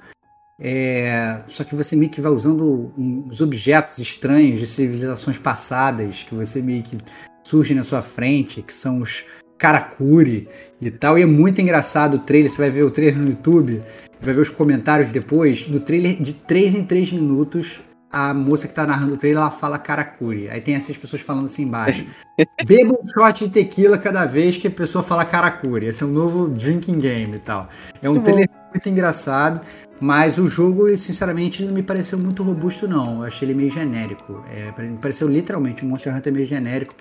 É, 0.61 1.45
só 1.47 1.63
que 1.63 1.77
você 1.77 1.95
meio 1.95 2.11
que 2.11 2.21
vai 2.21 2.33
usando 2.33 2.93
uns 2.99 3.41
objetos 3.41 4.01
estranhos 4.01 4.59
de 4.59 4.67
civilizações 4.67 5.39
passadas 5.39 6.25
que 6.25 6.35
você 6.35 6.61
meio 6.61 6.83
que 6.83 6.99
surge 7.45 7.73
na 7.73 7.85
sua 7.85 8.03
frente, 8.03 8.63
que 8.63 8.75
são 8.75 9.01
os 9.01 9.23
Karakuri 9.57 10.49
e 10.81 10.91
tal. 10.91 11.17
E 11.17 11.23
é 11.23 11.27
muito 11.27 11.61
engraçado 11.61 12.15
o 12.15 12.19
trailer. 12.19 12.51
Você 12.51 12.59
vai 12.59 12.71
ver 12.71 12.83
o 12.83 12.91
trailer 12.91 13.17
no 13.17 13.29
YouTube, 13.29 13.81
vai 14.21 14.35
ver 14.35 14.41
os 14.41 14.51
comentários 14.51 15.13
depois. 15.13 15.69
No 15.69 15.79
trailer 15.79 16.21
de 16.21 16.33
3 16.33 16.75
em 16.75 16.85
3 16.85 17.13
minutos, 17.13 17.79
a 18.13 18.35
moça 18.35 18.69
que 18.69 18.75
tá 18.75 18.87
narrando 18.87 19.15
o 19.15 19.17
trailer, 19.17 19.41
ela 19.41 19.51
fala 19.51 19.79
Karakuri. 19.79 20.51
Aí 20.51 20.61
tem 20.61 20.75
essas 20.75 20.97
pessoas 20.97 21.23
falando 21.23 21.47
assim 21.47 21.63
embaixo. 21.63 22.05
Beba 22.67 22.93
um 22.93 23.03
shot 23.03 23.47
de 23.47 23.51
tequila 23.51 23.97
cada 23.97 24.27
vez 24.27 24.59
que 24.59 24.69
a 24.69 24.71
pessoa 24.71 25.03
fala 25.03 25.25
Karakuri. 25.25 25.87
Esse 25.87 26.03
é 26.03 26.07
um 26.07 26.11
novo 26.11 26.49
drinking 26.49 26.99
game 26.99 27.37
e 27.37 27.39
tal. 27.39 27.69
É 28.03 28.09
um 28.09 28.13
muito 28.13 28.25
trailer 28.25 28.49
bom. 28.49 28.71
muito 28.71 28.89
engraçado, 28.89 29.63
mas 29.99 30.37
o 30.37 30.47
jogo, 30.47 30.95
sinceramente, 30.99 31.65
não 31.65 31.73
me 31.73 31.83
pareceu 31.83 32.19
muito 32.19 32.43
robusto, 32.43 32.87
não. 32.87 33.21
Eu 33.21 33.25
achei 33.25 33.49
ele 33.49 33.55
meio 33.55 33.71
genérico. 33.71 34.45
É, 34.51 34.71
me 34.83 34.99
pareceu 34.99 35.27
literalmente 35.27 35.85
um 35.85 35.89
Monster 35.89 36.15
Hunter 36.15 36.33
meio 36.33 36.47
genérico. 36.47 36.95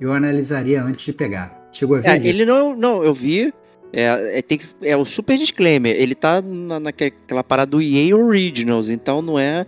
eu 0.00 0.12
analisaria 0.12 0.80
antes 0.80 1.04
de 1.04 1.12
pegar. 1.12 1.68
Chegou 1.72 1.96
a 1.96 2.00
ver? 2.00 2.08
É, 2.08 2.26
ele 2.28 2.44
não, 2.44 2.76
não, 2.76 3.02
eu 3.02 3.12
vi. 3.12 3.52
É, 3.92 4.38
é, 4.38 4.42
tem 4.42 4.58
que, 4.58 4.66
é 4.80 4.96
o 4.96 5.04
super 5.04 5.36
disclaimer. 5.36 5.94
Ele 5.94 6.14
tá 6.14 6.40
na, 6.40 6.78
naquela 6.78 7.42
parada 7.42 7.72
do 7.72 7.82
EA 7.82 8.16
Originals, 8.16 8.88
então 8.88 9.20
não 9.20 9.38
é 9.38 9.66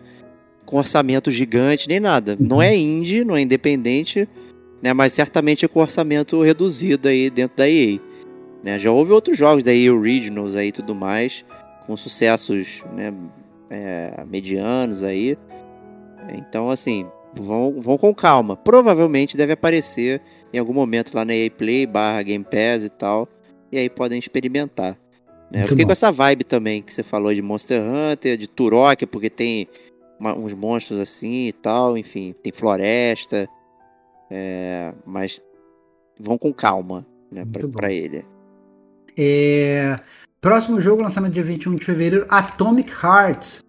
com 0.75 0.79
orçamento 0.79 1.31
gigante 1.31 1.89
nem 1.89 2.01
nada. 2.01 2.33
Uhum. 2.33 2.49
Não 2.49 2.61
é 2.61 2.75
indie, 2.75 3.25
não 3.25 3.37
é 3.37 3.41
independente, 3.41 4.29
né? 4.83 4.93
Mas 4.93 5.13
certamente 5.13 5.65
é 5.65 5.69
com 5.69 5.79
orçamento 5.79 6.43
reduzido 6.43 7.07
aí 7.07 7.31
dentro 7.31 7.59
da 7.59 7.71
EA. 7.71 8.01
Né? 8.61 8.77
Já 8.77 8.91
houve 8.91 9.13
outros 9.13 9.39
jogos 9.39 9.63
da 9.63 9.73
EA 9.73 9.95
Originals 9.95 10.57
aí 10.57 10.69
e 10.69 10.73
tudo 10.73 10.93
mais, 10.93 11.45
com 11.87 11.97
sucessos 11.97 12.83
né, 12.93 13.15
é, 13.71 14.25
medianos 14.29 15.05
aí. 15.05 15.39
Então, 16.31 16.69
assim, 16.69 17.07
vão, 17.37 17.81
vão 17.81 17.97
com 17.97 18.13
calma. 18.13 18.57
Provavelmente 18.57 19.37
deve 19.37 19.53
aparecer 19.53 20.21
em 20.53 20.59
algum 20.59 20.73
momento 20.73 21.15
lá 21.15 21.25
na 21.25 21.37
EA 21.37 21.53
Play, 21.53 21.87
barra 21.87 22.21
Game 22.23 22.45
Pass 22.45 22.83
e 22.83 22.91
tal. 22.91 23.29
E 23.71 23.79
aí 23.79 23.89
podem 23.89 24.19
experimentar. 24.19 24.99
Né? 25.53 25.61
Eu 25.61 25.69
fiquei 25.69 25.85
bom. 25.85 25.91
com 25.91 25.93
essa 25.93 26.11
vibe 26.11 26.43
também 26.43 26.83
que 26.83 26.93
você 26.93 27.05
falou 27.05 27.33
de 27.33 27.41
Monster 27.41 27.81
Hunter, 27.81 28.37
de 28.37 28.49
Turok, 28.49 29.07
porque 29.07 29.31
tem 29.31 29.69
uma, 30.25 30.35
uns 30.35 30.55
monstros 30.55 30.99
assim 30.99 31.49
e 31.49 31.53
tal, 31.53 31.99
enfim, 31.99 32.35
tem 32.43 32.51
floresta. 32.51 33.47
É, 34.31 34.95
mas 35.05 35.41
vão 36.19 36.39
com 36.39 36.53
calma, 36.53 37.07
né, 37.31 37.45
pra, 37.45 37.69
pra 37.69 37.93
ele. 37.93 38.25
É, 39.17 39.97
próximo 40.41 40.81
jogo, 40.81 41.03
lançamento 41.03 41.35
dia 41.35 41.43
21 41.43 41.77
de 41.77 41.85
fevereiro, 41.85 42.27
Atomic 42.31 42.91
Heart. 42.91 43.61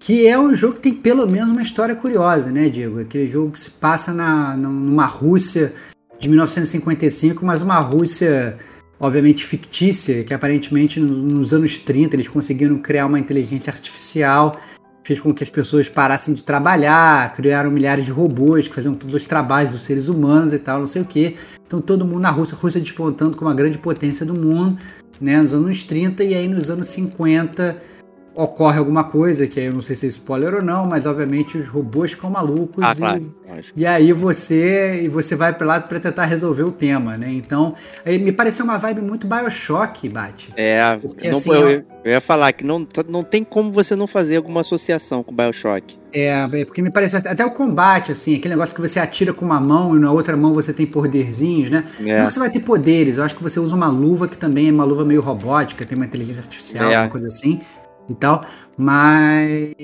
Que 0.00 0.28
é 0.28 0.38
um 0.38 0.54
jogo 0.54 0.76
que 0.76 0.82
tem 0.82 0.94
pelo 0.94 1.26
menos 1.26 1.50
uma 1.50 1.60
história 1.60 1.94
curiosa, 1.94 2.52
né, 2.52 2.68
Diego? 2.68 3.00
Aquele 3.00 3.28
jogo 3.28 3.50
que 3.50 3.58
se 3.58 3.70
passa 3.70 4.14
na, 4.14 4.56
numa 4.56 5.04
Rússia 5.04 5.74
de 6.20 6.28
1955, 6.28 7.44
mas 7.44 7.62
uma 7.62 7.80
Rússia, 7.80 8.56
obviamente, 9.00 9.44
fictícia, 9.44 10.22
que 10.22 10.32
aparentemente 10.32 11.00
nos 11.00 11.52
anos 11.52 11.80
30 11.80 12.14
eles 12.14 12.28
conseguiram 12.28 12.78
criar 12.78 13.06
uma 13.06 13.18
inteligência 13.18 13.72
artificial, 13.72 14.54
fez 15.02 15.20
com 15.20 15.32
que 15.32 15.42
as 15.42 15.50
pessoas 15.50 15.88
parassem 15.88 16.34
de 16.34 16.44
trabalhar, 16.44 17.32
criaram 17.32 17.70
milhares 17.70 18.04
de 18.04 18.10
robôs 18.10 18.68
que 18.68 18.74
faziam 18.74 18.94
todos 18.94 19.14
os 19.14 19.26
trabalhos 19.26 19.72
dos 19.72 19.82
seres 19.82 20.08
humanos 20.08 20.52
e 20.52 20.58
tal, 20.58 20.80
não 20.80 20.86
sei 20.86 21.02
o 21.02 21.04
que. 21.04 21.36
Então 21.66 21.80
todo 21.80 22.04
mundo 22.04 22.20
na 22.20 22.30
Rússia, 22.30 22.56
a 22.56 22.60
Rússia 22.60 22.80
despontando 22.80 23.36
como 23.36 23.50
a 23.50 23.54
grande 23.54 23.78
potência 23.78 24.26
do 24.26 24.34
mundo, 24.34 24.78
né, 25.20 25.40
nos 25.40 25.54
anos 25.54 25.82
30 25.84 26.24
e 26.24 26.34
aí 26.34 26.46
nos 26.46 26.70
anos 26.70 26.86
50 26.88 27.97
ocorre 28.38 28.78
alguma 28.78 29.02
coisa, 29.02 29.48
que 29.48 29.58
aí 29.58 29.66
eu 29.66 29.72
não 29.72 29.82
sei 29.82 29.96
se 29.96 30.06
é 30.06 30.08
spoiler 30.08 30.54
ou 30.54 30.62
não, 30.62 30.86
mas 30.86 31.06
obviamente 31.06 31.58
os 31.58 31.66
robôs 31.66 32.12
ficam 32.12 32.30
malucos 32.30 32.84
ah, 32.84 32.92
e, 32.92 32.96
claro. 32.96 33.32
e 33.74 33.84
aí 33.84 34.12
você 34.12 35.02
e 35.02 35.08
você 35.08 35.34
vai 35.34 35.52
para 35.52 35.66
lá 35.66 35.80
para 35.80 35.98
tentar 35.98 36.24
resolver 36.24 36.62
o 36.62 36.70
tema, 36.70 37.16
né? 37.16 37.26
Então, 37.30 37.74
me 38.06 38.30
pareceu 38.30 38.64
uma 38.64 38.78
vibe 38.78 39.00
muito 39.00 39.26
BioShock, 39.26 40.08
Bate. 40.08 40.50
É, 40.56 40.96
porque, 40.98 41.28
não, 41.28 41.36
assim, 41.36 41.50
eu, 41.50 41.68
eu, 42.04 42.12
ia 42.12 42.20
falar 42.20 42.52
que 42.52 42.62
não, 42.62 42.86
não 43.08 43.24
tem 43.24 43.42
como 43.42 43.72
você 43.72 43.96
não 43.96 44.06
fazer 44.06 44.36
alguma 44.36 44.60
associação 44.60 45.24
com 45.24 45.34
BioShock. 45.34 45.98
É, 46.12 46.48
é, 46.52 46.64
porque 46.64 46.80
me 46.80 46.92
parece 46.92 47.16
até 47.16 47.44
o 47.44 47.50
combate, 47.50 48.12
assim, 48.12 48.36
aquele 48.36 48.54
negócio 48.54 48.72
que 48.72 48.80
você 48.80 49.00
atira 49.00 49.34
com 49.34 49.44
uma 49.44 49.58
mão 49.58 49.96
e 49.96 49.98
na 49.98 50.12
outra 50.12 50.36
mão 50.36 50.54
você 50.54 50.72
tem 50.72 50.86
poderzinhos, 50.86 51.70
né? 51.70 51.84
É. 52.00 52.18
Não 52.20 52.26
que 52.26 52.32
você 52.32 52.38
vai 52.38 52.50
ter 52.50 52.60
poderes, 52.60 53.18
eu 53.18 53.24
acho 53.24 53.34
que 53.34 53.42
você 53.42 53.58
usa 53.58 53.74
uma 53.74 53.88
luva 53.88 54.28
que 54.28 54.38
também 54.38 54.68
é 54.68 54.72
uma 54.72 54.84
luva 54.84 55.04
meio 55.04 55.20
robótica, 55.20 55.84
tem 55.84 55.96
uma 55.96 56.06
inteligência 56.06 56.40
artificial, 56.40 56.88
é. 56.88 56.96
uma 56.96 57.08
coisa 57.08 57.26
assim 57.26 57.60
e 58.08 58.14
tal, 58.14 58.42
mas 58.76 59.74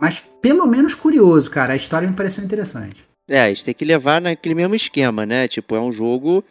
mas 0.00 0.22
pelo 0.40 0.66
menos 0.66 0.94
curioso, 0.94 1.50
cara. 1.50 1.72
A 1.72 1.76
história 1.76 2.08
me 2.08 2.14
pareceu 2.14 2.44
interessante. 2.44 3.04
É, 3.28 3.42
a 3.42 3.48
gente 3.48 3.64
tem 3.64 3.74
que 3.74 3.84
levar 3.84 4.20
naquele 4.20 4.54
mesmo 4.54 4.74
esquema, 4.74 5.26
né? 5.26 5.48
Tipo, 5.48 5.74
é 5.74 5.80
um 5.80 5.92
jogo 5.92 6.44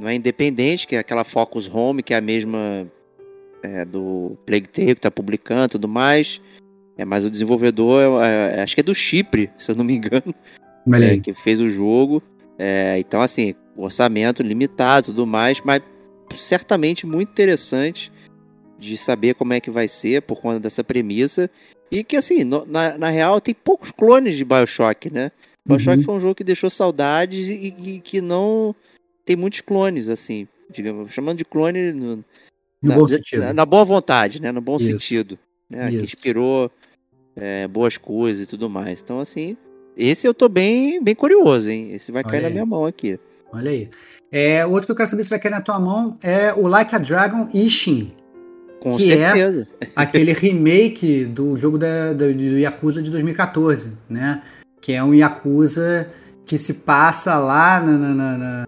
não 0.00 0.08
é 0.08 0.14
independente, 0.14 0.86
que 0.86 0.96
é 0.96 0.98
aquela 0.98 1.24
Focus 1.24 1.68
Home, 1.72 2.02
que 2.02 2.14
é 2.14 2.16
a 2.16 2.22
mesma 2.22 2.86
é, 3.62 3.84
do 3.84 4.36
Plague 4.46 4.66
Tale 4.66 4.94
que 4.94 5.00
tá 5.00 5.10
publicando 5.10 5.66
e 5.66 5.68
tudo 5.68 5.86
mais. 5.86 6.40
É, 6.96 7.04
mas 7.04 7.24
o 7.24 7.30
desenvolvedor, 7.30 8.22
é, 8.22 8.56
é, 8.56 8.62
acho 8.62 8.74
que 8.74 8.80
é 8.80 8.84
do 8.84 8.94
Chipre, 8.94 9.50
se 9.58 9.70
eu 9.70 9.76
não 9.76 9.84
me 9.84 9.94
engano, 9.94 10.34
é, 10.94 11.18
que 11.18 11.34
fez 11.34 11.60
o 11.60 11.68
jogo. 11.68 12.22
É, 12.58 12.98
então, 12.98 13.20
assim, 13.20 13.54
orçamento 13.76 14.42
limitado 14.42 15.06
e 15.06 15.10
tudo 15.10 15.26
mais, 15.26 15.60
mas 15.62 15.82
certamente 16.34 17.06
muito 17.06 17.30
interessante 17.30 18.10
de 18.80 18.96
saber 18.96 19.34
como 19.34 19.52
é 19.52 19.60
que 19.60 19.70
vai 19.70 19.86
ser 19.86 20.22
por 20.22 20.40
conta 20.40 20.58
dessa 20.58 20.82
premissa. 20.82 21.50
E 21.90 22.02
que, 22.02 22.16
assim, 22.16 22.42
no, 22.44 22.64
na, 22.66 22.96
na 22.96 23.10
real, 23.10 23.40
tem 23.40 23.54
poucos 23.54 23.90
clones 23.90 24.36
de 24.36 24.44
Bioshock, 24.44 25.12
né? 25.12 25.30
Bioshock 25.66 25.98
uhum. 25.98 26.04
foi 26.04 26.14
um 26.14 26.20
jogo 26.20 26.34
que 26.34 26.44
deixou 26.44 26.70
saudades 26.70 27.48
e, 27.48 27.74
e, 27.78 28.00
que 28.00 28.20
não 28.20 28.74
tem 29.24 29.36
muitos 29.36 29.60
clones, 29.60 30.08
assim, 30.08 30.48
digamos, 30.70 31.12
chamando 31.12 31.38
de 31.38 31.44
clone 31.44 31.92
no, 31.92 32.24
na, 32.82 32.94
bom 32.94 33.06
sentido. 33.06 33.40
Na, 33.40 33.52
na, 33.52 33.64
boa 33.64 33.84
vontade, 33.84 34.40
né? 34.40 34.50
No 34.50 34.60
bom 34.60 34.76
Isso. 34.76 34.86
sentido. 34.86 35.38
Né? 35.68 35.90
Que 35.90 35.96
inspirou 35.96 36.70
é, 37.36 37.68
boas 37.68 37.96
coisas 37.98 38.44
e 38.44 38.46
tudo 38.48 38.70
mais. 38.70 39.02
Então, 39.02 39.20
assim, 39.20 39.56
esse 39.96 40.26
eu 40.26 40.32
tô 40.32 40.48
bem, 40.48 41.02
bem 41.02 41.14
curioso, 41.14 41.70
hein? 41.70 41.92
Esse 41.92 42.10
vai 42.10 42.22
Olha 42.22 42.30
cair 42.30 42.38
aí. 42.38 42.44
na 42.44 42.50
minha 42.50 42.66
mão 42.66 42.84
aqui. 42.84 43.18
Olha 43.52 43.70
aí. 43.70 43.90
É, 44.30 44.64
outro 44.64 44.86
que 44.86 44.92
eu 44.92 44.96
quero 44.96 45.10
saber 45.10 45.24
se 45.24 45.30
vai 45.30 45.38
cair 45.38 45.50
na 45.50 45.60
tua 45.60 45.78
mão 45.78 46.16
é 46.22 46.52
o 46.54 46.66
Like 46.66 46.94
a 46.94 46.98
Dragon 46.98 47.48
Ishin. 47.52 48.12
Com 48.80 48.90
que 48.90 49.12
é 49.12 49.32
certeza. 49.32 49.68
é 49.80 49.88
aquele 49.94 50.32
remake 50.32 51.26
do 51.26 51.56
jogo 51.56 51.76
da, 51.76 52.12
do, 52.12 52.32
do 52.32 52.58
Yakuza 52.58 53.02
de 53.02 53.10
2014, 53.10 53.92
né? 54.08 54.42
Que 54.80 54.92
é 54.92 55.04
um 55.04 55.14
Yakuza 55.14 56.08
que 56.46 56.56
se 56.58 56.74
passa 56.74 57.38
lá 57.38 57.78
na, 57.80 57.92
na, 57.92 58.14
na, 58.14 58.38
na 58.38 58.66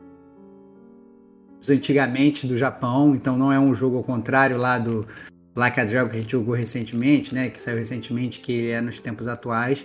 antigamente 1.69 2.47
do 2.47 2.57
Japão, 2.57 3.15
então 3.15 3.37
não 3.37 3.53
é 3.53 3.59
um 3.59 3.75
jogo 3.75 3.97
ao 3.97 4.05
contrário 4.05 4.57
lá 4.57 4.79
do 4.79 5.07
Like 5.55 5.81
a 5.81 5.85
Dragon 5.85 6.11
que 6.11 6.17
a 6.17 6.21
gente 6.21 6.33
jogou 6.33 6.55
recentemente, 6.55 7.35
né? 7.35 7.49
Que 7.49 7.61
saiu 7.61 7.79
recentemente, 7.79 8.41
que 8.41 8.71
é 8.71 8.81
nos 8.81 9.01
tempos 9.01 9.29
atuais. 9.29 9.85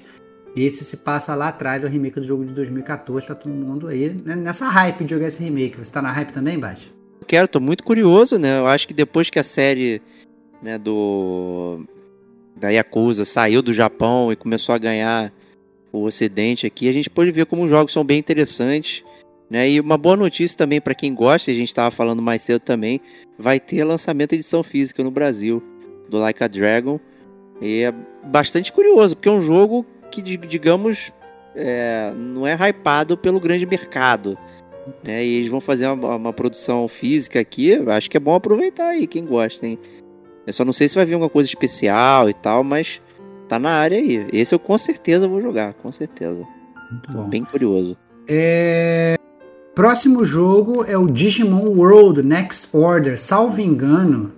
Esse 0.56 0.84
se 0.84 0.98
passa 0.98 1.36
lá 1.36 1.50
atrás, 1.50 1.84
é 1.84 1.88
o 1.88 1.90
remake 1.90 2.20
do 2.20 2.26
jogo 2.26 2.46
de 2.46 2.54
2014, 2.54 3.28
tá 3.28 3.36
todo 3.36 3.54
mundo 3.54 3.88
aí 3.88 4.10
né? 4.26 4.36
nessa 4.36 4.68
hype 4.70 5.04
de 5.04 5.14
jogar 5.14 5.28
esse 5.28 5.42
remake. 5.44 5.78
Você 5.78 5.92
tá 5.92 6.02
na 6.02 6.12
hype 6.12 6.32
também, 6.32 6.58
Bate? 6.58 6.92
Quero, 7.28 7.48
tô 7.48 7.60
muito 7.60 7.84
curioso, 7.84 8.40
né? 8.40 8.58
Eu 8.58 8.68
acho 8.68 8.88
que 8.88 8.94
depois 8.94 9.30
que 9.30 9.38
a 9.38 9.44
série 9.44 10.02
né, 10.62 10.78
do 10.78 11.82
da 12.56 12.70
Yakuza 12.70 13.24
saiu 13.24 13.62
do 13.62 13.72
Japão 13.72 14.32
e 14.32 14.36
começou 14.36 14.74
a 14.74 14.80
ganhar 14.80 15.32
o 15.92 16.04
Ocidente 16.04 16.66
aqui, 16.66 16.90
a 16.90 16.92
gente 16.92 17.10
pode 17.10 17.32
ver 17.32 17.46
como 17.46 17.64
os 17.64 17.70
jogos 17.70 17.94
são 17.94 18.04
bem 18.04 18.20
interessantes. 18.20 19.04
Né? 19.50 19.70
E 19.70 19.80
uma 19.80 19.98
boa 19.98 20.18
notícia 20.18 20.58
também 20.58 20.82
para 20.82 20.94
quem 20.94 21.14
gosta, 21.14 21.52
a 21.52 21.54
gente 21.54 21.70
estava 21.70 21.90
falando 21.90 22.22
mais 22.22 22.42
cedo 22.42 22.60
também, 22.60 23.00
vai 23.38 23.60
ter 23.60 23.84
lançamento 23.84 24.32
de 24.32 24.38
edição 24.38 24.62
física 24.62 25.04
no 25.04 25.12
Brasil 25.12 25.64
do 26.10 26.18
Like 26.18 26.44
a 26.44 26.48
Dragon. 26.48 27.00
E 27.62 27.84
é 27.84 27.94
bastante 28.26 28.74
curioso, 28.74 29.16
porque 29.16 29.30
é 29.30 29.32
um 29.32 29.42
jogo 29.42 29.86
que, 30.12 30.22
digamos, 30.22 31.14
é, 31.56 32.14
não 32.14 32.46
é 32.46 32.54
hypado 32.54 33.18
pelo 33.18 33.40
grande 33.40 33.66
mercado. 33.66 34.38
Né? 35.04 35.26
E 35.26 35.36
eles 35.38 35.50
vão 35.50 35.62
fazer 35.62 35.88
uma, 35.88 36.16
uma 36.16 36.34
produção 36.34 36.88
física 36.88 37.40
aqui, 37.40 37.74
acho 37.90 38.10
que 38.10 38.18
é 38.18 38.20
bom 38.20 38.36
aproveitar 38.36 38.90
aí, 38.90 39.08
quem 39.08 39.26
gosta, 39.26 39.66
hein? 39.66 39.80
Eu 40.48 40.54
só 40.54 40.64
não 40.64 40.72
sei 40.72 40.88
se 40.88 40.96
vai 40.96 41.04
vir 41.04 41.14
alguma 41.14 41.30
coisa 41.30 41.50
especial 41.50 42.30
e 42.30 42.34
tal, 42.34 42.64
mas 42.64 43.02
tá 43.50 43.60
na 43.60 43.72
área 43.72 43.98
aí. 43.98 44.26
Esse 44.32 44.56
eu 44.56 44.60
com 44.60 44.78
certeza 44.78 45.28
vou 45.28 45.42
jogar, 45.42 45.74
com 45.74 45.92
certeza. 45.92 46.48
Muito 46.90 47.12
bom. 47.12 47.30
Bem 47.30 47.44
curioso. 47.44 47.98
É... 48.26 49.18
Próximo 49.76 50.24
jogo 50.24 50.86
é 50.86 50.98
o 50.98 51.06
Digimon 51.06 51.68
World 51.78 52.24
Next 52.24 52.70
Order. 52.72 53.20
Salvo 53.20 53.60
engano, 53.60 54.32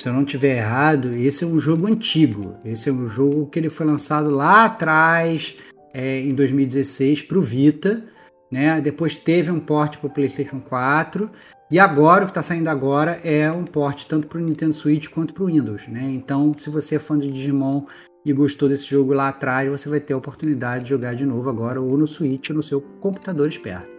se 0.00 0.08
eu 0.08 0.12
não 0.14 0.24
tiver 0.24 0.56
errado, 0.56 1.12
esse 1.12 1.44
é 1.44 1.46
um 1.46 1.60
jogo 1.60 1.86
antigo. 1.86 2.56
Esse 2.64 2.88
é 2.88 2.92
um 2.92 3.06
jogo 3.06 3.46
que 3.46 3.58
ele 3.58 3.68
foi 3.68 3.84
lançado 3.84 4.30
lá 4.30 4.64
atrás, 4.64 5.54
é, 5.92 6.20
em 6.20 6.30
2016, 6.30 7.22
para 7.22 7.36
o 7.36 7.42
Vita. 7.42 8.02
Né? 8.50 8.80
Depois 8.80 9.16
teve 9.16 9.50
um 9.50 9.60
port 9.60 9.98
para 9.98 10.06
o 10.06 10.10
PlayStation 10.10 10.60
4 10.60 11.30
e 11.70 11.80
agora, 11.80 12.22
o 12.22 12.26
que 12.26 12.30
está 12.30 12.42
saindo 12.42 12.68
agora 12.68 13.20
é 13.24 13.50
um 13.50 13.64
port 13.64 14.04
tanto 14.04 14.28
para 14.28 14.38
o 14.38 14.40
Nintendo 14.40 14.72
Switch 14.72 15.08
quanto 15.08 15.34
para 15.34 15.42
o 15.42 15.46
Windows, 15.46 15.88
né? 15.88 16.08
Então, 16.10 16.52
se 16.56 16.70
você 16.70 16.94
é 16.94 16.98
fã 16.98 17.18
de 17.18 17.28
Digimon 17.28 17.82
e 18.24 18.32
gostou 18.32 18.68
desse 18.68 18.86
jogo 18.86 19.12
lá 19.12 19.28
atrás, 19.28 19.68
você 19.68 19.88
vai 19.88 19.98
ter 19.98 20.14
a 20.14 20.16
oportunidade 20.16 20.84
de 20.84 20.90
jogar 20.90 21.14
de 21.14 21.26
novo 21.26 21.50
agora 21.50 21.80
ou 21.80 21.98
no 21.98 22.06
Switch 22.06 22.50
ou 22.50 22.56
no 22.56 22.62
seu 22.62 22.80
computador 22.80 23.48
esperto. 23.48 23.90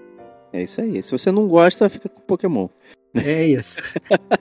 É 0.53 0.63
isso 0.63 0.79
aí. 0.79 1.03
Se 1.03 1.11
você 1.11 1.29
não 1.29 1.45
gosta, 1.45 1.89
fica 1.89 2.07
com 2.07 2.21
Pokémon. 2.21 2.69
É 3.13 3.45
isso. 3.45 3.81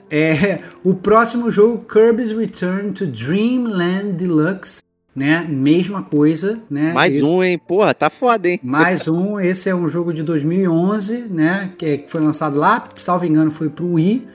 é, 0.09 0.59
o 0.83 0.95
próximo 0.95 1.51
jogo, 1.51 1.85
Kirby's 1.85 2.31
Return 2.31 2.91
to 2.93 3.05
Dreamland 3.07 4.13
Deluxe, 4.13 4.81
né? 5.17 5.47
Mesma 5.49 6.03
coisa, 6.03 6.59
né? 6.69 6.93
Mais 6.93 7.15
esse... 7.15 7.25
um, 7.25 7.43
hein? 7.43 7.57
Porra, 7.57 7.91
tá 7.91 8.07
foda, 8.07 8.47
hein? 8.47 8.59
Mais 8.61 9.07
um. 9.07 9.39
Esse 9.39 9.67
é 9.67 9.73
um 9.73 9.87
jogo 9.87 10.13
de 10.13 10.21
2011, 10.21 11.25
né? 11.27 11.71
Que 11.75 12.03
foi 12.05 12.21
lançado 12.21 12.55
lá, 12.55 12.83
salvo 12.95 13.25
engano, 13.25 13.49
foi 13.49 13.67
pro 13.67 13.93
Wii. 13.93 14.27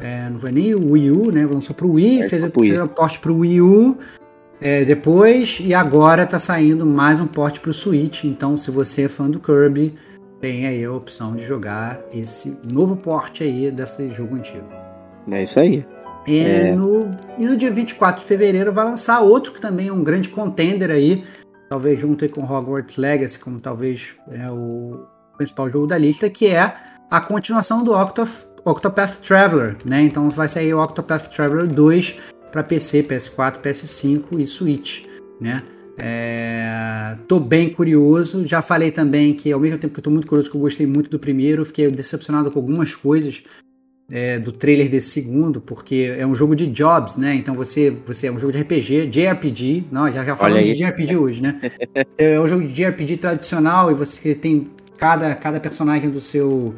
É, 0.00 0.28
não 0.28 0.40
foi 0.40 0.50
nem 0.50 0.74
o 0.74 0.90
Wii 0.90 1.10
U, 1.12 1.30
né? 1.30 1.46
Lançou 1.46 1.72
pro 1.72 1.92
Wii, 1.92 2.22
é, 2.22 2.28
fez, 2.28 2.42
fez 2.42 2.82
um 2.82 2.86
porte 2.88 3.20
pro 3.20 3.38
Wii 3.38 3.60
U 3.60 3.96
é, 4.60 4.84
depois, 4.84 5.60
e 5.62 5.72
agora 5.72 6.26
tá 6.26 6.40
saindo 6.40 6.84
mais 6.84 7.20
um 7.20 7.28
porte 7.28 7.60
pro 7.60 7.72
Switch. 7.72 8.24
Então, 8.24 8.56
se 8.56 8.72
você 8.72 9.02
é 9.02 9.08
fã 9.08 9.30
do 9.30 9.38
Kirby, 9.38 9.94
tem 10.40 10.66
aí 10.66 10.84
a 10.84 10.90
opção 10.90 11.36
de 11.36 11.44
jogar 11.44 12.00
esse 12.12 12.58
novo 12.72 12.96
porte 12.96 13.44
aí 13.44 13.70
desse 13.70 14.08
jogo 14.08 14.34
antigo. 14.34 14.66
É 15.30 15.44
isso 15.44 15.60
aí. 15.60 15.86
E, 16.26 16.38
é. 16.38 16.74
no, 16.74 17.10
e 17.38 17.46
no 17.46 17.56
dia 17.56 17.70
24 17.70 18.20
de 18.20 18.26
fevereiro 18.26 18.72
vai 18.72 18.84
lançar 18.84 19.20
outro 19.20 19.52
que 19.52 19.60
também 19.60 19.88
é 19.88 19.92
um 19.92 20.02
grande 20.02 20.28
contender 20.28 20.90
aí, 20.90 21.24
talvez 21.68 22.00
junto 22.00 22.28
com 22.28 22.42
Hogwarts 22.42 22.96
Legacy, 22.96 23.38
como 23.38 23.60
talvez 23.60 24.14
é 24.30 24.50
o 24.50 25.06
principal 25.36 25.70
jogo 25.70 25.86
da 25.86 25.98
lista, 25.98 26.30
que 26.30 26.46
é 26.46 26.74
a 27.10 27.20
continuação 27.20 27.82
do 27.82 27.92
Octof 27.92 28.46
Octopath 28.64 29.20
Traveler, 29.20 29.76
né? 29.84 30.02
Então 30.04 30.30
vai 30.30 30.48
sair 30.48 30.72
o 30.72 30.82
Octopath 30.82 31.28
Traveler 31.28 31.66
2 31.66 32.16
para 32.50 32.62
PC, 32.62 33.02
PS4, 33.02 33.60
PS5 33.60 34.38
e 34.38 34.46
Switch, 34.46 35.04
né? 35.38 35.62
É, 35.98 37.16
tô 37.28 37.38
bem 37.38 37.68
curioso. 37.68 38.46
Já 38.46 38.62
falei 38.62 38.90
também 38.90 39.34
que, 39.34 39.52
ao 39.52 39.60
mesmo 39.60 39.78
tempo 39.78 39.92
que 39.92 40.00
eu 40.00 40.04
tô 40.04 40.10
muito 40.10 40.26
curioso, 40.26 40.50
que 40.50 40.56
eu 40.56 40.60
gostei 40.60 40.86
muito 40.86 41.10
do 41.10 41.18
primeiro, 41.18 41.64
fiquei 41.64 41.88
decepcionado 41.90 42.50
com 42.50 42.58
algumas 42.58 42.94
coisas 42.94 43.42
é, 44.10 44.38
do 44.38 44.52
trailer 44.52 44.88
desse 44.88 45.08
segundo, 45.08 45.60
porque 45.60 46.14
é 46.16 46.26
um 46.26 46.34
jogo 46.34 46.54
de 46.54 46.66
jobs, 46.66 47.16
né? 47.16 47.34
Então 47.34 47.54
você, 47.54 47.90
você 48.04 48.26
é 48.26 48.32
um 48.32 48.38
jogo 48.38 48.52
de 48.52 48.60
RPG, 48.60 49.06
JRPG, 49.06 49.86
não, 49.90 50.10
já, 50.12 50.24
já 50.24 50.36
falamos 50.36 50.68
de 50.68 50.74
JRPG 50.74 51.16
hoje, 51.16 51.42
né? 51.42 51.58
é 52.18 52.38
um 52.38 52.46
jogo 52.46 52.66
de 52.66 52.72
JRPG 52.72 53.16
tradicional 53.16 53.90
e 53.90 53.94
você 53.94 54.34
tem 54.34 54.70
cada, 54.98 55.34
cada 55.34 55.58
personagem 55.58 56.10
do 56.10 56.20
seu 56.20 56.74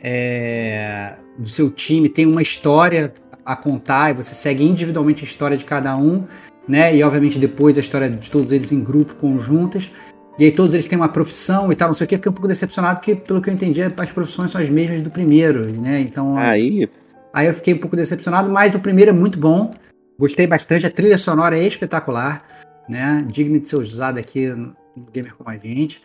é, 0.00 1.14
do 1.38 1.48
seu 1.48 1.70
time 1.70 2.08
tem 2.08 2.26
uma 2.26 2.42
história 2.42 3.12
a 3.44 3.56
contar 3.56 4.10
e 4.10 4.14
você 4.14 4.34
segue 4.34 4.62
individualmente 4.64 5.24
a 5.24 5.26
história 5.26 5.56
de 5.56 5.64
cada 5.64 5.96
um, 5.96 6.24
né? 6.68 6.94
E 6.94 7.02
obviamente 7.02 7.38
depois 7.38 7.76
a 7.76 7.80
história 7.80 8.10
de 8.10 8.30
todos 8.30 8.52
eles 8.52 8.70
em 8.72 8.80
grupo, 8.80 9.14
conjuntas. 9.14 9.90
E 10.38 10.44
aí 10.44 10.52
todos 10.52 10.72
eles 10.72 10.86
têm 10.86 10.96
uma 10.96 11.08
profissão 11.08 11.72
e 11.72 11.76
tal, 11.76 11.88
não 11.88 11.94
sei 11.94 12.04
o 12.04 12.08
que. 12.08 12.16
Fiquei 12.16 12.30
um 12.30 12.34
pouco 12.34 12.46
decepcionado 12.46 13.00
porque, 13.00 13.16
pelo 13.16 13.42
que 13.42 13.50
eu 13.50 13.54
entendi, 13.54 13.82
as 13.82 14.12
profissões 14.12 14.50
são 14.50 14.60
as 14.60 14.70
mesmas 14.70 15.02
do 15.02 15.10
primeiro, 15.10 15.68
né? 15.80 16.00
Então. 16.00 16.36
Aí. 16.36 16.88
Aí 17.32 17.46
eu 17.46 17.54
fiquei 17.54 17.74
um 17.74 17.78
pouco 17.78 17.96
decepcionado, 17.96 18.48
mas 18.50 18.74
o 18.74 18.80
primeiro 18.80 19.10
é 19.10 19.14
muito 19.14 19.38
bom. 19.38 19.70
Gostei 20.18 20.46
bastante, 20.46 20.86
a 20.86 20.90
trilha 20.90 21.18
sonora 21.18 21.58
é 21.58 21.64
espetacular, 21.64 22.42
né? 22.88 23.24
Digno 23.30 23.58
de 23.58 23.68
ser 23.68 23.76
usada 23.76 24.18
aqui 24.18 24.48
no 24.48 24.74
Gamer 25.12 25.34
como 25.34 25.50
a 25.50 25.56
gente. 25.56 26.00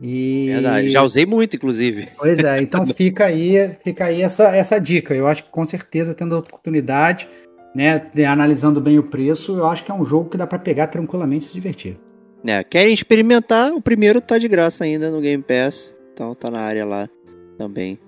E... 0.00 0.46
Verdade, 0.48 0.90
já 0.90 1.02
usei 1.02 1.26
muito, 1.26 1.56
inclusive. 1.56 2.08
Pois 2.16 2.38
é, 2.38 2.60
então 2.60 2.86
fica 2.94 3.26
aí, 3.26 3.70
fica 3.82 4.06
aí 4.06 4.22
essa, 4.22 4.54
essa 4.54 4.78
dica. 4.78 5.14
Eu 5.14 5.26
acho 5.26 5.44
que 5.44 5.50
com 5.50 5.64
certeza, 5.64 6.14
tendo 6.14 6.34
a 6.34 6.38
oportunidade, 6.38 7.28
né, 7.74 8.08
analisando 8.26 8.80
bem 8.80 8.98
o 8.98 9.02
preço, 9.02 9.56
eu 9.58 9.66
acho 9.66 9.84
que 9.84 9.90
é 9.90 9.94
um 9.94 10.04
jogo 10.04 10.30
que 10.30 10.36
dá 10.36 10.46
para 10.46 10.58
pegar 10.58 10.86
tranquilamente 10.86 11.46
e 11.46 11.48
se 11.48 11.54
divertir. 11.54 11.98
É, 12.44 12.62
querem 12.64 12.94
experimentar? 12.94 13.72
O 13.72 13.80
primeiro 13.80 14.20
tá 14.20 14.38
de 14.38 14.48
graça 14.48 14.84
ainda 14.84 15.10
no 15.10 15.20
Game 15.20 15.42
Pass, 15.42 15.94
então 16.12 16.34
tá 16.34 16.50
na 16.50 16.60
área 16.60 16.84
lá 16.84 17.08
também 17.56 17.98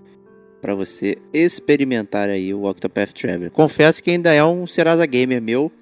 para 0.60 0.74
você 0.74 1.16
experimentar 1.32 2.28
aí 2.28 2.52
o 2.52 2.64
Octopath 2.64 3.12
Traveler. 3.12 3.50
Confesso 3.50 4.02
que 4.02 4.10
ainda 4.10 4.32
é 4.32 4.44
um 4.44 4.66
Serasa 4.66 5.06
Gamer 5.06 5.40
meu, 5.40 5.72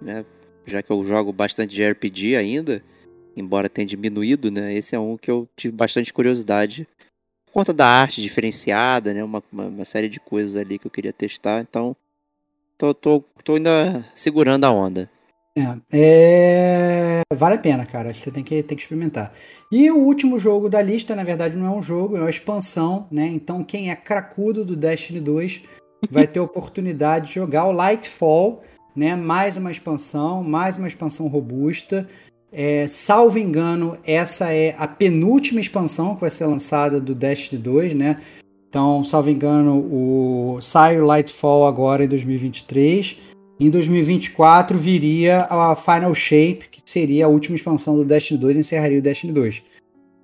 né, 0.00 0.24
já 0.64 0.82
que 0.82 0.90
eu 0.90 1.02
jogo 1.04 1.32
bastante 1.32 1.74
de 1.74 1.88
RPG 1.88 2.34
ainda 2.34 2.82
embora 3.36 3.68
tenha 3.68 3.86
diminuído, 3.86 4.50
né? 4.50 4.72
Esse 4.74 4.96
é 4.96 4.98
um 4.98 5.16
que 5.16 5.30
eu 5.30 5.46
tive 5.54 5.76
bastante 5.76 6.12
curiosidade 6.12 6.88
por 7.44 7.52
conta 7.52 7.72
da 7.72 7.86
arte 7.86 8.22
diferenciada, 8.22 9.12
né? 9.12 9.22
Uma, 9.22 9.42
uma, 9.52 9.66
uma 9.66 9.84
série 9.84 10.08
de 10.08 10.18
coisas 10.18 10.56
ali 10.56 10.78
que 10.78 10.86
eu 10.86 10.90
queria 10.90 11.12
testar. 11.12 11.60
Então, 11.60 11.94
tô, 12.78 12.94
tô, 12.94 13.22
tô 13.44 13.56
ainda 13.56 14.04
segurando 14.14 14.64
a 14.64 14.70
onda. 14.70 15.10
É, 15.56 17.22
é, 17.30 17.34
vale 17.34 17.54
a 17.54 17.58
pena, 17.58 17.86
cara. 17.86 18.12
Você 18.12 18.30
tem 18.30 18.44
que, 18.44 18.62
tem 18.62 18.76
que 18.76 18.82
experimentar. 18.82 19.32
E 19.72 19.90
o 19.90 19.96
último 19.96 20.38
jogo 20.38 20.68
da 20.68 20.82
lista, 20.82 21.16
na 21.16 21.24
verdade, 21.24 21.56
não 21.56 21.66
é 21.66 21.70
um 21.70 21.80
jogo, 21.80 22.16
é 22.16 22.20
uma 22.20 22.30
expansão, 22.30 23.06
né? 23.10 23.26
Então, 23.26 23.64
quem 23.64 23.90
é 23.90 23.96
cracudo 23.96 24.64
do 24.64 24.76
Destiny 24.76 25.18
2 25.18 25.62
vai 26.10 26.26
ter 26.26 26.40
oportunidade 26.40 27.28
de 27.28 27.34
jogar 27.34 27.64
o 27.64 27.72
Lightfall, 27.72 28.62
né? 28.94 29.16
Mais 29.16 29.56
uma 29.56 29.70
expansão, 29.70 30.44
mais 30.44 30.76
uma 30.76 30.88
expansão 30.88 31.26
robusta. 31.26 32.06
É, 32.52 32.86
salvo 32.86 33.38
engano, 33.38 33.98
essa 34.04 34.52
é 34.52 34.74
a 34.78 34.86
penúltima 34.86 35.60
expansão 35.60 36.14
que 36.14 36.20
vai 36.20 36.30
ser 36.30 36.44
lançada 36.46 37.00
do 37.00 37.14
Destiny 37.14 37.60
2, 37.60 37.94
né? 37.94 38.16
Então, 38.68 39.02
salvo 39.02 39.30
engano, 39.30 39.78
o 39.78 40.60
sai 40.60 41.00
o 41.00 41.06
Lightfall 41.06 41.66
agora 41.66 42.04
em 42.04 42.08
2023. 42.08 43.35
Em 43.58 43.70
2024 43.70 44.78
viria 44.78 45.46
a 45.48 45.74
Final 45.74 46.14
Shape, 46.14 46.68
que 46.70 46.80
seria 46.84 47.24
a 47.24 47.28
última 47.28 47.56
expansão 47.56 47.96
do 47.96 48.04
Destiny 48.04 48.38
2 48.38 48.56
e 48.56 48.60
encerraria 48.60 48.98
o 48.98 49.02
Destiny 49.02 49.32
2. 49.32 49.62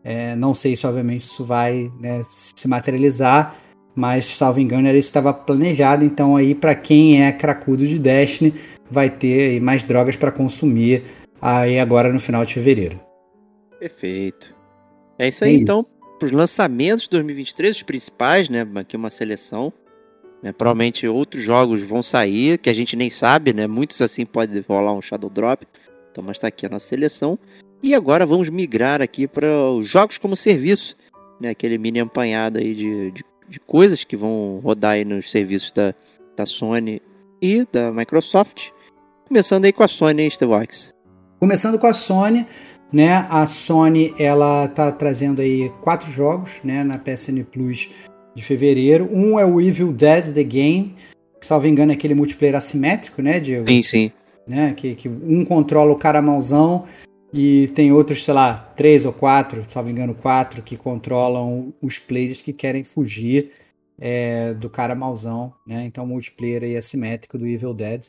É, 0.05 0.37
não 0.37 0.53
sei 0.53 0.77
se, 0.77 0.87
obviamente, 0.87 1.23
isso 1.23 1.45
vai 1.45 1.91
né, 1.99 2.21
se 2.25 2.69
materializar, 2.69 3.57
mas, 3.95 4.27
salvo 4.27 4.61
engano, 4.61 4.89
era 4.89 4.99
isso 4.99 5.09
que 5.09 5.19
estava 5.19 5.33
planejado. 5.33 6.05
Então, 6.05 6.37
aí, 6.37 6.55
para 6.55 6.75
quem 6.75 7.25
é 7.25 7.33
cracudo 7.33 7.87
de 7.87 7.99
Destiny, 7.99 8.55
vai 8.91 9.09
ter 9.09 9.61
mais 9.63 9.83
drogas 9.83 10.17
para 10.17 10.31
consumir 10.31 11.03
aí 11.41 11.79
agora 11.79 12.13
no 12.13 12.19
final 12.19 12.45
de 12.45 12.55
fevereiro. 12.55 13.01
Perfeito. 13.79 14.55
É 15.19 15.29
isso 15.29 15.45
aí, 15.45 15.55
é 15.55 15.59
então, 15.59 15.87
para 16.19 16.27
os 16.27 16.33
lançamentos 16.33 17.05
de 17.05 17.11
2023, 17.11 17.77
os 17.77 17.83
principais, 17.83 18.49
né? 18.49 18.67
Aqui 18.75 18.97
uma 18.97 19.11
seleção. 19.11 19.73
Né, 20.43 20.53
provavelmente 20.53 21.07
outros 21.07 21.43
jogos 21.43 21.83
vão 21.83 22.03
sair, 22.03 22.59
que 22.59 22.69
a 22.69 22.75
gente 22.75 22.97
nem 22.97 23.09
sabe, 23.09 23.53
né? 23.53 23.69
Muitos 23.69 24.03
assim 24.03 24.27
pode 24.27 24.59
rolar 24.69 24.93
um 24.93 25.01
Shadow 25.01 25.31
Drop. 25.31 25.65
Então, 26.11 26.23
mas 26.25 26.37
está 26.37 26.49
aqui 26.49 26.67
a 26.67 26.69
nossa 26.69 26.87
seleção. 26.87 27.39
E 27.83 27.95
agora 27.95 28.27
vamos 28.27 28.49
migrar 28.51 29.01
aqui 29.01 29.29
para 29.29 29.47
os 29.71 29.87
jogos 29.87 30.19
como 30.19 30.35
serviço, 30.35 30.97
né? 31.41 31.51
Aquele 31.51 31.79
mini 31.79 32.01
apanhado 32.01 32.59
aí 32.59 32.75
de, 32.75 33.13
de, 33.13 33.25
de, 33.49 33.61
coisas 33.61 34.03
que 34.03 34.17
vão 34.17 34.61
rodar 34.63 34.93
aí 34.93 35.05
nos 35.05 35.31
serviços 35.31 35.71
da, 35.71 35.95
da 36.37 36.45
Sony 36.45 37.01
e 37.41 37.65
da 37.73 37.93
Microsoft. 37.93 38.71
Começando 39.29 39.65
aí 39.65 39.73
com 39.73 39.83
a 39.83 39.89
Sony, 39.89 40.29
Stevox. 40.29 40.93
Começando 41.39 41.79
com 41.79 41.87
a 41.87 41.95
Sony, 41.95 42.47
né? 42.93 43.27
A 43.31 43.47
Sony 43.47 44.15
ela 44.19 44.69
tá 44.69 44.93
trazendo 44.93 45.41
aí 45.41 45.71
quatro 45.81 46.11
jogos, 46.11 46.61
né, 46.63 46.85
na 46.85 46.99
PSN 46.99 47.43
Plus 47.45 47.89
de 48.35 48.43
fevereiro. 48.43 49.09
Um 49.13 49.39
é 49.39 49.45
o 49.45 49.61
Evil 49.61 49.93
Dead 49.93 50.33
The 50.33 50.43
Game, 50.43 50.95
que 51.41 51.47
salvo 51.47 51.67
engano 51.67 51.93
é 51.93 51.95
aquele 51.95 52.15
multiplayer 52.15 52.57
assimétrico, 52.57 53.23
né, 53.23 53.41
Diego? 53.41 53.69
Sim, 53.69 53.83
sim. 53.83 54.13
Né, 54.47 54.75
que, 54.77 54.95
que 54.97 55.09
um 55.09 55.45
controla 55.45 55.93
o 55.93 55.97
cara 55.97 56.21
mãozão 56.21 56.85
e 57.33 57.69
tem 57.69 57.93
outros, 57.93 58.25
sei 58.25 58.35
lá, 58.35 58.55
três 58.77 59.07
ou 59.07 59.13
quatro, 59.13 59.65
salvo 59.67 59.89
engano, 59.89 60.15
quatro, 60.15 60.63
que 60.63 60.77
controlam 60.77 61.73
os 61.81 61.99
players 61.99 62.43
que 62.43 62.53
querem 62.53 62.85
fugir 62.85 63.53
é, 63.99 64.53
do 64.53 64.69
cara 64.69 64.95
mauzão, 64.95 65.55
né? 65.67 65.85
Então, 65.87 66.07
multiplayer 66.07 66.65
aí 66.65 66.77
assimétrico 66.77 67.39
do 67.39 67.47
Evil 67.47 67.73
Dead. 67.73 68.07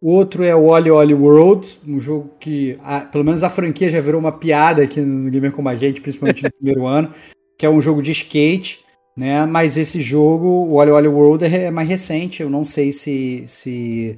O 0.00 0.10
outro 0.12 0.42
é 0.42 0.54
o 0.54 0.66
Oli 0.66 0.90
Oli 0.90 1.14
World, 1.14 1.78
um 1.86 2.00
jogo 2.00 2.30
que, 2.40 2.78
a, 2.82 3.00
pelo 3.00 3.24
menos 3.24 3.42
a 3.42 3.50
franquia 3.50 3.90
já 3.90 4.00
virou 4.00 4.20
uma 4.20 4.32
piada 4.32 4.82
aqui 4.82 5.00
no 5.00 5.30
Gamer 5.30 5.52
Como 5.52 5.68
a 5.68 5.74
Gente, 5.74 6.00
principalmente 6.00 6.42
no 6.42 6.50
primeiro 6.56 6.86
ano, 6.86 7.12
que 7.58 7.66
é 7.66 7.70
um 7.70 7.80
jogo 7.80 8.00
de 8.00 8.12
skate, 8.12 8.84
né? 9.18 9.44
Mas 9.44 9.76
esse 9.76 10.00
jogo, 10.00 10.46
o 10.46 10.74
Oli 10.74 10.92
Oli 10.92 11.08
World, 11.08 11.44
é, 11.44 11.64
é 11.64 11.70
mais 11.72 11.88
recente, 11.88 12.40
eu 12.40 12.48
não 12.48 12.64
sei 12.64 12.92
se, 12.92 13.42
se, 13.48 14.16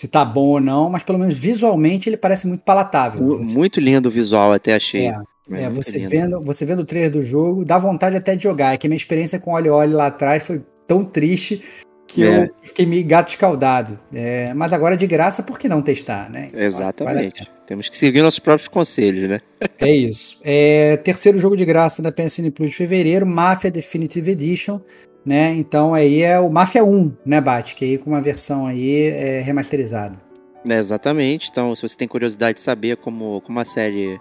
se 0.00 0.08
tá 0.08 0.24
bom 0.24 0.48
ou 0.48 0.60
não, 0.60 0.88
mas 0.88 1.02
pelo 1.02 1.18
menos 1.18 1.36
visualmente 1.36 2.08
ele 2.08 2.16
parece 2.16 2.46
muito 2.46 2.64
palatável. 2.64 3.42
Muito 3.54 3.78
lindo 3.78 4.08
o 4.08 4.12
visual, 4.12 4.54
até 4.54 4.74
achei. 4.74 5.08
É. 5.08 5.20
É, 5.50 5.68
você 5.68 5.98
vendo, 6.06 6.40
você 6.40 6.64
vendo 6.64 6.80
o 6.80 6.84
trailer 6.84 7.10
do 7.10 7.22
jogo, 7.22 7.64
dá 7.64 7.78
vontade 7.78 8.16
até 8.16 8.36
de 8.36 8.42
jogar. 8.42 8.72
É 8.72 8.76
que 8.78 8.86
a 8.86 8.90
minha 8.90 8.96
experiência 8.96 9.38
com 9.38 9.52
Oli 9.52 9.68
Oli 9.68 9.92
lá 9.92 10.06
atrás 10.06 10.42
foi 10.42 10.62
tão 10.86 11.04
triste 11.04 11.62
que 12.06 12.22
é. 12.22 12.44
eu 12.44 12.54
fiquei 12.62 12.86
meio 12.86 13.06
gato 13.06 13.28
escaldado. 13.28 13.98
É, 14.12 14.52
mas 14.54 14.72
agora 14.72 14.96
de 14.96 15.06
graça, 15.06 15.42
por 15.42 15.58
que 15.58 15.68
não 15.68 15.80
testar, 15.80 16.30
né? 16.30 16.48
Exatamente. 16.54 17.44
Vale 17.44 17.57
Temos 17.68 17.86
que 17.86 17.98
seguir 17.98 18.22
nossos 18.22 18.38
próprios 18.38 18.66
conselhos, 18.66 19.28
né? 19.28 19.40
é 19.78 19.94
isso. 19.94 20.40
É, 20.42 20.96
terceiro 20.96 21.38
jogo 21.38 21.54
de 21.54 21.66
graça 21.66 22.00
da 22.00 22.10
PSN 22.10 22.50
Plus 22.50 22.70
de 22.70 22.76
fevereiro, 22.76 23.26
Mafia 23.26 23.70
Definitive 23.70 24.30
Edition. 24.30 24.80
Né? 25.22 25.52
Então 25.52 25.92
aí 25.92 26.22
é 26.22 26.40
o 26.40 26.48
Mafia 26.48 26.82
1, 26.82 27.12
né, 27.26 27.42
Bate? 27.42 27.74
Que 27.74 27.84
aí 27.84 27.98
com 27.98 28.08
uma 28.08 28.22
versão 28.22 28.66
aí 28.66 29.08
é, 29.08 29.42
remasterizada. 29.42 30.18
É, 30.66 30.78
exatamente. 30.78 31.50
Então, 31.50 31.76
se 31.76 31.82
você 31.82 31.94
tem 31.94 32.08
curiosidade 32.08 32.54
de 32.56 32.62
saber 32.62 32.96
como, 32.96 33.42
como 33.42 33.60
a 33.60 33.66
série 33.66 34.18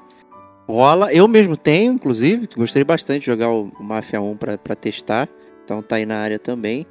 rola, 0.67 1.13
eu 1.13 1.25
mesmo 1.25 1.55
tenho, 1.55 1.93
inclusive, 1.93 2.49
gostaria 2.53 2.83
bastante 2.83 3.21
de 3.21 3.27
jogar 3.27 3.49
o 3.49 3.71
Mafia 3.79 4.19
1 4.19 4.35
para 4.35 4.75
testar. 4.75 5.29
Então 5.63 5.81
tá 5.81 5.95
aí 5.95 6.05
na 6.05 6.17
área 6.17 6.37
também. 6.37 6.85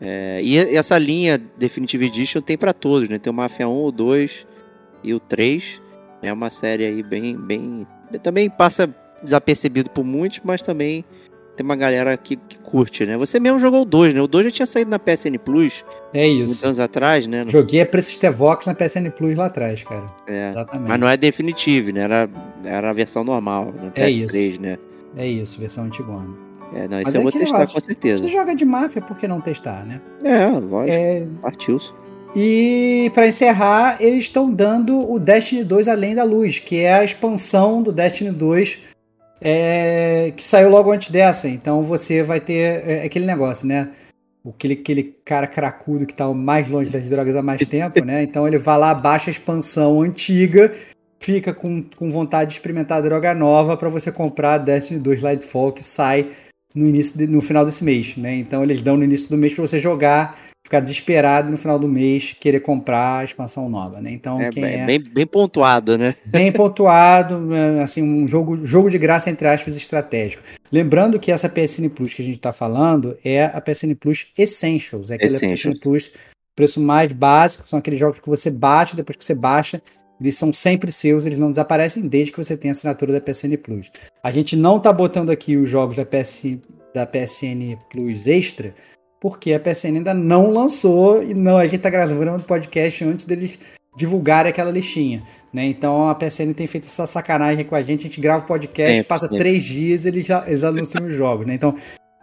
É, 0.00 0.40
e 0.42 0.56
essa 0.74 0.96
linha 0.96 1.36
Definitive 1.58 2.06
Edition 2.06 2.40
tem 2.40 2.56
para 2.56 2.72
todos, 2.72 3.06
né? 3.06 3.18
Tem 3.18 3.30
o 3.30 3.36
Mafia 3.36 3.68
1, 3.68 3.84
o 3.84 3.92
2 3.92 4.46
e 5.04 5.12
o 5.12 5.20
3. 5.20 5.89
É 6.22 6.32
uma 6.32 6.50
série 6.50 6.84
aí 6.84 7.02
bem, 7.02 7.36
bem. 7.36 7.86
Também 8.22 8.48
passa 8.50 8.88
desapercebido 9.22 9.90
por 9.90 10.04
muitos, 10.04 10.40
mas 10.44 10.62
também 10.62 11.04
tem 11.56 11.64
uma 11.64 11.76
galera 11.76 12.16
que, 12.16 12.36
que 12.36 12.58
curte, 12.58 13.04
né? 13.04 13.16
Você 13.18 13.38
mesmo 13.38 13.58
jogou 13.58 13.82
o 13.82 13.84
2, 13.84 14.14
né? 14.14 14.22
O 14.22 14.26
2 14.26 14.46
já 14.46 14.50
tinha 14.50 14.66
saído 14.66 14.90
na 14.90 14.98
PSN 14.98 15.36
Plus. 15.44 15.84
É 16.14 16.26
isso. 16.26 16.46
Muitos 16.46 16.64
anos 16.64 16.80
atrás, 16.80 17.26
né? 17.26 17.44
Joguei 17.48 17.80
a 17.82 17.86
Preço 17.86 18.18
Vox 18.32 18.66
na 18.66 18.74
PSN 18.74 19.10
Plus 19.14 19.36
lá 19.36 19.46
atrás, 19.46 19.82
cara. 19.82 20.06
É. 20.26 20.50
Exatamente. 20.50 20.88
Mas 20.88 21.00
não 21.00 21.08
é 21.08 21.16
Definitive, 21.16 21.92
né? 21.92 22.00
Era, 22.00 22.30
era 22.64 22.90
a 22.90 22.92
versão 22.92 23.24
normal, 23.24 23.66
né? 23.74 23.92
PS3, 23.94 24.00
é 24.02 24.10
isso. 24.40 24.60
né? 24.62 24.78
É 25.16 25.26
isso, 25.26 25.60
versão 25.60 25.84
antigona. 25.84 26.28
É, 26.72 26.86
não, 26.86 26.98
Mas 26.98 27.08
esse 27.08 27.16
eu 27.16 27.20
é 27.20 27.22
vou 27.24 27.32
testar 27.32 27.52
negócio, 27.52 27.74
com 27.74 27.80
certeza. 27.80 28.22
Você 28.22 28.28
joga 28.28 28.54
de 28.54 28.64
máfia, 28.64 29.02
por 29.02 29.18
que 29.18 29.26
não 29.26 29.40
testar, 29.40 29.84
né? 29.84 30.00
É, 30.22 30.46
lógico. 30.46 30.88
É, 30.88 31.26
Partiu. 31.42 31.78
E 32.34 33.10
para 33.12 33.26
encerrar, 33.26 33.96
eles 34.00 34.24
estão 34.24 34.52
dando 34.52 35.10
o 35.10 35.18
Destiny 35.18 35.64
2 35.64 35.88
Além 35.88 36.14
da 36.14 36.22
Luz, 36.22 36.58
que 36.58 36.78
é 36.78 36.94
a 36.94 37.04
expansão 37.04 37.82
do 37.82 37.92
Destiny 37.92 38.30
2 38.30 38.78
é, 39.40 40.32
que 40.36 40.46
saiu 40.46 40.68
logo 40.68 40.92
antes 40.92 41.10
dessa. 41.10 41.48
Então 41.48 41.82
você 41.82 42.22
vai 42.22 42.40
ter 42.40 42.88
é, 42.88 43.04
aquele 43.04 43.26
negócio, 43.26 43.66
né? 43.66 43.90
Aquele, 44.46 44.74
aquele 44.74 45.02
cara 45.24 45.46
cracudo 45.46 46.06
que 46.06 46.14
tá 46.14 46.28
mais 46.32 46.68
longe 46.68 46.90
das 46.90 47.04
drogas 47.04 47.34
há 47.34 47.42
mais 47.42 47.66
tempo, 47.66 48.02
né? 48.04 48.22
Então 48.22 48.46
ele 48.46 48.58
vai 48.58 48.78
lá, 48.78 48.94
baixa 48.94 49.28
a 49.30 49.32
expansão 49.32 50.00
antiga, 50.00 50.72
fica 51.18 51.52
com, 51.52 51.82
com 51.82 52.10
vontade 52.10 52.50
de 52.50 52.56
experimentar 52.56 52.98
a 52.98 53.02
droga 53.02 53.34
nova 53.34 53.76
para 53.76 53.88
você 53.88 54.12
comprar 54.12 54.58
Destiny 54.58 55.00
2 55.00 55.22
Lightfall, 55.22 55.72
que 55.72 55.82
sai 55.82 56.30
no, 56.74 56.86
início 56.86 57.18
de- 57.18 57.26
no 57.26 57.40
final 57.40 57.64
desse 57.64 57.84
mês, 57.84 58.16
né? 58.16 58.34
Então 58.36 58.62
eles 58.62 58.80
dão 58.80 58.96
no 58.96 59.04
início 59.04 59.28
do 59.28 59.36
mês 59.36 59.54
para 59.54 59.66
você 59.66 59.78
jogar, 59.78 60.38
ficar 60.64 60.80
desesperado 60.80 61.50
no 61.50 61.56
final 61.56 61.78
do 61.78 61.88
mês 61.88 62.36
querer 62.38 62.60
comprar 62.60 63.18
a 63.18 63.24
expansão 63.24 63.68
nova, 63.68 64.00
né? 64.00 64.12
Então 64.12 64.40
É, 64.40 64.50
bem, 64.50 64.64
é 64.64 64.86
bem, 64.86 65.00
bem 65.00 65.26
pontuado, 65.26 65.98
né? 65.98 66.14
bem 66.26 66.52
pontuado, 66.52 67.54
é, 67.54 67.82
assim, 67.82 68.02
um 68.02 68.26
jogo, 68.28 68.64
jogo 68.64 68.90
de 68.90 68.98
graça, 68.98 69.30
entre 69.30 69.48
aspas, 69.48 69.76
estratégico. 69.76 70.42
Lembrando 70.70 71.18
que 71.18 71.32
essa 71.32 71.48
PSN 71.48 71.88
Plus 71.90 72.14
que 72.14 72.22
a 72.22 72.24
gente 72.24 72.36
está 72.36 72.52
falando 72.52 73.16
é 73.24 73.44
a 73.44 73.60
PSN 73.60 73.94
Plus 73.94 74.26
Essentials, 74.38 75.10
é 75.10 75.14
aquele 75.14 75.34
Essentials. 75.34 75.60
PSN 75.62 75.80
Plus 75.80 76.12
preço 76.54 76.80
mais 76.80 77.10
básico, 77.10 77.66
são 77.66 77.78
aqueles 77.78 77.98
jogos 77.98 78.18
que 78.18 78.28
você 78.28 78.50
baixa, 78.50 78.94
depois 78.94 79.16
que 79.16 79.24
você 79.24 79.34
baixa, 79.34 79.80
eles 80.20 80.36
são 80.36 80.52
sempre 80.52 80.92
seus, 80.92 81.24
eles 81.24 81.38
não 81.38 81.50
desaparecem 81.50 82.06
desde 82.06 82.32
que 82.32 82.38
você 82.38 82.56
tenha 82.56 82.72
assinatura 82.72 83.12
da 83.12 83.20
PSN 83.20 83.56
Plus. 83.62 83.90
A 84.22 84.30
gente 84.30 84.54
não 84.54 84.76
está 84.76 84.92
botando 84.92 85.30
aqui 85.30 85.56
os 85.56 85.68
jogos 85.68 85.96
da, 85.96 86.04
PS, 86.04 86.58
da 86.94 87.06
PSN 87.06 87.78
Plus 87.90 88.26
Extra, 88.26 88.74
porque 89.20 89.52
a 89.54 89.60
PSN 89.60 89.96
ainda 89.96 90.14
não 90.14 90.50
lançou 90.50 91.22
e 91.22 91.32
não, 91.34 91.56
a 91.56 91.64
gente 91.64 91.76
está 91.76 91.90
gravando 91.90 92.32
um 92.32 92.40
podcast 92.40 93.04
antes 93.04 93.24
deles 93.24 93.58
divulgarem 93.96 94.50
aquela 94.50 94.70
listinha. 94.70 95.22
Né? 95.52 95.64
Então 95.66 96.08
a 96.08 96.14
PSN 96.14 96.52
tem 96.54 96.66
feito 96.66 96.84
essa 96.84 97.06
sacanagem 97.06 97.64
com 97.64 97.74
a 97.74 97.82
gente. 97.82 98.00
A 98.00 98.02
gente 98.04 98.20
grava 98.20 98.44
o 98.44 98.46
podcast, 98.46 98.96
Sempre, 98.96 99.08
passa 99.08 99.26
sempre. 99.26 99.38
três 99.38 99.62
dias 99.64 100.06
eles 100.06 100.26
já 100.26 100.44
eles 100.46 100.62
anunciam 100.62 101.06
os 101.06 101.14
jogos. 101.14 101.46
Né? 101.46 101.54
Então 101.54 101.76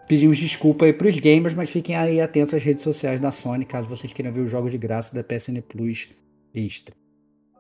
pedimos 0.07 0.37
desculpa 0.37 0.85
aí 0.85 0.93
para 0.93 1.07
os 1.07 1.19
gamers, 1.19 1.53
mas 1.53 1.69
fiquem 1.69 1.95
aí 1.95 2.21
atentos 2.21 2.53
às 2.53 2.63
redes 2.63 2.83
sociais 2.83 3.19
da 3.19 3.31
Sony, 3.31 3.65
caso 3.65 3.89
vocês 3.89 4.13
queiram 4.13 4.31
ver 4.31 4.41
os 4.41 4.51
jogos 4.51 4.71
de 4.71 4.77
graça 4.77 5.13
da 5.13 5.23
PSN 5.23 5.61
Plus 5.67 6.09
Extra. 6.55 6.95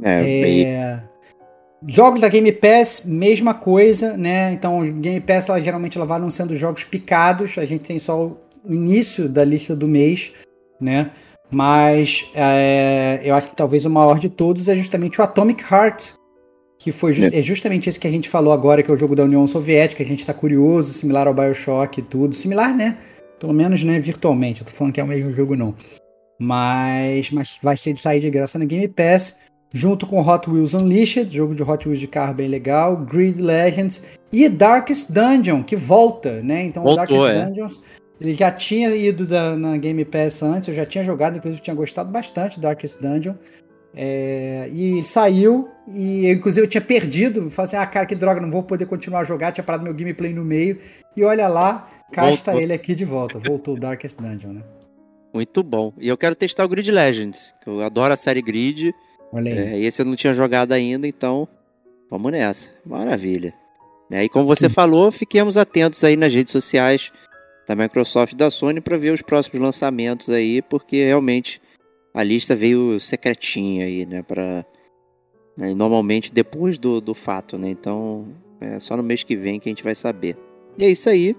É, 0.03 0.21
É, 0.63 1.03
Jogos 1.87 2.21
da 2.21 2.27
Game 2.27 2.51
Pass, 2.51 3.03
mesma 3.05 3.53
coisa, 3.53 4.17
né? 4.17 4.51
Então, 4.53 4.81
Game 4.99 5.21
Pass, 5.21 5.47
ela, 5.47 5.61
geralmente, 5.61 5.97
ela 5.97 6.07
vai 6.07 6.17
anunciando 6.17 6.55
jogos 6.55 6.83
picados. 6.83 7.57
A 7.57 7.65
gente 7.65 7.83
tem 7.83 7.99
só 7.99 8.25
o 8.25 8.37
início 8.67 9.29
da 9.29 9.45
lista 9.45 9.75
do 9.75 9.87
mês, 9.87 10.31
né? 10.81 11.11
Mas 11.51 12.25
é, 12.33 13.21
eu 13.23 13.33
acho 13.35 13.51
que 13.51 13.55
talvez 13.55 13.85
o 13.85 13.89
maior 13.89 14.19
de 14.19 14.27
todos 14.27 14.67
é 14.67 14.75
justamente 14.75 15.21
o 15.21 15.23
Atomic 15.23 15.63
Heart, 15.71 16.13
que 16.79 16.91
foi 16.91 17.13
ju- 17.13 17.29
é. 17.31 17.41
justamente 17.41 17.87
esse 17.87 17.99
que 17.99 18.07
a 18.07 18.11
gente 18.11 18.27
falou 18.27 18.51
agora, 18.51 18.83
que 18.83 18.91
é 18.91 18.93
o 18.93 18.97
jogo 18.97 19.15
da 19.15 19.23
União 19.23 19.45
Soviética. 19.47 20.03
A 20.03 20.05
gente 20.05 20.25
tá 20.25 20.33
curioso, 20.33 20.91
similar 20.93 21.27
ao 21.27 21.33
Bioshock 21.33 21.99
e 21.99 22.03
tudo. 22.03 22.35
Similar, 22.35 22.75
né? 22.75 22.97
Pelo 23.39 23.53
menos, 23.53 23.83
né, 23.83 23.99
virtualmente. 23.99 24.61
Eu 24.61 24.65
tô 24.67 24.73
falando 24.73 24.93
que 24.93 24.99
é 24.99 25.03
o 25.03 25.07
mesmo 25.07 25.31
jogo, 25.31 25.55
não. 25.55 25.75
Mas, 26.39 27.31
mas 27.31 27.59
vai 27.61 27.77
ser 27.77 27.93
de 27.93 27.99
sair 27.99 28.19
de 28.19 28.29
graça 28.29 28.59
na 28.59 28.65
Game 28.65 28.87
Pass 28.87 29.37
junto 29.73 30.05
com 30.07 30.21
Hot 30.21 30.49
Wheels 30.49 30.73
Unleashed, 30.73 31.35
jogo 31.35 31.53
de 31.53 31.63
Hot 31.63 31.87
Wheels 31.87 31.99
de 31.99 32.07
carro 32.07 32.33
bem 32.33 32.47
legal, 32.47 32.97
Grid 32.97 33.41
Legends 33.41 34.01
e 34.31 34.47
Darkest 34.49 35.11
Dungeon, 35.11 35.63
que 35.63 35.75
volta, 35.75 36.41
né? 36.41 36.63
Então 36.63 36.83
Voltou, 36.83 37.03
o 37.03 37.07
Darkest 37.21 37.35
é. 37.35 37.45
Dungeons, 37.45 37.81
ele 38.19 38.33
já 38.33 38.51
tinha 38.51 38.95
ido 38.95 39.25
da- 39.25 39.55
na 39.55 39.77
Game 39.77 40.03
Pass 40.05 40.41
antes, 40.41 40.67
eu 40.69 40.75
já 40.75 40.85
tinha 40.85 41.03
jogado, 41.03 41.37
inclusive 41.37 41.61
tinha 41.61 41.75
gostado 41.75 42.09
bastante 42.11 42.57
do 42.59 42.61
Darkest 42.61 42.99
Dungeon. 43.01 43.33
É, 43.99 44.69
e 44.71 45.01
saiu, 45.03 45.69
e 45.87 46.29
inclusive 46.29 46.65
eu 46.65 46.69
tinha 46.69 46.81
perdido, 46.81 47.49
falei 47.49 47.67
assim, 47.67 47.77
ah, 47.77 47.85
cara, 47.85 48.05
que 48.05 48.13
droga, 48.13 48.39
não 48.39 48.51
vou 48.51 48.61
poder 48.61 48.85
continuar 48.85 49.21
a 49.21 49.23
jogar, 49.23 49.51
tinha 49.51 49.63
parado 49.63 49.83
meu 49.83 49.93
gameplay 49.93 50.31
no 50.31 50.45
meio, 50.45 50.77
e 51.15 51.23
olha 51.23 51.47
lá, 51.47 51.87
cá 52.11 52.29
está 52.29 52.55
ele 52.55 52.73
aqui 52.73 52.93
de 52.93 53.05
volta, 53.05 53.39
voltou 53.39 53.75
o 53.75 53.79
Darkest 53.79 54.19
Dungeon, 54.21 54.53
né? 54.53 54.61
Muito 55.33 55.63
bom. 55.63 55.93
E 55.97 56.07
eu 56.07 56.17
quero 56.17 56.35
testar 56.35 56.65
o 56.65 56.69
Grid 56.69 56.91
Legends, 56.91 57.55
que 57.63 57.69
eu 57.69 57.81
adoro 57.81 58.13
a 58.13 58.17
série 58.17 58.41
Grid. 58.41 58.93
Olha 59.31 59.51
aí. 59.51 59.57
É, 59.57 59.79
e 59.79 59.85
esse 59.85 60.01
eu 60.01 60.05
não 60.05 60.15
tinha 60.15 60.33
jogado 60.33 60.71
ainda, 60.71 61.07
então 61.07 61.47
vamos 62.09 62.31
nessa. 62.31 62.71
Maravilha. 62.85 63.53
Né, 64.09 64.23
E 64.23 64.29
como 64.29 64.45
você 64.45 64.69
falou, 64.69 65.11
fiquemos 65.11 65.57
atentos 65.57 66.03
aí 66.03 66.15
nas 66.15 66.33
redes 66.33 66.51
sociais 66.51 67.11
da 67.67 67.75
Microsoft 67.75 68.33
e 68.33 68.37
da 68.37 68.49
Sony 68.49 68.79
para 68.79 68.97
ver 68.97 69.13
os 69.13 69.21
próximos 69.21 69.61
lançamentos 69.61 70.29
aí, 70.29 70.61
porque 70.61 71.03
realmente 71.03 71.61
a 72.13 72.23
lista 72.23 72.55
veio 72.55 72.99
secretinha 72.99 73.85
aí, 73.85 74.05
né? 74.05 74.23
Pra, 74.23 74.65
né, 75.57 75.71
e 75.71 75.75
normalmente 75.75 76.33
depois 76.33 76.77
do, 76.79 77.01
do 77.01 77.13
fato, 77.13 77.57
né? 77.57 77.69
Então 77.69 78.27
é 78.61 78.79
só 78.79 78.95
no 78.95 79.03
mês 79.03 79.23
que 79.23 79.35
vem 79.35 79.59
que 79.59 79.67
a 79.67 79.71
gente 79.71 79.83
vai 79.83 79.93
saber. 79.93 80.37
E 80.77 80.85
é 80.85 80.89
isso 80.89 81.09
aí. 81.09 81.35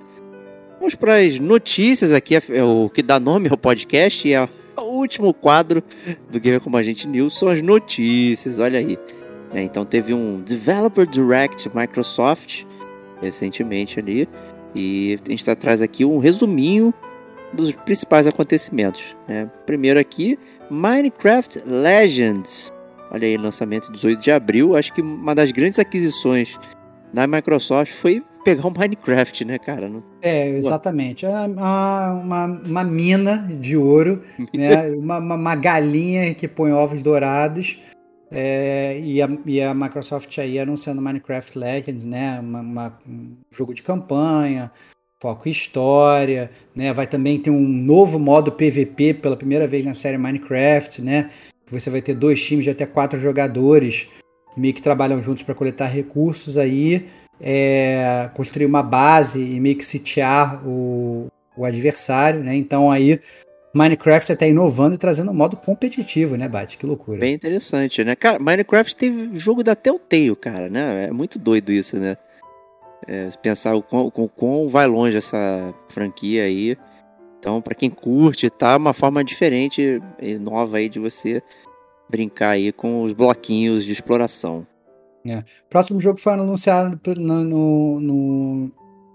Vamos 0.78 0.94
para 0.94 1.16
as 1.16 1.40
notícias 1.40 2.12
aqui, 2.12 2.36
é 2.36 2.62
o 2.62 2.88
que 2.88 3.02
dá 3.02 3.18
nome 3.18 3.48
ao 3.48 3.56
podcast 3.56 4.32
é 4.32 4.48
o 4.80 4.92
último 4.94 5.32
quadro 5.34 5.82
do 6.30 6.38
Gamer 6.40 6.60
Como 6.60 6.76
a 6.76 6.82
Gente 6.82 7.06
News 7.06 7.38
são 7.38 7.48
as 7.48 7.60
notícias, 7.62 8.58
olha 8.58 8.78
aí. 8.78 8.98
É, 9.52 9.62
então 9.62 9.84
teve 9.84 10.12
um 10.12 10.40
Developer 10.42 11.06
Direct 11.06 11.70
Microsoft 11.74 12.64
recentemente 13.20 13.98
ali 13.98 14.28
e 14.74 15.18
a 15.26 15.30
gente 15.30 15.44
tá- 15.44 15.56
traz 15.56 15.80
aqui 15.80 16.04
um 16.04 16.18
resuminho 16.18 16.92
dos 17.52 17.72
principais 17.72 18.26
acontecimentos. 18.26 19.16
né? 19.26 19.50
Primeiro 19.64 19.98
aqui, 19.98 20.38
Minecraft 20.70 21.62
Legends. 21.66 22.72
Olha 23.10 23.26
aí, 23.26 23.38
lançamento 23.38 23.90
18 23.90 24.20
de 24.20 24.30
abril. 24.30 24.76
Acho 24.76 24.92
que 24.92 25.00
uma 25.00 25.34
das 25.34 25.50
grandes 25.50 25.78
aquisições 25.78 26.58
da 27.12 27.26
Microsoft 27.26 27.92
foi 27.92 28.22
pegar 28.44 28.66
o 28.66 28.70
Minecraft, 28.70 29.44
né, 29.44 29.58
cara? 29.58 29.88
Não- 29.88 30.02
É, 30.22 30.48
exatamente. 30.48 31.26
É 31.26 31.28
uma, 31.28 32.12
uma, 32.12 32.46
uma 32.46 32.84
mina 32.84 33.48
de 33.60 33.76
ouro, 33.76 34.22
né? 34.54 34.88
uma, 34.96 35.18
uma, 35.18 35.54
galinha 35.54 36.34
que 36.34 36.48
põe 36.48 36.72
ovos 36.72 37.02
dourados. 37.02 37.78
é, 38.30 39.00
e, 39.00 39.22
a, 39.22 39.28
e 39.46 39.60
a 39.60 39.72
Microsoft 39.74 40.36
aí 40.38 40.58
anunciando 40.58 41.00
Minecraft 41.00 41.58
Legends, 41.58 42.04
né? 42.04 42.40
Uma, 42.40 42.98
um 43.08 43.36
jogo 43.50 43.72
de 43.72 43.82
campanha, 43.82 44.70
foco 45.20 45.48
em 45.48 45.52
história, 45.52 46.50
né? 46.74 46.92
Vai 46.92 47.06
também 47.06 47.38
ter 47.38 47.50
um 47.50 47.66
novo 47.66 48.18
modo 48.18 48.52
PVP 48.52 49.14
pela 49.14 49.36
primeira 49.36 49.66
vez 49.66 49.84
na 49.84 49.94
série 49.94 50.18
Minecraft, 50.18 51.02
né? 51.02 51.30
Você 51.70 51.90
vai 51.90 52.00
ter 52.00 52.14
dois 52.14 52.42
times 52.42 52.64
de 52.64 52.70
até 52.70 52.86
quatro 52.86 53.20
jogadores 53.20 54.08
que 54.54 54.60
meio 54.60 54.72
que 54.72 54.82
trabalham 54.82 55.20
juntos 55.20 55.42
para 55.42 55.54
coletar 55.54 55.86
recursos 55.86 56.56
aí 56.56 57.06
é, 57.40 58.30
construir 58.34 58.66
uma 58.66 58.82
base 58.82 59.40
e 59.40 59.60
meio 59.60 59.76
que 59.76 59.84
sitiar 59.84 60.66
o, 60.66 61.28
o 61.56 61.64
adversário, 61.64 62.42
né? 62.42 62.54
Então 62.56 62.90
aí 62.90 63.20
Minecraft 63.72 64.32
até 64.32 64.48
inovando 64.48 64.94
e 64.94 64.98
trazendo 64.98 65.30
um 65.30 65.34
modo 65.34 65.56
competitivo, 65.56 66.36
né, 66.36 66.48
Bate? 66.48 66.78
Que 66.78 66.86
loucura. 66.86 67.20
Bem 67.20 67.34
interessante, 67.34 68.02
né? 68.02 68.16
Cara, 68.16 68.38
Minecraft 68.38 68.96
teve 68.96 69.38
jogo 69.38 69.62
da 69.62 69.74
Telltale, 69.74 70.36
cara, 70.36 70.68
né? 70.68 71.06
É 71.06 71.12
muito 71.12 71.38
doido 71.38 71.70
isso, 71.70 71.98
né? 71.98 72.16
É, 73.06 73.28
pensar 73.42 73.74
o 73.74 73.82
quão, 73.82 74.06
o 74.06 74.28
quão 74.28 74.68
vai 74.68 74.86
longe 74.86 75.16
essa 75.16 75.72
franquia 75.88 76.44
aí. 76.44 76.76
Então, 77.38 77.62
pra 77.62 77.74
quem 77.74 77.88
curte, 77.88 78.50
tá 78.50 78.76
uma 78.76 78.92
forma 78.92 79.22
diferente 79.22 80.02
e 80.20 80.34
nova 80.34 80.78
aí 80.78 80.88
de 80.88 80.98
você 80.98 81.40
brincar 82.08 82.50
aí 82.50 82.72
com 82.72 83.02
os 83.02 83.12
bloquinhos 83.12 83.84
de 83.84 83.92
exploração. 83.92 84.66
Próximo 85.68 86.00
jogo 86.00 86.18
foi 86.18 86.32
anunciado 86.32 86.98
no- 87.16 87.44
no- 87.44 88.70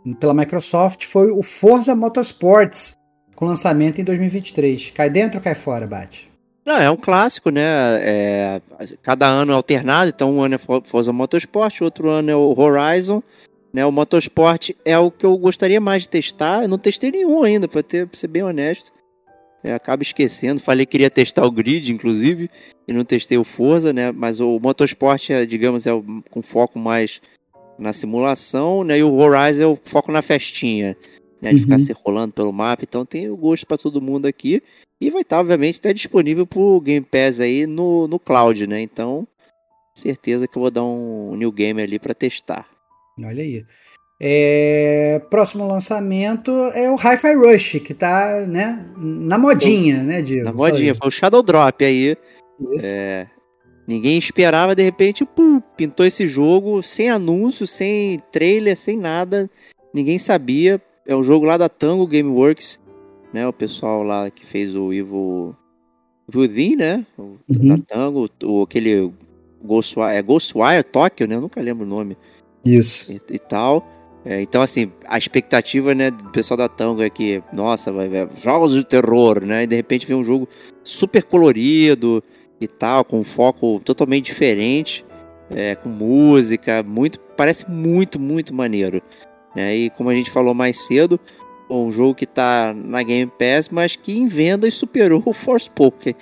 no- 0.05 0.15
pela 0.15 0.33
Microsoft 0.33 1.05
foi 1.05 1.31
o 1.31 1.41
Forza 1.41 1.95
Motorsports, 1.95 2.93
com 3.35 3.45
lançamento 3.45 3.99
em 3.99 4.03
2023. 4.03 4.91
Cai 4.91 5.09
dentro 5.09 5.39
ou 5.39 5.43
cai 5.43 5.55
fora, 5.55 5.87
Bate? 5.87 6.31
Não, 6.65 6.77
é 6.77 6.89
um 6.89 6.95
clássico, 6.95 7.49
né? 7.49 7.61
É, 7.99 8.61
cada 9.01 9.27
ano 9.27 9.51
é 9.51 9.55
alternado, 9.55 10.09
então 10.13 10.31
um 10.33 10.41
ano 10.41 10.55
é 10.55 10.57
For- 10.57 10.83
Forza 10.85 11.11
Motorsport, 11.11 11.81
outro 11.81 12.09
ano 12.09 12.29
é 12.31 12.35
o 12.35 12.57
Horizon. 12.57 13.21
Né? 13.73 13.85
O 13.85 13.91
Motorsport 13.91 14.69
é 14.85 14.97
o 14.97 15.09
que 15.09 15.25
eu 15.25 15.35
gostaria 15.37 15.81
mais 15.81 16.03
de 16.03 16.09
testar. 16.09 16.61
Eu 16.63 16.69
não 16.69 16.77
testei 16.77 17.09
nenhum 17.11 17.41
ainda, 17.43 17.67
pra 17.67 17.81
ser 18.13 18.27
bem 18.27 18.43
honesto. 18.43 18.91
É, 19.63 19.73
acabo 19.73 20.03
esquecendo. 20.03 20.59
Falei 20.59 20.85
que 20.85 20.91
queria 20.91 21.09
testar 21.09 21.45
o 21.45 21.51
Grid, 21.51 21.91
inclusive, 21.91 22.49
e 22.87 22.91
não 22.93 23.03
testei 23.05 23.37
o 23.37 23.43
Forza, 23.43 23.93
né? 23.93 24.11
Mas 24.11 24.39
o 24.41 24.59
Motorsport, 24.59 25.29
é, 25.29 25.45
digamos, 25.45 25.87
é 25.87 25.93
o, 25.93 26.03
com 26.29 26.41
foco 26.41 26.77
mais 26.77 27.21
na 27.79 27.93
simulação, 27.93 28.83
né? 28.83 28.99
E 28.99 29.03
o 29.03 29.13
Horizon 29.15 29.63
é 29.63 29.67
o 29.67 29.79
foco 29.83 30.11
na 30.11 30.21
festinha, 30.21 30.97
né? 31.41 31.49
De 31.51 31.55
Uhum. 31.55 31.61
ficar 31.61 31.79
se 31.79 31.93
rolando 31.93 32.33
pelo 32.33 32.51
mapa. 32.51 32.83
Então 32.83 33.05
tem 33.05 33.29
o 33.29 33.37
gosto 33.37 33.65
pra 33.65 33.77
todo 33.77 34.01
mundo 34.01 34.25
aqui. 34.25 34.61
E 34.99 35.09
vai 35.09 35.21
estar, 35.21 35.39
obviamente, 35.39 35.79
até 35.79 35.93
disponível 35.93 36.45
pro 36.45 36.79
Game 36.81 37.05
Pass 37.05 37.39
aí 37.39 37.65
no, 37.65 38.07
no 38.07 38.19
cloud, 38.19 38.67
né? 38.67 38.81
Então, 38.81 39.27
certeza 39.97 40.47
que 40.47 40.57
eu 40.57 40.61
vou 40.61 40.71
dar 40.71 40.83
um 40.83 41.35
new 41.35 41.51
game 41.51 41.81
ali 41.81 41.99
pra 41.99 42.13
testar. 42.13 42.67
Olha 43.21 43.43
aí. 43.43 43.65
É, 44.19 45.21
próximo 45.29 45.67
lançamento 45.67 46.51
é 46.73 46.89
o 46.89 46.95
Hi-Fi 46.95 47.33
Rush, 47.35 47.79
que 47.83 47.93
tá, 47.93 48.45
né, 48.47 48.85
na 48.97 49.37
modinha, 49.37 50.03
né, 50.03 50.21
Diego? 50.21 50.45
Na 50.45 50.53
modinha, 50.53 50.95
foi 50.95 51.07
o 51.07 51.11
Shadow 51.11 51.43
Drop 51.43 51.83
aí. 51.83 52.15
Isso. 52.71 52.85
É, 52.85 53.27
ninguém 53.87 54.17
esperava, 54.17 54.75
de 54.75 54.83
repente, 54.83 55.25
pum, 55.25 55.59
pintou 55.75 56.05
esse 56.05 56.27
jogo 56.27 56.81
sem 56.81 57.09
anúncio, 57.09 57.67
sem 57.67 58.21
trailer, 58.31 58.77
sem 58.77 58.97
nada. 58.97 59.49
Ninguém 59.93 60.17
sabia. 60.17 60.81
É 61.05 61.15
um 61.15 61.23
jogo 61.23 61.45
lá 61.45 61.57
da 61.57 61.67
Tango 61.67 62.07
Gameworks, 62.07 62.79
né? 63.33 63.45
O 63.45 63.51
pessoal 63.51 64.03
lá 64.03 64.29
que 64.29 64.45
fez 64.45 64.73
o 64.73 64.93
Evil 64.93 65.53
Within, 66.33 66.77
né? 66.77 67.05
O, 67.17 67.37
Uhum. 67.49 67.67
Da 67.67 67.77
Tango, 67.77 68.29
o, 68.43 68.61
aquele 68.63 69.11
Ghostwire, 69.61 70.15
é 70.15 70.21
Ghostwire 70.21 70.83
Tokyo, 70.83 71.27
né? 71.27 71.35
Eu 71.35 71.41
nunca 71.41 71.59
lembro 71.61 71.85
o 71.85 71.89
nome 71.89 72.17
Isso. 72.65 73.11
e, 73.11 73.21
e 73.31 73.39
tal. 73.39 73.85
É, 74.25 74.41
então, 74.41 74.61
assim, 74.61 74.91
a 75.05 75.17
expectativa, 75.17 75.93
né, 75.93 76.09
do 76.09 76.29
pessoal 76.29 76.57
da 76.57 76.69
Tango 76.69 77.01
é 77.01 77.09
que, 77.09 77.43
nossa, 77.51 77.91
vai 77.91 78.07
ver 78.07 78.29
jogos 78.35 78.73
de 78.73 78.83
terror, 78.83 79.43
né? 79.43 79.63
E 79.63 79.67
de 79.67 79.75
repente 79.75 80.07
vem 80.07 80.15
um 80.15 80.23
jogo 80.23 80.47
super 80.83 81.23
colorido 81.23 82.23
e 82.59 82.67
tal, 82.67 83.03
com 83.03 83.19
um 83.19 83.23
foco 83.23 83.81
totalmente 83.83 84.25
diferente, 84.25 85.03
é, 85.49 85.75
com 85.75 85.89
música, 85.89 86.81
muito, 86.83 87.19
parece 87.19 87.69
muito, 87.69 88.17
muito 88.17 88.53
maneiro. 88.53 89.01
Né? 89.53 89.75
E 89.75 89.89
como 89.91 90.09
a 90.09 90.15
gente 90.15 90.31
falou 90.31 90.53
mais 90.53 90.85
cedo, 90.85 91.19
um 91.69 91.91
jogo 91.91 92.15
que 92.15 92.25
tá 92.25 92.73
na 92.73 93.03
Game 93.03 93.31
Pass, 93.37 93.69
mas 93.69 93.95
que 93.95 94.17
em 94.17 94.27
vendas 94.27 94.73
superou 94.75 95.21
o 95.25 95.33
Forspoken, 95.33 96.15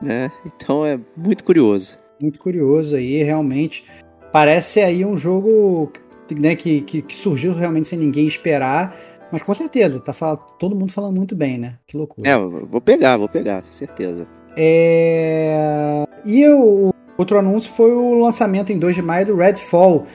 né? 0.00 0.30
Então 0.46 0.84
é 0.86 0.98
muito 1.16 1.42
curioso. 1.42 1.98
Muito 2.20 2.38
curioso 2.38 2.94
aí, 2.96 3.22
realmente. 3.22 3.84
Parece 4.32 4.80
aí 4.80 5.04
um 5.04 5.16
jogo 5.16 5.92
né, 6.34 6.54
que, 6.54 6.80
que, 6.82 7.02
que 7.02 7.14
surgiu 7.16 7.52
realmente 7.54 7.88
sem 7.88 7.98
ninguém 7.98 8.26
esperar. 8.26 8.96
Mas 9.30 9.42
com 9.42 9.52
certeza, 9.54 10.00
tá 10.00 10.12
fal- 10.12 10.38
todo 10.58 10.74
mundo 10.74 10.90
falando 10.92 11.16
muito 11.16 11.36
bem, 11.36 11.58
né? 11.58 11.74
Que 11.86 11.96
loucura. 11.96 12.28
É, 12.28 12.36
vou 12.38 12.80
pegar, 12.80 13.16
vou 13.18 13.28
pegar, 13.28 13.62
certeza. 13.64 14.26
É, 14.56 16.04
E 16.24 16.46
o 16.48 16.90
o 16.90 17.20
outro 17.20 17.36
anúncio 17.36 17.72
foi 17.72 17.90
o 17.90 18.20
lançamento 18.20 18.70
em 18.70 18.78
2 18.78 18.94
de 18.94 19.02
maio 19.02 19.26
do 19.26 19.34
Redfall, 19.36 20.06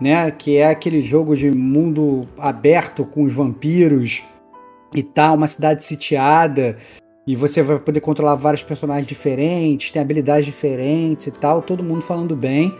né? 0.00 0.30
Que 0.30 0.58
é 0.58 0.68
aquele 0.68 1.02
jogo 1.02 1.36
de 1.36 1.50
mundo 1.50 2.20
aberto 2.38 3.04
com 3.04 3.24
os 3.24 3.32
vampiros 3.32 4.22
e 4.94 5.02
tal, 5.02 5.34
uma 5.34 5.48
cidade 5.48 5.82
sitiada. 5.84 6.76
E 7.26 7.34
você 7.34 7.62
vai 7.62 7.80
poder 7.80 8.00
controlar 8.00 8.36
vários 8.36 8.62
personagens 8.62 9.06
diferentes, 9.08 9.90
tem 9.90 10.00
habilidades 10.00 10.46
diferentes 10.46 11.26
e 11.26 11.30
tal, 11.32 11.62
todo 11.62 11.82
mundo 11.82 12.02
falando 12.02 12.36
bem. 12.36 12.72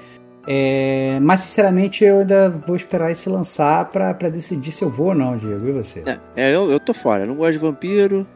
É, 0.47 1.19
mas 1.21 1.41
sinceramente 1.41 2.05
eu 2.05 2.19
ainda 2.21 2.51
vou 2.51 2.75
esperar 2.75 3.11
esse 3.13 3.29
lançar 3.29 3.85
pra, 3.91 4.13
pra 4.13 4.29
decidir 4.29 4.73
se 4.73 4.83
eu 4.83 4.91
vou 4.91 5.09
ou 5.09 5.15
não, 5.15 5.37
Diego. 5.37 5.69
E 5.69 5.73
você? 5.73 6.03
É, 6.05 6.19
é, 6.37 6.55
eu, 6.55 6.71
eu 6.71 6.81
tô 6.81 6.93
fora, 6.93 7.23
eu 7.23 7.27
não 7.29 7.37
gosto 7.37 7.53
de 7.53 7.59
vampiro, 7.59 8.27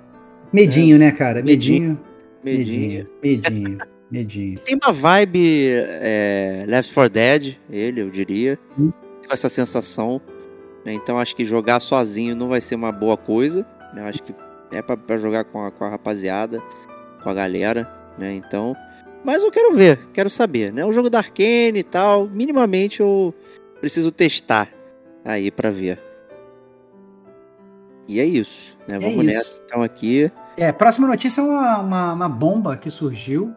Medinho, 0.52 0.96
né, 0.98 1.10
cara? 1.10 1.42
Medinho. 1.42 1.98
Medinho. 2.44 3.08
medinho. 3.22 3.50
Medinho. 3.60 3.78
Medinho. 4.10 4.54
Tem 4.64 4.78
uma 4.80 4.92
vibe 4.92 5.68
é, 5.74 6.64
Left 6.68 6.94
4 6.94 7.12
Dead, 7.12 7.56
ele, 7.68 8.00
eu 8.02 8.08
diria, 8.10 8.56
Hum. 8.78 8.92
com 9.26 9.34
essa 9.34 9.48
sensação. 9.48 10.20
né? 10.84 10.92
Então 10.94 11.18
acho 11.18 11.34
que 11.34 11.44
jogar 11.44 11.80
sozinho 11.80 12.36
não 12.36 12.48
vai 12.48 12.60
ser 12.60 12.76
uma 12.76 12.92
boa 12.92 13.16
coisa. 13.16 13.66
né? 13.92 14.02
Acho 14.08 14.22
que 14.22 14.32
é 14.70 14.80
pra, 14.80 14.96
pra 14.96 15.16
jogar 15.16 15.42
com 15.44 15.64
a, 15.66 15.72
com 15.72 15.84
a 15.84 15.88
rapaziada, 15.88 16.62
com 17.20 17.28
a 17.28 17.34
galera, 17.34 17.90
né? 18.16 18.32
Então. 18.32 18.76
Mas 19.26 19.42
eu 19.42 19.50
quero 19.50 19.74
ver, 19.74 19.98
quero 20.12 20.30
saber, 20.30 20.72
né? 20.72 20.84
O 20.84 20.92
jogo 20.92 21.10
da 21.10 21.18
Arkane 21.18 21.80
e 21.80 21.82
tal, 21.82 22.28
minimamente 22.28 23.00
eu 23.00 23.34
preciso 23.80 24.12
testar 24.12 24.72
aí 25.24 25.50
pra 25.50 25.68
ver. 25.68 26.00
E 28.06 28.20
é 28.20 28.24
isso, 28.24 28.78
né? 28.86 29.00
Vamos 29.00 29.24
isso. 29.24 29.36
nessa 29.36 29.54
então 29.66 29.82
aqui. 29.82 30.30
É, 30.56 30.70
próxima 30.70 31.08
notícia 31.08 31.40
é 31.40 31.44
uma, 31.44 31.78
uma, 31.80 32.12
uma 32.12 32.28
bomba 32.28 32.76
que 32.76 32.88
surgiu, 32.88 33.52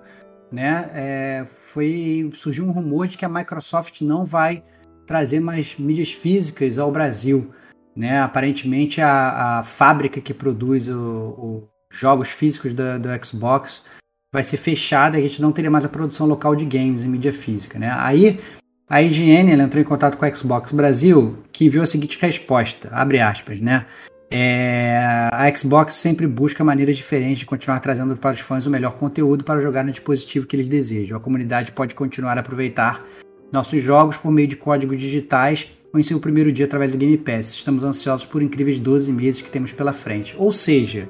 né? 0.52 0.90
É, 0.92 1.46
foi 1.72 2.28
surgiu 2.34 2.66
um 2.66 2.72
rumor 2.72 3.06
de 3.06 3.16
que 3.16 3.24
a 3.24 3.30
Microsoft 3.30 4.02
não 4.02 4.26
vai 4.26 4.64
trazer 5.06 5.40
mais 5.40 5.78
mídias 5.78 6.12
físicas 6.12 6.80
ao 6.80 6.92
Brasil, 6.92 7.52
né? 7.96 8.20
Aparentemente 8.24 9.02
a, 9.02 9.60
a 9.60 9.64
fábrica 9.64 10.20
que 10.20 10.34
produz 10.34 10.90
os 10.90 11.62
jogos 11.92 12.30
físicos 12.30 12.74
da- 12.74 12.98
do, 12.98 13.08
Xbox 13.24 13.84
vai 14.32 14.44
ser 14.44 14.58
fechada 14.58 15.18
e 15.18 15.26
a 15.26 15.28
gente 15.28 15.42
não 15.42 15.52
teria 15.52 15.72
mais 15.72 15.86
a 15.86 15.90
produção 15.90 16.28
local 16.28 16.56
de 16.56 16.66
games 16.66 17.04
em 17.04 17.08
mídia 17.08 17.34
física, 17.34 17.80
né? 17.80 17.94
Aí 17.98 18.40
a 18.88 19.02
IGN 19.02 19.52
entrou 19.52 19.82
em 19.82 19.86
contato 19.86 20.18
com 20.18 20.26
a 20.26 20.34
Xbox 20.34 20.72
Brasil, 20.72 21.38
que 21.52 21.66
enviou 21.66 21.84
a 21.84 21.88
seguinte 21.88 22.18
resposta, 22.22 22.90
abre 22.92 23.20
aspas, 23.20 23.60
né? 23.60 23.86
É, 24.32 25.30
a 25.32 25.52
Xbox 25.56 25.96
sempre 25.96 26.28
busca 26.28 26.64
maneiras 26.64 26.96
diferentes 26.96 27.40
de 27.40 27.46
continuar 27.48 27.80
trazendo 27.80 28.16
para 28.16 28.34
os 28.34 28.40
fãs 28.40 28.68
o 28.68 28.70
melhor 28.70 28.96
conteúdo 28.96 29.44
para 29.44 29.60
jogar 29.60 29.84
no 29.84 29.90
dispositivo 29.90 30.46
que 30.46 30.56
eles 30.56 30.70
desejam. 30.70 31.18
A 31.18 31.20
comunidade 31.20 31.72
pode 31.72 31.96
continuar 31.96 32.38
a 32.38 32.42
aproveitar 32.42 33.04
nossos 33.52 33.82
jogos 33.82 34.18
por 34.18 34.32
meio 34.32 34.48
de 34.48 34.56
códigos 34.56 35.00
digitais 35.00 35.68
ou 35.92 36.00
em 36.00 36.04
seu 36.04 36.20
primeiro 36.20 36.52
dia 36.52 36.66
através 36.66 36.92
do 36.92 36.98
Game 36.98 37.18
Pass. 37.18 37.54
Estamos 37.54 37.84
ansiosos 37.84 38.28
por 38.28 38.44
incríveis 38.44 38.80
12 38.80 39.12
meses 39.12 39.42
que 39.42 39.50
temos 39.50 39.72
pela 39.72 39.94
frente. 39.94 40.36
Ou 40.38 40.54
seja, 40.54 41.08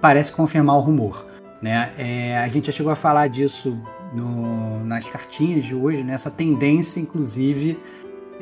parece 0.00 0.30
confirmar 0.30 0.76
o 0.76 0.80
rumor. 0.80 1.31
Né? 1.62 1.92
É, 1.96 2.38
a 2.38 2.48
gente 2.48 2.66
já 2.66 2.72
chegou 2.72 2.90
a 2.90 2.96
falar 2.96 3.28
disso 3.28 3.78
no- 4.12 4.84
nas 4.84 5.08
cartinhas 5.08 5.62
de 5.64 5.74
hoje, 5.74 6.02
nessa 6.02 6.28
tendência, 6.28 6.98
inclusive, 6.98 7.78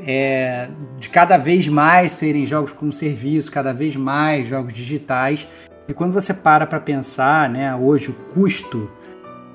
é, 0.07 0.71
de 0.99 1.11
cada 1.11 1.37
vez 1.37 1.69
mais 1.69 2.13
serem 2.13 2.47
jogos 2.47 2.73
como 2.73 2.91
serviço, 2.91 3.53
cada 3.53 3.75
vez 3.75 3.95
mais 3.95 4.49
jogos 4.49 4.73
digitais. 4.73 5.47
E 5.87 5.93
quando 5.93 6.15
você 6.15 6.33
para 6.33 6.67
para 6.67 6.81
pensar, 6.81 7.51
né, 7.51 7.75
hoje 7.77 8.11
o 8.11 8.15
custo 8.33 8.91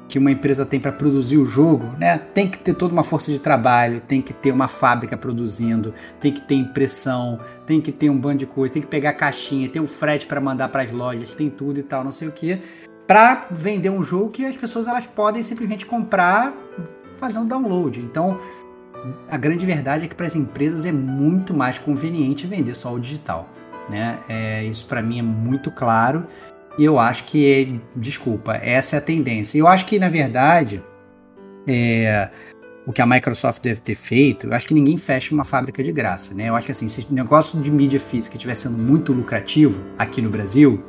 que 0.08 0.20
uma 0.20 0.30
empresa 0.30 0.64
tem 0.64 0.80
para 0.80 0.92
produzir 0.92 1.38
o 1.38 1.46
jogo, 1.46 1.88
né, 1.98 2.20
tem 2.20 2.48
que 2.48 2.60
ter 2.60 2.76
toda 2.76 2.94
uma 2.94 3.04
força 3.04 3.32
de 3.32 3.42
trabalho, 3.42 4.00
tem 4.00 4.22
que 4.22 4.32
ter 4.34 4.52
uma 4.52 4.68
fábrica 4.68 5.18
produzindo, 5.18 5.92
tem 6.20 6.32
que 6.32 6.42
ter 6.42 6.54
impressão, 6.54 7.40
tem 7.66 7.82
que 7.82 7.92
ter 7.92 8.12
um 8.12 8.18
bando 8.18 8.38
de 8.38 8.46
coisa, 8.46 8.72
tem 8.72 8.84
que 8.84 8.88
pegar 8.88 9.14
caixinha, 9.14 9.68
tem 9.68 9.82
o 9.82 9.88
frete 9.88 10.28
para 10.28 10.40
mandar 10.40 10.70
para 10.70 10.84
as 10.84 10.92
lojas, 10.92 11.34
tem 11.34 11.50
tudo 11.50 11.80
e 11.80 11.84
tal, 11.84 12.04
não 12.04 12.12
sei 12.12 12.28
o 12.28 12.32
que, 12.32 12.60
para 13.08 13.48
vender 13.52 13.90
um 13.90 14.02
jogo 14.02 14.30
que 14.30 14.46
as 14.46 14.56
pessoas 14.56 14.88
elas 14.88 15.06
podem 15.06 15.44
simplesmente 15.44 15.86
comprar 15.86 16.54
fazendo 17.14 17.46
download. 17.46 18.00
Então, 18.00 18.40
a 19.30 19.38
grande 19.38 19.66
verdade 19.66 20.06
é 20.06 20.08
que 20.08 20.16
para 20.16 20.26
as 20.26 20.36
empresas 20.36 20.86
é 20.86 20.92
muito 20.92 21.54
mais 21.54 21.78
conveniente 21.78 22.48
vender 22.48 22.76
só 22.76 22.94
o 22.94 23.00
digital. 23.00 23.48
Né? 23.90 24.18
É, 24.28 24.64
isso 24.64 24.86
para 24.88 25.02
mim 25.02 25.20
é 25.20 25.22
muito 25.22 25.70
claro 25.70 26.26
e 26.78 26.84
eu 26.84 27.00
acho 27.00 27.24
que, 27.26 27.80
desculpa, 27.96 28.56
essa 28.56 28.98
é 28.98 29.00
a 29.00 29.02
tendência. 29.02 29.58
Eu 29.58 29.68
acho 29.68 29.86
que, 29.86 29.98
na 29.98 30.10
verdade, 30.10 30.84
é, 31.68 32.30
o 32.86 32.92
que 32.92 33.02
a 33.02 33.06
Microsoft 33.06 33.62
deve 33.62 33.80
ter 33.80 33.96
feito, 33.96 34.48
eu 34.48 34.54
acho 34.54 34.68
que 34.68 34.74
ninguém 34.74 34.98
fecha 34.98 35.34
uma 35.34 35.46
fábrica 35.46 35.82
de 35.82 35.92
graça. 35.92 36.34
Né? 36.34 36.50
Eu 36.50 36.56
acho 36.56 36.66
que 36.66 36.72
assim, 36.72 36.90
se 36.90 37.08
o 37.10 37.14
negócio 37.14 37.60
de 37.62 37.72
mídia 37.72 38.00
física 38.00 38.36
estiver 38.36 38.56
sendo 38.56 38.78
muito 38.78 39.14
lucrativo 39.14 39.82
aqui 39.98 40.22
no 40.22 40.30
Brasil, 40.30 40.84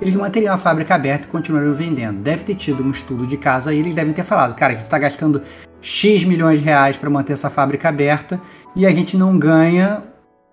eles 0.00 0.14
manteriam 0.14 0.54
a 0.54 0.56
fábrica 0.56 0.94
aberta 0.94 1.26
e 1.26 1.30
continuariam 1.30 1.74
vendendo. 1.74 2.20
Deve 2.22 2.44
ter 2.44 2.54
tido 2.54 2.82
um 2.82 2.90
estudo 2.90 3.26
de 3.26 3.36
caso 3.36 3.68
aí, 3.68 3.78
eles 3.78 3.94
devem 3.94 4.12
ter 4.12 4.24
falado, 4.24 4.54
cara, 4.54 4.72
a 4.72 4.76
gente 4.76 4.84
está 4.84 4.98
gastando 4.98 5.40
X 5.80 6.24
milhões 6.24 6.58
de 6.58 6.64
reais 6.64 6.96
para 6.96 7.10
manter 7.10 7.34
essa 7.34 7.50
fábrica 7.50 7.88
aberta 7.88 8.40
e 8.74 8.86
a 8.86 8.90
gente 8.90 9.16
não 9.16 9.38
ganha, 9.38 10.02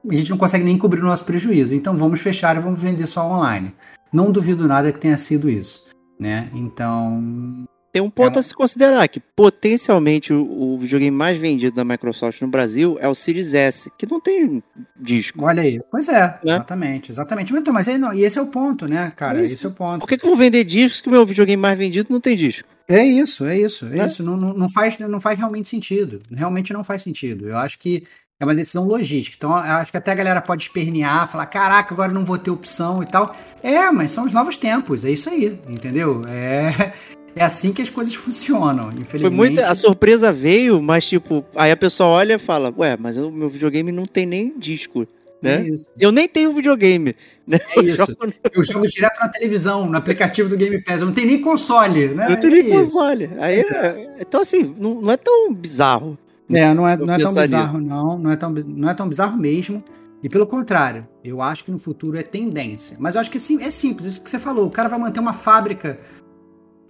a 0.09 0.13
gente 0.13 0.29
não 0.29 0.37
consegue 0.37 0.63
nem 0.63 0.77
cobrir 0.77 1.01
o 1.01 1.05
nosso 1.05 1.23
prejuízo. 1.23 1.73
Então 1.73 1.95
vamos 1.95 2.19
fechar 2.21 2.55
e 2.55 2.59
vamos 2.59 2.79
vender 2.79 3.07
só 3.07 3.25
online. 3.25 3.73
Não 4.11 4.31
duvido 4.31 4.67
nada 4.67 4.91
que 4.91 4.99
tenha 4.99 5.17
sido 5.17 5.49
isso, 5.49 5.87
né? 6.19 6.49
Então, 6.53 7.65
Tem 7.91 8.01
um 8.01 8.09
ponto 8.09 8.37
É 8.37 8.39
a 8.39 8.43
se 8.43 8.53
considerar, 8.53 9.07
que 9.07 9.19
potencialmente 9.19 10.31
o, 10.33 10.41
o 10.73 10.77
videogame 10.77 11.15
mais 11.15 11.37
vendido 11.37 11.75
da 11.75 11.83
Microsoft 11.83 12.41
no 12.41 12.47
Brasil 12.47 12.97
é 13.01 13.07
o 13.07 13.13
Series 13.15 13.53
S, 13.53 13.91
que 13.97 14.09
não 14.09 14.19
tem 14.19 14.63
disco. 14.99 15.43
olha 15.43 15.61
aí. 15.63 15.81
Pois 15.91 16.07
é, 16.07 16.21
Né? 16.43 16.53
exatamente, 16.55 17.11
exatamente. 17.11 17.51
Mas, 17.51 17.61
Então, 17.61 17.73
mas 17.73 17.87
aí 17.87 17.97
não, 17.97 18.13
e 18.13 18.23
esse 18.23 18.39
é 18.39 18.41
o 18.41 18.47
ponto, 18.47 18.89
né, 18.89 19.11
cara? 19.15 19.41
Isso. 19.43 19.53
esse 19.55 19.65
é 19.65 19.69
o 19.69 19.71
ponto. 19.73 19.99
Por 19.99 20.07
que, 20.07 20.17
que 20.17 20.25
eu 20.25 20.29
vou 20.29 20.37
vender 20.37 20.63
discos 20.63 21.01
que 21.01 21.09
o 21.09 21.11
meu 21.11 21.25
videogame 21.25 21.61
mais 21.61 21.77
vendido 21.77 22.07
não 22.09 22.19
tem 22.21 22.35
disco? 22.35 22.67
É 22.87 23.03
isso, 23.03 23.45
é 23.45 23.57
isso, 23.59 23.87
é, 23.91 23.99
É. 23.99 24.05
isso. 24.05 24.23
Não, 24.23 24.35
não, 24.37 24.53
não 24.53 24.69
faz, 24.69 24.97
não 24.97 25.19
faz 25.19 25.37
realmente 25.37 25.69
sentido. 25.69 26.21
Realmente 26.33 26.73
não 26.73 26.83
faz 26.83 27.01
sentido. 27.01 27.47
Eu 27.47 27.57
acho 27.57 27.77
que 27.79 28.03
é 28.39 28.43
uma 28.43 28.55
decisão 28.55 28.85
logística. 28.85 29.35
Então, 29.37 29.51
eu 29.51 29.73
acho 29.75 29.91
que 29.91 29.97
até 29.97 30.11
a 30.11 30.15
galera 30.15 30.41
pode 30.41 30.63
espernear, 30.63 31.27
falar: 31.29 31.45
caraca, 31.45 31.93
agora 31.93 32.11
não 32.11 32.25
vou 32.25 32.37
ter 32.37 32.51
opção 32.51 33.01
e 33.03 33.05
tal. 33.05 33.33
É, 33.61 33.89
mas 33.91 34.11
são 34.11 34.25
os 34.25 34.33
novos 34.33 34.57
tempos. 34.57 35.05
É 35.05 35.11
isso 35.11 35.29
aí, 35.29 35.57
entendeu? 35.69 36.23
É, 36.27 36.91
é 37.35 37.43
assim 37.43 37.71
que 37.71 37.81
as 37.81 37.89
coisas 37.89 38.13
funcionam. 38.13 38.89
Infelizmente. 38.89 39.21
Foi 39.21 39.29
muita. 39.29 39.69
A 39.69 39.75
surpresa 39.75 40.31
veio, 40.31 40.81
mas 40.81 41.07
tipo, 41.07 41.45
aí 41.55 41.71
a 41.71 41.77
pessoa 41.77 42.09
olha 42.09 42.35
e 42.35 42.39
fala, 42.39 42.73
ué, 42.77 42.97
mas 42.99 43.17
o 43.17 43.31
meu 43.31 43.49
videogame 43.49 43.91
não 43.91 44.03
tem 44.05 44.25
nem 44.25 44.57
disco. 44.57 45.07
É 45.43 45.57
né? 45.57 45.69
isso. 45.69 45.89
Eu 45.99 46.11
nem 46.11 46.27
tenho 46.27 46.53
videogame. 46.53 47.15
Né? 47.47 47.59
É 47.75 47.79
Eu 47.79 47.83
isso. 47.83 47.97
jogo 47.97 48.33
Eu 48.53 48.63
jogo 48.63 48.87
direto 48.87 49.19
na 49.19 49.27
televisão, 49.27 49.87
no 49.87 49.97
aplicativo 49.97 50.47
do 50.47 50.55
Game 50.55 50.81
Pass. 50.83 50.99
Eu 50.99 51.07
não 51.07 51.13
tenho 51.13 51.27
nem 51.27 51.41
console, 51.41 52.09
né? 52.09 52.27
Eu 52.31 52.39
tenho 52.39 52.53
É 52.53 52.57
nem 52.57 52.67
isso. 52.67 52.77
console. 52.77 53.29
Aí, 53.39 53.59
é- 53.61 54.15
então, 54.19 54.41
assim, 54.41 54.75
não, 54.77 55.01
não 55.01 55.11
é 55.11 55.17
tão 55.17 55.51
bizarro. 55.53 56.17
É, 56.53 56.73
não 56.73 56.87
é, 56.87 56.97
não 56.97 57.13
é 57.13 57.19
tão 57.19 57.33
bizarro, 57.33 57.79
não. 57.79 58.17
Não 58.19 58.31
é 58.31 58.35
tão, 58.35 58.51
não 58.51 58.89
é 58.89 58.93
tão 58.93 59.07
bizarro 59.07 59.37
mesmo. 59.37 59.83
E 60.23 60.29
pelo 60.29 60.45
contrário, 60.45 61.07
eu 61.23 61.41
acho 61.41 61.63
que 61.65 61.71
no 61.71 61.79
futuro 61.79 62.17
é 62.17 62.21
tendência. 62.21 62.95
Mas 62.99 63.15
eu 63.15 63.21
acho 63.21 63.31
que 63.31 63.39
sim, 63.39 63.63
é 63.63 63.71
simples, 63.71 64.07
isso 64.07 64.21
que 64.21 64.29
você 64.29 64.37
falou. 64.37 64.67
O 64.67 64.69
cara 64.69 64.87
vai 64.87 64.99
manter 64.99 65.19
uma 65.19 65.33
fábrica 65.33 65.99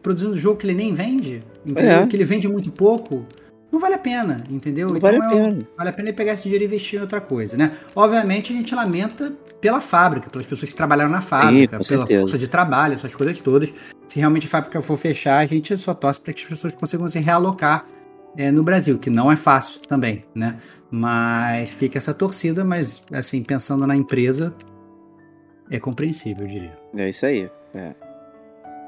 produzindo 0.02 0.38
jogo 0.38 0.57
que 0.57 0.65
ele 0.65 0.76
nem 0.76 0.94
vende, 0.94 1.40
entendeu? 1.65 2.02
É. 2.02 2.07
Que 2.07 2.15
ele 2.15 2.26
vende 2.26 2.48
muito 2.48 2.72
pouco. 2.72 3.26
Não 3.72 3.80
vale 3.80 3.95
a 3.95 3.99
pena, 3.99 4.44
entendeu? 4.49 4.90
Não 4.90 4.98
então, 4.98 5.11
vale 5.11 5.23
a 5.23 5.26
é, 5.26 5.30
pena. 5.30 5.60
Vale 5.78 5.90
a 5.90 5.94
pena 5.94 6.10
ele 6.10 6.18
pegar 6.18 6.34
esse 6.34 6.44
dinheiro 6.44 6.65
e 6.65 6.68
investir 6.68 6.99
em 6.99 7.02
outra 7.02 7.22
coisa, 7.22 7.56
né? 7.56 7.72
Obviamente 7.95 8.52
a 8.52 8.56
gente 8.56 8.76
lamenta 8.76 9.32
pela 9.61 9.80
fábrica, 9.80 10.30
pelas 10.30 10.45
pessoas 10.45 10.72
que 10.72 10.76
trabalharam 10.76 11.10
na 11.10 11.22
fábrica, 11.22 11.82
Sim, 11.82 11.90
pela 11.90 11.99
certeza. 12.02 12.22
força 12.22 12.38
de 12.38 12.48
trabalho, 12.48 12.95
essas 12.95 13.15
coisas 13.15 13.40
todas. 13.40 13.72
Se 14.07 14.19
realmente 14.19 14.48
a 14.48 14.49
fábrica 14.49 14.82
for 14.82 14.98
fechar, 14.98 15.38
a 15.38 15.45
gente 15.45 15.78
só 15.78 15.94
torce 15.94 16.19
para 16.19 16.34
que 16.34 16.41
as 16.41 16.49
pessoas 16.49 16.73
consigam 16.73 17.07
se 17.07 17.19
realocar 17.19 17.86
é, 18.36 18.52
no 18.52 18.64
Brasil, 18.64 18.99
que 18.99 19.10
não 19.10 19.32
é 19.32 19.38
fácil 19.38 19.82
também, 19.82 20.26
né? 20.36 20.57
Mas 20.90 21.69
fica 21.69 21.98
essa 21.98 22.14
torcida, 22.14 22.65
mas 22.65 23.03
assim, 23.14 23.41
pensando 23.41 23.88
na 23.88 23.95
empresa, 23.95 24.53
é 25.69 25.80
compreensível, 25.80 26.45
eu 26.45 26.48
diria. 26.48 26.78
É 26.95 27.10
isso 27.10 27.26
aí. 27.26 27.49
É. 27.73 27.94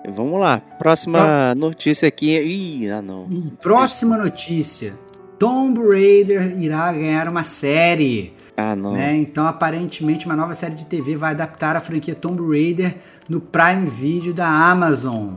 Vamos 0.10 0.40
lá. 0.40 0.62
Próxima 0.78 1.56
notícia 1.56 2.08
aqui. 2.08 2.38
Ih, 2.38 2.90
ah 2.90 3.02
não. 3.02 3.28
próxima 3.62 4.18
notícia. 4.18 4.94
Tomb 5.40 5.80
Raider 5.80 6.58
irá 6.62 6.92
ganhar 6.92 7.28
uma 7.28 7.44
série. 7.44 8.34
Ah, 8.56 8.76
não. 8.76 8.94
Né? 8.94 9.16
Então, 9.16 9.48
aparentemente, 9.48 10.26
uma 10.26 10.36
nova 10.36 10.54
série 10.54 10.76
de 10.76 10.86
TV 10.86 11.16
vai 11.16 11.32
adaptar 11.32 11.76
a 11.76 11.82
franquia 11.82 12.14
Tomb 12.16 12.42
Raider 12.48 12.96
no 13.28 13.42
Prime 13.42 13.88
Video 13.88 14.34
da 14.34 14.48
Amazon. 14.48 15.36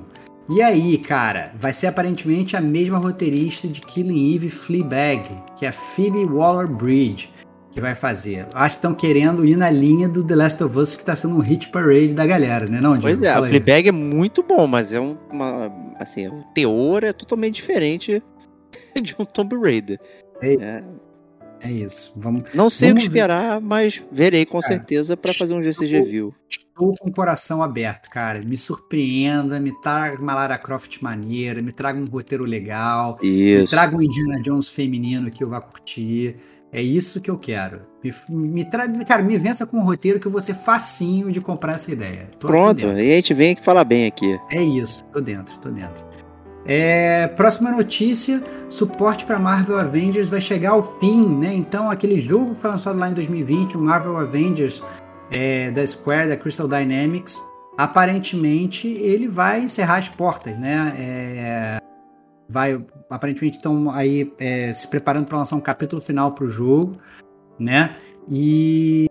E 0.49 0.63
aí, 0.63 0.97
cara, 0.99 1.53
vai 1.59 1.73
ser 1.73 1.89
aparentemente 1.89 2.57
a 2.57 2.61
mesma 2.61 2.99
roteirista 2.99 3.67
de 3.67 3.81
Killing 3.81 4.33
Eve 4.35 4.49
Fleabag, 4.49 5.29
que 5.57 5.67
é 5.67 5.71
a 5.71 5.73
Phoebe 5.73 6.25
Waller-Bridge, 6.25 7.31
que 7.77 7.81
vai 7.83 7.95
fazer. 7.95 8.47
Acho 8.55 8.77
que 8.77 8.79
estão 8.79 8.95
querendo 8.95 9.45
ir 9.45 9.55
na 9.55 9.69
linha 9.69 10.09
do 10.09 10.25
The 10.25 10.35
Last 10.35 10.65
of 10.65 10.79
Us, 10.79 10.97
que 10.97 11.03
está 11.03 11.15
sendo 11.15 11.37
um 11.37 11.41
hit 11.41 11.69
parade 11.69 12.15
da 12.15 12.25
galera, 12.25 12.65
né, 12.65 12.81
não, 12.81 12.97
Diego? 12.97 13.19
Pois 13.19 13.23
é, 13.23 13.35
Fala 13.35 13.47
a 13.47 13.49
Fleabag 13.51 13.89
é 13.91 13.93
muito 13.93 14.43
bom, 14.43 14.67
mas 14.67 14.95
é 14.95 14.99
um, 14.99 15.15
uma, 15.31 15.71
assim, 16.01 16.27
o 16.27 16.43
teor 16.55 17.05
é 17.05 17.13
totalmente 17.13 17.57
diferente 17.57 18.23
de 19.03 19.15
um 19.19 19.27
Tomb 19.27 19.55
Raider. 19.57 20.01
É, 20.41 20.55
é. 20.55 20.85
é 21.61 21.71
isso. 21.71 22.15
Vamos, 22.17 22.45
não 22.55 22.71
sei 22.71 22.89
vamos 22.89 23.03
o 23.03 23.05
que 23.05 23.11
esperar, 23.11 23.61
ver. 23.61 23.67
mas 23.67 24.03
verei 24.11 24.47
com 24.47 24.63
certeza 24.63 25.15
para 25.15 25.35
fazer 25.35 25.53
um 25.53 25.63
GCG 25.63 26.03
View 26.03 26.35
estou 26.77 26.95
com 26.95 27.09
o 27.09 27.13
coração 27.13 27.63
aberto, 27.63 28.11
cara. 28.11 28.41
Me 28.43 28.59
surpreenda, 28.59 29.59
me 29.59 29.73
traga 29.81 30.21
uma 30.21 30.35
Lara 30.35 30.59
Croft 30.59 31.01
maneira, 31.01 31.63
me 31.63 31.73
traga 31.73 31.99
um 31.99 32.05
roteiro 32.05 32.45
legal, 32.45 33.19
isso. 33.23 33.63
me 33.63 33.69
traga 33.69 33.97
um 33.97 34.03
Indiana 34.03 34.41
Jones 34.43 34.69
feminino 34.69 35.31
que 35.31 35.43
eu 35.43 35.49
vá 35.49 35.61
curtir. 35.61 36.37
É 36.73 36.83
isso 36.83 37.21
que 37.21 37.31
eu 37.31 37.39
quero. 37.39 37.83
Me, 38.03 38.13
me 38.29 38.65
tra... 38.65 38.89
Cara, 39.05 39.23
me 39.23 39.37
vença 39.39 39.67
com 39.67 39.79
um 39.79 39.85
roteiro 39.85 40.21
que 40.21 40.27
eu 40.27 40.33
vou 40.33 40.41
ser 40.41 40.55
facinho 40.55 41.31
de 41.31 41.41
comprar 41.41 41.75
essa 41.75 41.91
ideia. 41.91 42.29
Tô 42.39 42.49
Pronto, 42.49 42.85
e 42.87 43.13
a 43.13 43.17
gente 43.17 43.33
vem 43.33 43.57
falar 43.57 43.85
bem 43.85 44.07
aqui. 44.07 44.39
É 44.51 44.63
isso, 44.63 45.05
tô 45.13 45.21
dentro, 45.21 45.59
tô 45.59 45.71
dentro. 45.71 46.05
É, 46.67 47.29
próxima 47.29 47.71
notícia: 47.71 48.43
suporte 48.69 49.25
para 49.25 49.39
Marvel 49.39 49.79
Avengers 49.79 50.29
vai 50.29 50.41
chegar 50.41 50.71
ao 50.71 50.99
fim, 50.99 51.27
né? 51.27 51.55
Então, 51.55 51.91
aquele 51.91 52.21
jogo 52.21 52.55
que 52.55 52.61
foi 52.61 52.71
lançado 52.71 52.99
lá 52.99 53.09
em 53.09 53.15
2020, 53.15 53.77
o 53.77 53.81
Marvel 53.81 54.17
Avengers 54.17 54.83
é, 55.31 55.71
da 55.71 55.87
Square, 55.87 56.29
da 56.29 56.37
Crystal 56.37 56.67
Dynamics, 56.67 57.43
aparentemente 57.79 58.89
ele 58.89 59.29
vai 59.29 59.63
encerrar 59.63 59.99
as 59.99 60.09
portas, 60.09 60.59
né? 60.59 60.93
É, 60.99 61.79
vai, 62.49 62.85
aparentemente 63.11 63.57
estão 63.57 63.91
aí 63.91 64.33
é, 64.39 64.73
se 64.73 64.89
preparando 64.89 65.27
para 65.27 65.39
lançar 65.39 65.57
um 65.57 65.61
capítulo 65.61 66.01
final 66.01 66.33
para 66.33 66.45
o 66.45 66.51
jogo, 66.51 66.97
né? 67.59 67.97
E 68.31 69.07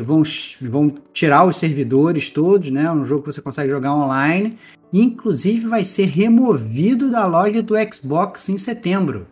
vão, 0.00 0.22
vão 0.60 0.92
tirar 1.12 1.44
os 1.44 1.56
servidores 1.56 2.30
todos, 2.30 2.70
né? 2.70 2.90
Um 2.90 3.04
jogo 3.04 3.22
que 3.22 3.32
você 3.32 3.42
consegue 3.42 3.70
jogar 3.70 3.94
online. 3.94 4.56
Inclusive 4.92 5.66
vai 5.66 5.84
ser 5.84 6.06
removido 6.06 7.10
da 7.10 7.26
loja 7.26 7.62
do 7.62 7.74
Xbox 7.92 8.48
em 8.48 8.58
setembro. 8.58 9.26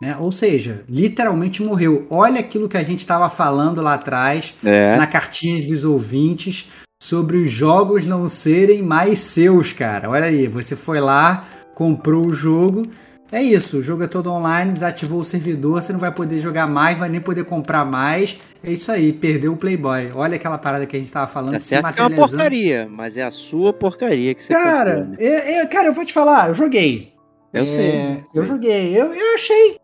Né? 0.00 0.16
Ou 0.18 0.32
seja, 0.32 0.84
literalmente 0.88 1.62
morreu. 1.62 2.06
Olha 2.10 2.40
aquilo 2.40 2.68
que 2.68 2.76
a 2.76 2.82
gente 2.82 2.98
estava 2.98 3.30
falando 3.30 3.80
lá 3.80 3.94
atrás, 3.94 4.52
é. 4.64 4.96
na 4.96 5.06
cartinha 5.06 5.64
dos 5.64 5.84
ouvintes, 5.84 6.66
sobre 7.00 7.36
os 7.36 7.52
jogos 7.52 8.06
não 8.06 8.28
serem 8.28 8.82
mais 8.82 9.20
seus, 9.20 9.72
cara. 9.72 10.10
Olha 10.10 10.24
aí, 10.26 10.48
você 10.48 10.74
foi 10.74 10.98
lá, 10.98 11.46
comprou 11.74 12.26
o 12.26 12.32
jogo. 12.32 12.82
É 13.30 13.42
isso, 13.42 13.78
o 13.78 13.82
jogo 13.82 14.02
é 14.02 14.06
todo 14.06 14.30
online, 14.30 14.72
desativou 14.72 15.20
o 15.20 15.24
servidor, 15.24 15.80
você 15.80 15.90
não 15.90 15.98
vai 15.98 16.12
poder 16.12 16.38
jogar 16.38 16.68
mais, 16.68 16.98
vai 16.98 17.08
nem 17.08 17.20
poder 17.20 17.44
comprar 17.44 17.82
mais. 17.82 18.36
É 18.62 18.70
isso 18.70 18.92
aí, 18.92 19.10
perdeu 19.10 19.52
o 19.52 19.56
Playboy. 19.56 20.10
Olha 20.14 20.36
aquela 20.36 20.58
parada 20.58 20.84
que 20.84 20.94
a 20.94 20.98
gente 20.98 21.06
estava 21.06 21.26
falando. 21.26 21.54
Tá 21.54 21.60
certo 21.60 21.94
que 21.94 22.00
é 22.00 22.06
uma 22.06 22.16
porcaria, 22.16 22.86
mas 22.90 23.16
é 23.16 23.22
a 23.22 23.30
sua 23.30 23.72
porcaria 23.72 24.34
que 24.34 24.42
você 24.42 24.52
Cara, 24.52 24.96
comprou, 24.96 25.10
né? 25.12 25.16
é, 25.18 25.52
é, 25.54 25.66
cara, 25.66 25.88
eu 25.88 25.94
vou 25.94 26.04
te 26.04 26.12
falar, 26.12 26.48
eu 26.48 26.54
joguei. 26.54 27.14
Eu 27.54 27.62
é, 27.62 27.66
sei. 27.66 28.24
Eu 28.34 28.44
joguei. 28.44 28.94
Eu, 28.94 29.14
eu 29.14 29.34
achei 29.34 29.76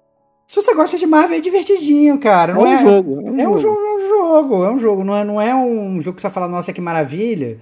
se 0.49 0.57
você 0.57 0.75
gosta 0.75 0.97
de 0.97 1.07
Marvel, 1.07 1.37
é 1.37 1.41
divertidinho, 1.43 2.19
cara. 2.19 2.55
Não 2.55 2.67
é 2.67 2.71
um 2.71 2.79
é, 2.79 2.83
jogo. 2.83 3.21
É 3.21 3.31
um, 3.31 3.41
é 3.41 3.49
um 3.49 3.59
jogo. 3.59 3.81
É 3.81 3.95
um 3.95 4.09
jogo, 4.09 4.65
é 4.65 4.71
um 4.73 4.79
jogo. 4.79 5.05
Não 5.05 5.17
é, 5.17 5.25
não 5.25 5.41
é 5.41 5.55
um 5.55 6.01
jogo 6.01 6.17
que 6.17 6.23
você 6.23 6.31
fala, 6.31 6.49
nossa, 6.49 6.73
que 6.73 6.81
maravilha, 6.81 7.59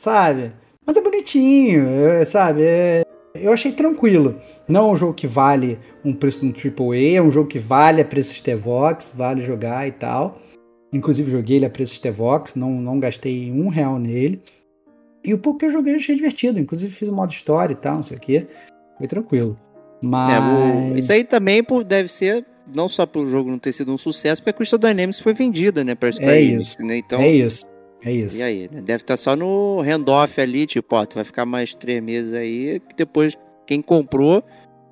sabe? 0.00 0.50
Mas 0.86 0.96
é 0.96 1.02
bonitinho, 1.02 1.86
é, 1.86 2.24
sabe? 2.24 2.62
É, 2.62 3.02
eu 3.34 3.52
achei 3.52 3.72
tranquilo. 3.72 4.36
Não 4.68 4.90
é 4.90 4.92
um 4.92 4.96
jogo 4.96 5.14
que 5.14 5.26
vale 5.26 5.78
um 6.04 6.12
preço 6.12 6.44
no 6.44 6.52
AAA, 6.52 7.16
é 7.16 7.22
um 7.22 7.30
jogo 7.30 7.48
que 7.48 7.58
vale 7.58 8.00
a 8.00 8.04
preço 8.04 8.34
de 8.34 8.42
Tevox, 8.42 9.12
vale 9.14 9.40
jogar 9.40 9.86
e 9.86 9.92
tal. 9.92 10.40
Inclusive 10.92 11.30
joguei 11.30 11.56
ele 11.56 11.66
a 11.66 11.70
preço 11.70 11.94
de 11.94 12.00
Tevox, 12.00 12.56
não, 12.56 12.72
não 12.72 12.98
gastei 12.98 13.50
um 13.52 13.68
real 13.68 13.98
nele. 13.98 14.42
E 15.24 15.32
o 15.34 15.38
pouco 15.38 15.60
que 15.60 15.66
eu 15.66 15.70
joguei 15.70 15.92
eu 15.92 15.98
achei 15.98 16.16
divertido. 16.16 16.58
Inclusive 16.58 16.92
fiz 16.92 17.08
o 17.08 17.12
modo 17.12 17.32
história 17.32 17.72
e 17.72 17.76
tal, 17.76 17.96
não 17.96 18.02
sei 18.02 18.16
o 18.16 18.20
que. 18.20 18.46
Foi 18.98 19.06
tranquilo. 19.06 19.56
Mas... 20.02 20.32
É, 20.32 20.92
o... 20.92 20.96
Isso 20.96 21.12
aí 21.12 21.24
também 21.24 21.62
deve 21.86 22.08
ser 22.08 22.44
não 22.74 22.88
só 22.88 23.06
pelo 23.06 23.26
jogo 23.26 23.50
não 23.50 23.58
ter 23.58 23.72
sido 23.72 23.92
um 23.92 23.98
sucesso, 23.98 24.42
porque 24.42 24.50
a 24.50 24.52
Crystal 24.52 24.78
Dynamics 24.78 25.20
foi 25.20 25.34
vendida, 25.34 25.84
né, 25.84 25.94
para 25.94 26.12
Square 26.12 26.30
é 26.30 26.40
isso, 26.40 26.80
né? 26.84 26.98
Então, 26.98 27.20
é 27.20 27.28
isso. 27.28 27.66
É 28.04 28.12
isso. 28.12 28.38
E 28.38 28.42
aí, 28.42 28.68
né? 28.72 28.80
Deve 28.80 29.02
estar 29.02 29.14
tá 29.14 29.16
só 29.16 29.36
no 29.36 29.80
handoff 29.80 30.40
ali, 30.40 30.66
tipo, 30.66 30.96
ó, 30.96 31.04
tu 31.04 31.16
vai 31.16 31.24
ficar 31.24 31.44
mais 31.44 31.74
três 31.74 32.02
meses 32.02 32.34
aí, 32.34 32.80
que 32.88 32.94
depois 32.96 33.36
quem 33.66 33.82
comprou 33.82 34.42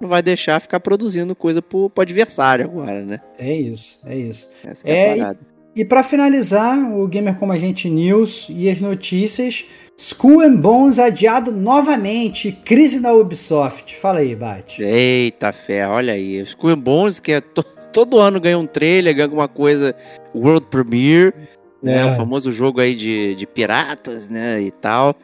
não 0.01 0.09
vai 0.09 0.23
deixar 0.23 0.61
ficar 0.61 0.81
produzindo 0.81 1.35
coisa 1.35 1.61
pro, 1.61 1.91
pro 1.91 2.03
adversário 2.03 2.65
agora, 2.65 3.05
né? 3.05 3.21
É 3.39 3.53
isso, 3.53 3.99
é 4.05 4.17
isso. 4.17 4.49
Essa 4.65 4.89
é, 4.89 5.19
é 5.19 5.33
e, 5.75 5.81
e 5.81 5.85
para 5.85 6.03
finalizar, 6.03 6.79
o 6.93 7.07
Gamer 7.09 7.37
Como 7.37 7.53
a 7.53 7.59
Gente 7.59 7.89
News 7.89 8.47
e 8.49 8.71
as 8.71 8.81
notícias, 8.81 9.65
Skull 9.97 10.43
and 10.43 10.57
Bones 10.57 10.99
adiado 10.99 11.51
novamente. 11.51 12.53
Crise 12.65 13.01
na 13.01 13.13
Ubisoft. 13.13 13.97
Fala 13.97 14.21
aí, 14.21 14.37
Bate. 14.37 14.81
Eita 14.81 15.53
fé, 15.53 15.89
olha 15.89 16.13
aí. 16.13 16.41
Skull 16.43 16.71
and 16.71 16.79
Bones, 16.79 17.19
que 17.19 17.33
é 17.33 17.41
to 17.41 17.65
todo 17.93 18.19
ano 18.19 18.41
ganha 18.41 18.59
um 18.59 18.67
trailer, 18.67 19.15
ganha 19.15 19.27
alguma 19.27 19.49
coisa 19.49 19.97
World 20.35 20.67
Premiere, 20.71 21.35
né? 21.83 21.99
é. 21.99 22.05
O 22.05 22.17
famoso 22.17 22.51
jogo 22.53 22.81
aí 22.81 22.95
de, 22.95 23.35
de 23.35 23.47
piratas, 23.47 24.29
né? 24.29 24.61
E 24.61 24.71
tal. 24.71 25.15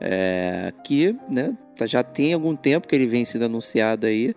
É, 0.00 0.72
que, 0.84 1.16
né? 1.28 1.56
Tá, 1.76 1.86
já 1.86 2.02
tem 2.02 2.34
algum 2.34 2.54
tempo 2.54 2.86
que 2.86 2.94
ele 2.94 3.06
vem 3.06 3.24
sendo 3.24 3.46
anunciado 3.46 4.06
aí. 4.06 4.34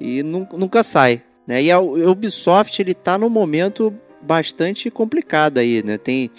E 0.00 0.22
nunca, 0.22 0.56
nunca 0.56 0.82
sai. 0.82 1.22
Né? 1.46 1.62
E 1.62 1.70
a 1.70 1.78
Ubisoft, 1.78 2.80
ele 2.80 2.94
tá 2.94 3.18
num 3.18 3.28
momento 3.28 3.92
bastante 4.22 4.90
complicado 4.90 5.58
aí, 5.58 5.82
né? 5.82 5.98
Tem 5.98 6.30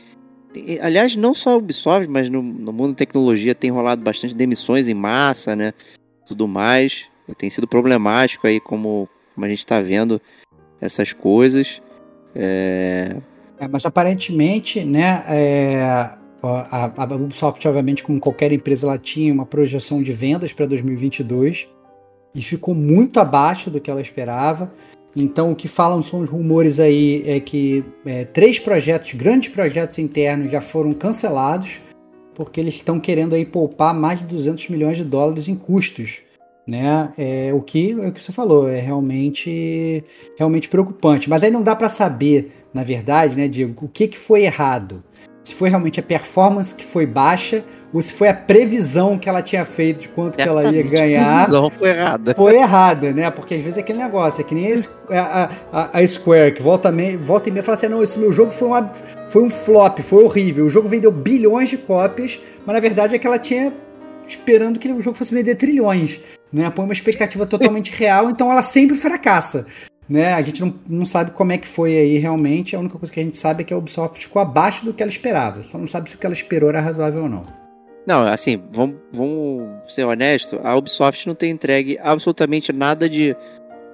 aliás, 0.82 1.16
não 1.16 1.34
só 1.34 1.52
a 1.52 1.58
Ubisoft, 1.58 2.10
mas 2.10 2.30
no, 2.30 2.42
no 2.42 2.72
mundo 2.72 2.92
da 2.92 2.98
tecnologia 2.98 3.56
tem 3.56 3.70
rolado 3.70 4.02
bastante 4.02 4.34
demissões 4.34 4.88
em 4.88 4.94
massa, 4.94 5.56
né? 5.56 5.74
Tudo 6.26 6.48
mais. 6.48 7.10
Tem 7.38 7.50
sido 7.50 7.68
problemático 7.68 8.48
aí, 8.48 8.60
como, 8.60 9.10
como 9.34 9.46
a 9.46 9.50
gente 9.50 9.60
está 9.60 9.80
vendo 9.80 10.22
essas 10.80 11.12
coisas. 11.12 11.82
É... 12.36 13.18
É, 13.60 13.68
mas 13.68 13.86
aparentemente, 13.86 14.84
né, 14.84 15.23
é, 15.27 15.84
a, 16.44 16.91
a, 16.98 17.15
Ubisoft, 17.15 17.65
obviamente, 17.68 18.03
como 18.03 18.19
qualquer 18.19 18.52
empresa, 18.52 18.88
ela 18.88 18.98
tinha 18.98 19.34
uma 19.34 19.45
projeção 19.45 20.02
de 20.02 20.11
vendas 20.11 20.53
para 20.53 20.65
2022 20.65 21.68
e 22.34 22.41
ficou 22.41 22.76
muito 22.76 23.19
abaixo 23.19 23.69
do 23.69 23.80
que 23.80 23.90
ela 23.90 24.02
esperava. 24.02 24.72
Então, 25.15 25.52
o 25.52 25.56
que 25.56 25.69
falam 25.69 26.02
são 26.02 26.19
os 26.19 26.30
rumores 26.30 26.80
aí 26.80 27.23
é 27.26 27.40
que 27.40 27.86
é, 28.06 28.26
três 28.26 28.60
projetos, 28.60 29.14
grandes 29.14 29.49
projetos 29.49 29.98
internos, 29.98 30.52
já 30.52 30.60
foram 30.60 30.91
cancelados 30.91 31.80
porque 32.36 32.60
eles 32.60 32.76
estão 32.76 32.99
querendo 32.99 33.34
aí 33.34 33.45
poupar 33.45 33.94
mais 33.94 34.19
de 34.19 34.26
200 34.26 34.68
milhões 34.68 34.98
de 34.98 35.06
dólares 35.06 35.48
em 35.48 35.56
custos, 35.56 36.19
né? 36.68 37.11
É, 37.18 37.53
o 37.53 37.61
que 37.61 37.91
é 37.91 38.07
o 38.07 38.11
que 38.11 38.22
você 38.22 38.34
falou 38.34 38.68
é 38.68 38.80
realmente 38.80 40.03
realmente 40.38 40.68
preocupante. 40.68 41.30
Mas 41.30 41.44
aí 41.44 41.49
não 41.49 41.64
dá 41.64 41.76
para 41.76 41.88
saber, 41.88 42.52
na 42.76 42.84
verdade, 42.84 43.38
né, 43.38 43.48
Diego, 43.48 43.86
o 43.86 43.88
que, 43.88 44.06
que 44.06 44.20
foi 44.20 44.44
errado. 44.44 45.02
se 45.42 45.54
foi 45.54 45.70
realmente 45.70 46.00
a 46.00 46.04
performance 46.04 46.74
que 46.74 46.84
foi 46.84 47.06
baixa 47.06 47.64
ou 47.94 48.02
se 48.02 48.12
foi 48.12 48.28
a 48.28 48.34
previsão 48.34 49.18
que 49.18 49.30
ela 49.30 49.44
tinha 49.44 49.64
feito 49.64 50.02
de 50.02 50.10
quanto 50.10 50.36
que 50.36 50.42
ela 50.42 50.66
ia 50.72 50.84
ganhar. 50.84 51.22
A 51.24 51.36
previsão 51.46 51.70
foi 51.70 51.90
errada. 51.90 52.36
Foi 52.36 52.56
errada, 52.56 53.14
né? 53.14 53.32
Porque 53.32 53.54
às 53.54 53.64
vezes 53.64 53.78
é 53.78 53.82
aquele 53.82 54.00
negócio, 54.00 54.42
é 54.42 54.44
que 54.44 54.54
nem 54.54 54.74
a, 55.10 55.50
a, 55.72 56.00
a 56.00 56.08
Square, 56.08 56.54
que 56.54 56.62
volta, 56.62 56.92
me, 56.92 57.16
volta 57.16 57.48
e 57.48 57.52
meia 57.52 57.64
fala 57.64 57.78
assim: 57.78 57.88
não, 57.88 58.04
esse 58.04 58.20
meu 58.20 58.34
jogo 58.34 58.52
foi, 58.52 58.68
uma, 58.68 58.92
foi 59.30 59.44
um 59.44 59.50
flop, 59.50 60.00
foi 60.00 60.24
horrível. 60.24 60.66
O 60.66 60.70
jogo 60.70 60.90
vendeu 60.90 61.12
bilhões 61.12 61.70
de 61.70 61.78
cópias, 61.78 62.42
mas 62.66 62.74
na 62.74 62.82
verdade 62.82 63.16
é 63.16 63.20
que 63.20 63.28
ela 63.28 63.40
tinha 63.40 63.72
esperando 64.28 64.80
que 64.80 64.92
o 64.92 65.02
jogo 65.02 65.16
fosse 65.16 65.34
vender 65.34 65.56
trilhões. 65.56 66.20
Né? 66.52 66.70
Põe 66.72 66.86
uma 66.86 66.94
expectativa 66.94 67.46
totalmente 67.46 67.92
real, 67.92 68.30
então 68.30 68.52
ela 68.52 68.64
sempre 68.64 68.98
fracassa. 68.98 69.66
Né? 70.07 70.34
A 70.34 70.41
gente 70.41 70.61
não, 70.61 70.73
não 70.88 71.06
sabe 71.06 71.32
como 71.32 71.52
é 71.52 71.57
que 71.57 71.68
foi 71.68 71.98
aí 71.98 72.18
realmente. 72.18 72.76
A 72.76 72.80
única 72.80 72.98
coisa 72.98 73.11
que 73.11 73.19
a 73.19 73.23
gente 73.23 73.38
sabe 73.38 73.61
é 73.61 73.65
que 73.65 73.73
a 73.73 73.77
Ubisoft 73.77 74.23
ficou 74.23 74.41
abaixo 74.41 74.86
do 74.86 74.94
que 74.94 75.02
ela 75.02 75.11
esperava. 75.11 75.64
Só 75.64 75.77
não 75.77 75.88
sabe 75.88 76.10
se 76.10 76.15
o 76.15 76.19
que 76.19 76.26
ela 76.26 76.34
esperou 76.34 76.69
era 76.69 76.82
razoável 76.82 77.23
ou 77.23 77.30
não. 77.30 77.45
Não, 78.06 78.22
assim, 78.27 78.61
vamos, 78.72 78.98
vamos 79.11 79.68
ser 79.88 80.03
honesto, 80.03 80.60
a 80.64 80.76
Ubisoft 80.76 81.26
não 81.26 81.34
tem 81.34 81.49
entregue 81.49 81.98
absolutamente 81.99 82.72
nada 82.72 83.10
de 83.10 83.36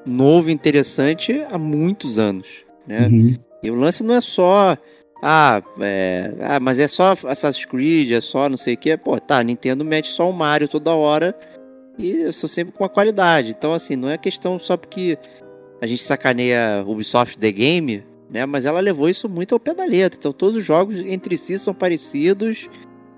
novo 0.05 0.49
e 0.49 0.53
interessante 0.53 1.41
há 1.49 1.57
muitos 1.57 2.19
anos, 2.19 2.65
né? 2.85 3.07
Uhum. 3.07 3.37
E 3.63 3.71
o 3.71 3.75
lance 3.75 4.03
não 4.03 4.15
é 4.15 4.19
só 4.19 4.77
ah, 5.23 5.61
é, 5.79 6.33
ah, 6.41 6.59
mas 6.59 6.79
é 6.79 6.87
só 6.87 7.11
Assassin's 7.11 7.65
Creed, 7.65 8.11
é 8.11 8.19
só 8.19 8.49
não 8.49 8.57
sei 8.57 8.73
o 8.73 8.77
que. 8.77 8.97
Pô, 8.97 9.19
tá, 9.19 9.41
Nintendo 9.43 9.85
mete 9.85 10.07
só 10.07 10.27
o 10.27 10.33
Mario 10.33 10.67
toda 10.67 10.93
hora 10.93 11.35
e 11.97 12.21
eu 12.21 12.33
sou 12.33 12.49
sempre 12.49 12.73
com 12.73 12.83
a 12.83 12.89
qualidade. 12.89 13.51
Então, 13.51 13.71
assim, 13.73 13.95
não 13.95 14.09
é 14.09 14.17
questão 14.17 14.57
só 14.57 14.75
porque 14.75 15.19
a 15.81 15.87
gente 15.87 16.03
sacaneia 16.03 16.83
Ubisoft 16.85 17.39
The 17.39 17.51
Game, 17.51 18.03
né? 18.29 18.45
Mas 18.45 18.65
ela 18.65 18.79
levou 18.79 19.09
isso 19.09 19.27
muito 19.27 19.55
ao 19.55 19.59
pé 19.59 19.73
da 19.73 19.83
letra. 19.83 20.17
Então 20.17 20.31
todos 20.31 20.55
os 20.57 20.63
jogos 20.63 20.99
entre 20.99 21.35
si 21.35 21.57
são 21.57 21.73
parecidos, 21.73 22.69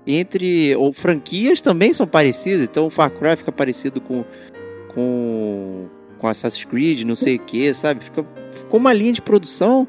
entre 0.06 0.74
ou 0.74 0.92
franquias 0.92 1.60
também 1.60 1.92
são 1.92 2.06
parecidas. 2.06 2.62
Então 2.62 2.86
o 2.86 2.90
Far 2.90 3.10
Cry 3.10 3.36
fica 3.36 3.52
parecido 3.52 4.00
com 4.00 4.24
com 4.94 5.86
com 6.18 6.26
Assassin's 6.26 6.64
Creed, 6.64 7.02
não 7.02 7.14
sei 7.14 7.36
o 7.36 7.40
que, 7.40 7.74
sabe? 7.74 8.02
Fica 8.02 8.26
ficou 8.50 8.80
uma 8.80 8.94
linha 8.94 9.12
de 9.12 9.20
produção 9.20 9.86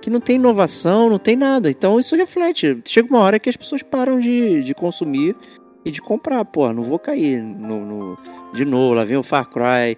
que 0.00 0.10
não 0.10 0.20
tem 0.20 0.36
inovação, 0.36 1.08
não 1.08 1.18
tem 1.18 1.36
nada. 1.36 1.70
Então 1.70 2.00
isso 2.00 2.16
reflete. 2.16 2.80
Chega 2.84 3.08
uma 3.08 3.20
hora 3.20 3.38
que 3.38 3.48
as 3.48 3.56
pessoas 3.56 3.82
param 3.82 4.18
de, 4.18 4.64
de 4.64 4.74
consumir 4.74 5.36
e 5.84 5.90
de 5.92 6.02
comprar. 6.02 6.44
Pô, 6.44 6.72
não 6.72 6.82
vou 6.82 6.98
cair 6.98 7.40
no, 7.40 7.84
no 7.84 8.18
de 8.52 8.64
novo. 8.64 8.94
Lá 8.94 9.04
vem 9.04 9.16
o 9.16 9.22
Far 9.22 9.48
Cry 9.48 9.96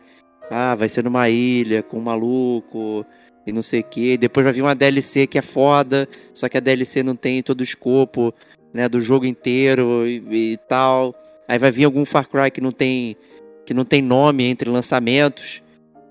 ah, 0.50 0.74
vai 0.74 0.88
ser 0.88 1.04
numa 1.04 1.28
ilha 1.28 1.82
com 1.82 1.98
um 1.98 2.02
maluco 2.02 3.06
e 3.46 3.52
não 3.52 3.62
sei 3.62 3.80
o 3.80 3.84
que. 3.84 4.16
Depois 4.16 4.44
vai 4.44 4.52
vir 4.52 4.62
uma 4.62 4.74
DLC 4.74 5.26
que 5.26 5.38
é 5.38 5.42
foda, 5.42 6.08
só 6.34 6.48
que 6.48 6.56
a 6.56 6.60
DLC 6.60 7.02
não 7.02 7.16
tem 7.16 7.42
todo 7.42 7.60
o 7.60 7.64
escopo 7.64 8.34
né, 8.72 8.88
do 8.88 9.00
jogo 9.00 9.24
inteiro 9.24 10.06
e, 10.06 10.52
e 10.52 10.56
tal. 10.68 11.14
Aí 11.46 11.58
vai 11.58 11.70
vir 11.70 11.84
algum 11.84 12.04
Far 12.04 12.28
Cry 12.28 12.50
que 12.50 12.60
não 12.60 12.72
tem 12.72 13.16
que 13.64 13.74
não 13.74 13.84
tem 13.84 14.02
nome 14.02 14.44
entre 14.44 14.68
lançamentos. 14.68 15.62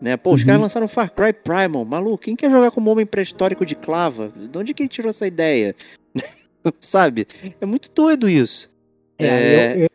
Né? 0.01 0.15
Pô, 0.15 0.33
os 0.33 0.41
uhum. 0.41 0.47
caras 0.47 0.61
lançaram 0.61 0.87
Far 0.87 1.11
Cry 1.11 1.33
Primal. 1.33 1.83
Maluco, 1.83 2.23
quem 2.23 2.35
quer 2.35 2.49
jogar 2.49 2.71
como 2.71 2.89
homem 2.89 3.05
pré-histórico 3.05 3.65
de 3.65 3.75
clava? 3.75 4.31
De 4.35 4.57
onde 4.57 4.73
que 4.73 4.83
ele 4.83 4.89
tirou 4.89 5.09
essa 5.09 5.27
ideia? 5.27 5.75
Sabe? 6.79 7.27
É 7.59 7.65
muito 7.65 7.91
doido 7.93 8.29
isso. 8.29 8.69
É, 9.17 9.27
é... 9.27 9.75
Eu, 9.75 9.81
eu, 9.81 9.89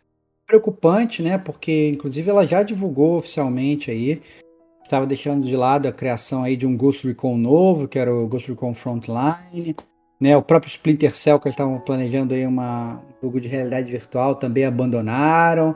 preocupante, 0.46 1.22
né? 1.22 1.38
Porque 1.38 1.88
inclusive 1.88 2.28
ela 2.28 2.46
já 2.46 2.62
divulgou 2.62 3.18
oficialmente 3.18 3.90
aí, 3.90 4.20
estava 4.82 5.06
deixando 5.06 5.46
de 5.46 5.56
lado 5.56 5.88
a 5.88 5.92
criação 5.92 6.44
aí 6.44 6.56
de 6.56 6.66
um 6.66 6.76
Ghost 6.76 7.06
Recon 7.06 7.36
novo, 7.36 7.88
que 7.88 7.98
era 7.98 8.14
o 8.14 8.26
Ghost 8.28 8.50
Recon 8.50 8.74
Frontline, 8.74 9.74
né? 10.20 10.36
O 10.36 10.42
próprio 10.42 10.70
Splinter 10.70 11.14
Cell 11.14 11.38
que 11.38 11.48
eles 11.48 11.54
estavam 11.54 11.80
planejando 11.80 12.34
aí 12.34 12.46
uma, 12.46 12.96
um 12.96 13.26
jogo 13.26 13.40
de 13.40 13.48
realidade 13.48 13.90
virtual 13.90 14.34
também 14.34 14.64
abandonaram, 14.64 15.74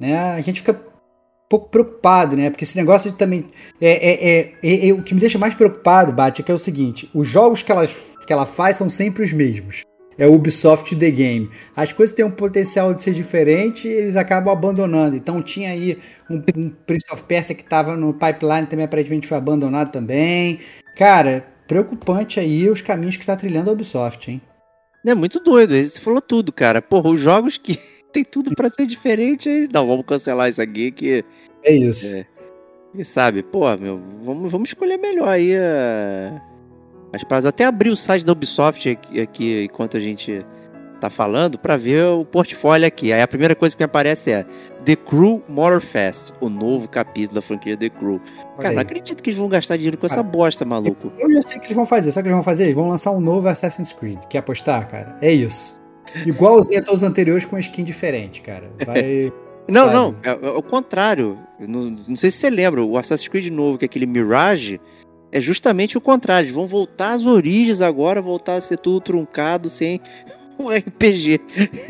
né? 0.00 0.18
A 0.18 0.40
gente 0.40 0.60
fica 0.60 0.72
um 0.72 1.48
pouco 1.48 1.68
preocupado, 1.68 2.36
né? 2.36 2.50
Porque 2.50 2.64
esse 2.64 2.76
negócio 2.76 3.12
também 3.12 3.46
é, 3.80 3.90
é, 3.90 4.30
é, 4.30 4.54
é, 4.62 4.88
é 4.88 4.92
o 4.92 5.02
que 5.02 5.14
me 5.14 5.20
deixa 5.20 5.38
mais 5.38 5.54
preocupado, 5.54 6.12
Bate, 6.12 6.42
é 6.42 6.44
que 6.44 6.50
é 6.50 6.54
o 6.54 6.58
seguinte: 6.58 7.08
os 7.14 7.28
jogos 7.28 7.62
que 7.62 7.70
ela, 7.70 7.86
que 7.86 8.32
ela 8.32 8.46
faz 8.46 8.78
são 8.78 8.88
sempre 8.88 9.22
os 9.22 9.32
mesmos 9.32 9.87
é 10.18 10.26
Ubisoft 10.26 10.96
The 10.96 11.10
Game. 11.10 11.50
As 11.76 11.92
coisas 11.92 12.14
têm 12.14 12.24
um 12.24 12.30
potencial 12.30 12.92
de 12.92 13.00
ser 13.00 13.14
diferente 13.14 13.86
e 13.86 13.92
eles 13.92 14.16
acabam 14.16 14.52
abandonando. 14.52 15.16
Então 15.16 15.40
tinha 15.40 15.70
aí 15.70 15.96
um, 16.28 16.42
um 16.56 16.70
Prince 16.70 17.06
of 17.12 17.22
Persia 17.22 17.54
que 17.54 17.62
estava 17.62 17.96
no 17.96 18.12
pipeline 18.12 18.66
também 18.66 18.84
aparentemente 18.84 19.28
foi 19.28 19.36
abandonado 19.36 19.92
também. 19.92 20.58
Cara, 20.96 21.46
preocupante 21.68 22.40
aí 22.40 22.68
os 22.68 22.82
caminhos 22.82 23.16
que 23.16 23.22
está 23.22 23.36
trilhando 23.36 23.70
a 23.70 23.72
Ubisoft, 23.72 24.30
hein? 24.30 24.42
É 25.06 25.14
muito 25.14 25.40
doido, 25.40 25.74
você 25.74 26.00
falou 26.00 26.20
tudo, 26.20 26.52
cara. 26.52 26.82
Porra, 26.82 27.08
os 27.08 27.20
jogos 27.20 27.56
que 27.56 27.78
tem 28.12 28.24
tudo 28.24 28.54
para 28.54 28.68
ser 28.68 28.86
diferente, 28.86 29.68
não, 29.72 29.86
vamos 29.86 30.04
cancelar 30.04 30.50
isso 30.50 30.60
aqui 30.60 30.90
que 30.90 31.24
é 31.62 31.72
isso. 31.72 32.16
É, 32.16 32.26
e 32.94 33.04
sabe, 33.04 33.42
pô, 33.42 33.64
meu, 33.76 34.00
vamos, 34.22 34.50
vamos 34.50 34.70
escolher 34.70 34.98
melhor 34.98 35.28
aí 35.28 35.54
a 35.54 36.42
as 37.12 37.24
paradas. 37.24 37.46
Até 37.46 37.64
abri 37.64 37.90
o 37.90 37.96
site 37.96 38.24
da 38.24 38.32
Ubisoft 38.32 38.88
aqui, 38.88 39.20
aqui 39.20 39.64
enquanto 39.64 39.96
a 39.96 40.00
gente 40.00 40.44
tá 40.98 41.08
falando 41.08 41.58
para 41.58 41.76
ver 41.76 42.04
o 42.04 42.24
portfólio 42.24 42.86
aqui. 42.86 43.12
Aí 43.12 43.22
a 43.22 43.28
primeira 43.28 43.54
coisa 43.54 43.76
que 43.76 43.82
me 43.82 43.86
aparece 43.86 44.32
é 44.32 44.44
The 44.84 44.96
Crew 44.96 45.42
Motorfest, 45.48 46.32
o 46.40 46.48
novo 46.48 46.88
capítulo 46.88 47.36
da 47.36 47.42
franquia 47.42 47.76
The 47.76 47.88
Crew. 47.88 48.20
Cara, 48.58 48.74
não 48.74 48.82
acredito 48.82 49.22
que 49.22 49.30
eles 49.30 49.38
vão 49.38 49.48
gastar 49.48 49.76
dinheiro 49.76 49.96
com 49.96 50.06
cara, 50.06 50.20
essa 50.20 50.22
bosta, 50.22 50.64
maluco. 50.64 51.12
Eu 51.18 51.30
já 51.30 51.40
sei 51.42 51.58
o 51.58 51.60
que 51.60 51.66
eles 51.66 51.76
vão 51.76 51.86
fazer. 51.86 52.12
Sabe 52.12 52.22
o 52.22 52.24
que 52.24 52.28
eles 52.28 52.36
vão 52.36 52.42
fazer? 52.42 52.64
Eles 52.64 52.76
vão 52.76 52.88
lançar 52.88 53.12
um 53.12 53.20
novo 53.20 53.48
Assassin's 53.48 53.92
Creed. 53.92 54.18
Quer 54.28 54.38
apostar, 54.38 54.88
cara? 54.88 55.16
É 55.22 55.32
isso. 55.32 55.80
Igualzinho 56.26 56.80
a 56.80 56.82
todos 56.82 57.02
os 57.02 57.08
anteriores 57.08 57.44
com 57.44 57.56
uma 57.56 57.60
skin 57.60 57.84
diferente, 57.84 58.40
cara. 58.40 58.70
Vai. 58.84 59.32
Não, 59.68 59.84
vai. 59.84 59.94
não, 59.94 60.16
é, 60.22 60.30
é, 60.30 60.48
o 60.48 60.62
contrário. 60.62 61.38
Não, 61.60 61.90
não 61.90 62.16
sei 62.16 62.30
se 62.30 62.38
você 62.38 62.48
lembra, 62.48 62.82
o 62.82 62.96
Assassin's 62.96 63.28
Creed 63.28 63.52
novo, 63.52 63.76
que 63.76 63.84
é 63.84 63.86
aquele 63.86 64.06
Mirage, 64.06 64.80
é 65.30 65.40
justamente 65.40 65.96
o 65.98 66.00
contrário. 66.00 66.46
Eles 66.46 66.54
vão 66.54 66.66
voltar 66.66 67.12
às 67.12 67.26
origens 67.26 67.80
agora, 67.80 68.20
voltar 68.20 68.54
a 68.54 68.60
ser 68.60 68.78
tudo 68.78 69.00
truncado 69.00 69.68
sem 69.68 70.00
o 70.58 70.70
RPG. 70.70 71.40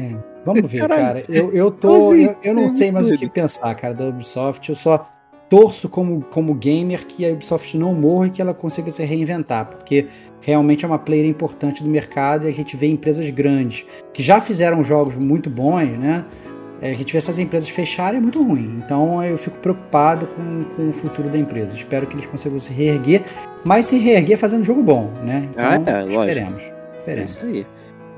Hum, 0.00 0.18
vamos 0.44 0.70
ver, 0.70 0.78
Caralho. 0.78 1.02
cara. 1.02 1.24
Eu, 1.28 1.52
eu 1.52 1.70
tô. 1.70 2.12
Assim, 2.12 2.24
eu, 2.24 2.36
eu, 2.42 2.54
não 2.54 2.68
sei 2.68 2.90
mais 2.90 3.10
o 3.10 3.16
que 3.16 3.28
pensar, 3.28 3.74
cara, 3.74 3.94
da 3.94 4.08
Ubisoft. 4.08 4.68
Eu 4.68 4.74
só 4.74 5.08
torço 5.48 5.88
como, 5.88 6.22
como 6.22 6.54
gamer 6.54 7.06
que 7.06 7.24
a 7.24 7.30
Ubisoft 7.32 7.76
não 7.76 7.94
morra 7.94 8.26
e 8.26 8.30
que 8.30 8.42
ela 8.42 8.52
consiga 8.52 8.90
se 8.90 9.02
reinventar, 9.04 9.66
porque 9.66 10.06
realmente 10.40 10.84
é 10.84 10.88
uma 10.88 10.98
player 10.98 11.26
importante 11.26 11.82
do 11.82 11.88
mercado 11.88 12.44
e 12.44 12.48
a 12.48 12.52
gente 12.52 12.76
vê 12.76 12.86
empresas 12.86 13.28
grandes 13.30 13.84
que 14.12 14.22
já 14.22 14.40
fizeram 14.40 14.84
jogos 14.84 15.16
muito 15.16 15.48
bons, 15.48 15.98
né? 15.98 16.24
É, 16.80 16.90
a 16.90 16.94
gente 16.94 17.12
vê 17.12 17.18
essas 17.18 17.38
empresas 17.38 17.68
fecharem 17.68 18.18
é 18.18 18.20
muito 18.20 18.42
ruim. 18.42 18.80
Então 18.84 19.22
eu 19.22 19.36
fico 19.36 19.58
preocupado 19.58 20.26
com, 20.26 20.64
com 20.76 20.88
o 20.90 20.92
futuro 20.92 21.28
da 21.28 21.38
empresa. 21.38 21.74
Espero 21.74 22.06
que 22.06 22.14
eles 22.14 22.26
consigam 22.26 22.58
se 22.58 22.72
reerguer, 22.72 23.22
mas 23.64 23.86
se 23.86 23.98
reerguer 23.98 24.38
fazendo 24.38 24.64
jogo 24.64 24.82
bom, 24.82 25.12
né? 25.24 25.48
Então, 25.50 25.64
ah, 25.64 25.74
é, 25.74 26.08
esperemos. 26.08 26.62
esperemos. 26.62 26.62
É 27.06 27.24
isso 27.24 27.40
aí. 27.42 27.66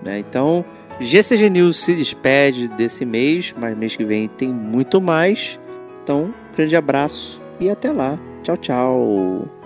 Né? 0.02 0.18
Então, 0.18 0.64
GCG 1.00 1.48
News 1.50 1.78
se 1.78 1.94
despede 1.94 2.68
desse 2.68 3.04
mês, 3.04 3.54
mas 3.58 3.76
mês 3.76 3.96
que 3.96 4.04
vem 4.04 4.28
tem 4.28 4.52
muito 4.52 5.00
mais. 5.00 5.58
Então, 6.02 6.34
grande 6.56 6.76
abraço 6.76 7.40
e 7.58 7.70
até 7.70 7.90
lá. 7.90 8.18
Tchau, 8.42 8.56
tchau. 8.56 9.59